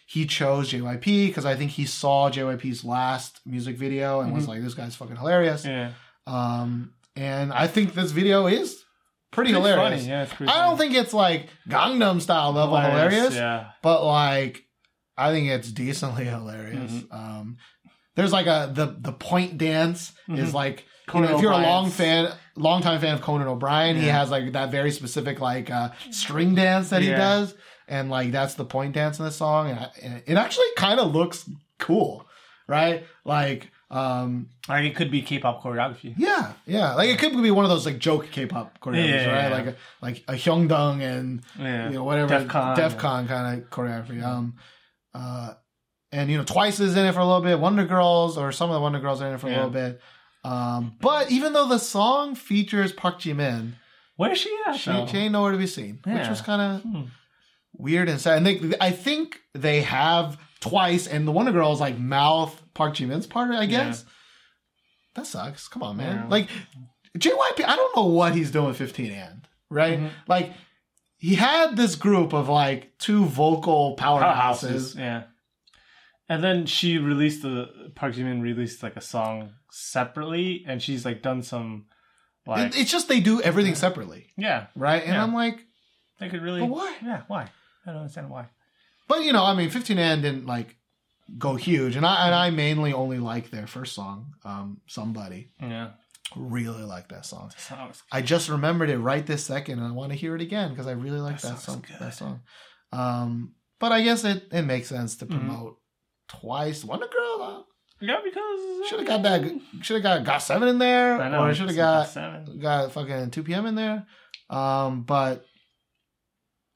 He 0.09 0.25
chose 0.25 0.71
JYP 0.71 1.27
because 1.27 1.43
I 1.45 1.55
think 1.55 1.71
he 1.71 1.83
saw 1.85 2.29
JYP's 2.29 2.85
last 2.85 3.41
music 3.45 3.75
video 3.77 4.21
and 4.21 4.33
was 4.33 4.47
like, 4.47 4.61
"This 4.63 4.73
guy's 4.73 4.95
fucking 4.95 5.17
hilarious." 5.17 5.65
Mm-hmm. 5.65 5.69
Yeah. 5.69 5.91
Um, 6.25 6.93
and 7.17 7.51
I 7.51 7.67
think 7.67 7.93
this 7.93 8.11
video 8.11 8.47
is 8.47 8.83
pretty, 9.31 9.51
Pretty 9.51 9.67
hilarious. 9.67 10.01
funny, 10.01 10.09
yeah, 10.09 10.23
it's 10.23 10.33
pretty 10.33 10.51
I 10.51 10.65
don't 10.65 10.77
funny. 10.77 10.89
think 10.91 11.03
it's 11.03 11.13
like 11.13 11.49
Gangnam 11.67 12.21
Style 12.21 12.51
level 12.53 12.77
hilarious, 12.77 13.35
Yeah. 13.35 13.71
but 13.81 14.03
like 14.05 14.63
I 15.17 15.31
think 15.31 15.49
it's 15.49 15.71
decently 15.71 16.25
hilarious. 16.25 16.91
Mm-hmm. 16.91 17.13
Um, 17.15 17.57
there's 18.15 18.31
like 18.31 18.45
a 18.47 18.71
the 18.73 18.95
the 18.99 19.11
point 19.11 19.57
dance 19.57 20.13
is 20.29 20.53
like 20.53 20.85
you 21.13 21.21
know, 21.21 21.35
if 21.37 21.41
you're 21.41 21.51
a 21.53 21.57
long 21.57 21.89
fan, 21.89 22.33
long 22.55 22.81
time 22.81 22.99
fan 22.99 23.13
of 23.13 23.21
Conan 23.21 23.47
O'Brien, 23.47 23.95
he 23.95 24.07
has 24.07 24.29
like 24.29 24.51
that 24.53 24.71
very 24.71 24.91
specific 24.91 25.39
like 25.39 25.69
uh, 25.71 25.89
string 26.11 26.53
dance 26.55 26.89
that 26.89 27.01
he 27.01 27.09
does, 27.09 27.53
and 27.87 28.09
like 28.09 28.31
that's 28.31 28.55
the 28.55 28.65
point 28.65 28.93
dance 28.93 29.17
in 29.19 29.25
the 29.25 29.31
song, 29.31 29.69
and, 29.69 29.79
I, 29.79 29.89
and 30.03 30.23
it 30.25 30.35
actually 30.35 30.67
kind 30.77 30.99
of 30.99 31.13
looks 31.15 31.49
cool, 31.79 32.27
right? 32.67 33.05
Like. 33.25 33.71
Um 33.89 34.49
Like 34.67 34.83
it 34.85 34.95
could 34.95 35.09
be 35.11 35.21
K-pop 35.21 35.63
choreography. 35.63 36.13
yeah, 36.17 36.53
yeah. 36.65 36.93
Like 36.95 37.09
it 37.09 37.19
could 37.19 37.41
be 37.41 37.51
one 37.51 37.63
of 37.65 37.69
those 37.71 37.85
like 37.85 37.99
joke 37.99 38.29
K-pop 38.31 38.79
choreographies, 38.79 39.07
Yeah, 39.25 39.33
right? 39.33 39.49
yeah. 39.49 39.57
Like 39.57 39.65
a, 39.67 39.75
like 40.01 40.17
a 40.27 40.33
Hyungdong 40.33 41.01
and 41.01 41.41
Yeah. 41.57 41.87
you 41.89 41.95
know 41.95 42.03
whatever 42.03 42.33
Defconn, 42.45 42.75
DEF 42.75 42.97
kind 42.97 43.29
of 43.29 43.69
choreography. 43.69 44.21
Um, 44.23 44.55
uh, 45.13 45.53
and 46.11 46.29
you 46.29 46.37
know 46.37 46.43
Twice 46.43 46.79
is 46.81 46.95
in 46.97 47.05
it 47.05 47.13
for 47.13 47.19
a 47.21 47.25
little 47.25 47.41
bit. 47.41 47.59
Wonder 47.59 47.85
Girls 47.85 48.37
or 48.37 48.51
some 48.51 48.69
of 48.69 48.73
the 48.73 48.81
Wonder 48.81 48.99
Girls 48.99 49.21
are 49.21 49.27
in 49.29 49.35
it 49.35 49.39
for 49.39 49.47
a 49.47 49.51
little 49.51 49.69
bit. 49.69 50.01
Um, 50.43 50.95
but 51.01 51.31
even 51.31 51.53
though 51.53 51.67
the 51.67 51.79
song 51.79 52.35
features 52.35 52.91
Park 52.93 53.19
Ji 53.19 53.33
Min, 53.33 53.75
Where's 54.17 54.37
she 54.37 54.55
at? 54.67 54.75
she, 54.77 54.89
though? 54.91 55.05
she 55.07 55.17
ain't 55.17 55.31
nowhere 55.33 55.51
to 55.53 55.57
be 55.57 55.67
seen, 55.67 55.99
which 56.05 56.27
was 56.27 56.41
kind 56.41 56.61
of 56.61 56.81
Hmm. 56.83 57.01
weird 57.73 58.09
and 58.09 58.19
sad. 58.19 58.37
And 58.37 58.45
they, 58.47 58.73
I 58.81 58.91
think 58.91 59.41
they 59.53 59.81
have 59.81 60.37
Twice 60.59 61.07
and 61.07 61.27
the 61.27 61.31
Wonder 61.31 61.51
Girls 61.51 61.79
like 61.79 61.97
mouth 61.97 62.61
Park 62.73 62.95
Ji 62.95 63.05
Min's 63.05 63.27
part. 63.27 63.51
I 63.51 63.65
guess 63.65 64.05
that 65.15 65.25
sucks. 65.27 65.67
Come 65.67 65.83
on, 65.83 65.97
man. 65.97 66.15
Yeah. 66.15 66.27
Like 66.27 66.49
JYP, 67.17 67.63
I 67.65 67.75
don't 67.75 67.95
know 67.95 68.05
what 68.05 68.35
he's 68.35 68.51
doing 68.51 68.67
with 68.67 68.79
15& 68.79 69.41
right. 69.69 69.97
Mm-hmm. 69.99 70.07
Like 70.27 70.53
he 71.17 71.35
had 71.35 71.75
this 71.75 71.95
group 71.95 72.33
of 72.33 72.47
like 72.49 72.97
two 72.99 73.25
vocal 73.25 73.95
powerhouses. 73.97 74.95
Powerhouses. 74.95 74.95
Yeah. 74.97 75.23
And 76.29 76.43
then 76.43 76.65
she 76.65 76.97
released 76.97 77.41
the 77.41 77.91
Park 77.95 78.13
Jimin 78.15 78.41
released 78.41 78.83
like 78.83 78.97
a 78.97 79.01
song 79.01 79.53
separately, 79.71 80.65
and 80.67 80.81
she's 80.81 81.05
like 81.05 81.21
done 81.21 81.41
some 81.41 81.85
like 82.45 82.75
It- 82.75 82.81
it's 82.81 82.91
just 82.91 83.07
they 83.07 83.19
do 83.19 83.41
everything 83.41 83.75
separately, 83.75 84.27
yeah. 84.37 84.67
right? 84.75 85.03
And 85.03 85.13
Yeah. 85.13 85.23
I'm 85.23 85.33
like, 85.33 85.65
They 86.19 86.29
could 86.29 86.41
really. 86.41 86.59
But 86.61 86.69
why? 86.69 86.95
Yeah, 87.03 87.21
why? 87.27 87.43
I 87.85 87.91
don't 87.91 87.97
understand 88.01 88.29
why. 88.29 88.47
But 89.07 89.23
you 89.23 89.33
know, 89.33 89.43
I 89.45 89.53
mean, 89.55 89.69
15& 89.69 89.95
didn't 90.21 90.45
like 90.45 90.75
go 91.37 91.55
huge, 91.55 91.95
and 91.95 92.05
I 92.05 92.25
and 92.27 92.35
I 92.35 92.49
mainly 92.49 92.93
only 92.93 93.19
like 93.19 93.49
their 93.51 93.67
first 93.67 93.93
song, 93.93 94.33
um, 94.45 94.81
"Somebody." 94.87 95.51
Yeah. 95.61 95.91
Really 96.35 96.83
like 96.83 97.07
that 97.09 97.25
song. 97.25 97.51
Sounds 97.57 98.03
I 98.11 98.21
just 98.21 98.49
remembered 98.49 98.89
it 98.89 98.97
right 98.97 99.25
this 99.25 99.45
second, 99.45 99.79
and 99.79 99.87
I 99.87 99.91
want 99.91 100.11
to 100.11 100.17
hear 100.17 100.35
it 100.35 100.41
again 100.41 100.71
because 100.71 100.85
I 100.87 100.91
really 100.91 101.19
like 101.21 101.39
that, 101.41 101.53
That 101.55 101.59
song. 101.61 101.83
good. 101.87 101.99
That 101.99 102.13
song. 102.13 102.41
Um, 102.91 103.53
but 103.79 103.91
I 103.93 104.01
guess 104.01 104.25
it, 104.25 104.43
it 104.51 104.63
makes 104.63 104.89
sense 104.89 105.15
to 105.17 105.25
Mm-hmm. 105.25 105.37
promote 105.47 105.77
twice. 106.27 106.83
Wonder 106.83 107.07
Girl 107.07 107.65
Yeah, 108.01 108.17
because 108.23 108.87
should 108.89 108.99
have 108.99 109.07
got 109.07 109.23
that. 109.23 109.41
Should 109.81 109.95
have 109.95 110.03
got 110.03 110.23
got 110.25 110.39
seven 110.39 110.67
in 110.67 110.79
there, 110.79 111.21
I 111.21 111.29
know. 111.29 111.43
or 111.43 111.53
should 111.53 111.67
have 111.67 111.75
got 111.77 112.09
seven. 112.09 112.59
got 112.59 112.91
fucking 112.91 113.31
2PM 113.31 113.65
in 113.67 113.75
there. 113.75 114.05
Um, 114.49 115.03
but 115.03 115.45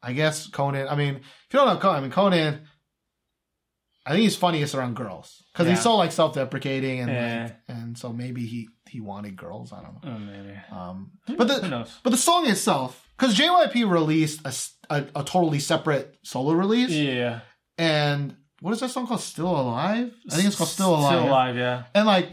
I 0.04 0.14
guess 0.14 0.48
Conan. 0.48 0.88
I 0.88 0.96
mean, 0.96 1.16
if 1.16 1.54
you 1.54 1.60
don't 1.60 1.68
know 1.68 1.78
Conan, 1.80 1.98
I 1.98 2.02
mean 2.02 2.12
Conan. 2.12 2.68
I 4.04 4.12
think 4.12 4.24
he's 4.24 4.36
funniest 4.36 4.74
around 4.74 4.96
girls 4.96 5.44
because 5.54 5.68
he's 5.68 5.82
so 5.82 5.96
like 5.96 6.12
self-deprecating 6.12 7.02
and 7.02 7.12
Yeah. 7.12 7.44
like, 7.44 7.56
and 7.68 7.96
so 7.98 8.12
maybe 8.12 8.46
he 8.48 8.68
he 8.90 9.00
wanted 9.00 9.36
girls. 9.36 9.72
I 9.72 9.82
don't 9.84 10.04
know. 10.04 10.12
Oh, 10.16 10.18
maybe. 10.18 10.58
Um, 10.72 11.12
but 11.38 11.48
the 11.48 11.54
Who 11.62 11.70
knows? 11.70 12.00
but 12.04 12.10
the 12.10 12.18
song 12.18 12.48
itself, 12.48 13.08
because 13.18 13.38
JYP 13.38 13.88
released 13.90 14.42
a 14.44 15.06
a 15.16 15.24
totally 15.24 15.60
separate 15.60 16.18
solo 16.24 16.54
release, 16.54 16.90
Yeah. 16.90 17.42
and 17.78 18.36
what 18.60 18.72
is 18.74 18.80
that 18.80 18.90
song 18.90 19.06
called? 19.06 19.22
Still 19.22 19.48
Alive? 19.60 20.12
I 20.32 20.36
think 20.36 20.48
it's 20.48 20.56
called 20.56 20.70
Still 20.70 20.96
Alive. 20.96 21.20
Still 21.20 21.30
alive. 21.30 21.56
Yeah. 21.56 21.84
And 21.94 22.08
like 22.08 22.30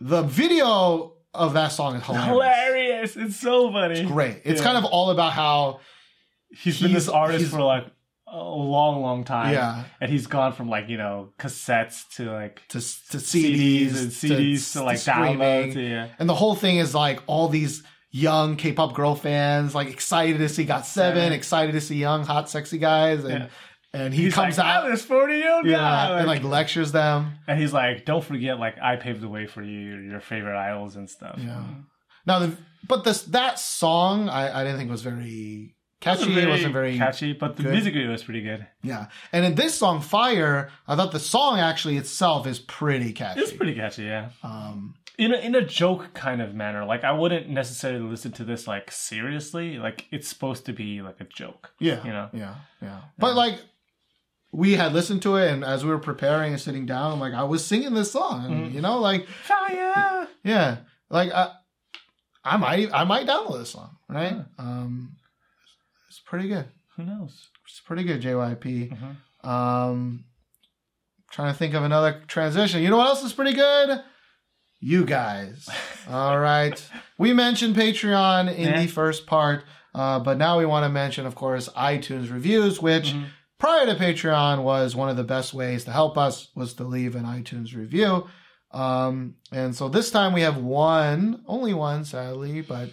the 0.00 0.22
video 0.22 1.12
of 1.34 1.52
that 1.52 1.68
song 1.72 1.96
is 1.96 2.04
hilarious. 2.04 2.28
Hilarious! 2.30 3.16
It's 3.16 3.36
so 3.36 3.70
funny. 3.70 4.00
It's 4.00 4.10
great. 4.10 4.40
It's 4.44 4.60
Yeah. 4.60 4.66
kind 4.66 4.78
of 4.78 4.86
all 4.86 5.10
about 5.10 5.32
how 5.34 5.80
He's 6.56 6.80
been 6.80 6.92
this 6.92 7.08
artist 7.08 7.50
for 7.50 7.62
like 7.62 7.86
a 8.26 8.36
long, 8.38 9.02
long 9.02 9.24
time. 9.24 9.52
Yeah. 9.52 9.84
And 10.00 10.10
he's 10.10 10.26
gone 10.26 10.52
from 10.52 10.68
like 10.68 10.88
you 10.88 10.96
know 10.96 11.30
cassettes 11.38 12.08
to 12.16 12.30
like 12.30 12.62
to 12.68 12.78
to 12.80 13.18
CDs, 13.18 13.88
CDs 13.90 13.98
and 14.00 14.10
CDs 14.10 14.72
to, 14.72 14.82
like 14.84 14.98
streaming. 14.98 15.38
downloads. 15.38 15.74
Yeah. 15.74 16.08
And 16.18 16.28
the 16.28 16.34
whole 16.34 16.54
thing 16.54 16.76
is 16.78 16.94
like 16.94 17.20
all 17.26 17.48
these 17.48 17.82
young 18.10 18.56
K-pop 18.56 18.94
girl 18.94 19.14
fans 19.14 19.74
like 19.74 19.88
excited 19.88 20.38
to 20.38 20.48
see 20.48 20.66
GOT7, 20.66 20.84
Seven. 20.84 21.32
excited 21.32 21.72
to 21.72 21.80
see 21.80 21.96
young 21.96 22.24
hot 22.24 22.48
sexy 22.50 22.78
guys, 22.78 23.24
and 23.24 23.44
Yeah. 23.44 23.48
and 23.94 24.12
he 24.14 24.24
He's 24.24 24.34
comes 24.34 24.58
like, 24.58 24.66
out. 24.66 24.84
"I'm 24.84 24.90
this 24.90 25.02
forty 25.04 25.36
year 25.38 25.50
old 25.52 25.66
yeah, 25.66 25.76
guy. 25.78 26.18
and 26.18 26.26
like 26.26 26.42
lectures 26.42 26.92
them. 26.92 27.32
and 27.46 27.58
he's 27.58 27.72
like, 27.72 28.04
don't 28.04 28.24
forget, 28.24 28.58
like 28.58 28.76
I 28.82 28.96
paved 28.96 29.20
the 29.22 29.28
way 29.28 29.46
for 29.46 29.62
you, 29.62 29.96
your 29.96 30.20
favorite 30.20 30.58
idols 30.58 30.96
and 30.96 31.08
stuff. 31.08 31.38
Yeah. 31.38 31.64
Now, 32.26 32.38
the, 32.40 32.56
but 32.86 33.04
this 33.04 33.22
that 33.24 33.58
song 33.58 34.28
I, 34.28 34.60
I 34.60 34.64
didn't 34.64 34.78
think 34.78 34.90
was 34.90 35.02
very 35.02 35.74
catchy. 36.02 36.38
It 36.38 36.48
wasn't 36.48 36.72
very 36.74 36.98
catchy, 36.98 37.32
but 37.32 37.56
the 37.56 37.62
good. 37.62 37.72
music 37.72 37.94
video 37.94 38.10
was 38.10 38.22
pretty 38.24 38.42
good. 38.42 38.66
Yeah, 38.82 39.06
and 39.32 39.44
in 39.46 39.54
this 39.54 39.74
song, 39.74 40.00
Fire, 40.02 40.70
I 40.86 40.96
thought 40.96 41.12
the 41.12 41.18
song 41.20 41.58
actually 41.58 41.96
itself 41.96 42.46
is 42.46 42.58
pretty 42.58 43.12
catchy. 43.14 43.40
It's 43.40 43.52
pretty 43.52 43.74
catchy, 43.74 44.04
yeah. 44.04 44.28
Um, 44.42 44.94
In 45.18 45.32
a, 45.32 45.36
in 45.38 45.54
a 45.54 45.64
joke 45.64 46.12
kind 46.14 46.42
of 46.42 46.54
manner. 46.54 46.84
Like 46.84 47.04
I 47.04 47.12
wouldn't 47.12 47.48
necessarily 47.48 48.04
listen 48.04 48.32
to 48.32 48.44
this 48.44 48.66
like 48.66 48.90
seriously. 48.90 49.78
Like 49.78 50.06
it's 50.10 50.28
supposed 50.28 50.66
to 50.66 50.72
be 50.72 51.00
like 51.02 51.20
a 51.20 51.24
joke. 51.24 51.70
yeah, 51.78 52.04
You 52.04 52.12
know? 52.12 52.28
yeah, 52.32 52.54
yeah. 52.82 53.00
But 53.18 53.34
like, 53.36 53.56
we 54.54 54.74
had 54.74 54.92
listened 54.92 55.22
to 55.22 55.36
it, 55.36 55.50
and 55.50 55.64
as 55.64 55.82
we 55.84 55.90
were 55.90 55.98
preparing 55.98 56.52
and 56.52 56.60
sitting 56.60 56.84
down, 56.84 57.18
like 57.20 57.32
I 57.34 57.44
was 57.44 57.64
singing 57.64 57.94
this 57.94 58.12
song, 58.12 58.44
and, 58.44 58.54
Mm-hmm. 58.54 58.74
you 58.74 58.80
know, 58.82 58.98
like 58.98 59.26
Fire. 59.26 60.28
yeah, 60.44 60.78
like 61.08 61.30
I, 61.32 61.52
I 62.44 62.56
might, 62.56 62.92
I 62.92 63.04
might 63.04 63.26
download 63.26 63.58
this 63.60 63.70
song, 63.70 63.96
right? 64.08 64.36
Um, 64.58 65.16
it's 66.12 66.20
pretty 66.20 66.46
good. 66.48 66.66
Who 66.96 67.04
knows? 67.04 67.48
It's 67.66 67.80
pretty 67.80 68.04
good, 68.04 68.20
JYP. 68.20 68.92
Mm-hmm. 68.92 69.48
Um, 69.48 70.24
trying 71.30 71.50
to 71.52 71.58
think 71.58 71.72
of 71.72 71.84
another 71.84 72.22
transition. 72.28 72.82
You 72.82 72.90
know 72.90 72.98
what 72.98 73.06
else 73.06 73.24
is 73.24 73.32
pretty 73.32 73.54
good? 73.54 73.98
You 74.78 75.06
guys. 75.06 75.68
All 76.10 76.38
right. 76.38 76.78
We 77.16 77.32
mentioned 77.32 77.74
Patreon 77.76 78.54
in 78.54 78.68
Yeah. 78.68 78.80
the 78.82 78.88
first 78.88 79.26
part, 79.26 79.64
uh, 79.94 80.18
but 80.18 80.36
now 80.36 80.58
we 80.58 80.66
want 80.66 80.84
to 80.84 80.90
mention, 80.90 81.24
of 81.24 81.34
course, 81.34 81.68
iTunes 81.70 82.30
reviews, 82.30 82.82
which 82.82 83.12
Mm-hmm. 83.14 83.24
prior 83.58 83.86
to 83.86 83.94
Patreon 83.94 84.62
was 84.62 84.94
one 84.94 85.08
of 85.08 85.16
the 85.16 85.24
best 85.24 85.54
ways 85.54 85.84
to 85.84 85.92
help 85.92 86.18
us 86.18 86.48
was 86.54 86.74
to 86.74 86.84
leave 86.84 87.14
an 87.16 87.24
iTunes 87.24 87.74
review. 87.74 88.26
Um, 88.70 89.36
and 89.50 89.74
so 89.74 89.88
this 89.88 90.10
time 90.10 90.34
we 90.34 90.42
have 90.42 90.58
one, 90.58 91.42
only 91.46 91.72
one, 91.74 92.04
sadly, 92.04 92.60
but 92.60 92.90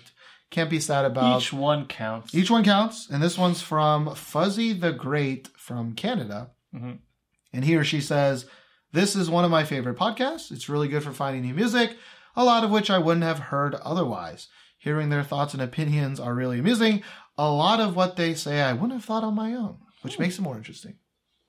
can't 0.52 0.70
be 0.70 0.80
sad 0.80 1.06
about 1.06 1.42
Each 1.42 1.54
one 1.54 1.86
counts. 1.88 2.34
each 2.34 2.50
one 2.50 2.64
counts, 2.64 3.10
and 3.10 3.22
this 3.22 3.38
one's 3.38 3.62
from 3.62 4.16
Fuzzy 4.16 4.74
the 4.74 4.92
Great 4.92 5.50
from 5.56 5.94
Canada. 5.94 6.52
Mhm. 6.74 7.00
And 7.54 7.66
he 7.66 7.76
or 7.76 7.84
she 7.84 8.02
says, 8.02 8.46
This 8.92 9.16
is 9.16 9.30
one 9.30 9.46
of 9.46 9.52
my 9.52 9.64
favorite 9.64 9.98
podcasts. 9.98 10.52
It's 10.52 10.68
really 10.70 10.88
good 10.88 11.04
for 11.04 11.12
finding 11.12 11.44
new 11.44 11.54
music, 11.54 11.96
a 12.36 12.44
lot 12.44 12.64
of 12.64 12.72
which 12.72 12.90
I 12.90 12.98
wouldn't 12.98 13.24
have 13.24 13.40
heard 13.40 13.76
otherwise. 13.76 14.48
Hearing 14.80 15.10
their 15.10 15.24
thoughts 15.24 15.54
and 15.54 15.62
opinions 15.62 16.20
are 16.20 16.34
really 16.34 16.58
amusing. 16.60 17.04
a 17.38 17.50
lot 17.52 17.80
of 17.80 17.96
what 17.96 18.16
they 18.18 18.34
say 18.34 18.62
I 18.62 18.74
wouldn't 18.74 18.92
have 18.94 19.06
thought 19.06 19.24
on 19.24 19.34
my 19.36 19.54
own, 19.54 19.78
which 20.02 20.20
makes 20.20 20.38
it 20.38 20.42
more 20.42 20.58
interesting. 20.58 20.98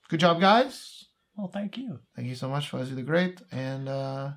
Good 0.07 0.19
job, 0.21 0.39
guys. 0.39 1.05
Well, 1.35 1.47
thank 1.49 1.77
you. 1.77 1.99
Thank 2.15 2.27
you 2.29 2.35
so 2.35 2.47
much, 2.49 2.69
Fuzzy 2.69 2.95
the 2.95 3.01
Great, 3.01 3.41
and 3.51 3.89
uh, 3.89 4.31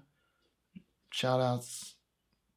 shout 1.11 1.41
outs 1.41 1.95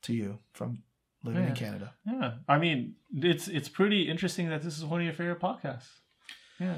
to 0.03 0.13
you 0.13 0.39
from 0.53 0.81
living 1.27 1.47
in 1.49 1.55
Canada. 1.55 1.93
Yeah, 2.05 2.33
I 2.47 2.57
mean, 2.57 2.95
it's 3.13 3.47
it's 3.47 3.69
pretty 3.69 4.09
interesting 4.09 4.49
that 4.49 4.61
this 4.63 4.77
is 4.77 4.85
one 4.85 5.01
of 5.01 5.05
your 5.05 5.13
favorite 5.13 5.39
podcasts. 5.39 5.87
Yeah, 6.59 6.77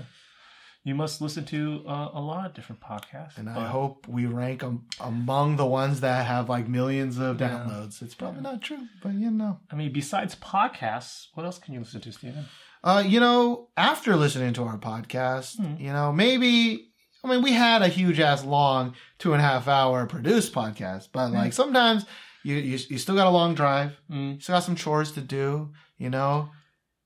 you 0.84 0.96
must 0.96 1.22
listen 1.22 1.46
to 1.46 1.84
uh, 1.88 2.10
a 2.14 2.22
lot 2.22 2.46
of 2.46 2.54
different 2.54 2.82
podcasts. 2.82 3.38
And 3.38 3.50
I 3.50 3.68
hope 3.68 4.08
we 4.08 4.26
rank 4.26 4.64
am- 4.64 4.86
among 5.00 5.56
the 5.58 5.66
ones 5.66 6.02
that 6.02 6.26
have 6.26 6.50
like 6.50 6.68
millions 6.68 7.18
of 7.18 7.40
Yeah. 7.40 7.50
downloads. 7.50 8.02
It's 8.02 8.16
probably 8.16 8.42
not 8.42 8.62
true, 8.62 8.88
but 9.04 9.14
you 9.14 9.32
know. 9.32 9.60
I 9.72 9.76
mean, 9.76 9.92
besides 9.94 10.36
podcasts, 10.36 11.28
what 11.34 11.46
else 11.46 11.60
can 11.60 11.74
you 11.74 11.80
listen 11.82 12.02
to, 12.02 12.12
Steven? 12.12 12.46
Uh, 12.84 13.04
you 13.06 13.20
know, 13.20 13.68
after 13.76 14.16
listening 14.16 14.54
to 14.54 14.64
our 14.64 14.78
podcast, 14.78 15.58
Hmm. 15.58 15.76
you 15.82 15.92
know, 15.92 16.12
maybe 16.14 16.86
I 17.24 17.28
mean 17.30 17.42
we 17.42 17.52
had 17.52 17.82
a 17.82 17.90
huge 17.90 18.20
ass 18.22 18.46
long 18.46 18.94
two 19.18 19.34
and 19.34 19.42
a 19.42 19.46
half 19.46 19.68
hour 19.68 20.06
produced 20.06 20.54
podcast, 20.54 21.10
but 21.12 21.32
like 21.34 21.52
sometimes 21.52 22.06
you, 22.44 22.56
you 22.56 22.78
you 22.90 22.98
still 22.98 23.16
got 23.16 23.28
a 23.28 23.32
long 23.32 23.54
drive, 23.56 23.92
Mm. 24.10 24.36
you 24.36 24.42
still 24.42 24.56
got 24.56 24.64
some 24.64 24.76
chores 24.76 25.12
to 25.14 25.22
do, 25.22 25.72
you 25.98 26.10
know. 26.10 26.50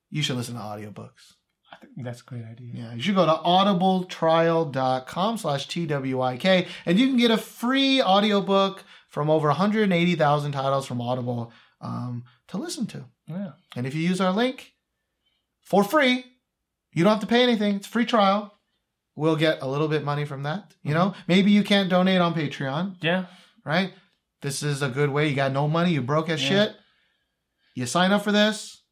You 0.10 0.22
should 0.22 0.35
listen 0.38 0.55
to 0.55 0.61
audiobooks. 0.61 1.34
I 1.72 1.77
think 1.85 2.03
that's 2.05 2.22
a 2.22 2.26
great 2.26 2.45
idea. 2.45 2.72
Yeah, 2.73 2.93
you 2.93 3.01
should 3.01 3.15
go 3.15 3.26
to 3.26 3.31
audibletrial.com 4.23 5.38
slash 5.38 5.68
TWIK 5.68 6.68
and 6.85 6.99
you 6.99 7.07
can 7.07 7.18
get 7.18 7.31
a 7.31 7.38
free 7.38 8.01
audiobook 8.01 8.84
from 9.10 9.30
over 9.30 9.47
180,000 9.47 10.51
titles 10.51 10.85
from 10.85 11.01
Audible 11.01 11.51
um, 11.81 12.23
to 12.47 12.57
listen 12.57 12.85
to. 12.88 13.05
Yeah. 13.27 13.51
And 13.76 13.85
if 13.88 13.95
you 13.95 14.01
use 14.01 14.22
our 14.22 14.31
link 14.31 14.73
for 15.61 15.84
free, 15.84 16.26
you 16.93 17.03
don't 17.03 17.14
have 17.14 17.22
to 17.22 17.27
pay 17.27 17.43
anything. 17.43 17.76
It's 17.76 17.88
a 17.88 17.91
free 17.91 18.05
trial. 18.05 18.53
We'll 19.15 19.35
get 19.35 19.61
a 19.61 19.68
little 19.68 19.88
bit 19.88 20.03
money 20.03 20.26
from 20.26 20.43
that. 20.43 20.73
You 20.84 20.93
know, 20.93 21.14
maybe 21.27 21.51
you 21.51 21.64
can't 21.64 21.89
donate 21.89 22.19
on 22.22 22.34
Patreon, 22.34 22.97
Yeah. 23.01 23.26
right? 23.65 23.93
This 24.44 24.61
is 24.61 24.84
a 24.84 24.90
good 24.90 25.10
way. 25.10 25.28
You 25.30 25.36
got 25.36 25.52
no 25.52 25.68
money, 25.68 25.91
you 25.94 26.03
broke 26.03 26.30
as 26.30 26.41
Yeah. 26.44 26.49
shit. 26.49 26.76
You 27.76 27.88
sign 27.88 28.11
up 28.11 28.24
for 28.24 28.32
this. 28.32 28.84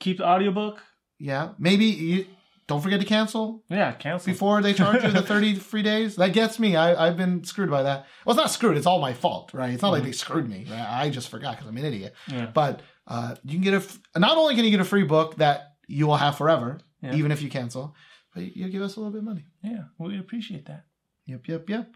Keep 0.00 0.18
the 0.18 0.26
audiobook. 0.26 0.80
Yeah. 1.18 1.50
Maybe 1.58 1.84
you 1.84 2.26
don't 2.66 2.80
forget 2.80 3.00
to 3.00 3.06
cancel 3.06 3.62
Yeah, 3.68 3.92
cancel. 3.92 4.32
before 4.32 4.62
they 4.62 4.72
charge 4.72 5.02
you 5.04 5.10
the 5.10 5.20
30 5.34 5.56
free 5.56 5.82
days. 5.82 6.16
That 6.16 6.32
gets 6.32 6.58
me. 6.58 6.74
I, 6.76 7.06
I've 7.08 7.16
been 7.18 7.44
screwed 7.44 7.68
by 7.70 7.82
that. 7.82 8.06
Well, 8.24 8.34
it's 8.34 8.42
not 8.42 8.50
screwed. 8.50 8.76
It's 8.78 8.86
all 8.86 9.00
my 9.00 9.12
fault, 9.12 9.52
right? 9.52 9.70
It's 9.74 9.82
not 9.82 9.90
like 9.90 10.04
they 10.04 10.12
screwed 10.12 10.48
me. 10.48 10.66
Right? 10.70 10.80
I 11.04 11.10
just 11.10 11.28
forgot 11.28 11.56
because 11.56 11.68
I'm 11.68 11.76
an 11.76 11.84
idiot. 11.84 12.14
Yeah. 12.28 12.46
But 12.46 12.80
uh, 13.06 13.34
you 13.44 13.60
can 13.60 13.62
get 13.62 13.74
a, 13.74 14.18
not 14.18 14.38
only 14.38 14.54
can 14.54 14.64
you 14.64 14.70
get 14.70 14.80
a 14.80 14.84
free 14.84 15.04
book 15.04 15.36
that 15.36 15.72
you 15.88 16.06
will 16.06 16.16
have 16.16 16.38
forever, 16.38 16.78
Yeah. 17.02 17.14
even 17.16 17.32
if 17.32 17.42
you 17.42 17.50
cancel, 17.50 17.94
but 18.34 18.56
you 18.56 18.68
give 18.70 18.80
us 18.82 18.96
a 18.96 19.00
little 19.00 19.12
bit 19.12 19.18
of 19.18 19.24
money. 19.24 19.44
Yeah, 19.62 19.82
we 19.98 20.18
appreciate 20.18 20.66
that. 20.66 20.84
Yep, 21.26 21.48
yep, 21.48 21.68
yep. 21.68 21.92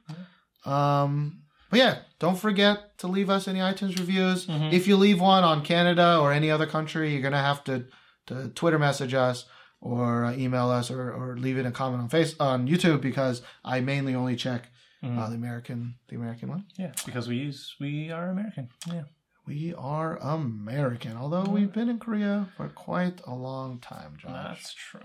Um, 0.64 1.42
but 1.70 1.78
yeah, 1.78 1.98
don't 2.18 2.38
forget 2.38 2.96
to 2.98 3.06
leave 3.06 3.28
us 3.30 3.48
any 3.48 3.60
iTunes 3.60 3.98
reviews. 3.98 4.46
Mm-hmm. 4.46 4.74
If 4.74 4.86
you 4.86 4.96
leave 4.96 5.20
one 5.20 5.44
on 5.44 5.62
Canada 5.64 6.18
or 6.20 6.32
any 6.32 6.50
other 6.50 6.66
country, 6.66 7.12
you're 7.12 7.22
gonna 7.22 7.42
have 7.42 7.64
to, 7.64 7.86
to 8.26 8.48
Twitter 8.48 8.78
message 8.78 9.14
us 9.14 9.44
or 9.80 10.24
uh, 10.24 10.32
email 10.34 10.70
us 10.70 10.90
or, 10.90 11.12
or 11.12 11.36
leave 11.36 11.56
it 11.58 11.60
in 11.60 11.66
a 11.66 11.70
comment 11.72 12.02
on 12.02 12.08
face 12.08 12.34
on 12.40 12.66
YouTube 12.66 13.00
because 13.00 13.42
I 13.64 13.80
mainly 13.80 14.14
only 14.14 14.36
check 14.36 14.70
Mm-hmm. 15.04 15.18
uh, 15.18 15.28
the 15.28 15.34
American 15.36 15.96
the 16.08 16.16
American 16.16 16.48
one. 16.48 16.64
Yeah, 16.78 16.92
because 17.04 17.28
we 17.28 17.36
use 17.36 17.76
we 17.78 18.10
are 18.10 18.30
American. 18.30 18.70
Yeah. 18.90 19.02
We 19.46 19.74
are 19.76 20.16
American, 20.16 21.16
although 21.18 21.44
we've 21.44 21.70
been 21.72 21.90
in 21.90 21.98
Korea 21.98 22.48
for 22.56 22.68
quite 22.70 23.20
a 23.26 23.34
long 23.34 23.78
time, 23.78 24.16
Josh. 24.18 24.32
That's 24.32 24.72
true. 24.74 25.00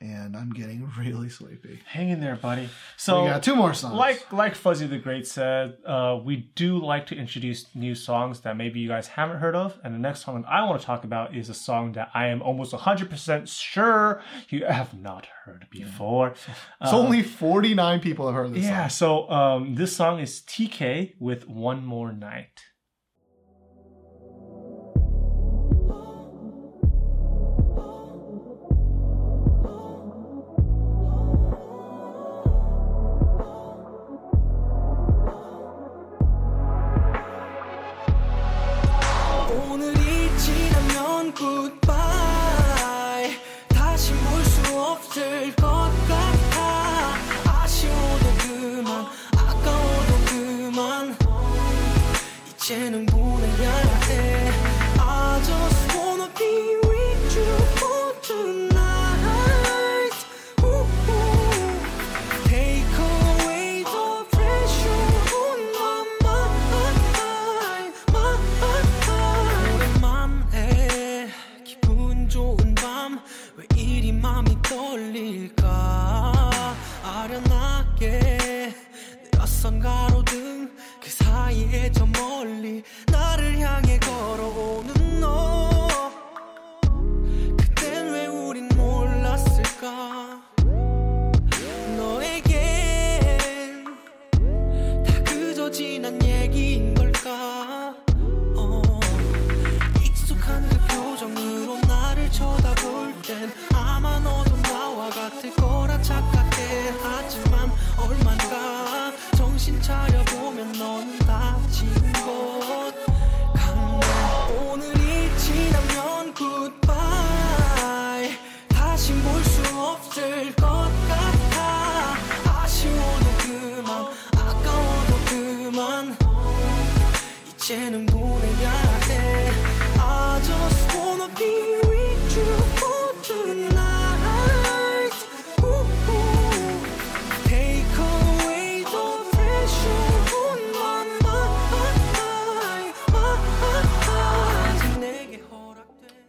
And 0.00 0.36
I'm 0.36 0.50
getting 0.50 0.90
really 0.98 1.28
sleepy. 1.28 1.80
Hang 1.86 2.08
in 2.08 2.20
there, 2.20 2.36
buddy. 2.36 2.68
So 2.96 3.24
we 3.24 3.28
got 3.30 3.42
two 3.42 3.54
more 3.54 3.74
songs. 3.74 3.94
like 3.94 4.32
like 4.32 4.54
Fuzzy 4.54 4.86
the 4.86 4.98
Great 4.98 5.26
said, 5.26 5.76
uh, 5.86 6.18
we 6.24 6.50
do 6.54 6.78
like 6.78 7.06
to 7.08 7.14
introduce 7.16 7.66
new 7.74 7.94
songs 7.94 8.40
that 8.40 8.56
maybe 8.56 8.80
you 8.80 8.88
guys 8.88 9.08
haven't 9.08 9.38
heard 9.38 9.54
of. 9.54 9.78
And 9.84 9.94
the 9.94 9.98
next 9.98 10.24
song 10.24 10.44
I 10.48 10.64
want 10.64 10.80
to 10.80 10.86
talk 10.86 11.04
about 11.04 11.34
is 11.36 11.48
a 11.48 11.54
song 11.54 11.92
that 11.92 12.10
I 12.14 12.28
am 12.28 12.40
almost 12.42 12.72
100% 12.72 13.48
sure 13.48 14.22
you 14.48 14.64
have 14.64 14.94
not 14.94 15.26
heard 15.44 15.66
before. 15.70 16.34
so 16.84 16.96
only 16.98 17.22
49 17.22 18.00
people 18.00 18.26
have 18.26 18.34
heard 18.34 18.54
this 18.54 18.64
Yeah, 18.64 18.88
song. 18.88 19.28
so 19.28 19.30
um, 19.30 19.74
this 19.74 19.94
song 19.94 20.18
is 20.20 20.40
TK 20.42 21.14
with 21.18 21.46
One 21.48 21.84
More 21.84 22.12
Night. 22.12 22.60
이제는 52.71 53.05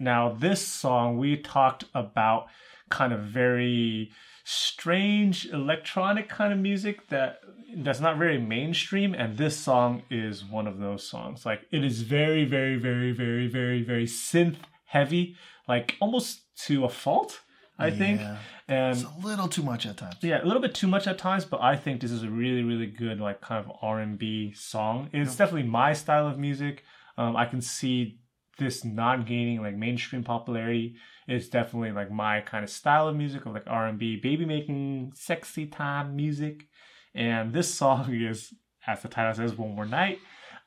Now, 0.03 0.35
this 0.39 0.65
song 0.67 1.17
we 1.17 1.38
talked 1.38 1.85
about 1.93 2.47
kind 2.89 3.13
of 3.13 3.21
very 3.21 4.11
strange 4.43 5.45
electronic 5.47 6.27
kind 6.30 6.51
of 6.51 6.59
music 6.59 7.07
that 7.07 7.39
that's 7.77 8.01
not 8.01 8.17
very 8.17 8.38
mainstream 8.38 9.13
and 9.13 9.38
this 9.38 9.57
song 9.57 10.03
is 10.11 10.43
one 10.43 10.67
of 10.67 10.80
those 10.80 11.07
songs 11.07 11.45
like 11.45 11.61
it 11.71 11.84
is 11.84 12.01
very 12.01 12.43
very 12.43 12.75
very 12.75 13.13
very 13.13 13.47
very 13.47 13.81
very 13.81 14.05
synth 14.05 14.57
heavy 14.85 15.35
like 15.67 15.95
almost 16.01 16.41
to 16.57 16.84
a 16.84 16.89
fault 16.89 17.39
i 17.80 17.89
think 17.89 18.19
and 18.67 18.97
It's 18.97 19.03
a 19.03 19.27
little 19.27 19.47
too 19.47 19.63
much 19.63 19.85
at 19.85 19.97
times. 19.97 20.15
yeah, 20.21 20.43
a 20.43 20.45
little 20.45 20.61
bit 20.61 20.73
too 20.73 20.88
much 20.88 21.05
at 21.05 21.17
times, 21.17 21.43
but 21.43 21.61
I 21.61 21.75
think 21.75 21.99
this 21.99 22.11
is 22.11 22.23
a 22.23 22.30
really, 22.30 22.63
really 22.63 22.85
good 22.85 23.19
like 23.19 23.41
kind 23.41 23.59
of 23.65 23.69
R 23.81 23.99
and 23.99 24.17
B 24.17 24.53
song. 24.53 25.09
It's 25.11 25.35
definitely 25.35 25.67
my 25.69 25.91
style 25.91 26.27
of 26.27 26.39
music. 26.39 26.84
Um, 27.17 27.35
I 27.35 27.45
can 27.45 27.59
see 27.59 28.19
this 28.64 28.84
not 28.85 29.26
gaining 29.26 29.61
like 29.61 29.76
mainstream 29.76 30.23
popularity 30.23 30.95
is 31.27 31.49
definitely 31.49 31.91
like 31.91 32.11
my 32.11 32.41
kind 32.41 32.64
of 32.64 32.69
style 32.69 33.07
of 33.07 33.15
music 33.15 33.45
of 33.45 33.53
like 33.53 33.64
R&B, 33.68 34.18
baby 34.18 34.45
making, 34.45 35.11
sexy 35.15 35.65
time 35.68 36.15
music. 36.15 36.68
And 37.15 37.53
this 37.53 37.73
song 37.73 38.14
is, 38.31 38.53
as 38.88 39.02
the 39.02 39.07
title 39.07 39.34
says, 39.34 39.57
One 39.57 39.76
More 39.76 39.85
Night, 39.85 40.19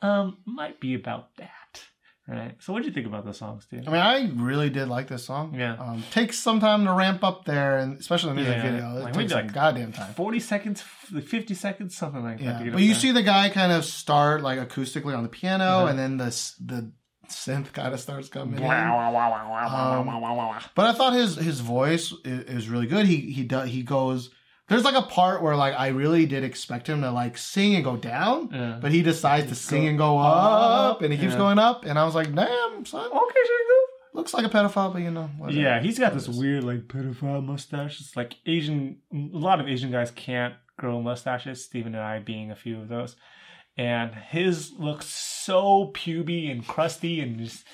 um, 0.02 0.38
might 0.46 0.80
be 0.80 0.94
about 0.94 1.36
that. 1.36 1.82
Right. 2.28 2.56
So 2.58 2.72
what 2.72 2.82
do 2.82 2.88
you 2.88 2.92
think 2.94 3.06
about 3.06 3.24
the 3.24 3.32
song, 3.32 3.60
Steve? 3.60 3.84
I 3.86 3.90
mean, 3.92 4.00
I 4.00 4.28
really 4.42 4.68
did 4.68 4.88
like 4.88 5.06
this 5.06 5.24
song. 5.24 5.54
Yeah. 5.54 5.74
Um, 5.78 6.02
takes 6.10 6.36
some 6.36 6.58
time 6.58 6.84
to 6.84 6.92
ramp 6.92 7.22
up 7.22 7.44
there, 7.44 7.78
and 7.78 8.00
especially 8.00 8.30
the 8.30 8.34
music 8.34 8.56
Yeah. 8.56 8.62
video. 8.70 8.96
It 8.96 9.04
Like, 9.04 9.12
takes 9.14 9.32
like 9.32 9.52
goddamn 9.52 9.92
time. 9.92 10.12
40 10.14 10.40
seconds, 10.40 10.80
50 10.82 11.54
seconds, 11.54 11.96
something 11.96 12.24
like 12.24 12.38
that. 12.38 12.44
Yeah, 12.44 12.62
get 12.64 12.72
but 12.72 12.82
you 12.82 12.88
there. 12.88 12.96
see 12.96 13.12
the 13.12 13.22
guy 13.22 13.48
kind 13.50 13.70
of 13.70 13.84
start 13.84 14.42
like 14.42 14.58
acoustically 14.58 15.16
on 15.16 15.22
the 15.22 15.28
piano, 15.28 15.84
Mhm. 15.86 15.90
and 15.90 15.98
then 16.00 16.16
the 16.16 16.52
the 16.64 16.92
synth 17.28 17.72
kind 17.72 17.92
of 17.94 18.00
starts 18.00 18.28
coming 18.28 18.58
in. 18.58 18.70
Um. 18.70 20.06
But 20.74 20.86
I 20.86 20.92
thought 20.92 21.12
his 21.14 21.36
his 21.36 21.60
voice 21.60 22.12
is, 22.24 22.44
is 22.44 22.68
really 22.68 22.86
good. 22.86 23.06
He 23.06 23.32
he 23.32 23.44
does 23.44 23.68
he 23.68 23.82
goes. 23.82 24.30
There's 24.68 24.82
like 24.84 24.96
a 24.96 25.02
part 25.02 25.42
where 25.42 25.54
like 25.54 25.74
I 25.78 25.88
really 25.88 26.26
did 26.26 26.42
expect 26.42 26.88
him 26.88 27.00
to 27.02 27.10
like 27.12 27.38
sing 27.38 27.76
and 27.76 27.84
go 27.84 27.96
down, 27.96 28.50
Yeah. 28.52 28.78
but 28.82 28.90
he 28.90 29.00
decides 29.02 29.46
to 29.48 29.54
sing 29.54 29.82
go 29.84 29.88
and 29.90 29.98
go 29.98 30.18
up. 30.18 30.90
up, 30.96 31.02
and 31.02 31.12
he 31.12 31.18
keeps 31.18 31.32
Yeah. 31.34 31.38
going 31.38 31.58
up, 31.60 31.84
and 31.84 31.96
I 31.98 32.04
was 32.04 32.16
like, 32.16 32.34
damn, 32.34 32.84
son, 32.84 33.06
Okay, 33.06 33.12
Shingu. 33.14 33.80
looks 34.12 34.34
like 34.34 34.44
a 34.44 34.48
pedophile, 34.48 34.92
but 34.92 35.02
you 35.02 35.12
know, 35.12 35.30
whatever. 35.38 35.60
Yeah, 35.60 35.80
he's 35.80 35.98
got 36.00 36.14
this 36.14 36.28
weird 36.28 36.64
like 36.64 36.88
pedophile 36.88 37.44
mustache. 37.44 38.00
It's 38.00 38.16
like 38.16 38.34
Asian. 38.44 38.98
A 39.12 39.16
lot 39.38 39.60
of 39.60 39.68
Asian 39.68 39.92
guys 39.92 40.10
can't 40.10 40.54
grow 40.76 41.00
mustaches. 41.00 41.64
Steven 41.64 41.94
and 41.94 42.02
I 42.02 42.18
being 42.18 42.50
a 42.50 42.56
few 42.56 42.80
of 42.80 42.88
those, 42.88 43.14
and 43.76 44.14
his 44.14 44.72
looks 44.78 45.06
so 45.06 45.92
puby 45.94 46.50
and 46.50 46.66
crusty 46.66 47.20
and 47.20 47.38
just 47.38 47.64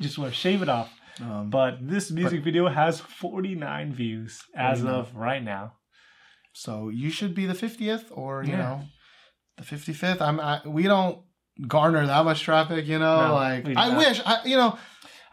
just 0.00 0.18
want 0.18 0.32
to 0.32 0.38
shave 0.38 0.62
it 0.62 0.68
off. 0.68 0.92
Um, 1.20 1.50
But 1.50 1.78
this 1.80 2.10
music 2.10 2.44
video 2.44 2.68
has 2.68 3.00
49 3.00 3.92
views 3.92 4.42
as 4.54 4.80
49. 4.80 4.94
of 5.00 5.14
right 5.16 5.42
now. 5.42 5.72
So 6.52 6.88
you 6.88 7.10
should 7.10 7.34
be 7.34 7.44
the 7.46 7.54
fiftieth, 7.54 8.06
or 8.10 8.42
you 8.42 8.52
Yeah. 8.52 8.56
know, 8.58 8.82
the 9.58 9.64
fifty 9.64 9.92
fifth. 9.92 10.22
I'm. 10.22 10.40
I, 10.40 10.60
we 10.66 10.84
don't 10.84 11.18
garner 11.68 12.06
that 12.06 12.24
much 12.24 12.42
traffic, 12.42 12.86
you 12.86 12.98
know. 12.98 13.28
No, 13.28 13.34
like 13.34 13.66
I 13.66 13.88
not. 13.88 13.98
wish, 13.98 14.20
I, 14.24 14.38
you 14.44 14.56
know, 14.56 14.78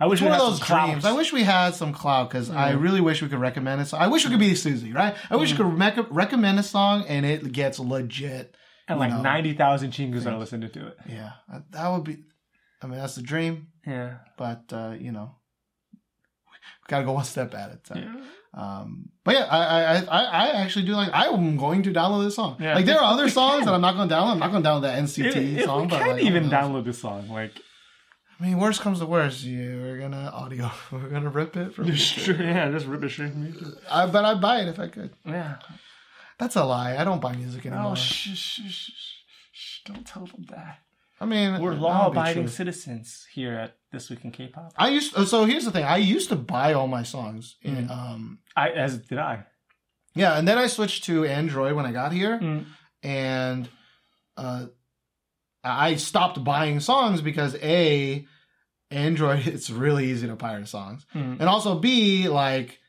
I 0.02 0.08
wish 0.08 0.18
it's 0.20 0.24
we 0.24 0.28
one 0.30 0.40
of 0.40 0.46
had 0.46 0.52
those 0.52 0.60
dreams. 0.60 1.06
I 1.06 1.14
wish 1.14 1.32
we 1.32 1.44
had 1.44 1.76
some 1.76 1.94
clout 1.94 2.30
because 2.30 2.50
I 2.50 2.72
really 2.72 3.00
wish 3.00 3.22
we 3.22 3.30
could 3.30 3.40
recommend 3.40 3.80
it. 3.82 3.86
So 3.86 3.98
I 3.98 4.08
wish 4.08 4.26
we 4.26 4.32
could 4.32 4.40
be 4.40 4.54
Suzy, 4.56 4.92
right? 4.92 5.16
I 5.30 5.38
wish 5.38 5.52
we 5.52 5.58
could 5.58 5.78
rec- 5.80 6.12
recommend 6.12 6.60
a 6.60 6.64
song 6.64 7.06
and 7.08 7.26
it 7.26 7.54
gets 7.54 7.80
legit. 7.80 8.56
And 8.88 9.00
like 9.00 9.12
know. 9.12 9.22
90,000 9.22 9.92
chingus 9.92 10.26
are 10.26 10.38
listening 10.38 10.70
to 10.70 10.88
it. 10.88 10.98
Yeah, 11.08 11.32
uh, 11.52 11.60
that 11.72 11.90
would 11.90 12.04
be. 12.04 12.18
I 12.82 12.88
mean, 12.88 13.00
that's 13.00 13.16
the 13.16 13.22
dream, 13.22 13.68
Yeah. 13.88 14.16
but 14.38 14.64
uh, 14.72 14.96
you 15.00 15.12
know, 15.12 15.36
we 15.94 16.58
gotta 16.88 17.06
go 17.06 17.14
one 17.14 17.26
step 17.26 17.54
at 17.54 17.72
a 17.72 17.78
time. 17.78 18.18
Yeah. 18.18 18.24
Um, 18.56 19.10
but 19.24 19.34
yeah, 19.34 19.46
I, 19.46 19.58
I, 19.58 20.04
I, 20.04 20.24
I 20.24 20.48
actually 20.62 20.86
do 20.86 20.94
like. 20.94 21.10
I'm 21.14 21.58
going 21.58 21.82
to 21.84 21.92
download 21.92 22.26
this 22.26 22.36
song. 22.36 22.58
Yeah. 22.60 22.76
Like 22.76 22.86
there 22.86 23.00
are 23.00 23.14
other 23.14 23.30
songs 23.30 23.60
can. 23.60 23.66
that 23.68 23.74
I'm 23.74 23.82
not 23.82 23.96
going 23.96 24.10
to 24.10 24.14
download. 24.14 24.32
I'm 24.34 24.40
not 24.40 24.52
going 24.52 24.64
to 24.64 24.70
download 24.70 24.82
that 24.84 25.02
NCT 25.02 25.64
song. 25.66 25.84
we 25.84 25.88
but 25.88 26.00
can't 26.00 26.18
like, 26.18 26.24
even 26.24 26.50
download 26.50 26.86
this 26.86 27.00
song, 27.00 27.30
like 27.30 27.52
I 28.44 28.48
mean, 28.48 28.60
worst 28.60 28.82
comes 28.82 29.00
to 29.00 29.06
worst, 29.06 29.44
you 29.44 29.80
we're 29.82 30.00
gonna 30.00 30.30
audio. 30.34 30.70
We're 30.92 31.10
gonna 31.10 31.30
rip 31.30 31.56
it 31.56 31.74
from. 31.74 31.88
yeah, 31.88 32.70
just 32.72 32.88
rip 32.88 33.04
it 33.04 33.10
straight 33.10 33.32
from 33.32 33.44
me. 33.44 33.54
I, 33.90 34.06
but 34.06 34.26
I'd 34.26 34.42
buy 34.42 34.62
it 34.62 34.68
if 34.68 34.80
I 34.80 34.88
could. 34.88 35.12
Yeah. 35.26 35.58
That's 36.40 36.56
a 36.56 36.64
lie. 36.64 36.98
I 36.98 37.04
don't 37.04 37.22
buy 37.22 37.36
music 37.36 37.66
anymore. 37.66 37.92
Oh, 37.92 37.96
shh, 37.96 38.30
shh, 38.30 38.38
shh, 38.38 38.62
shh, 38.70 38.92
shh, 39.52 39.80
don't 39.86 40.06
tell 40.06 40.26
them 40.26 40.46
that. 40.50 40.80
I 41.22 41.26
mean, 41.26 41.54
We're 41.54 41.58
that 41.58 41.62
would 41.62 41.76
be 41.78 41.82
law-abiding 41.82 42.48
citizens 42.50 43.26
here 43.32 43.54
at 43.54 43.78
This 43.92 44.10
Week 44.10 44.26
in 44.26 44.32
K-pop. 44.32 44.74
I 44.78 44.90
used. 44.90 45.16
So 45.28 45.46
here's 45.46 45.64
the 45.64 45.72
thing. 45.72 45.86
I 45.86 45.98
used 45.98 46.30
to 46.30 46.36
buy 46.36 46.74
all 46.74 46.88
my 46.88 47.04
songs. 47.04 47.56
In, 47.62 47.88
Mhm. 47.88 47.90
um, 47.92 48.40
I 48.56 48.70
as 48.72 48.98
did 48.98 49.20
I. 49.20 49.46
yeah, 50.16 50.38
and 50.38 50.48
then 50.48 50.58
I 50.58 50.68
switched 50.68 51.06
to 51.06 51.24
Android 51.26 51.76
when 51.76 51.86
I 51.86 51.92
got 51.92 52.12
here, 52.12 52.40
Mm. 52.40 52.66
and 53.04 53.70
uh, 54.36 54.66
I 55.64 55.96
stopped 55.96 56.44
buying 56.44 56.80
songs 56.82 57.22
because 57.22 57.56
a 57.62 58.26
Android 58.92 59.48
it's 59.48 59.70
really 59.70 60.08
easy 60.12 60.28
to 60.28 60.36
pirate 60.36 60.68
songs, 60.68 61.06
Mm. 61.16 61.40
and 61.40 61.44
also 61.48 61.80
b 61.80 62.28
like 62.28 62.80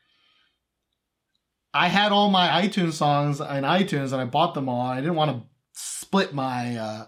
I 1.75 1.87
had 1.89 2.11
all 2.11 2.29
my 2.29 2.47
iTunes 2.63 2.93
songs 2.93 3.39
in 3.41 3.63
iTunes 3.79 4.13
and 4.13 4.21
I 4.21 4.25
bought 4.25 4.53
them 4.53 4.69
all. 4.69 4.81
I 4.87 5.01
didn't 5.01 5.15
want 5.15 5.31
to 5.31 5.43
split 5.73 6.33
my 6.33 6.77
uh, 6.77 7.05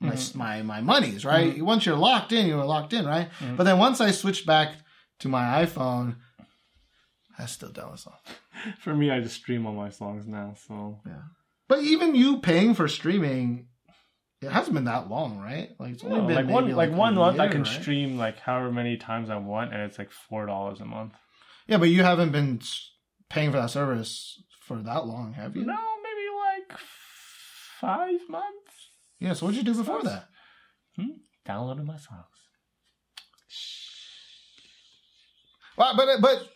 my 0.00 0.12
Mhm. 0.14 0.34
my 0.36 0.62
my 0.62 0.80
monies, 0.80 1.24
right? 1.24 1.60
Once 1.62 1.84
you're 1.84 1.96
locked 1.96 2.32
in, 2.32 2.46
you're 2.46 2.64
locked 2.64 2.92
in, 2.92 3.04
right? 3.06 3.28
Mhm. 3.40 3.56
But 3.56 3.64
then 3.64 3.78
once 3.78 4.00
I 4.00 4.10
switched 4.12 4.46
back 4.46 4.68
to 5.20 5.28
my 5.28 5.64
iPhone, 5.64 6.16
I 7.38 7.46
still 7.46 7.70
download 7.70 7.98
songs. 7.98 8.20
For 8.78 8.94
me, 8.94 9.10
I 9.10 9.20
just 9.20 9.36
stream 9.36 9.66
all 9.66 9.74
my 9.74 9.90
songs 9.90 10.26
now. 10.26 10.54
So 10.66 11.00
yeah, 11.06 11.22
But 11.68 11.80
even 11.80 12.14
you 12.14 12.38
paying 12.40 12.74
for 12.74 12.86
streaming, 12.88 13.68
it 14.40 14.50
hasn't 14.50 14.74
been 14.74 14.84
that 14.84 15.08
long, 15.08 15.38
right? 15.38 15.70
Like 15.80 15.92
it's 15.94 16.04
only 16.04 16.20
No, 16.20 16.26
been 16.26 16.36
like 16.36 16.48
one 16.48 16.64
maybe 16.64 16.74
like, 16.74 16.92
one 16.92 17.14
month, 17.16 17.40
I 17.40 17.48
can 17.48 17.62
right? 17.62 17.82
stream 17.82 18.16
like 18.16 18.38
however 18.38 18.70
many 18.70 18.96
times 18.96 19.28
I 19.30 19.36
want, 19.36 19.72
and 19.72 19.82
it's 19.82 19.98
like 19.98 20.12
four 20.12 20.46
dollars 20.46 20.80
a 20.80 20.84
month. 20.84 21.14
Yeah, 21.66 21.78
but 21.78 21.88
you 21.88 22.02
haven't 22.04 22.30
been 22.30 22.60
paying 23.28 23.50
for 23.50 23.58
that 23.58 23.70
service 23.70 24.42
for 24.60 24.78
that 24.82 25.06
long, 25.06 25.34
have 25.34 25.56
you? 25.56 25.64
No, 25.64 25.78
maybe 26.02 26.68
like 26.68 26.78
five 27.80 28.20
months. 28.28 28.90
Yeah. 29.20 29.32
So 29.32 29.46
what'd 29.46 29.56
you 29.58 29.64
do 29.64 29.74
before 29.78 30.02
that? 30.02 30.28
Hmm? 30.96 31.18
Downloading 31.44 31.86
my 31.86 31.96
songs. 31.96 32.24
Well, 35.76 35.94
but 35.96 36.20
but 36.20 36.48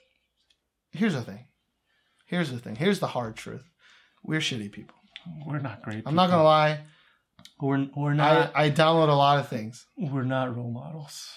here's 0.93 1.15
the 1.15 1.23
thing. 1.23 1.47
Here's 2.27 2.51
the 2.51 2.59
thing. 2.59 2.77
Here's 2.77 3.01
the 3.01 3.07
hard 3.07 3.37
truth. 3.37 3.69
We're 4.25 4.41
shitty 4.41 4.73
people. 4.73 4.97
We're 5.47 5.59
not 5.59 5.83
great. 5.83 6.05
I'm 6.07 6.15
not 6.15 6.31
gonna 6.31 6.43
lie. 6.43 6.81
We're 7.61 7.87
we're 7.97 8.13
I, 8.13 8.17
not. 8.17 8.53
I 8.55 8.71
download 8.71 9.09
a 9.09 9.13
lot 9.13 9.39
of 9.39 9.49
things. 9.49 9.87
we're 9.97 10.25
not 10.25 10.55
role 10.57 10.71
models. 10.71 11.29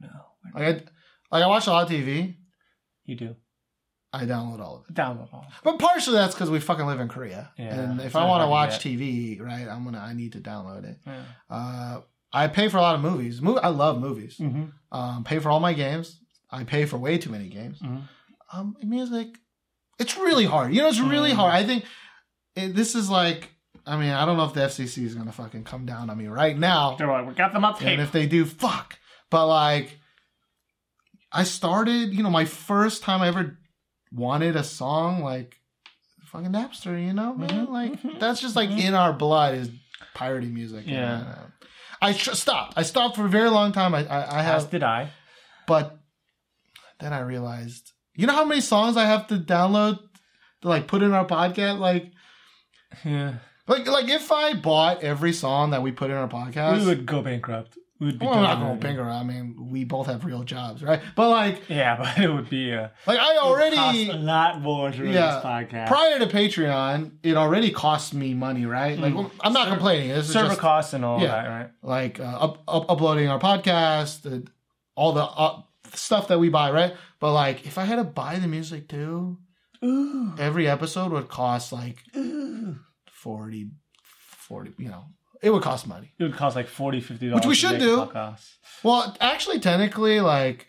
No. 0.00 0.08
Like 0.54 0.64
I 0.64 0.70
like 1.36 1.44
I 1.44 1.46
watch 1.46 1.66
a 1.66 1.70
lot 1.70 1.84
of 1.84 1.90
TV. 1.90 2.36
you 3.04 3.16
do 3.16 3.36
I 4.16 4.24
download 4.24 4.60
all 4.60 4.76
of 4.78 4.84
it. 4.88 4.94
download 4.94 5.28
all. 5.32 5.46
But 5.64 5.78
partially 5.78 6.16
that's 6.16 6.34
because 6.34 6.50
we 6.50 6.60
fucking 6.60 6.86
live 6.86 7.00
in 7.00 7.08
Korea, 7.08 7.50
Yeah, 7.58 7.74
and 7.80 8.00
if 8.00 8.16
I 8.16 8.24
want 8.26 8.42
to 8.42 8.48
watch 8.48 8.78
TV, 8.78 9.40
right, 9.40 9.66
I'm 9.68 9.84
gonna 9.84 9.98
I 9.98 10.12
need 10.12 10.32
to 10.32 10.40
download 10.40 10.84
it. 10.84 10.98
Yeah. 11.06 11.22
Uh, 11.50 12.00
I 12.32 12.48
pay 12.48 12.68
for 12.68 12.76
a 12.78 12.82
lot 12.82 12.94
of 12.96 13.00
movies. 13.00 13.40
Mo- 13.40 13.58
I 13.62 13.68
love 13.68 14.00
movies. 14.00 14.36
Mm-hmm. 14.38 14.64
Um, 14.96 15.24
pay 15.24 15.38
for 15.38 15.50
all 15.50 15.60
my 15.60 15.72
games. 15.72 16.18
I 16.50 16.64
pay 16.64 16.84
for 16.86 16.98
way 16.98 17.18
too 17.18 17.30
many 17.30 17.48
games. 17.48 17.80
Mhm. 17.80 18.02
Um, 18.52 18.76
music, 18.82 19.38
it's 19.98 20.16
really 20.16 20.44
hard. 20.44 20.72
You 20.74 20.82
know, 20.82 20.88
it's 20.88 21.00
really 21.00 21.32
Mm. 21.32 21.36
hard. 21.36 21.54
I 21.54 21.64
think 21.64 21.84
it, 22.54 22.74
this 22.74 22.94
is 22.94 23.08
like. 23.10 23.50
I 23.88 23.96
mean, 23.96 24.10
I 24.10 24.24
don't 24.26 24.36
know 24.36 24.44
if 24.44 24.52
the 24.54 24.62
FCC 24.62 25.04
is 25.04 25.14
gonna 25.14 25.30
fucking 25.32 25.62
come 25.64 25.86
down 25.86 26.10
on 26.10 26.18
me 26.18 26.26
right 26.26 26.58
now. 26.58 26.96
They're 26.96 27.06
like, 27.06 27.26
we 27.28 27.34
got 27.34 27.52
them 27.52 27.64
up. 27.64 27.78
tape. 27.78 27.88
And 27.88 28.00
if 28.02 28.10
they 28.10 28.26
do, 28.26 28.44
fuck. 28.44 28.98
But 29.30 29.46
like, 29.46 29.98
I 31.32 31.44
started, 31.44 32.12
you 32.14 32.22
know, 32.22 32.30
my 32.30 32.44
first 32.46 33.02
time 33.02 33.20
I 33.22 33.28
ever 33.28 33.58
wanted 34.16 34.56
a 34.56 34.64
song, 34.64 35.22
like, 35.22 35.56
fucking 36.26 36.50
Napster, 36.52 37.00
you 37.04 37.12
know, 37.12 37.34
man? 37.34 37.66
Mhm, 37.66 37.68
Like, 37.70 38.02
mhm, 38.02 38.18
that's 38.18 38.40
just 38.40 38.56
like 38.56 38.70
mhm. 38.70 38.80
in 38.80 38.94
our 38.94 39.12
blood 39.12 39.54
is 39.54 39.70
pirating 40.14 40.52
music. 40.54 40.84
Yeah. 40.86 41.18
And, 41.20 41.28
uh, 41.28 41.34
I 42.02 42.12
tr- 42.12 42.32
stopped. 42.34 42.74
I 42.76 42.82
stopped 42.82 43.16
for 43.16 43.24
a 43.26 43.28
very 43.28 43.48
long 43.50 43.72
time. 43.72 43.94
I, 43.94 44.04
I, 44.06 44.20
I 44.20 44.38
As 44.40 44.62
have, 44.62 44.70
did 44.70 44.82
I. 44.82 45.10
but 45.66 45.98
then 46.98 47.12
I 47.12 47.20
realized, 47.20 47.92
you 48.14 48.26
know 48.26 48.32
how 48.34 48.44
many 48.44 48.60
songs 48.60 48.96
I 48.96 49.04
have 49.06 49.26
to 49.28 49.36
download 49.38 49.98
to 50.62 50.68
like 50.68 50.86
put 50.88 51.02
in 51.02 51.12
our 51.12 51.26
podcast? 51.26 51.78
Like, 51.78 52.12
Yeah. 53.04 53.34
like, 53.68 53.86
like 53.86 54.08
if 54.08 54.30
I 54.32 54.54
bought 54.54 55.02
every 55.02 55.32
song 55.32 55.70
that 55.70 55.82
we 55.82 55.92
put 55.92 56.10
in 56.10 56.16
our 56.16 56.28
podcast, 56.28 56.80
we 56.80 56.86
would 56.86 57.06
go 57.06 57.22
bankrupt. 57.22 57.76
Would 57.98 58.18
be. 58.18 58.26
Well, 58.26 58.34
I'm 58.34 58.42
not 58.42 58.58
going 58.60 58.78
bigger. 58.80 59.04
I 59.08 59.22
mean, 59.22 59.68
we 59.70 59.84
both 59.84 60.06
have 60.06 60.24
real 60.26 60.44
jobs, 60.44 60.82
right? 60.82 61.00
But 61.14 61.30
like, 61.30 61.62
Yeah, 61.68 61.96
but 62.16 62.18
it 62.22 62.28
would 62.30 62.50
be 62.50 62.72
a 62.72 62.92
like 63.06 63.18
I 63.18 63.36
cost 63.36 63.38
a 63.38 63.40
already 63.40 64.12
lot 64.12 64.60
more 64.60 64.90
to 64.90 65.06
Yeah. 65.06 65.36
this 65.36 65.44
podcast. 65.44 65.86
prior 65.88 66.18
to 66.18 66.26
Patreon, 66.26 67.12
it 67.22 67.36
already 67.36 67.70
cost 67.70 68.12
me 68.12 68.34
money, 68.34 68.66
right? 68.66 68.98
Like, 68.98 69.14
Mm. 69.14 69.30
I'm 69.40 69.52
not 69.54 69.64
Server- 69.64 69.76
complaining. 69.76 70.08
This 70.10 70.26
is 70.26 70.32
server 70.34 70.48
just 70.48 70.60
costs 70.60 70.92
and 70.92 71.04
all 71.06 71.20
Yeah. 71.22 71.28
that, 71.28 71.48
right? 71.48 71.70
like 71.82 72.20
uh, 72.20 72.24
up, 72.24 72.62
up, 72.68 72.90
uploading 72.90 73.28
our 73.28 73.38
podcast, 73.40 74.22
the, 74.22 74.46
all 74.94 75.12
the 75.12 75.24
uh, 75.24 75.62
stuff 75.94 76.28
that 76.28 76.38
we 76.38 76.50
buy, 76.50 76.70
right? 76.72 76.94
But 77.18 77.32
like, 77.32 77.66
if 77.66 77.78
I 77.78 77.84
had 77.84 77.96
to 77.96 78.04
buy 78.04 78.38
the 78.38 78.48
music 78.48 78.88
too, 78.88 79.38
every 80.38 80.68
episode 80.68 81.12
would 81.12 81.28
cost 81.28 81.72
like 81.72 82.02
40, 83.10 83.70
40, 84.02 84.72
You 84.78 84.88
know, 84.88 85.04
it 85.46 85.50
would 85.50 85.62
cost 85.62 85.86
money. 85.86 86.12
It 86.18 86.24
would 86.24 86.34
cost 86.34 86.56
like 86.56 86.66
40 86.66 87.00
50 87.00 87.28
dollars. 87.28 87.40
Which 87.40 87.48
we 87.48 87.54
should 87.54 87.78
do. 87.78 88.10
Well, 88.82 89.16
actually, 89.20 89.60
technically, 89.60 90.18
like, 90.20 90.66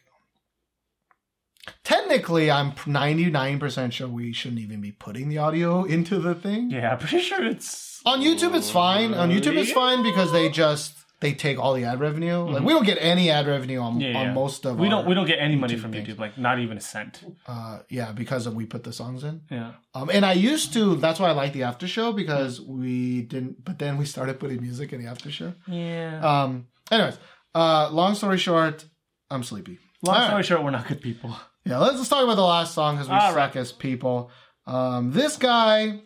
technically, 1.84 2.52
I'm 2.52 2.74
99% 2.74 3.92
sure 3.92 4.08
we 4.08 4.34
shouldn't 4.34 4.62
even 4.62 4.80
be 4.80 4.92
putting 4.92 5.30
the 5.30 5.40
audio 5.40 5.84
into 5.84 6.20
the 6.20 6.36
thing. 6.36 6.70
Yeah, 6.70 6.92
I'm 6.92 6.98
pretty 7.00 7.22
sure 7.22 7.44
it's 7.44 8.02
On 8.06 8.22
YouTube, 8.22 8.56
it's 8.56 8.70
fine. 8.70 9.16
On 9.16 9.32
YouTube, 9.32 9.58
it's 9.58 9.72
fine 9.72 10.04
because 10.04 10.32
they 10.32 10.48
just 10.50 10.94
they 11.20 11.34
take 11.34 11.58
all 11.60 11.74
the 11.74 11.84
ad 11.86 12.00
revenue. 12.00 12.40
Like 12.50 12.64
we 12.64 12.74
don't 12.74 12.86
get 12.86 12.98
any 13.02 13.30
ad 13.32 13.48
revenue 13.48 13.80
on, 13.80 13.94
Mm-hmm. 13.94 14.02
Yeah, 14.02 14.18
on 14.20 14.26
yeah. 14.28 14.34
most 14.34 14.66
of 14.66 14.78
we 14.80 14.88
don't 14.90 15.08
we 15.08 15.14
don't 15.16 15.26
get 15.26 15.40
any 15.40 15.56
money 15.56 15.76
YouTube 15.76 15.80
from 15.82 15.92
things. 15.92 16.08
YouTube, 16.08 16.20
like 16.20 16.38
not 16.38 16.60
even 16.60 16.78
a 16.78 16.82
cent. 16.82 17.24
uh, 17.48 17.80
yeah 17.90 18.12
because 18.12 18.46
of 18.48 18.54
we 18.56 18.66
put 18.66 18.84
the 18.84 18.94
songs 18.94 19.24
in. 19.24 19.42
Yeah. 19.50 19.72
Um, 19.96 20.10
and 20.12 20.24
I 20.26 20.34
used 20.34 20.74
to. 20.74 20.96
That's 20.96 21.20
why 21.20 21.30
I 21.30 21.32
like 21.32 21.54
the 21.54 21.64
after 21.64 21.88
show 21.88 22.12
because 22.14 22.62
we 22.62 23.22
didn't. 23.24 23.64
But 23.66 23.80
then 23.80 23.98
we 23.98 24.06
started 24.06 24.40
putting 24.40 24.62
music 24.62 24.94
in 24.94 25.02
the 25.04 25.10
after 25.10 25.32
show. 25.32 25.54
Yeah. 25.68 26.20
Um. 26.24 26.68
Anyways, 26.92 27.18
uh, 27.56 27.90
long 27.92 28.14
story 28.16 28.38
short, 28.38 28.86
I'm 29.32 29.44
sleepy. 29.44 29.80
Long 30.04 30.16
All 30.16 30.22
story 30.22 30.36
right. 30.36 30.46
short, 30.46 30.64
we're 30.64 30.72
not 30.72 30.88
good 30.88 31.02
people. 31.02 31.36
Yeah, 31.66 31.80
let's, 31.80 31.98
let's 31.98 32.08
talk 32.10 32.24
about 32.24 32.36
the 32.36 32.44
last 32.44 32.74
song 32.74 32.96
because 32.96 33.10
we 33.10 33.16
All 33.16 33.30
suck 33.34 33.36
right. 33.36 33.56
as 33.58 33.72
people. 33.74 34.30
Um, 34.68 35.12
this 35.12 35.36
guy 35.36 36.00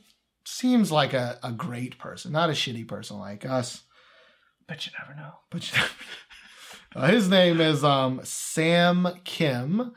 seems 0.46 0.92
like 0.92 1.14
a, 1.14 1.38
a 1.44 1.52
great 1.52 2.00
person, 2.00 2.32
not 2.32 2.50
a 2.50 2.54
shitty 2.54 2.88
person 2.88 3.20
like 3.20 3.46
us. 3.46 3.84
But 4.72 4.86
you 4.86 4.94
never 4.98 5.14
know. 5.20 5.34
But 5.50 5.70
you 5.70 5.78
never 5.80 5.92
uh, 6.96 7.12
his 7.12 7.28
name 7.28 7.60
is 7.60 7.84
um, 7.84 8.22
Sam 8.24 9.06
Kim, 9.26 9.92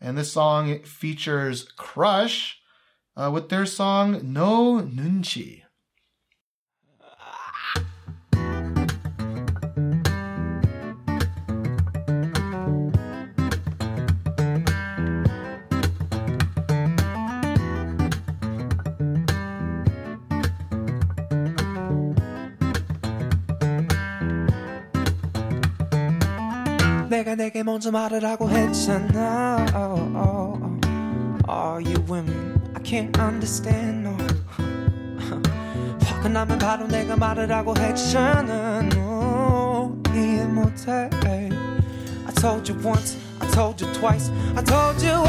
and 0.00 0.16
this 0.16 0.30
song 0.30 0.84
features 0.84 1.64
Crush 1.76 2.60
uh, 3.16 3.32
with 3.34 3.48
their 3.48 3.66
song 3.66 4.20
No 4.32 4.74
Nunchi. 4.82 5.62
내가 27.20 27.34
내게 27.34 27.62
먼저 27.62 27.90
말을 27.90 28.24
하고 28.24 28.48
했잖아 28.48 29.66
oh, 29.74 30.00
oh, 30.16 30.58
oh. 30.64 31.50
Are 31.50 31.82
you 31.82 32.00
with 32.08 32.26
me? 32.26 32.54
I 32.74 32.82
can't 32.82 33.14
understand 33.20 34.08
no 34.08 34.16
화가 36.02 36.30
나면 36.30 36.58
바로 36.58 36.86
내가 36.86 37.16
말을 37.16 37.52
하고 37.52 37.76
했잖아 37.76 38.80
no 38.94 40.00
이해 40.14 40.46
못해 40.46 41.10
I 41.12 42.34
told 42.40 42.72
you 42.72 42.80
once 42.82 43.18
I 43.38 43.50
told 43.50 43.84
you 43.84 43.92
twice 43.92 44.32
I 44.56 44.64
told 44.64 45.04
you 45.04 45.19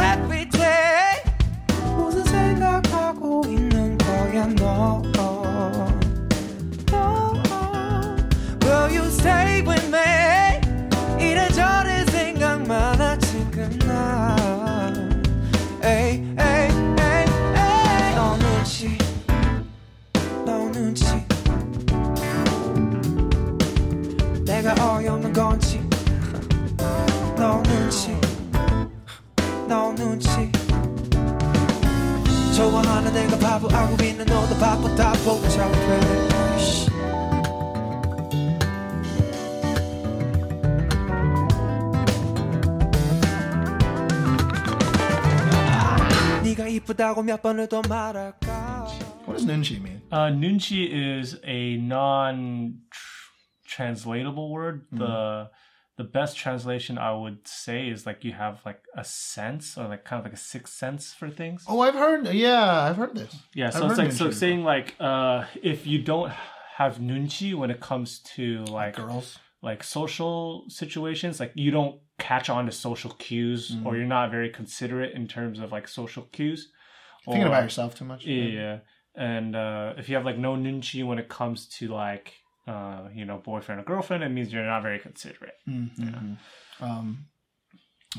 What 49.25 49.37
does 49.37 49.45
Nunchi 49.45 49.81
mean? 49.81 50.01
Uh, 50.11 50.27
nunchi 50.27 50.89
is 50.91 51.39
a 51.43 51.77
non-translatable 51.77 54.51
word. 54.51 54.85
The 54.91 55.49
the 55.97 56.03
best 56.05 56.37
translation 56.37 56.97
I 56.97 57.13
would 57.13 57.47
say 57.47 57.87
is 57.87 58.05
like 58.05 58.23
you 58.23 58.31
have 58.33 58.61
like 58.65 58.81
a 58.95 59.03
sense 59.03 59.77
or 59.77 59.87
like 59.87 60.03
kind 60.03 60.19
of 60.19 60.25
like 60.25 60.33
a 60.33 60.37
sixth 60.37 60.73
sense 60.73 61.13
for 61.13 61.29
things. 61.29 61.63
Oh, 61.67 61.81
I've 61.81 61.93
heard. 61.93 62.25
Yeah, 62.27 62.81
I've 62.81 62.95
heard 62.97 63.15
this. 63.15 63.35
Yeah, 63.53 63.69
so 63.69 63.85
I've 63.85 63.91
it's 63.91 63.99
heard 63.99 64.07
like 64.07 64.13
so 64.13 64.25
nunchi 64.25 64.29
it's 64.29 64.37
saying 64.37 64.63
like 64.63 64.95
uh 64.99 65.45
if 65.61 65.85
you 65.85 66.01
don't 66.01 66.31
have 66.77 66.97
nunchi 66.97 67.53
when 67.53 67.69
it 67.69 67.79
comes 67.79 68.19
to 68.35 68.63
like 68.65 68.95
Girls. 68.95 69.37
like 69.61 69.83
social 69.83 70.65
situations, 70.69 71.39
like 71.39 71.51
you 71.55 71.69
don't 71.71 71.99
catch 72.17 72.49
on 72.49 72.65
to 72.65 72.71
social 72.71 73.11
cues 73.11 73.75
or 73.85 73.95
you're 73.97 74.05
not 74.05 74.31
very 74.31 74.49
considerate 74.49 75.13
in 75.13 75.27
terms 75.27 75.59
of 75.59 75.71
like 75.71 75.87
social 75.87 76.23
cues. 76.31 76.71
Thinking 77.25 77.43
about 77.47 77.63
yourself 77.63 77.95
too 77.95 78.05
much. 78.05 78.25
Yeah, 78.25 78.43
yeah. 78.45 78.77
And 79.15 79.55
uh, 79.55 79.93
if 79.97 80.09
you 80.09 80.15
have 80.15 80.25
like 80.25 80.37
no 80.37 80.55
nunchi 80.55 81.05
when 81.05 81.19
it 81.19 81.29
comes 81.29 81.67
to 81.79 81.87
like 81.89 82.33
uh, 82.67 83.09
you 83.13 83.25
know 83.25 83.37
boyfriend 83.37 83.81
or 83.81 83.83
girlfriend, 83.83 84.23
it 84.23 84.29
means 84.29 84.51
you're 84.51 84.65
not 84.65 84.81
very 84.83 84.99
considerate. 84.99 85.53
Um, 86.79 87.25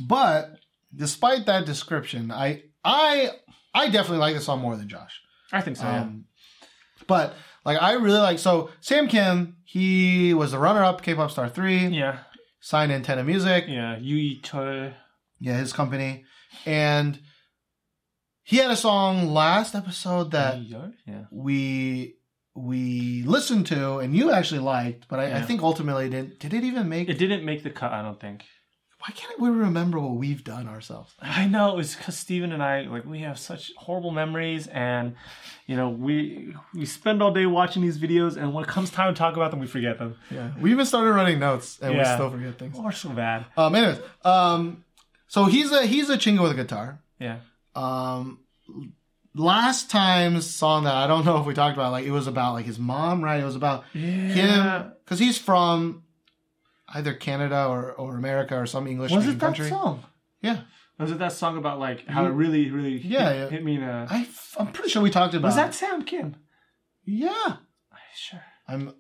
but 0.01 0.51
despite 0.95 1.47
that 1.47 1.66
description, 1.66 2.31
I 2.31 2.62
I 2.85 3.31
I 3.74 3.87
definitely 3.89 4.19
like 4.19 4.35
this 4.35 4.45
song 4.47 4.61
more 4.61 4.77
than 4.77 4.89
Josh. 4.89 5.20
I 5.53 5.61
think 5.61 5.77
so. 5.77 5.85
yeah. 5.85 6.03
Um, 6.03 6.24
but 7.07 7.35
like 7.65 7.81
I 7.83 7.93
really 7.95 8.20
like 8.20 8.39
so 8.39 8.70
Sam 8.81 9.09
Kim. 9.09 9.57
He 9.65 10.35
was 10.35 10.53
the 10.53 10.59
runner-up 10.59 11.03
K-pop 11.03 11.31
Star 11.31 11.49
Three. 11.49 11.87
yeah, 11.87 12.19
Signed 12.61 12.93
Antenna 12.93 13.24
Music. 13.24 13.65
yeah. 13.66 13.97
Yui 13.99 14.41
Choi. 14.43 14.95
Yeah, 15.41 15.57
his 15.59 15.73
company, 15.73 16.24
and 16.66 17.19
he 18.44 18.56
had 18.56 18.70
a 18.70 18.77
song 18.77 19.28
last 19.32 19.74
episode 19.74 20.32
that 20.32 20.60
yeah. 21.06 21.24
we 21.31 22.16
we 22.55 23.23
listened 23.23 23.66
to 23.69 23.98
and 23.98 24.14
you 24.14 24.31
actually 24.31 24.60
liked, 24.60 25.09
but 25.09 25.19
I, 25.19 25.39
I 25.39 25.43
think 25.43 25.62
ultimately 25.62 26.09
didn't. 26.09 26.39
did 26.39 26.52
it 26.52 26.64
even 26.64 26.89
make? 26.89 27.09
It 27.09 27.19
didn't 27.19 27.44
make 27.44 27.62
the 27.62 27.70
cut. 27.70 27.93
I 27.93 28.02
don't 28.02 28.20
think. 28.20 28.44
why 28.98 29.12
can't 29.14 29.40
we 29.40 29.48
remember 29.48 29.98
what 29.98 30.16
we've 30.16 30.44
done 30.44 30.69
ourselves? 30.69 31.14
I 31.20 31.47
know 31.47 31.78
it's 31.78 31.94
because 31.94 32.16
Steven 32.16 32.52
and 32.52 32.62
I 32.62 32.82
like 32.82 33.05
we 33.05 33.20
have 33.20 33.39
such 33.39 33.73
horrible 33.77 34.10
memories, 34.10 34.66
and 34.66 35.14
you 35.66 35.77
know 35.77 35.89
we 35.89 36.55
we 36.74 36.85
spend 36.85 37.23
all 37.23 37.32
day 37.32 37.47
watching 37.47 37.81
these 37.81 37.98
videos, 37.98 38.36
and 38.36 38.52
when 38.52 38.64
it 38.64 38.69
comes 38.69 38.90
time 38.90 39.14
to 39.14 39.19
talk 39.19 39.36
about 39.36 39.51
them, 39.51 39.60
we 39.60 39.66
forget 39.66 39.98
them. 39.98 40.16
Yeah, 40.31 40.51
we 40.60 40.73
even 40.73 40.85
started 40.85 41.12
running 41.12 41.39
notes 41.39 41.78
and 41.81 41.97
we 41.97 42.05
still 42.05 42.31
forget 42.31 42.59
things. 42.59 42.77
We're 42.77 42.93
so 42.93 43.10
bad. 43.10 43.47
Um, 43.56 43.74
anyways, 43.74 43.98
um, 44.24 44.85
so 45.27 45.47
he's 45.47 45.73
a 45.73 45.86
he's 45.86 46.10
a 46.10 46.19
chingo 46.19 46.43
with 46.43 46.52
a 46.52 46.56
guitar. 46.56 46.98
Yeah. 47.19 47.39
Um, 47.74 48.40
last 49.35 49.90
time's 49.90 50.49
song 50.49 50.85
that 50.85 50.94
I 50.94 51.07
don't 51.07 51.24
know 51.24 51.39
if 51.40 51.47
we 51.47 51.55
talked 51.55 51.77
about, 51.77 51.93
like 51.93 52.05
it 52.05 52.11
was 52.11 52.27
about 52.27 52.55
like 52.55 52.66
his 52.66 52.78
mom, 52.78 53.23
right? 53.23 53.40
It 53.40 53.44
was 53.44 53.57
about 53.57 53.85
him 53.93 54.93
because 55.05 55.19
he's 55.19 55.39
from 55.39 56.03
either 56.94 57.15
Canada 57.15 57.66
or, 57.66 57.93
or 57.93 58.16
America 58.16 58.57
or 58.59 58.66
some 58.66 58.86
English 58.86 59.12
Was 59.12 59.27
it 59.27 59.32
that 59.39 59.40
country. 59.40 59.69
song? 59.69 60.05
Yeah, 60.43 60.61
Was 60.99 61.11
it 61.11 61.19
that 61.20 61.32
song 61.32 61.57
about 61.57 61.78
like 61.78 62.07
how 62.07 62.27
it 62.27 62.31
really, 62.31 62.70
really 62.70 62.99
Yeah, 62.99 63.31
hit, 63.32 63.36
yeah. 63.39 63.49
hit 63.49 63.65
me 63.65 63.77
in 63.77 63.82
a? 63.82 64.07
I 64.11 64.27
am 64.59 64.73
pretty 64.73 64.90
sure 64.90 65.01
we 65.03 65.11
talked 65.11 65.35
about. 65.35 65.49
Was 65.49 65.57
that. 65.57 65.74
Sam 65.74 66.03
Kim? 66.05 66.36
Yeah, 67.05 67.57
Sure. 68.15 68.43
I'm 68.69 68.94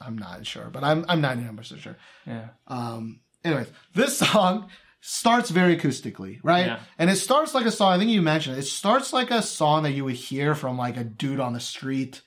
I'm 0.00 0.16
not 0.16 0.46
sure, 0.46 0.70
but 0.70 0.84
I'm 0.84 1.04
I'm 1.08 1.20
ninety 1.20 1.42
nine 1.44 1.56
percent 1.56 1.80
sure. 1.80 1.96
Yeah. 2.26 2.48
Um, 2.68 3.20
anyways, 3.44 3.66
this 3.94 4.18
song 4.30 4.68
starts 5.04 5.50
very 5.50 5.76
acoustically, 5.76 6.38
right? 6.42 6.66
Yeah. 6.66 6.80
And 6.96 7.10
it 7.10 7.16
starts 7.16 7.54
like 7.54 7.66
a 7.66 7.70
song. 7.72 7.92
I 7.92 7.98
think 7.98 8.10
you 8.10 8.22
mentioned 8.22 8.56
it. 8.56 8.60
It 8.60 8.66
starts 8.68 9.12
like 9.12 9.30
a 9.30 9.42
song 9.42 9.82
that 9.82 9.92
you 9.92 10.04
would 10.04 10.14
hear 10.14 10.54
from 10.54 10.78
like 10.78 10.96
a 10.96 11.04
dude 11.04 11.40
on 11.40 11.52
the 11.52 11.60
street 11.60 12.22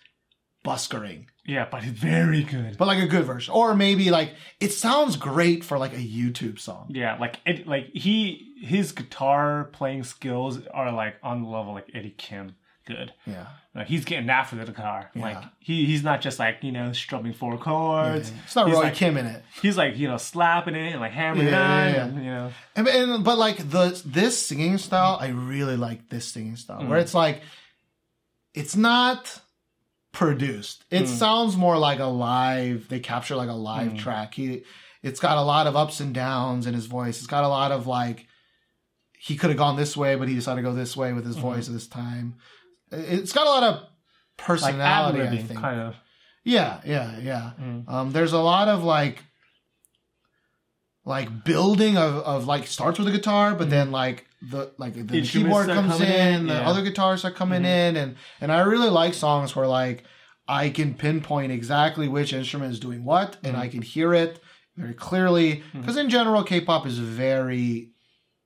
buskering, 0.63 1.27
Yeah, 1.45 1.67
but 1.69 1.83
it's 1.83 1.91
very 1.99 2.43
good. 2.43 2.77
but 2.77 2.87
like 2.87 3.01
a 3.01 3.05
good 3.07 3.23
version, 3.25 3.53
or 3.53 3.75
maybe 3.75 4.09
like 4.09 4.33
it 4.59 4.71
sounds 4.71 5.15
great 5.15 5.63
for 5.63 5.77
like 5.77 5.93
a 5.93 5.97
YouTube 5.97 6.59
song. 6.59 6.87
Yeah, 6.89 7.17
like 7.19 7.39
it, 7.45 7.67
like 7.67 7.89
he 7.93 8.53
his 8.61 8.91
guitar 8.91 9.65
playing 9.71 10.03
skills 10.05 10.59
are 10.73 10.91
like 10.91 11.15
on 11.21 11.43
the 11.43 11.47
level 11.49 11.73
like 11.73 11.89
Eddie 11.93 12.15
Kim. 12.17 12.55
Good. 12.85 13.13
Yeah, 13.25 13.47
Like 13.73 13.87
he's 13.87 14.05
getting 14.05 14.29
after 14.29 14.55
the 14.57 14.65
guitar. 14.65 15.09
Like 15.15 15.37
he 15.59 15.85
he's 15.87 16.03
not 16.03 16.21
just 16.21 16.37
like 16.37 16.57
you 16.61 16.71
know 16.71 16.93
strumming 16.93 17.33
four 17.33 17.57
chords. 17.57 18.31
it's 18.45 18.55
not 18.55 18.67
he's 18.67 18.75
Roy 18.75 18.83
like, 18.83 18.93
Kim 18.93 19.17
in 19.17 19.25
it. 19.25 19.43
He's 19.61 19.75
like 19.75 19.97
you 19.97 20.07
know 20.07 20.17
slapping 20.17 20.75
it 20.75 20.91
and 20.91 21.01
like 21.01 21.11
hammering 21.11 21.47
Yeah, 21.47 21.87
it 21.87 21.93
yeah, 21.95 22.03
on. 22.03 22.13
yeah. 22.13 22.15
And, 22.15 22.15
you 22.25 22.31
know. 22.31 22.51
And, 22.75 22.87
and 22.87 23.23
but 23.23 23.39
like 23.39 23.57
the 23.71 23.99
this 24.05 24.45
singing 24.45 24.77
style, 24.77 25.17
I 25.19 25.29
really 25.29 25.77
like 25.77 26.09
this 26.09 26.27
singing 26.27 26.57
style 26.57 26.81
Mm. 26.81 26.89
where 26.89 26.99
it's 26.99 27.15
like 27.15 27.41
it's 28.53 28.75
not 28.75 29.41
produced. 30.11 30.85
It 30.91 31.03
Mm. 31.03 31.07
sounds 31.07 31.57
more 31.57 31.77
like 31.77 31.99
a 31.99 32.05
live. 32.05 32.87
They 32.87 32.99
capture 32.99 33.35
like 33.35 33.49
a 33.49 33.53
live 33.53 33.93
Mm. 33.93 33.97
track. 33.99 34.33
He, 34.35 34.63
it's 35.03 35.19
got 35.19 35.37
a 35.37 35.41
lot 35.41 35.67
of 35.67 35.75
ups 35.75 35.99
and 35.99 36.13
downs 36.13 36.67
in 36.67 36.73
his 36.73 36.85
voice. 36.85 37.17
It's 37.17 37.27
got 37.27 37.43
a 37.43 37.47
lot 37.49 37.71
of 37.71 37.87
like 37.87 38.27
he 39.17 39.35
could 39.35 39.49
have 39.49 39.57
gone 39.57 39.75
this 39.75 39.97
way, 39.97 40.15
but 40.15 40.27
he 40.27 40.35
decided 40.35 40.61
to 40.61 40.67
go 40.69 40.75
this 40.75 40.95
way 40.95 41.11
with 41.11 41.25
his 41.25 41.35
voice 41.35 41.67
this 41.67 41.87
time. 41.87 42.35
It's 42.91 43.33
got 43.33 43.47
a 43.47 43.49
lot 43.49 43.63
of 43.63 43.75
Like 43.75 43.89
personality. 44.37 45.21
I 45.21 45.41
think. 45.41 45.59
kind 45.59 45.79
of. 45.79 45.95
Yeah, 46.43 46.79
yeah, 46.85 47.19
yeah. 47.19 47.51
Mm. 47.59 47.89
Um, 47.89 48.11
there's 48.11 48.33
a 48.33 48.39
lot 48.39 48.67
of 48.67 48.83
like 48.83 49.23
like 51.05 51.43
building 51.43 51.97
of, 51.97 52.15
of 52.23 52.45
like 52.47 52.67
starts 52.67 52.99
with 52.99 53.07
a 53.07 53.11
guitar, 53.11 53.55
but 53.55 53.67
mm. 53.67 53.71
then 53.71 53.91
like 53.91 54.27
the 54.41 54.71
like 54.77 54.93
the, 54.93 55.21
keyboard 55.21 55.67
comes 55.67 55.99
in, 56.01 56.11
in, 56.11 56.47
the 56.47 56.53
yeah. 56.53 56.69
other 56.69 56.83
guitars 56.83 57.25
are 57.25 57.31
coming 57.31 57.61
mm-hmm. 57.61 57.95
in, 57.95 57.97
and 57.97 58.15
and 58.41 58.51
I 58.51 58.61
really 58.61 58.89
like 58.89 59.13
songs 59.13 59.55
where 59.55 59.67
like 59.67 60.03
I 60.47 60.69
can 60.69 60.93
pinpoint 60.93 61.51
exactly 61.51 62.07
which 62.07 62.33
instrument 62.33 62.73
is 62.73 62.79
doing 62.79 63.03
what, 63.03 63.37
and 63.43 63.53
mm-hmm. 63.53 63.61
I 63.61 63.67
can 63.67 63.81
hear 63.81 64.13
it 64.13 64.39
very 64.75 64.93
clearly. 64.93 65.57
Mm-hmm. 65.57 65.81
Because 65.81 65.97
in 65.97 66.09
general, 66.09 66.43
K-pop 66.43 66.85
is 66.85 66.99
very 66.99 67.91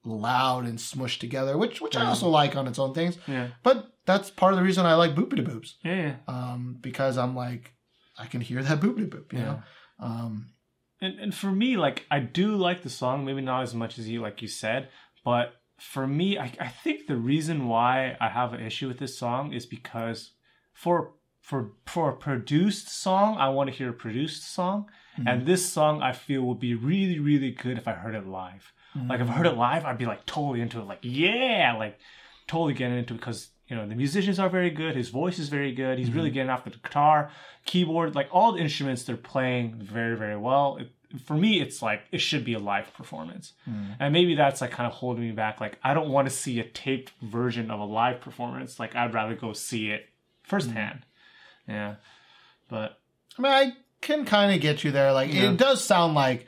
loud 0.05 0.65
and 0.65 0.77
smushed 0.77 1.19
together, 1.19 1.57
which 1.57 1.81
which 1.81 1.95
I 1.95 2.05
also 2.05 2.29
like 2.29 2.55
on 2.55 2.67
its 2.67 2.79
own 2.79 2.93
things. 2.93 3.17
Yeah. 3.27 3.49
But 3.63 3.91
that's 4.09 4.29
part 4.41 4.53
of 4.53 4.57
the 4.59 4.65
reason 4.69 4.85
I 4.85 4.95
like 5.03 5.13
Boopity 5.19 5.45
Boops, 5.51 5.69
Yeah, 5.83 6.01
yeah. 6.05 6.15
um, 6.35 6.61
because 6.87 7.15
I'm 7.23 7.35
like 7.45 7.65
I 8.23 8.25
can 8.31 8.41
hear 8.49 8.61
that 8.67 8.79
Boopity 8.83 9.09
Boop, 9.13 9.27
you 9.33 9.39
Yeah. 9.39 9.45
know. 9.45 9.59
Um, 10.07 10.33
And 11.01 11.13
and 11.23 11.33
for 11.41 11.51
me, 11.63 11.69
like 11.85 11.99
I 12.17 12.19
do 12.41 12.47
like 12.67 12.79
the 12.83 12.89
song, 13.01 13.17
maybe 13.25 13.41
not 13.51 13.61
as 13.67 13.73
much 13.81 13.93
as 13.99 14.05
you, 14.11 14.17
like 14.27 14.37
you 14.41 14.49
said, 14.63 14.81
but 15.23 15.45
for 15.93 16.05
me, 16.19 16.27
I, 16.45 16.47
I 16.67 16.69
think 16.83 16.97
the 17.07 17.15
reason 17.33 17.57
why 17.73 18.17
I 18.19 18.27
have 18.39 18.51
an 18.53 18.61
issue 18.69 18.87
with 18.89 18.99
this 19.03 19.15
song 19.23 19.43
is 19.53 19.65
because 19.77 20.19
for 20.83 20.95
for 21.49 21.59
for 21.93 22.05
a 22.09 22.17
produced 22.27 22.87
song, 23.05 23.29
I 23.45 23.47
want 23.55 23.69
to 23.69 23.75
hear 23.79 23.89
a 23.91 23.93
produced 24.05 24.43
song, 24.57 24.77
and 25.29 25.37
this 25.45 25.63
song 25.77 25.93
I 26.09 26.11
feel 26.25 26.41
would 26.47 26.59
be 26.69 26.75
really 26.91 27.19
really 27.29 27.51
good 27.63 27.77
if 27.81 27.87
I 27.87 27.93
heard 28.03 28.15
it 28.21 28.27
live. 28.41 28.65
Like 29.09 29.21
if 29.23 29.29
I 29.29 29.33
heard 29.37 29.51
it 29.53 29.57
live, 29.67 29.83
I'd 29.85 29.97
be 30.03 30.09
like 30.13 30.25
totally 30.35 30.59
into 30.65 30.79
it, 30.81 30.87
like 30.93 31.03
yeah, 31.23 31.75
like 31.83 31.95
totally 32.51 32.73
getting 32.79 32.97
into 33.01 33.13
it 33.13 33.17
because 33.21 33.41
you 33.69 33.75
know 33.75 33.87
the 33.87 33.95
musicians 33.95 34.39
are 34.39 34.49
very 34.49 34.69
good, 34.69 34.95
his 34.95 35.09
voice 35.09 35.39
is 35.39 35.49
very 35.49 35.73
good, 35.73 35.99
he's 35.99 36.11
really 36.11 36.29
mm-hmm. 36.29 36.35
getting 36.35 36.49
after 36.49 36.69
the 36.69 36.77
guitar, 36.77 37.31
keyboard, 37.65 38.15
like 38.15 38.27
all 38.31 38.51
the 38.51 38.59
instruments 38.59 39.03
they're 39.03 39.17
playing 39.17 39.75
very 39.75 40.17
very 40.17 40.37
well. 40.37 40.77
It, 40.77 40.91
for 41.25 41.33
me, 41.33 41.59
it's 41.59 41.81
like 41.81 42.01
it 42.11 42.19
should 42.19 42.45
be 42.45 42.53
a 42.53 42.59
live 42.59 42.93
performance, 42.93 43.53
mm. 43.67 43.95
and 43.99 44.13
maybe 44.13 44.35
that's 44.35 44.61
like 44.61 44.71
kind 44.71 44.85
of 44.85 44.93
holding 44.93 45.23
me 45.23 45.31
back. 45.31 45.59
Like 45.59 45.79
I 45.83 45.93
don't 45.93 46.09
want 46.09 46.27
to 46.27 46.33
see 46.33 46.59
a 46.59 46.63
taped 46.63 47.11
version 47.21 47.71
of 47.71 47.79
a 47.79 47.85
live 47.85 48.21
performance. 48.21 48.79
Like 48.79 48.95
I'd 48.95 49.13
rather 49.13 49.35
go 49.35 49.53
see 49.53 49.89
it 49.89 50.09
firsthand. 50.43 51.05
Mm. 51.67 51.73
Yeah, 51.73 51.95
but 52.69 52.99
I 53.37 53.41
mean, 53.41 53.51
I 53.51 53.73
can 54.01 54.25
kind 54.25 54.53
of 54.53 54.61
get 54.61 54.83
you 54.83 54.91
there. 54.91 55.11
Like 55.13 55.33
Yeah. 55.33 55.51
it 55.51 55.57
does 55.57 55.83
sound 55.83 56.13
like 56.13 56.47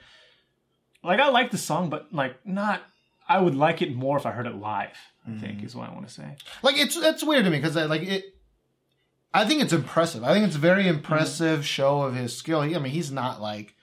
like 1.03 1.19
I 1.19 1.29
like 1.29 1.51
the 1.51 1.57
song, 1.57 1.89
but 1.89 2.13
like 2.13 2.45
not. 2.45 2.81
I 3.27 3.39
would 3.39 3.55
like 3.55 3.81
it 3.81 3.95
more 3.95 4.17
if 4.17 4.25
I 4.25 4.31
heard 4.31 4.45
it 4.45 4.55
live. 4.55 4.97
I 5.27 5.37
think 5.39 5.63
is 5.63 5.75
what 5.75 5.89
I 5.89 5.93
want 5.93 6.07
to 6.07 6.13
say. 6.13 6.35
like 6.63 6.77
it's 6.77 6.95
it's 6.97 7.23
weird 7.23 7.45
to 7.45 7.51
me 7.51 7.57
because 7.57 7.75
like 7.75 8.01
it. 8.03 8.25
I 9.33 9.45
think 9.45 9.61
it's 9.61 9.71
impressive. 9.71 10.23
I 10.25 10.33
think 10.33 10.45
it's 10.47 10.57
a 10.57 10.59
very 10.59 10.87
impressive 10.87 11.65
show 11.65 12.01
of 12.01 12.15
his 12.15 12.35
skill. 12.35 12.63
He, 12.63 12.75
I 12.75 12.79
mean, 12.79 12.91
he's 12.91 13.11
not 13.13 13.41
like 13.41 13.75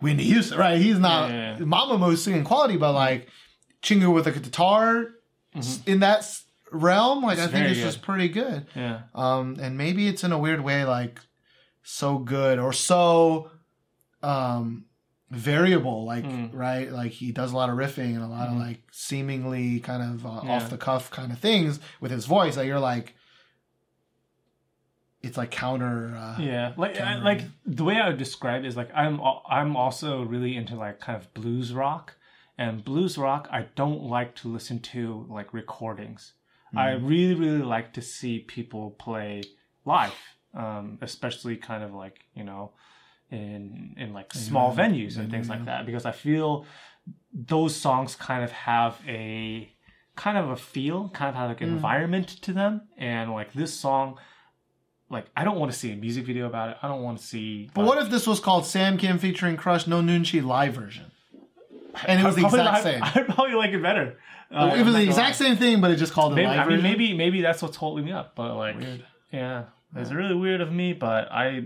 Whitney 0.00 0.22
Houston, 0.24 0.56
right? 0.58 0.78
He's 0.80 0.98
not 1.00 1.30
Yeah, 1.30 1.52
yeah. 1.58 1.64
Mamamoo 1.64 2.16
singing 2.16 2.44
quality, 2.44 2.76
but 2.76 2.92
like 2.92 3.28
Chingu 3.82 4.14
with 4.14 4.26
a 4.28 4.30
guitar 4.30 5.06
s- 5.56 5.80
in 5.84 5.98
that 6.00 6.24
realm, 6.70 7.22
like 7.24 7.38
I 7.40 7.46
think 7.48 7.54
Mm-hmm. 7.64 7.66
it's 7.72 7.80
good. 7.80 7.84
just 7.86 8.02
pretty 8.02 8.28
good. 8.28 8.66
Yeah. 8.76 9.00
Um, 9.16 9.56
and 9.60 9.76
maybe 9.76 10.06
it's 10.06 10.22
in 10.22 10.30
a 10.32 10.38
weird 10.38 10.60
way, 10.60 10.84
like 10.84 11.18
so 11.82 12.18
good 12.18 12.60
or 12.60 12.72
so 12.72 13.50
um 14.22 14.84
variable, 15.32 16.04
like 16.04 16.24
Mm. 16.24 16.50
right, 16.52 16.92
like 16.92 17.10
he 17.12 17.32
does 17.32 17.52
a 17.52 17.56
lot 17.56 17.70
of 17.70 17.76
riffing 17.76 18.14
and 18.14 18.22
a 18.22 18.26
lot 18.28 18.48
of 18.48 18.56
like 18.56 18.82
seemingly 18.92 19.80
kind 19.80 20.02
of 20.02 20.26
uh. 20.26 20.40
Yeah. 20.44 20.52
off 20.52 20.70
the 20.70 20.76
cuff 20.78 21.10
kind 21.10 21.32
of 21.32 21.38
things 21.38 21.80
with 22.00 22.10
his 22.10 22.26
voice 22.26 22.54
that 22.56 22.66
you're 22.66 22.78
like, 22.78 23.14
it's 25.22 25.36
like 25.36 25.50
counter. 25.50 26.14
Uh, 26.16 26.36
Yeah, 26.40 26.72
like 26.76 27.00
I, 27.00 27.16
like 27.22 27.42
the 27.64 27.84
way 27.84 27.96
I 28.00 28.08
would 28.08 28.18
describe 28.18 28.64
it 28.64 28.68
is 28.68 28.76
like 28.76 28.90
I'm 28.94 29.20
I'm 29.48 29.76
also 29.76 30.22
really 30.22 30.56
into 30.56 30.74
like 30.76 31.00
kind 31.00 31.16
of 31.20 31.32
blues 31.32 31.72
rock, 31.72 32.14
and 32.58 32.84
blues 32.84 33.16
rock 33.16 33.48
I 33.50 33.66
don't 33.74 34.02
like 34.02 34.34
to 34.36 34.48
listen 34.48 34.80
to 34.80 35.26
like 35.30 35.54
recordings. 35.54 36.32
I 36.74 36.92
really 36.92 37.34
really 37.34 37.62
like 37.62 37.92
to 37.94 38.02
see 38.02 38.38
people 38.38 38.92
play 38.92 39.42
live, 39.84 40.14
um, 40.54 40.98
especially 41.02 41.56
kind 41.56 41.82
of 41.84 41.92
like 41.94 42.24
you 42.34 42.44
know 42.44 42.72
in 43.32 43.94
in 43.98 44.12
like 44.12 44.32
small 44.34 44.74
venues 44.76 45.16
and 45.16 45.30
things 45.30 45.48
like 45.48 45.64
that 45.64 45.86
because 45.86 46.04
I 46.06 46.12
feel 46.12 46.66
those 47.32 47.74
songs 47.74 48.14
kind 48.14 48.44
of 48.44 48.52
have 48.52 49.00
a 49.08 49.72
kind 50.14 50.36
of 50.36 50.50
a 50.50 50.56
feel, 50.56 51.08
kind 51.08 51.30
of 51.30 51.34
have 51.34 51.48
like 51.48 51.62
an 51.62 51.70
environment 51.70 52.28
to 52.42 52.52
them, 52.52 52.82
and 52.98 53.32
like 53.32 53.52
this 53.54 53.72
song 53.72 54.18
like 55.08 55.26
I 55.36 55.44
don't 55.44 55.58
want 55.58 55.72
to 55.72 55.78
see 55.78 55.92
a 55.92 55.96
music 55.96 56.24
video 56.26 56.46
about 56.46 56.70
it. 56.70 56.76
I 56.82 56.88
don't 56.88 57.02
want 57.02 57.18
to 57.18 57.24
see. 57.24 57.70
But 57.74 57.86
what 57.86 57.98
if 57.98 58.10
this 58.10 58.26
was 58.26 58.38
called 58.40 58.66
Sam 58.66 58.96
Kim 58.98 59.18
featuring 59.18 59.56
Crush 59.56 59.86
No 59.86 60.00
Nunchi 60.00 60.44
live 60.44 60.74
version? 60.74 61.06
And 62.06 62.20
it 62.20 62.24
was 62.24 62.36
the 62.36 62.44
exact 62.46 62.64
not- 62.64 62.82
same. 62.82 63.02
I'd 63.02 63.26
probably 63.34 63.54
like 63.54 63.70
it 63.72 63.82
better. 63.82 64.18
Uh, 64.50 64.74
it 64.76 64.82
was 64.84 64.94
the 64.94 65.02
exact 65.02 65.36
same 65.36 65.56
thing, 65.56 65.80
but 65.80 65.90
it 65.90 65.96
just 65.96 66.12
called 66.12 66.32
it 66.32 66.36
Maybe, 66.36 66.48
live 66.48 66.58
I 66.58 66.62
mean, 66.64 66.70
version. 66.80 66.82
maybe 66.82 67.14
maybe 67.14 67.40
that's 67.40 67.62
what's 67.62 67.76
holding 67.76 68.04
me 68.04 68.12
up. 68.12 68.34
But 68.36 68.54
like, 68.56 68.76
Weird. 68.78 69.04
yeah, 69.32 69.64
it's 69.96 70.12
really 70.12 70.34
weird 70.34 70.60
of 70.60 70.70
me. 70.72 70.92
But 70.92 71.30
I, 71.32 71.64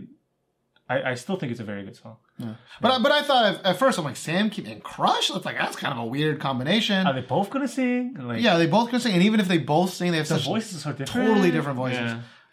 I, 0.89 1.03
I 1.11 1.15
still 1.15 1.37
think 1.37 1.51
it's 1.51 1.61
a 1.61 1.65
very 1.65 1.83
good 1.85 1.97
song. 1.97 2.17
But 2.39 2.93
I, 2.93 2.99
but 3.03 3.11
I 3.11 3.23
thought 3.23 3.65
at, 3.65 3.77
first 3.79 3.99
I'm 3.99 4.05
like 4.05 4.17
Sam 4.17 4.51
Kim 4.51 4.67
and 4.67 4.83
Crush. 4.83 5.31
It's 5.31 5.45
like 5.45 5.57
that's 5.59 5.75
kind 5.77 5.93
of 5.93 5.99
a 5.99 6.07
weird 6.07 6.39
combination. 6.41 7.07
Are 7.07 7.13
they 7.13 7.23
both 7.23 7.51
gonna 7.51 7.67
sing? 7.67 8.15
Like, 8.21 8.41
yeah, 8.43 8.57
they 8.57 8.67
both 8.67 8.91
can 8.91 9.01
sing, 9.01 9.15
and 9.15 9.23
even 9.25 9.41
if 9.41 9.49
they 9.49 9.59
both 9.59 9.93
sing, 9.93 10.13
they 10.13 10.19
have 10.19 10.29
the 10.29 10.37
such 10.39 10.45
voices 10.47 10.87
are 10.87 10.93
different. 10.93 11.29
totally 11.29 11.51
different 11.51 11.77
voices. 11.77 11.99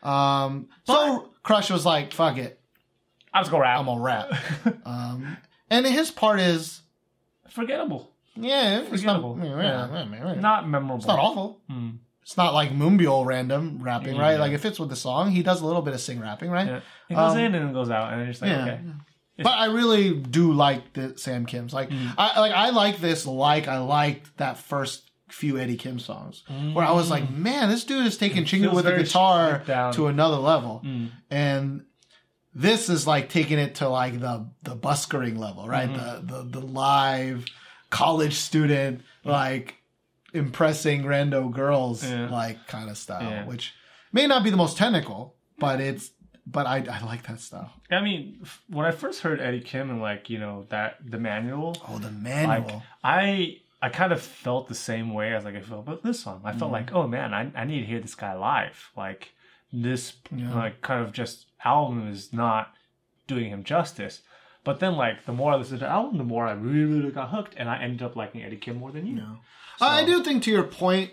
Yeah. 0.03 0.43
Um, 0.45 0.67
so 0.85 1.29
Crush 1.43 1.69
was 1.69 1.85
like, 1.85 2.11
"Fuck 2.13 2.37
it, 2.37 2.59
I'm 3.33 3.41
just 3.43 3.51
go 3.51 3.59
rap. 3.59 3.79
I'm 3.79 3.85
gonna 3.85 4.01
rap." 4.01 4.33
um, 4.85 5.37
and 5.69 5.85
his 5.85 6.09
part 6.11 6.39
is, 6.39 6.81
Forgettable. 7.49 8.11
yeah, 8.35 8.79
it's 8.79 8.89
not, 9.03 9.21
Forgettable. 9.21 9.39
yeah, 9.43 9.49
Yeah. 9.57 9.87
yeah, 9.91 10.05
yeah, 10.11 10.33
yeah. 10.33 10.39
Not 10.41 10.67
memorable. 10.67 10.97
It's 10.97 11.05
not 11.07 11.19
awful. 11.19 11.61
Mm. 11.69 11.97
It's 12.23 12.37
not 12.37 12.53
like 12.53 12.71
Moonbyul 12.71 13.25
random 13.25 13.79
rapping, 13.81 14.15
Yeah. 14.15 14.21
right? 14.21 14.39
Like 14.39 14.51
it 14.53 14.57
fits 14.59 14.79
with 14.79 14.89
the 14.89 14.95
song. 14.95 15.31
He 15.31 15.43
does 15.43 15.61
a 15.61 15.65
little 15.65 15.81
bit 15.81 15.93
of 15.93 16.01
sing 16.01 16.19
rapping, 16.19 16.49
right? 16.49 16.67
Yeah. 16.67 16.79
It 17.09 17.15
goes 17.15 17.31
Um, 17.33 17.37
in 17.37 17.55
and 17.55 17.69
it 17.69 17.73
goes 17.73 17.89
out, 17.89 18.13
and 18.13 18.21
it's 18.23 18.39
just 18.39 18.41
like 18.41 18.51
yeah. 18.51 18.63
okay. 18.73 18.79
But 19.39 19.57
I 19.57 19.65
really 19.65 20.13
do 20.15 20.53
like 20.53 20.93
the 20.93 21.17
Sam 21.17 21.45
Kim's. 21.45 21.73
Like 21.73 21.89
Mm. 21.89 22.13
I 22.17 22.39
like 22.39 22.53
I 22.53 22.69
like 22.69 22.99
this 22.99 23.25
like 23.25 23.67
I 23.67 23.79
liked 23.79 24.37
that 24.37 24.57
first 24.57 25.09
few 25.29 25.57
Eddie 25.57 25.77
Kim 25.77 25.97
songs 25.99 26.43
where 26.73 26.85
I 26.85 26.91
was 26.91 27.09
like, 27.09 27.29
man, 27.31 27.69
this 27.69 27.83
dude 27.83 28.05
is 28.05 28.17
taking 28.17 28.43
Chingu 28.45 28.69
Mm. 28.69 28.73
with 28.75 28.85
a 28.87 28.95
guitar 28.97 29.63
to 29.93 30.07
another 30.07 30.37
level, 30.37 30.81
Mm. 30.85 31.09
and 31.31 31.85
this 32.55 32.87
is 32.87 33.07
like 33.07 33.29
taking 33.29 33.57
it 33.57 33.75
to 33.75 33.89
like 33.89 34.19
the 34.19 34.47
the 34.61 34.75
buskering 34.75 35.37
level, 35.39 35.67
right? 35.67 35.89
Mm-hmm. 35.89 36.27
The, 36.27 36.43
the 36.43 36.59
the 36.59 36.65
live 36.65 37.45
college 37.89 38.35
student 38.35 39.01
like 39.25 39.75
impressing 40.33 41.03
rando 41.03 41.51
girls 41.51 42.03
Yeah. 42.03 42.29
like 42.29 42.67
kind 42.67 42.89
of 42.89 42.97
style, 42.97 43.23
Yeah. 43.29 43.45
which 43.45 43.73
may 44.11 44.27
not 44.27 44.43
be 44.43 44.49
the 44.49 44.57
most 44.57 44.77
technical, 44.77 45.35
but 45.59 45.79
it's 45.79 46.11
but 46.45 46.65
I 46.67 46.77
I 46.91 46.99
like 47.05 47.23
that 47.27 47.39
style. 47.39 47.71
I 47.89 48.01
mean, 48.01 48.43
when 48.67 48.85
I 48.85 48.91
first 48.91 49.21
heard 49.21 49.39
Eddie 49.39 49.61
Kim 49.61 49.89
and 49.89 50.01
like 50.01 50.29
you 50.29 50.39
know 50.39 50.65
that 50.69 50.97
the 51.09 51.17
manual, 51.19 51.77
Oh, 51.87 51.99
the 51.99 52.07
like 52.09 52.13
manual. 52.17 52.83
I 53.03 53.57
I 53.81 53.89
kind 53.89 54.11
of 54.13 54.21
felt 54.21 54.67
the 54.67 54.75
same 54.75 55.13
way 55.13 55.33
as 55.33 55.43
like 55.45 55.55
I 55.55 55.61
felt 55.61 55.81
about 55.87 56.03
this 56.03 56.19
song. 56.21 56.41
I 56.43 56.51
felt 56.53 56.71
Mm. 56.71 56.73
like, 56.79 56.93
oh 56.93 57.07
man, 57.07 57.33
I 57.33 57.51
I 57.55 57.63
need 57.63 57.79
to 57.81 57.85
hear 57.85 57.99
this 58.01 58.15
guy 58.15 58.33
live. 58.33 58.91
Like 58.97 59.31
this 59.71 60.13
Yeah. 60.35 60.53
like 60.53 60.81
kind 60.81 61.01
of 61.01 61.13
just 61.13 61.45
album 61.63 62.07
is 62.09 62.33
not 62.33 62.73
doing 63.27 63.49
him 63.49 63.63
justice. 63.63 64.21
But 64.65 64.79
then 64.79 64.95
like 64.95 65.25
the 65.25 65.33
more 65.33 65.53
I 65.53 65.55
listened 65.55 65.79
to 65.79 65.85
the 65.85 65.91
album, 65.91 66.17
the 66.17 66.23
more 66.25 66.45
I 66.47 66.53
really 66.53 66.93
really 66.93 67.11
got 67.11 67.29
hooked, 67.29 67.53
and 67.57 67.69
I 67.69 67.81
ended 67.81 68.01
up 68.03 68.15
liking 68.17 68.43
Eddie 68.43 68.57
Kim 68.57 68.77
more 68.77 68.91
than 68.91 69.05
you. 69.07 69.15
I 69.81 70.05
do 70.05 70.23
think 70.23 70.43
to 70.43 70.51
your 70.51 70.63
point, 70.63 71.11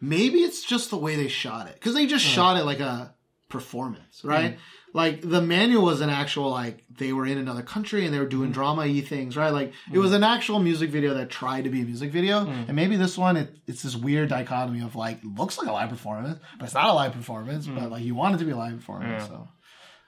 maybe 0.00 0.38
it's 0.38 0.62
just 0.62 0.90
the 0.90 0.96
way 0.96 1.16
they 1.16 1.28
shot 1.28 1.68
it 1.68 1.74
because 1.74 1.94
they 1.94 2.06
just 2.06 2.24
shot 2.24 2.56
it 2.56 2.64
like 2.64 2.80
a 2.80 3.14
performance, 3.48 4.24
right? 4.24 4.54
Mm. 4.54 4.58
Like 4.94 5.20
the 5.20 5.42
manual 5.42 5.84
was 5.84 6.00
an 6.00 6.10
actual 6.10 6.50
like 6.50 6.84
they 6.90 7.12
were 7.12 7.26
in 7.26 7.38
another 7.38 7.62
country 7.62 8.04
and 8.04 8.14
they 8.14 8.18
were 8.18 8.26
doing 8.26 8.50
mm. 8.50 8.54
drama 8.54 8.82
y 8.82 9.00
things, 9.00 9.36
right? 9.36 9.52
Like 9.52 9.68
it 9.68 9.96
mm. 9.96 10.00
was 10.00 10.12
an 10.12 10.24
actual 10.24 10.58
music 10.60 10.90
video 10.90 11.14
that 11.14 11.30
tried 11.30 11.64
to 11.64 11.70
be 11.70 11.82
a 11.82 11.84
music 11.84 12.10
video, 12.10 12.46
and 12.46 12.74
maybe 12.74 12.96
this 12.96 13.18
one 13.18 13.36
it, 13.36 13.54
it's 13.66 13.82
this 13.82 13.96
weird 13.96 14.30
dichotomy 14.30 14.80
of 14.80 14.96
like 14.96 15.18
looks 15.22 15.58
like 15.58 15.68
a 15.68 15.72
live 15.72 15.90
performance, 15.90 16.38
but 16.58 16.64
it's 16.64 16.74
not 16.74 16.88
a 16.88 16.94
live 16.94 17.12
performance, 17.12 17.66
but 17.66 17.90
like 17.90 18.02
you 18.02 18.14
want 18.14 18.34
it 18.34 18.38
to 18.38 18.44
be 18.44 18.52
a 18.52 18.56
live 18.56 18.76
performance. 18.76 19.22
Yeah. 19.22 19.28
So 19.28 19.48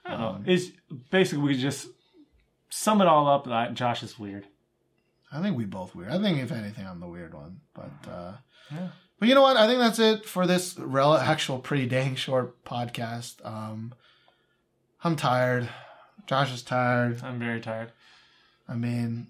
I 0.05 0.09
don't 0.11 0.19
know. 0.19 0.27
Um, 0.27 0.43
it's 0.47 0.71
basically 1.11 1.43
we 1.43 1.57
just 1.57 1.87
sum 2.69 3.01
it 3.01 3.07
all 3.07 3.27
up. 3.27 3.45
That 3.45 3.75
Josh 3.75 4.01
is 4.01 4.17
weird. 4.17 4.47
I 5.31 5.41
think 5.41 5.55
we 5.57 5.65
both 5.65 5.95
weird. 5.95 6.11
I 6.11 6.19
think 6.19 6.39
if 6.39 6.51
anything, 6.51 6.85
I'm 6.85 6.99
the 6.99 7.07
weird 7.07 7.33
one, 7.33 7.61
but. 7.73 7.91
uh 8.09 8.33
Yeah. 8.71 8.89
But 9.19 9.29
you 9.29 9.35
know 9.35 9.43
what? 9.43 9.55
I 9.55 9.67
think 9.67 9.79
that's 9.79 9.99
it 9.99 10.25
for 10.25 10.47
this 10.47 10.75
rel- 10.79 11.15
actual 11.15 11.59
pretty 11.59 11.85
dang 11.85 12.15
short 12.15 12.63
podcast. 12.65 13.45
Um, 13.45 13.93
I'm 15.03 15.15
tired. 15.15 15.69
Josh 16.25 16.51
is 16.51 16.63
tired. 16.63 17.21
I'm 17.23 17.37
very 17.37 17.59
tired. 17.61 17.91
I 18.67 18.73
mean, 18.73 19.27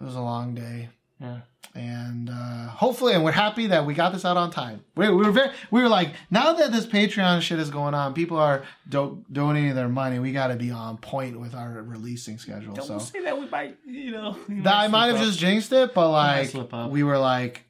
it 0.00 0.04
was 0.04 0.14
a 0.14 0.20
long 0.22 0.54
day. 0.54 0.88
Yeah. 1.22 1.38
and 1.74 2.28
uh, 2.28 2.66
hopefully, 2.68 3.14
and 3.14 3.22
we're 3.24 3.30
happy 3.32 3.68
that 3.68 3.86
we 3.86 3.94
got 3.94 4.12
this 4.12 4.24
out 4.24 4.36
on 4.36 4.50
time. 4.50 4.84
We, 4.96 5.08
we 5.08 5.24
were 5.24 5.30
very, 5.32 5.50
we 5.70 5.80
were 5.80 5.88
like, 5.88 6.10
now 6.30 6.52
that 6.54 6.72
this 6.72 6.84
Patreon 6.84 7.40
shit 7.42 7.58
is 7.60 7.70
going 7.70 7.94
on, 7.94 8.12
people 8.12 8.36
are 8.38 8.64
do- 8.88 9.24
donating 9.30 9.74
their 9.74 9.88
money. 9.88 10.18
We 10.18 10.32
got 10.32 10.48
to 10.48 10.56
be 10.56 10.70
on 10.72 10.96
point 10.98 11.38
with 11.40 11.54
our 11.54 11.70
releasing 11.82 12.38
schedule. 12.38 12.74
Don't 12.74 12.86
so 12.86 12.98
say 12.98 13.22
that 13.22 13.38
we 13.38 13.46
might, 13.48 13.78
you 13.86 14.10
know. 14.10 14.36
we 14.48 14.60
that 14.60 14.74
I 14.74 14.88
might 14.88 15.06
have 15.06 15.16
up. 15.16 15.22
just 15.22 15.38
jinxed 15.38 15.72
it, 15.72 15.94
but 15.94 16.10
like 16.10 16.52
we 16.90 17.02
were 17.02 17.18
like. 17.18 17.64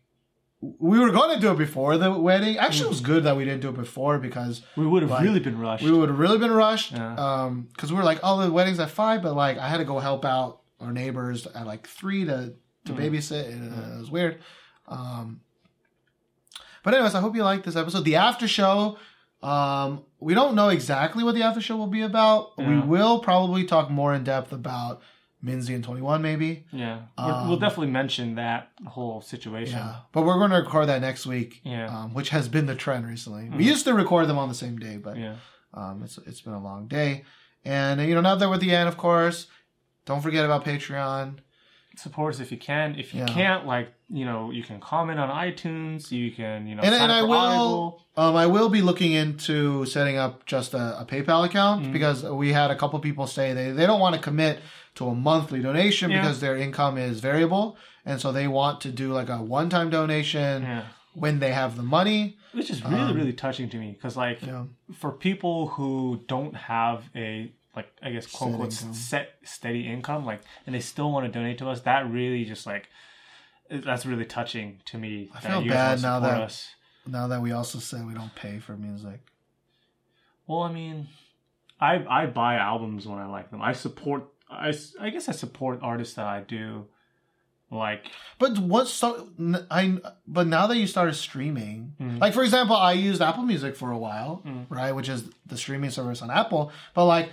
We 0.78 1.00
were 1.00 1.10
going 1.10 1.34
to 1.34 1.40
do 1.40 1.50
it 1.50 1.58
before 1.58 1.98
the 1.98 2.12
wedding. 2.12 2.56
Actually, 2.56 2.86
it 2.86 2.90
was 2.90 3.00
good 3.00 3.24
that 3.24 3.36
we 3.36 3.44
didn't 3.44 3.62
do 3.62 3.70
it 3.70 3.74
before 3.74 4.20
because 4.20 4.62
We 4.76 4.86
would 4.86 5.02
have 5.02 5.10
like, 5.10 5.24
really 5.24 5.40
been 5.40 5.58
rushed. 5.58 5.82
we 5.82 5.90
would 5.90 6.08
have 6.08 6.20
really 6.20 6.38
been 6.38 6.52
rushed. 6.52 6.92
Yeah. 6.92 7.16
Um, 7.16 7.66
because 7.72 7.90
we 7.90 7.98
were 7.98 8.04
like, 8.04 8.20
oh, 8.22 8.40
the 8.40 8.52
wedding's 8.52 8.78
at 8.78 8.88
five, 8.90 9.22
but 9.22 9.34
like 9.34 9.58
I 9.58 9.66
had 9.68 9.78
to 9.78 9.84
go 9.84 9.98
help 9.98 10.24
out 10.24 10.60
our 10.78 10.92
neighbors 10.92 11.48
at 11.48 11.66
like 11.66 11.88
three 11.88 12.26
to 12.26 12.54
to 12.86 12.92
babysit, 12.92 13.48
and 13.52 13.72
uh, 13.72 13.96
it 13.96 13.98
was 14.00 14.10
weird. 14.10 14.38
Um, 14.88 15.40
but 16.82 16.94
anyways, 16.94 17.14
I 17.14 17.20
hope 17.20 17.34
you 17.36 17.44
liked 17.44 17.64
this 17.64 17.76
episode. 17.76 18.04
The 18.04 18.16
after 18.16 18.48
show, 18.48 18.98
um, 19.42 20.02
we 20.18 20.34
don't 20.34 20.54
know 20.54 20.68
exactly 20.68 21.22
what 21.24 21.34
the 21.34 21.42
after 21.42 21.60
show 21.60 21.76
will 21.76 21.86
be 21.86 22.02
about. 22.02 22.58
We 22.58 22.78
will 22.80 23.20
probably 23.20 23.64
talk 23.64 23.90
more 23.90 24.12
in 24.14 24.24
depth 24.24 24.52
about 24.52 25.00
Minzy 25.44 25.74
and 25.74 25.84
2NE1, 25.84 26.20
maybe. 26.20 26.66
yeah. 26.72 27.02
Um, 27.18 27.48
we'll 27.48 27.58
definitely 27.58 27.88
mention 27.90 28.36
that 28.36 28.70
whole 28.86 29.20
situation. 29.20 29.76
Yeah, 29.78 29.96
but 30.12 30.22
we're 30.22 30.38
going 30.38 30.50
to 30.50 30.56
record 30.58 30.88
that 30.88 31.00
next 31.00 31.26
week. 31.26 31.60
Yeah. 31.64 31.86
um, 31.88 32.14
which 32.14 32.28
has 32.30 32.48
been 32.48 32.66
the 32.66 32.74
trend 32.76 33.06
recently. 33.08 33.50
We 33.50 33.64
used 33.64 33.84
to 33.86 33.94
record 33.94 34.28
them 34.28 34.38
on 34.38 34.48
the 34.48 34.54
same 34.54 34.78
day, 34.78 34.96
but 34.98 35.16
Yeah. 35.16 35.34
um, 35.74 36.02
it's 36.04 36.18
it's 36.26 36.40
been 36.40 36.52
a 36.52 36.62
long 36.62 36.86
day, 36.86 37.24
and 37.64 38.00
you 38.00 38.14
know 38.14 38.20
now 38.20 38.34
that 38.36 38.48
we're 38.48 38.54
at 38.54 38.60
the 38.60 38.74
end, 38.74 38.88
of 38.88 38.96
course, 38.96 39.46
don't 40.04 40.20
forget 40.20 40.44
about 40.44 40.64
Patreon. 40.64 41.38
Support 41.96 42.34
us 42.34 42.40
if 42.40 42.50
you 42.50 42.58
can. 42.58 42.94
If 42.98 43.12
you 43.14 43.20
Yeah. 43.20 43.26
can't, 43.26 43.66
like, 43.66 43.92
you 44.08 44.24
know, 44.24 44.50
you 44.50 44.62
can 44.62 44.80
comment 44.80 45.18
on 45.20 45.28
iTunes. 45.28 46.10
You 46.10 46.30
can, 46.32 46.66
you 46.66 46.74
know, 46.74 46.82
And, 46.82 46.94
and 46.94 47.12
I 47.12 47.22
will 47.22 47.32
Audible. 47.34 48.02
um, 48.16 48.36
I 48.36 48.46
will 48.46 48.68
be 48.70 48.80
looking 48.82 49.12
into 49.12 49.84
setting 49.86 50.16
up 50.16 50.46
just 50.46 50.72
a, 50.74 51.00
a 51.00 51.04
PayPal 51.04 51.44
account 51.44 51.82
Mm-hmm. 51.82 51.92
because 51.92 52.24
we 52.24 52.52
had 52.52 52.70
a 52.70 52.76
couple 52.76 52.98
people 53.00 53.26
say 53.26 53.52
they, 53.52 53.70
they 53.72 53.86
don't 53.86 54.00
want 54.00 54.14
to 54.14 54.20
commit 54.20 54.60
to 54.96 55.06
a 55.08 55.14
monthly 55.14 55.60
donation 55.60 56.10
Yeah. 56.10 56.20
because 56.22 56.40
their 56.40 56.56
income 56.56 56.96
is 56.98 57.20
variable, 57.20 57.76
and 58.04 58.20
so 58.20 58.32
they 58.32 58.48
want 58.48 58.80
to 58.82 58.90
do 58.90 59.12
like 59.12 59.28
a 59.28 59.36
one 59.42 59.68
time 59.68 59.88
donation 59.90 60.62
Yeah. 60.62 60.82
when 61.14 61.38
they 61.40 61.52
have 61.52 61.76
the 61.76 61.82
money. 61.82 62.36
Which 62.52 62.70
is 62.70 62.84
really, 62.84 63.14
really 63.14 63.32
touching 63.32 63.70
to 63.70 63.78
me 63.78 63.92
because, 63.92 64.14
like, 64.16 64.42
Um, 64.46 64.76
for 64.92 65.10
people 65.12 65.68
who 65.68 66.22
don't 66.28 66.54
have 66.54 67.08
a 67.16 67.52
like 67.76 67.88
I 68.02 68.10
guess 68.10 68.26
quote 68.26 68.50
Set 68.50 68.54
unquote 68.54 68.72
income. 68.72 68.94
set 68.94 69.30
steady 69.44 69.86
income, 69.86 70.24
like, 70.26 70.40
and 70.66 70.74
they 70.74 70.80
still 70.80 71.10
want 71.10 71.26
to 71.26 71.32
donate 71.32 71.58
to 71.58 71.68
us, 71.68 71.80
that 71.82 72.10
really 72.10 72.44
just 72.44 72.66
like 72.66 72.88
that's 73.70 74.04
really 74.04 74.26
touching 74.26 74.80
to 74.86 74.98
me. 74.98 75.30
I 75.34 75.40
feel 75.40 75.66
bad 75.66 76.02
now 76.02 76.20
that- 76.20 76.66
Now 77.06 77.26
that 77.28 77.40
we 77.42 77.52
also 77.52 77.78
say 77.78 78.00
we 78.02 78.14
don't 78.14 78.34
pay 78.34 78.58
for 78.58 78.76
music. 78.76 79.20
Well, 80.46 80.60
I 80.62 80.72
mean, 80.72 81.08
I 81.80 82.04
I 82.08 82.26
buy 82.26 82.56
albums 82.56 83.06
when 83.06 83.18
I 83.18 83.26
like 83.26 83.50
them. 83.50 83.62
I 83.62 83.72
support. 83.72 84.24
I 84.50 84.72
I 85.00 85.10
guess 85.10 85.28
I 85.28 85.32
support 85.32 85.80
artists 85.82 86.14
that 86.14 86.26
I 86.26 86.40
do 86.40 86.86
like. 87.70 88.04
But 88.38 88.58
what 88.58 88.86
so 88.88 89.28
I 89.70 89.98
but 90.26 90.46
now 90.46 90.66
that 90.66 90.76
you 90.76 90.86
started 90.86 91.14
streaming, 91.14 91.94
Mm. 92.00 92.20
like 92.20 92.34
for 92.34 92.42
example, 92.42 92.76
I 92.76 92.92
used 92.92 93.22
Apple 93.22 93.44
Music 93.44 93.74
for 93.76 93.90
a 93.90 93.98
while, 93.98 94.42
right, 94.68 94.92
which 94.92 95.08
is 95.08 95.24
the 95.46 95.56
streaming 95.56 95.90
service 95.90 96.20
on 96.22 96.30
Apple. 96.30 96.70
But 96.94 97.06
like, 97.06 97.30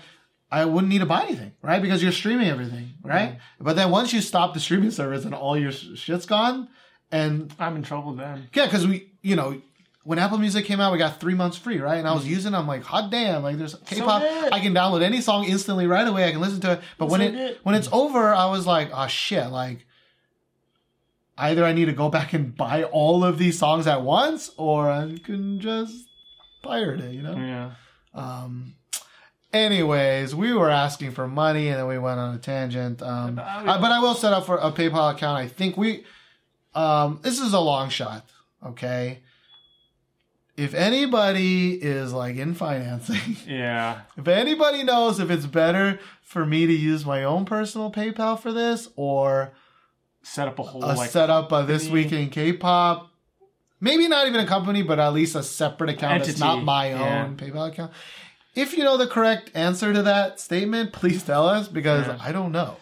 I 0.51 0.65
wouldn't 0.65 0.89
need 0.91 0.99
to 0.99 1.05
buy 1.05 1.23
anything, 1.23 1.51
right, 1.61 1.81
because 1.81 2.01
you're 2.01 2.11
streaming 2.11 2.47
everything, 2.47 2.91
right. 3.03 3.33
Mm. 3.33 3.39
But 3.61 3.75
then 3.75 3.91
once 3.91 4.13
you 4.13 4.21
stop 4.21 4.53
the 4.55 4.59
streaming 4.59 4.91
service 4.91 5.23
and 5.25 5.35
all 5.35 5.55
your 5.57 5.71
shit's 5.71 6.25
gone, 6.25 6.67
and 7.11 7.53
I'm 7.59 7.75
in 7.75 7.83
trouble 7.83 8.13
then. 8.13 8.49
yeah, 8.53 8.65
because 8.65 8.87
we, 8.87 9.11
you 9.21 9.35
know. 9.35 9.61
When 10.05 10.17
Apple 10.17 10.39
Music 10.39 10.65
came 10.65 10.79
out, 10.79 10.91
we 10.91 10.97
got 10.97 11.19
three 11.19 11.35
months 11.35 11.55
free, 11.57 11.77
right? 11.79 11.97
And 11.97 12.07
I 12.07 12.13
was 12.13 12.23
Mm. 12.23 12.29
using, 12.29 12.53
it, 12.53 12.57
I'm 12.57 12.65
like, 12.65 12.81
hot 12.83 13.11
damn! 13.11 13.43
Like, 13.43 13.57
there's 13.57 13.75
K-pop. 13.85 14.21
good. 14.23 14.51
I 14.53 14.59
can 14.59 14.73
download 14.73 15.03
any 15.03 15.21
song 15.21 15.43
instantly 15.43 15.85
right 15.85 16.07
away. 16.07 16.27
I 16.27 16.31
can 16.31 16.41
listen 16.41 16.61
to 16.61 16.71
it. 16.71 16.81
But 16.97 17.09
when 17.09 17.19
So 17.19 17.25
it 17.27 17.31
good. 17.33 17.57
when 17.61 17.75
it's 17.75 17.89
over, 17.91 18.33
I 18.33 18.45
was 18.49 18.65
like, 18.65 18.89
oh 18.91 19.05
shit! 19.07 19.49
Like, 19.51 19.85
either 21.37 21.63
I 21.63 21.73
need 21.73 21.85
to 21.85 21.91
go 21.93 22.09
back 22.09 22.33
and 22.33 22.55
buy 22.55 22.83
all 22.85 23.23
of 23.23 23.37
these 23.37 23.59
songs 23.59 23.85
at 23.87 24.01
once, 24.01 24.51
or 24.57 24.89
I 24.89 25.15
can 25.23 25.59
just 25.59 26.07
pirate 26.63 27.01
it. 27.01 27.13
You 27.13 27.21
know. 27.21 27.35
Yeah. 27.35 27.71
Um. 28.15 28.75
Anyways, 29.51 30.35
we 30.35 30.53
were 30.53 30.69
asking 30.69 31.11
for 31.11 31.27
money, 31.27 31.69
and 31.69 31.79
then 31.79 31.87
we 31.87 31.97
went 31.97 32.19
on 32.19 32.35
a 32.35 32.37
tangent. 32.37 33.01
Um, 33.01 33.35
But 33.35 33.45
I- 33.45 33.81
but 33.81 33.91
I 33.91 33.99
will 33.99 34.13
set 34.13 34.31
up 34.33 34.45
for 34.45 34.57
a 34.57 34.71
PayPal 34.71 35.11
account. 35.13 35.37
I 35.37 35.47
think 35.47 35.75
we. 35.77 36.03
Um, 36.75 37.19
this 37.23 37.39
is 37.39 37.53
a 37.53 37.59
long 37.59 37.89
shot. 37.89 38.25
Okay. 38.63 39.19
If 40.55 40.73
anybody 40.73 41.73
is 41.73 42.11
like 42.13 42.35
in 42.35 42.53
financing, 42.53 43.37
Yeah. 43.47 44.01
if 44.17 44.27
anybody 44.27 44.83
knows 44.83 45.19
if 45.19 45.31
it's 45.31 45.45
better 45.45 45.99
for 46.21 46.45
me 46.45 46.67
to 46.67 46.73
use 46.73 47.05
my 47.05 47.23
own 47.23 47.45
personal 47.45 47.91
PayPal 47.91 48.37
for 48.39 48.51
this 48.51 48.89
or 48.95 49.53
Set 50.21 50.49
up 50.49 50.59
a 50.59 50.63
whole 50.63 50.83
a 50.83 50.93
like 50.93 51.09
setup 51.09 51.51
of 51.53 51.67
this 51.67 51.83
company. 51.83 52.03
week 52.03 52.11
in 52.11 52.29
K-pop, 52.29 53.09
maybe 53.79 54.07
not 54.09 54.27
even 54.27 54.41
a 54.41 54.45
company, 54.45 54.81
but 54.83 54.99
at 54.99 55.13
least 55.13 55.33
a 55.35 55.41
separate 55.41 55.89
account 55.91 56.25
that's 56.25 56.37
not 56.39 56.61
my 56.61 56.89
yeah. 56.89 57.23
own 57.23 57.37
PayPal 57.37 57.69
account. 57.69 57.91
If 58.55 58.75
you 58.77 58.83
know 58.83 58.97
the 58.97 59.07
correct 59.07 59.51
answer 59.53 59.93
to 59.93 60.01
that 60.03 60.39
statement, 60.39 60.91
please 60.99 61.23
tell 61.23 61.47
us 61.47 61.67
because 61.67 62.07
Yeah. 62.07 62.17
I 62.21 62.31
don't 62.31 62.51
know. 62.51 62.77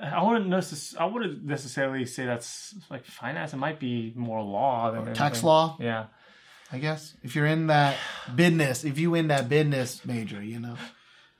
I 0.00 0.22
wouldn't 0.22 0.48
necess- 0.48 0.96
I 0.96 1.06
wouldn't 1.06 1.44
necessarily 1.44 2.06
say 2.06 2.24
that's 2.24 2.74
like 2.88 3.04
finance. 3.04 3.52
It 3.52 3.56
might 3.56 3.80
be 3.80 4.12
more 4.14 4.40
law 4.42 4.90
than 4.92 5.12
tax 5.14 5.42
law? 5.42 5.76
Yeah. 5.80 6.06
I 6.70 6.78
guess 6.78 7.14
if 7.22 7.34
you're 7.34 7.46
in 7.46 7.66
that 7.66 7.96
business, 8.34 8.84
if 8.84 8.98
you 8.98 9.14
in 9.14 9.28
that 9.28 9.48
business 9.48 10.04
major, 10.06 10.42
you 10.42 10.58
know, 10.60 10.76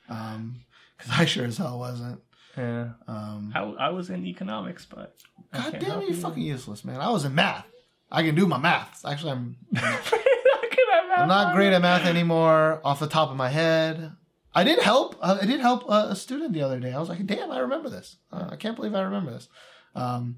because 0.06 1.10
I 1.10 1.24
sure 1.24 1.46
as 1.46 1.56
hell 1.56 1.78
wasn't. 1.78 2.20
Yeah. 2.58 2.90
Um, 3.08 3.52
I, 3.54 3.60
I 3.62 3.88
was 3.90 4.10
in 4.10 4.26
economics, 4.26 4.84
but 4.84 5.16
God 5.54 5.78
damn 5.80 6.00
it, 6.00 6.02
you're 6.02 6.10
you. 6.10 6.14
fucking 6.16 6.42
useless, 6.42 6.84
man. 6.84 7.00
I 7.00 7.08
was 7.10 7.24
in 7.24 7.34
math. 7.34 7.64
I 8.10 8.22
can 8.22 8.34
do 8.34 8.46
my 8.46 8.58
maths. 8.58 9.04
Actually, 9.06 9.32
I'm 9.32 9.56
Look 9.72 9.82
at 9.82 10.04
that 10.04 10.41
I'm 11.16 11.28
not 11.28 11.54
great 11.54 11.72
at 11.72 11.82
math 11.82 12.06
anymore 12.06 12.80
off 12.84 13.00
the 13.00 13.06
top 13.06 13.30
of 13.30 13.36
my 13.36 13.48
head. 13.48 14.12
I 14.54 14.64
did 14.64 14.80
help. 14.80 15.16
uh, 15.22 15.38
I 15.40 15.46
did 15.46 15.60
help 15.60 15.88
a, 15.88 16.08
a 16.10 16.16
student 16.16 16.52
the 16.52 16.62
other 16.62 16.78
day. 16.80 16.92
I 16.92 16.98
was 17.00 17.08
like, 17.08 17.24
damn, 17.26 17.50
I 17.50 17.60
remember 17.60 17.88
this. 17.88 18.16
Uh, 18.30 18.48
I 18.50 18.56
can't 18.56 18.76
believe 18.76 18.94
I 18.94 19.02
remember 19.02 19.30
this. 19.32 19.48
Um, 19.94 20.36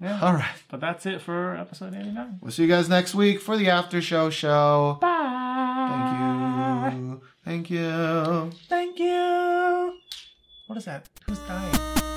Yeah. 0.00 0.18
all 0.20 0.32
right. 0.32 0.56
But 0.70 0.80
that's 0.80 1.04
it 1.06 1.20
for 1.20 1.54
episode 1.56 1.94
89. 1.94 2.38
We'll 2.40 2.50
see 2.52 2.62
you 2.62 2.68
guys 2.68 2.88
next 2.88 3.14
week 3.14 3.40
for 3.40 3.56
the 3.56 3.68
after 3.70 4.00
show 4.02 4.30
show. 4.30 4.98
Bye. 5.00 6.90
Thank 6.90 6.94
you. 6.94 7.20
Thank 7.44 7.70
you. 7.70 8.50
Thank 8.68 8.98
you. 8.98 9.98
What 10.66 10.78
is 10.78 10.86
that? 10.86 11.08
Who's 11.26 11.38
dying? 11.40 12.13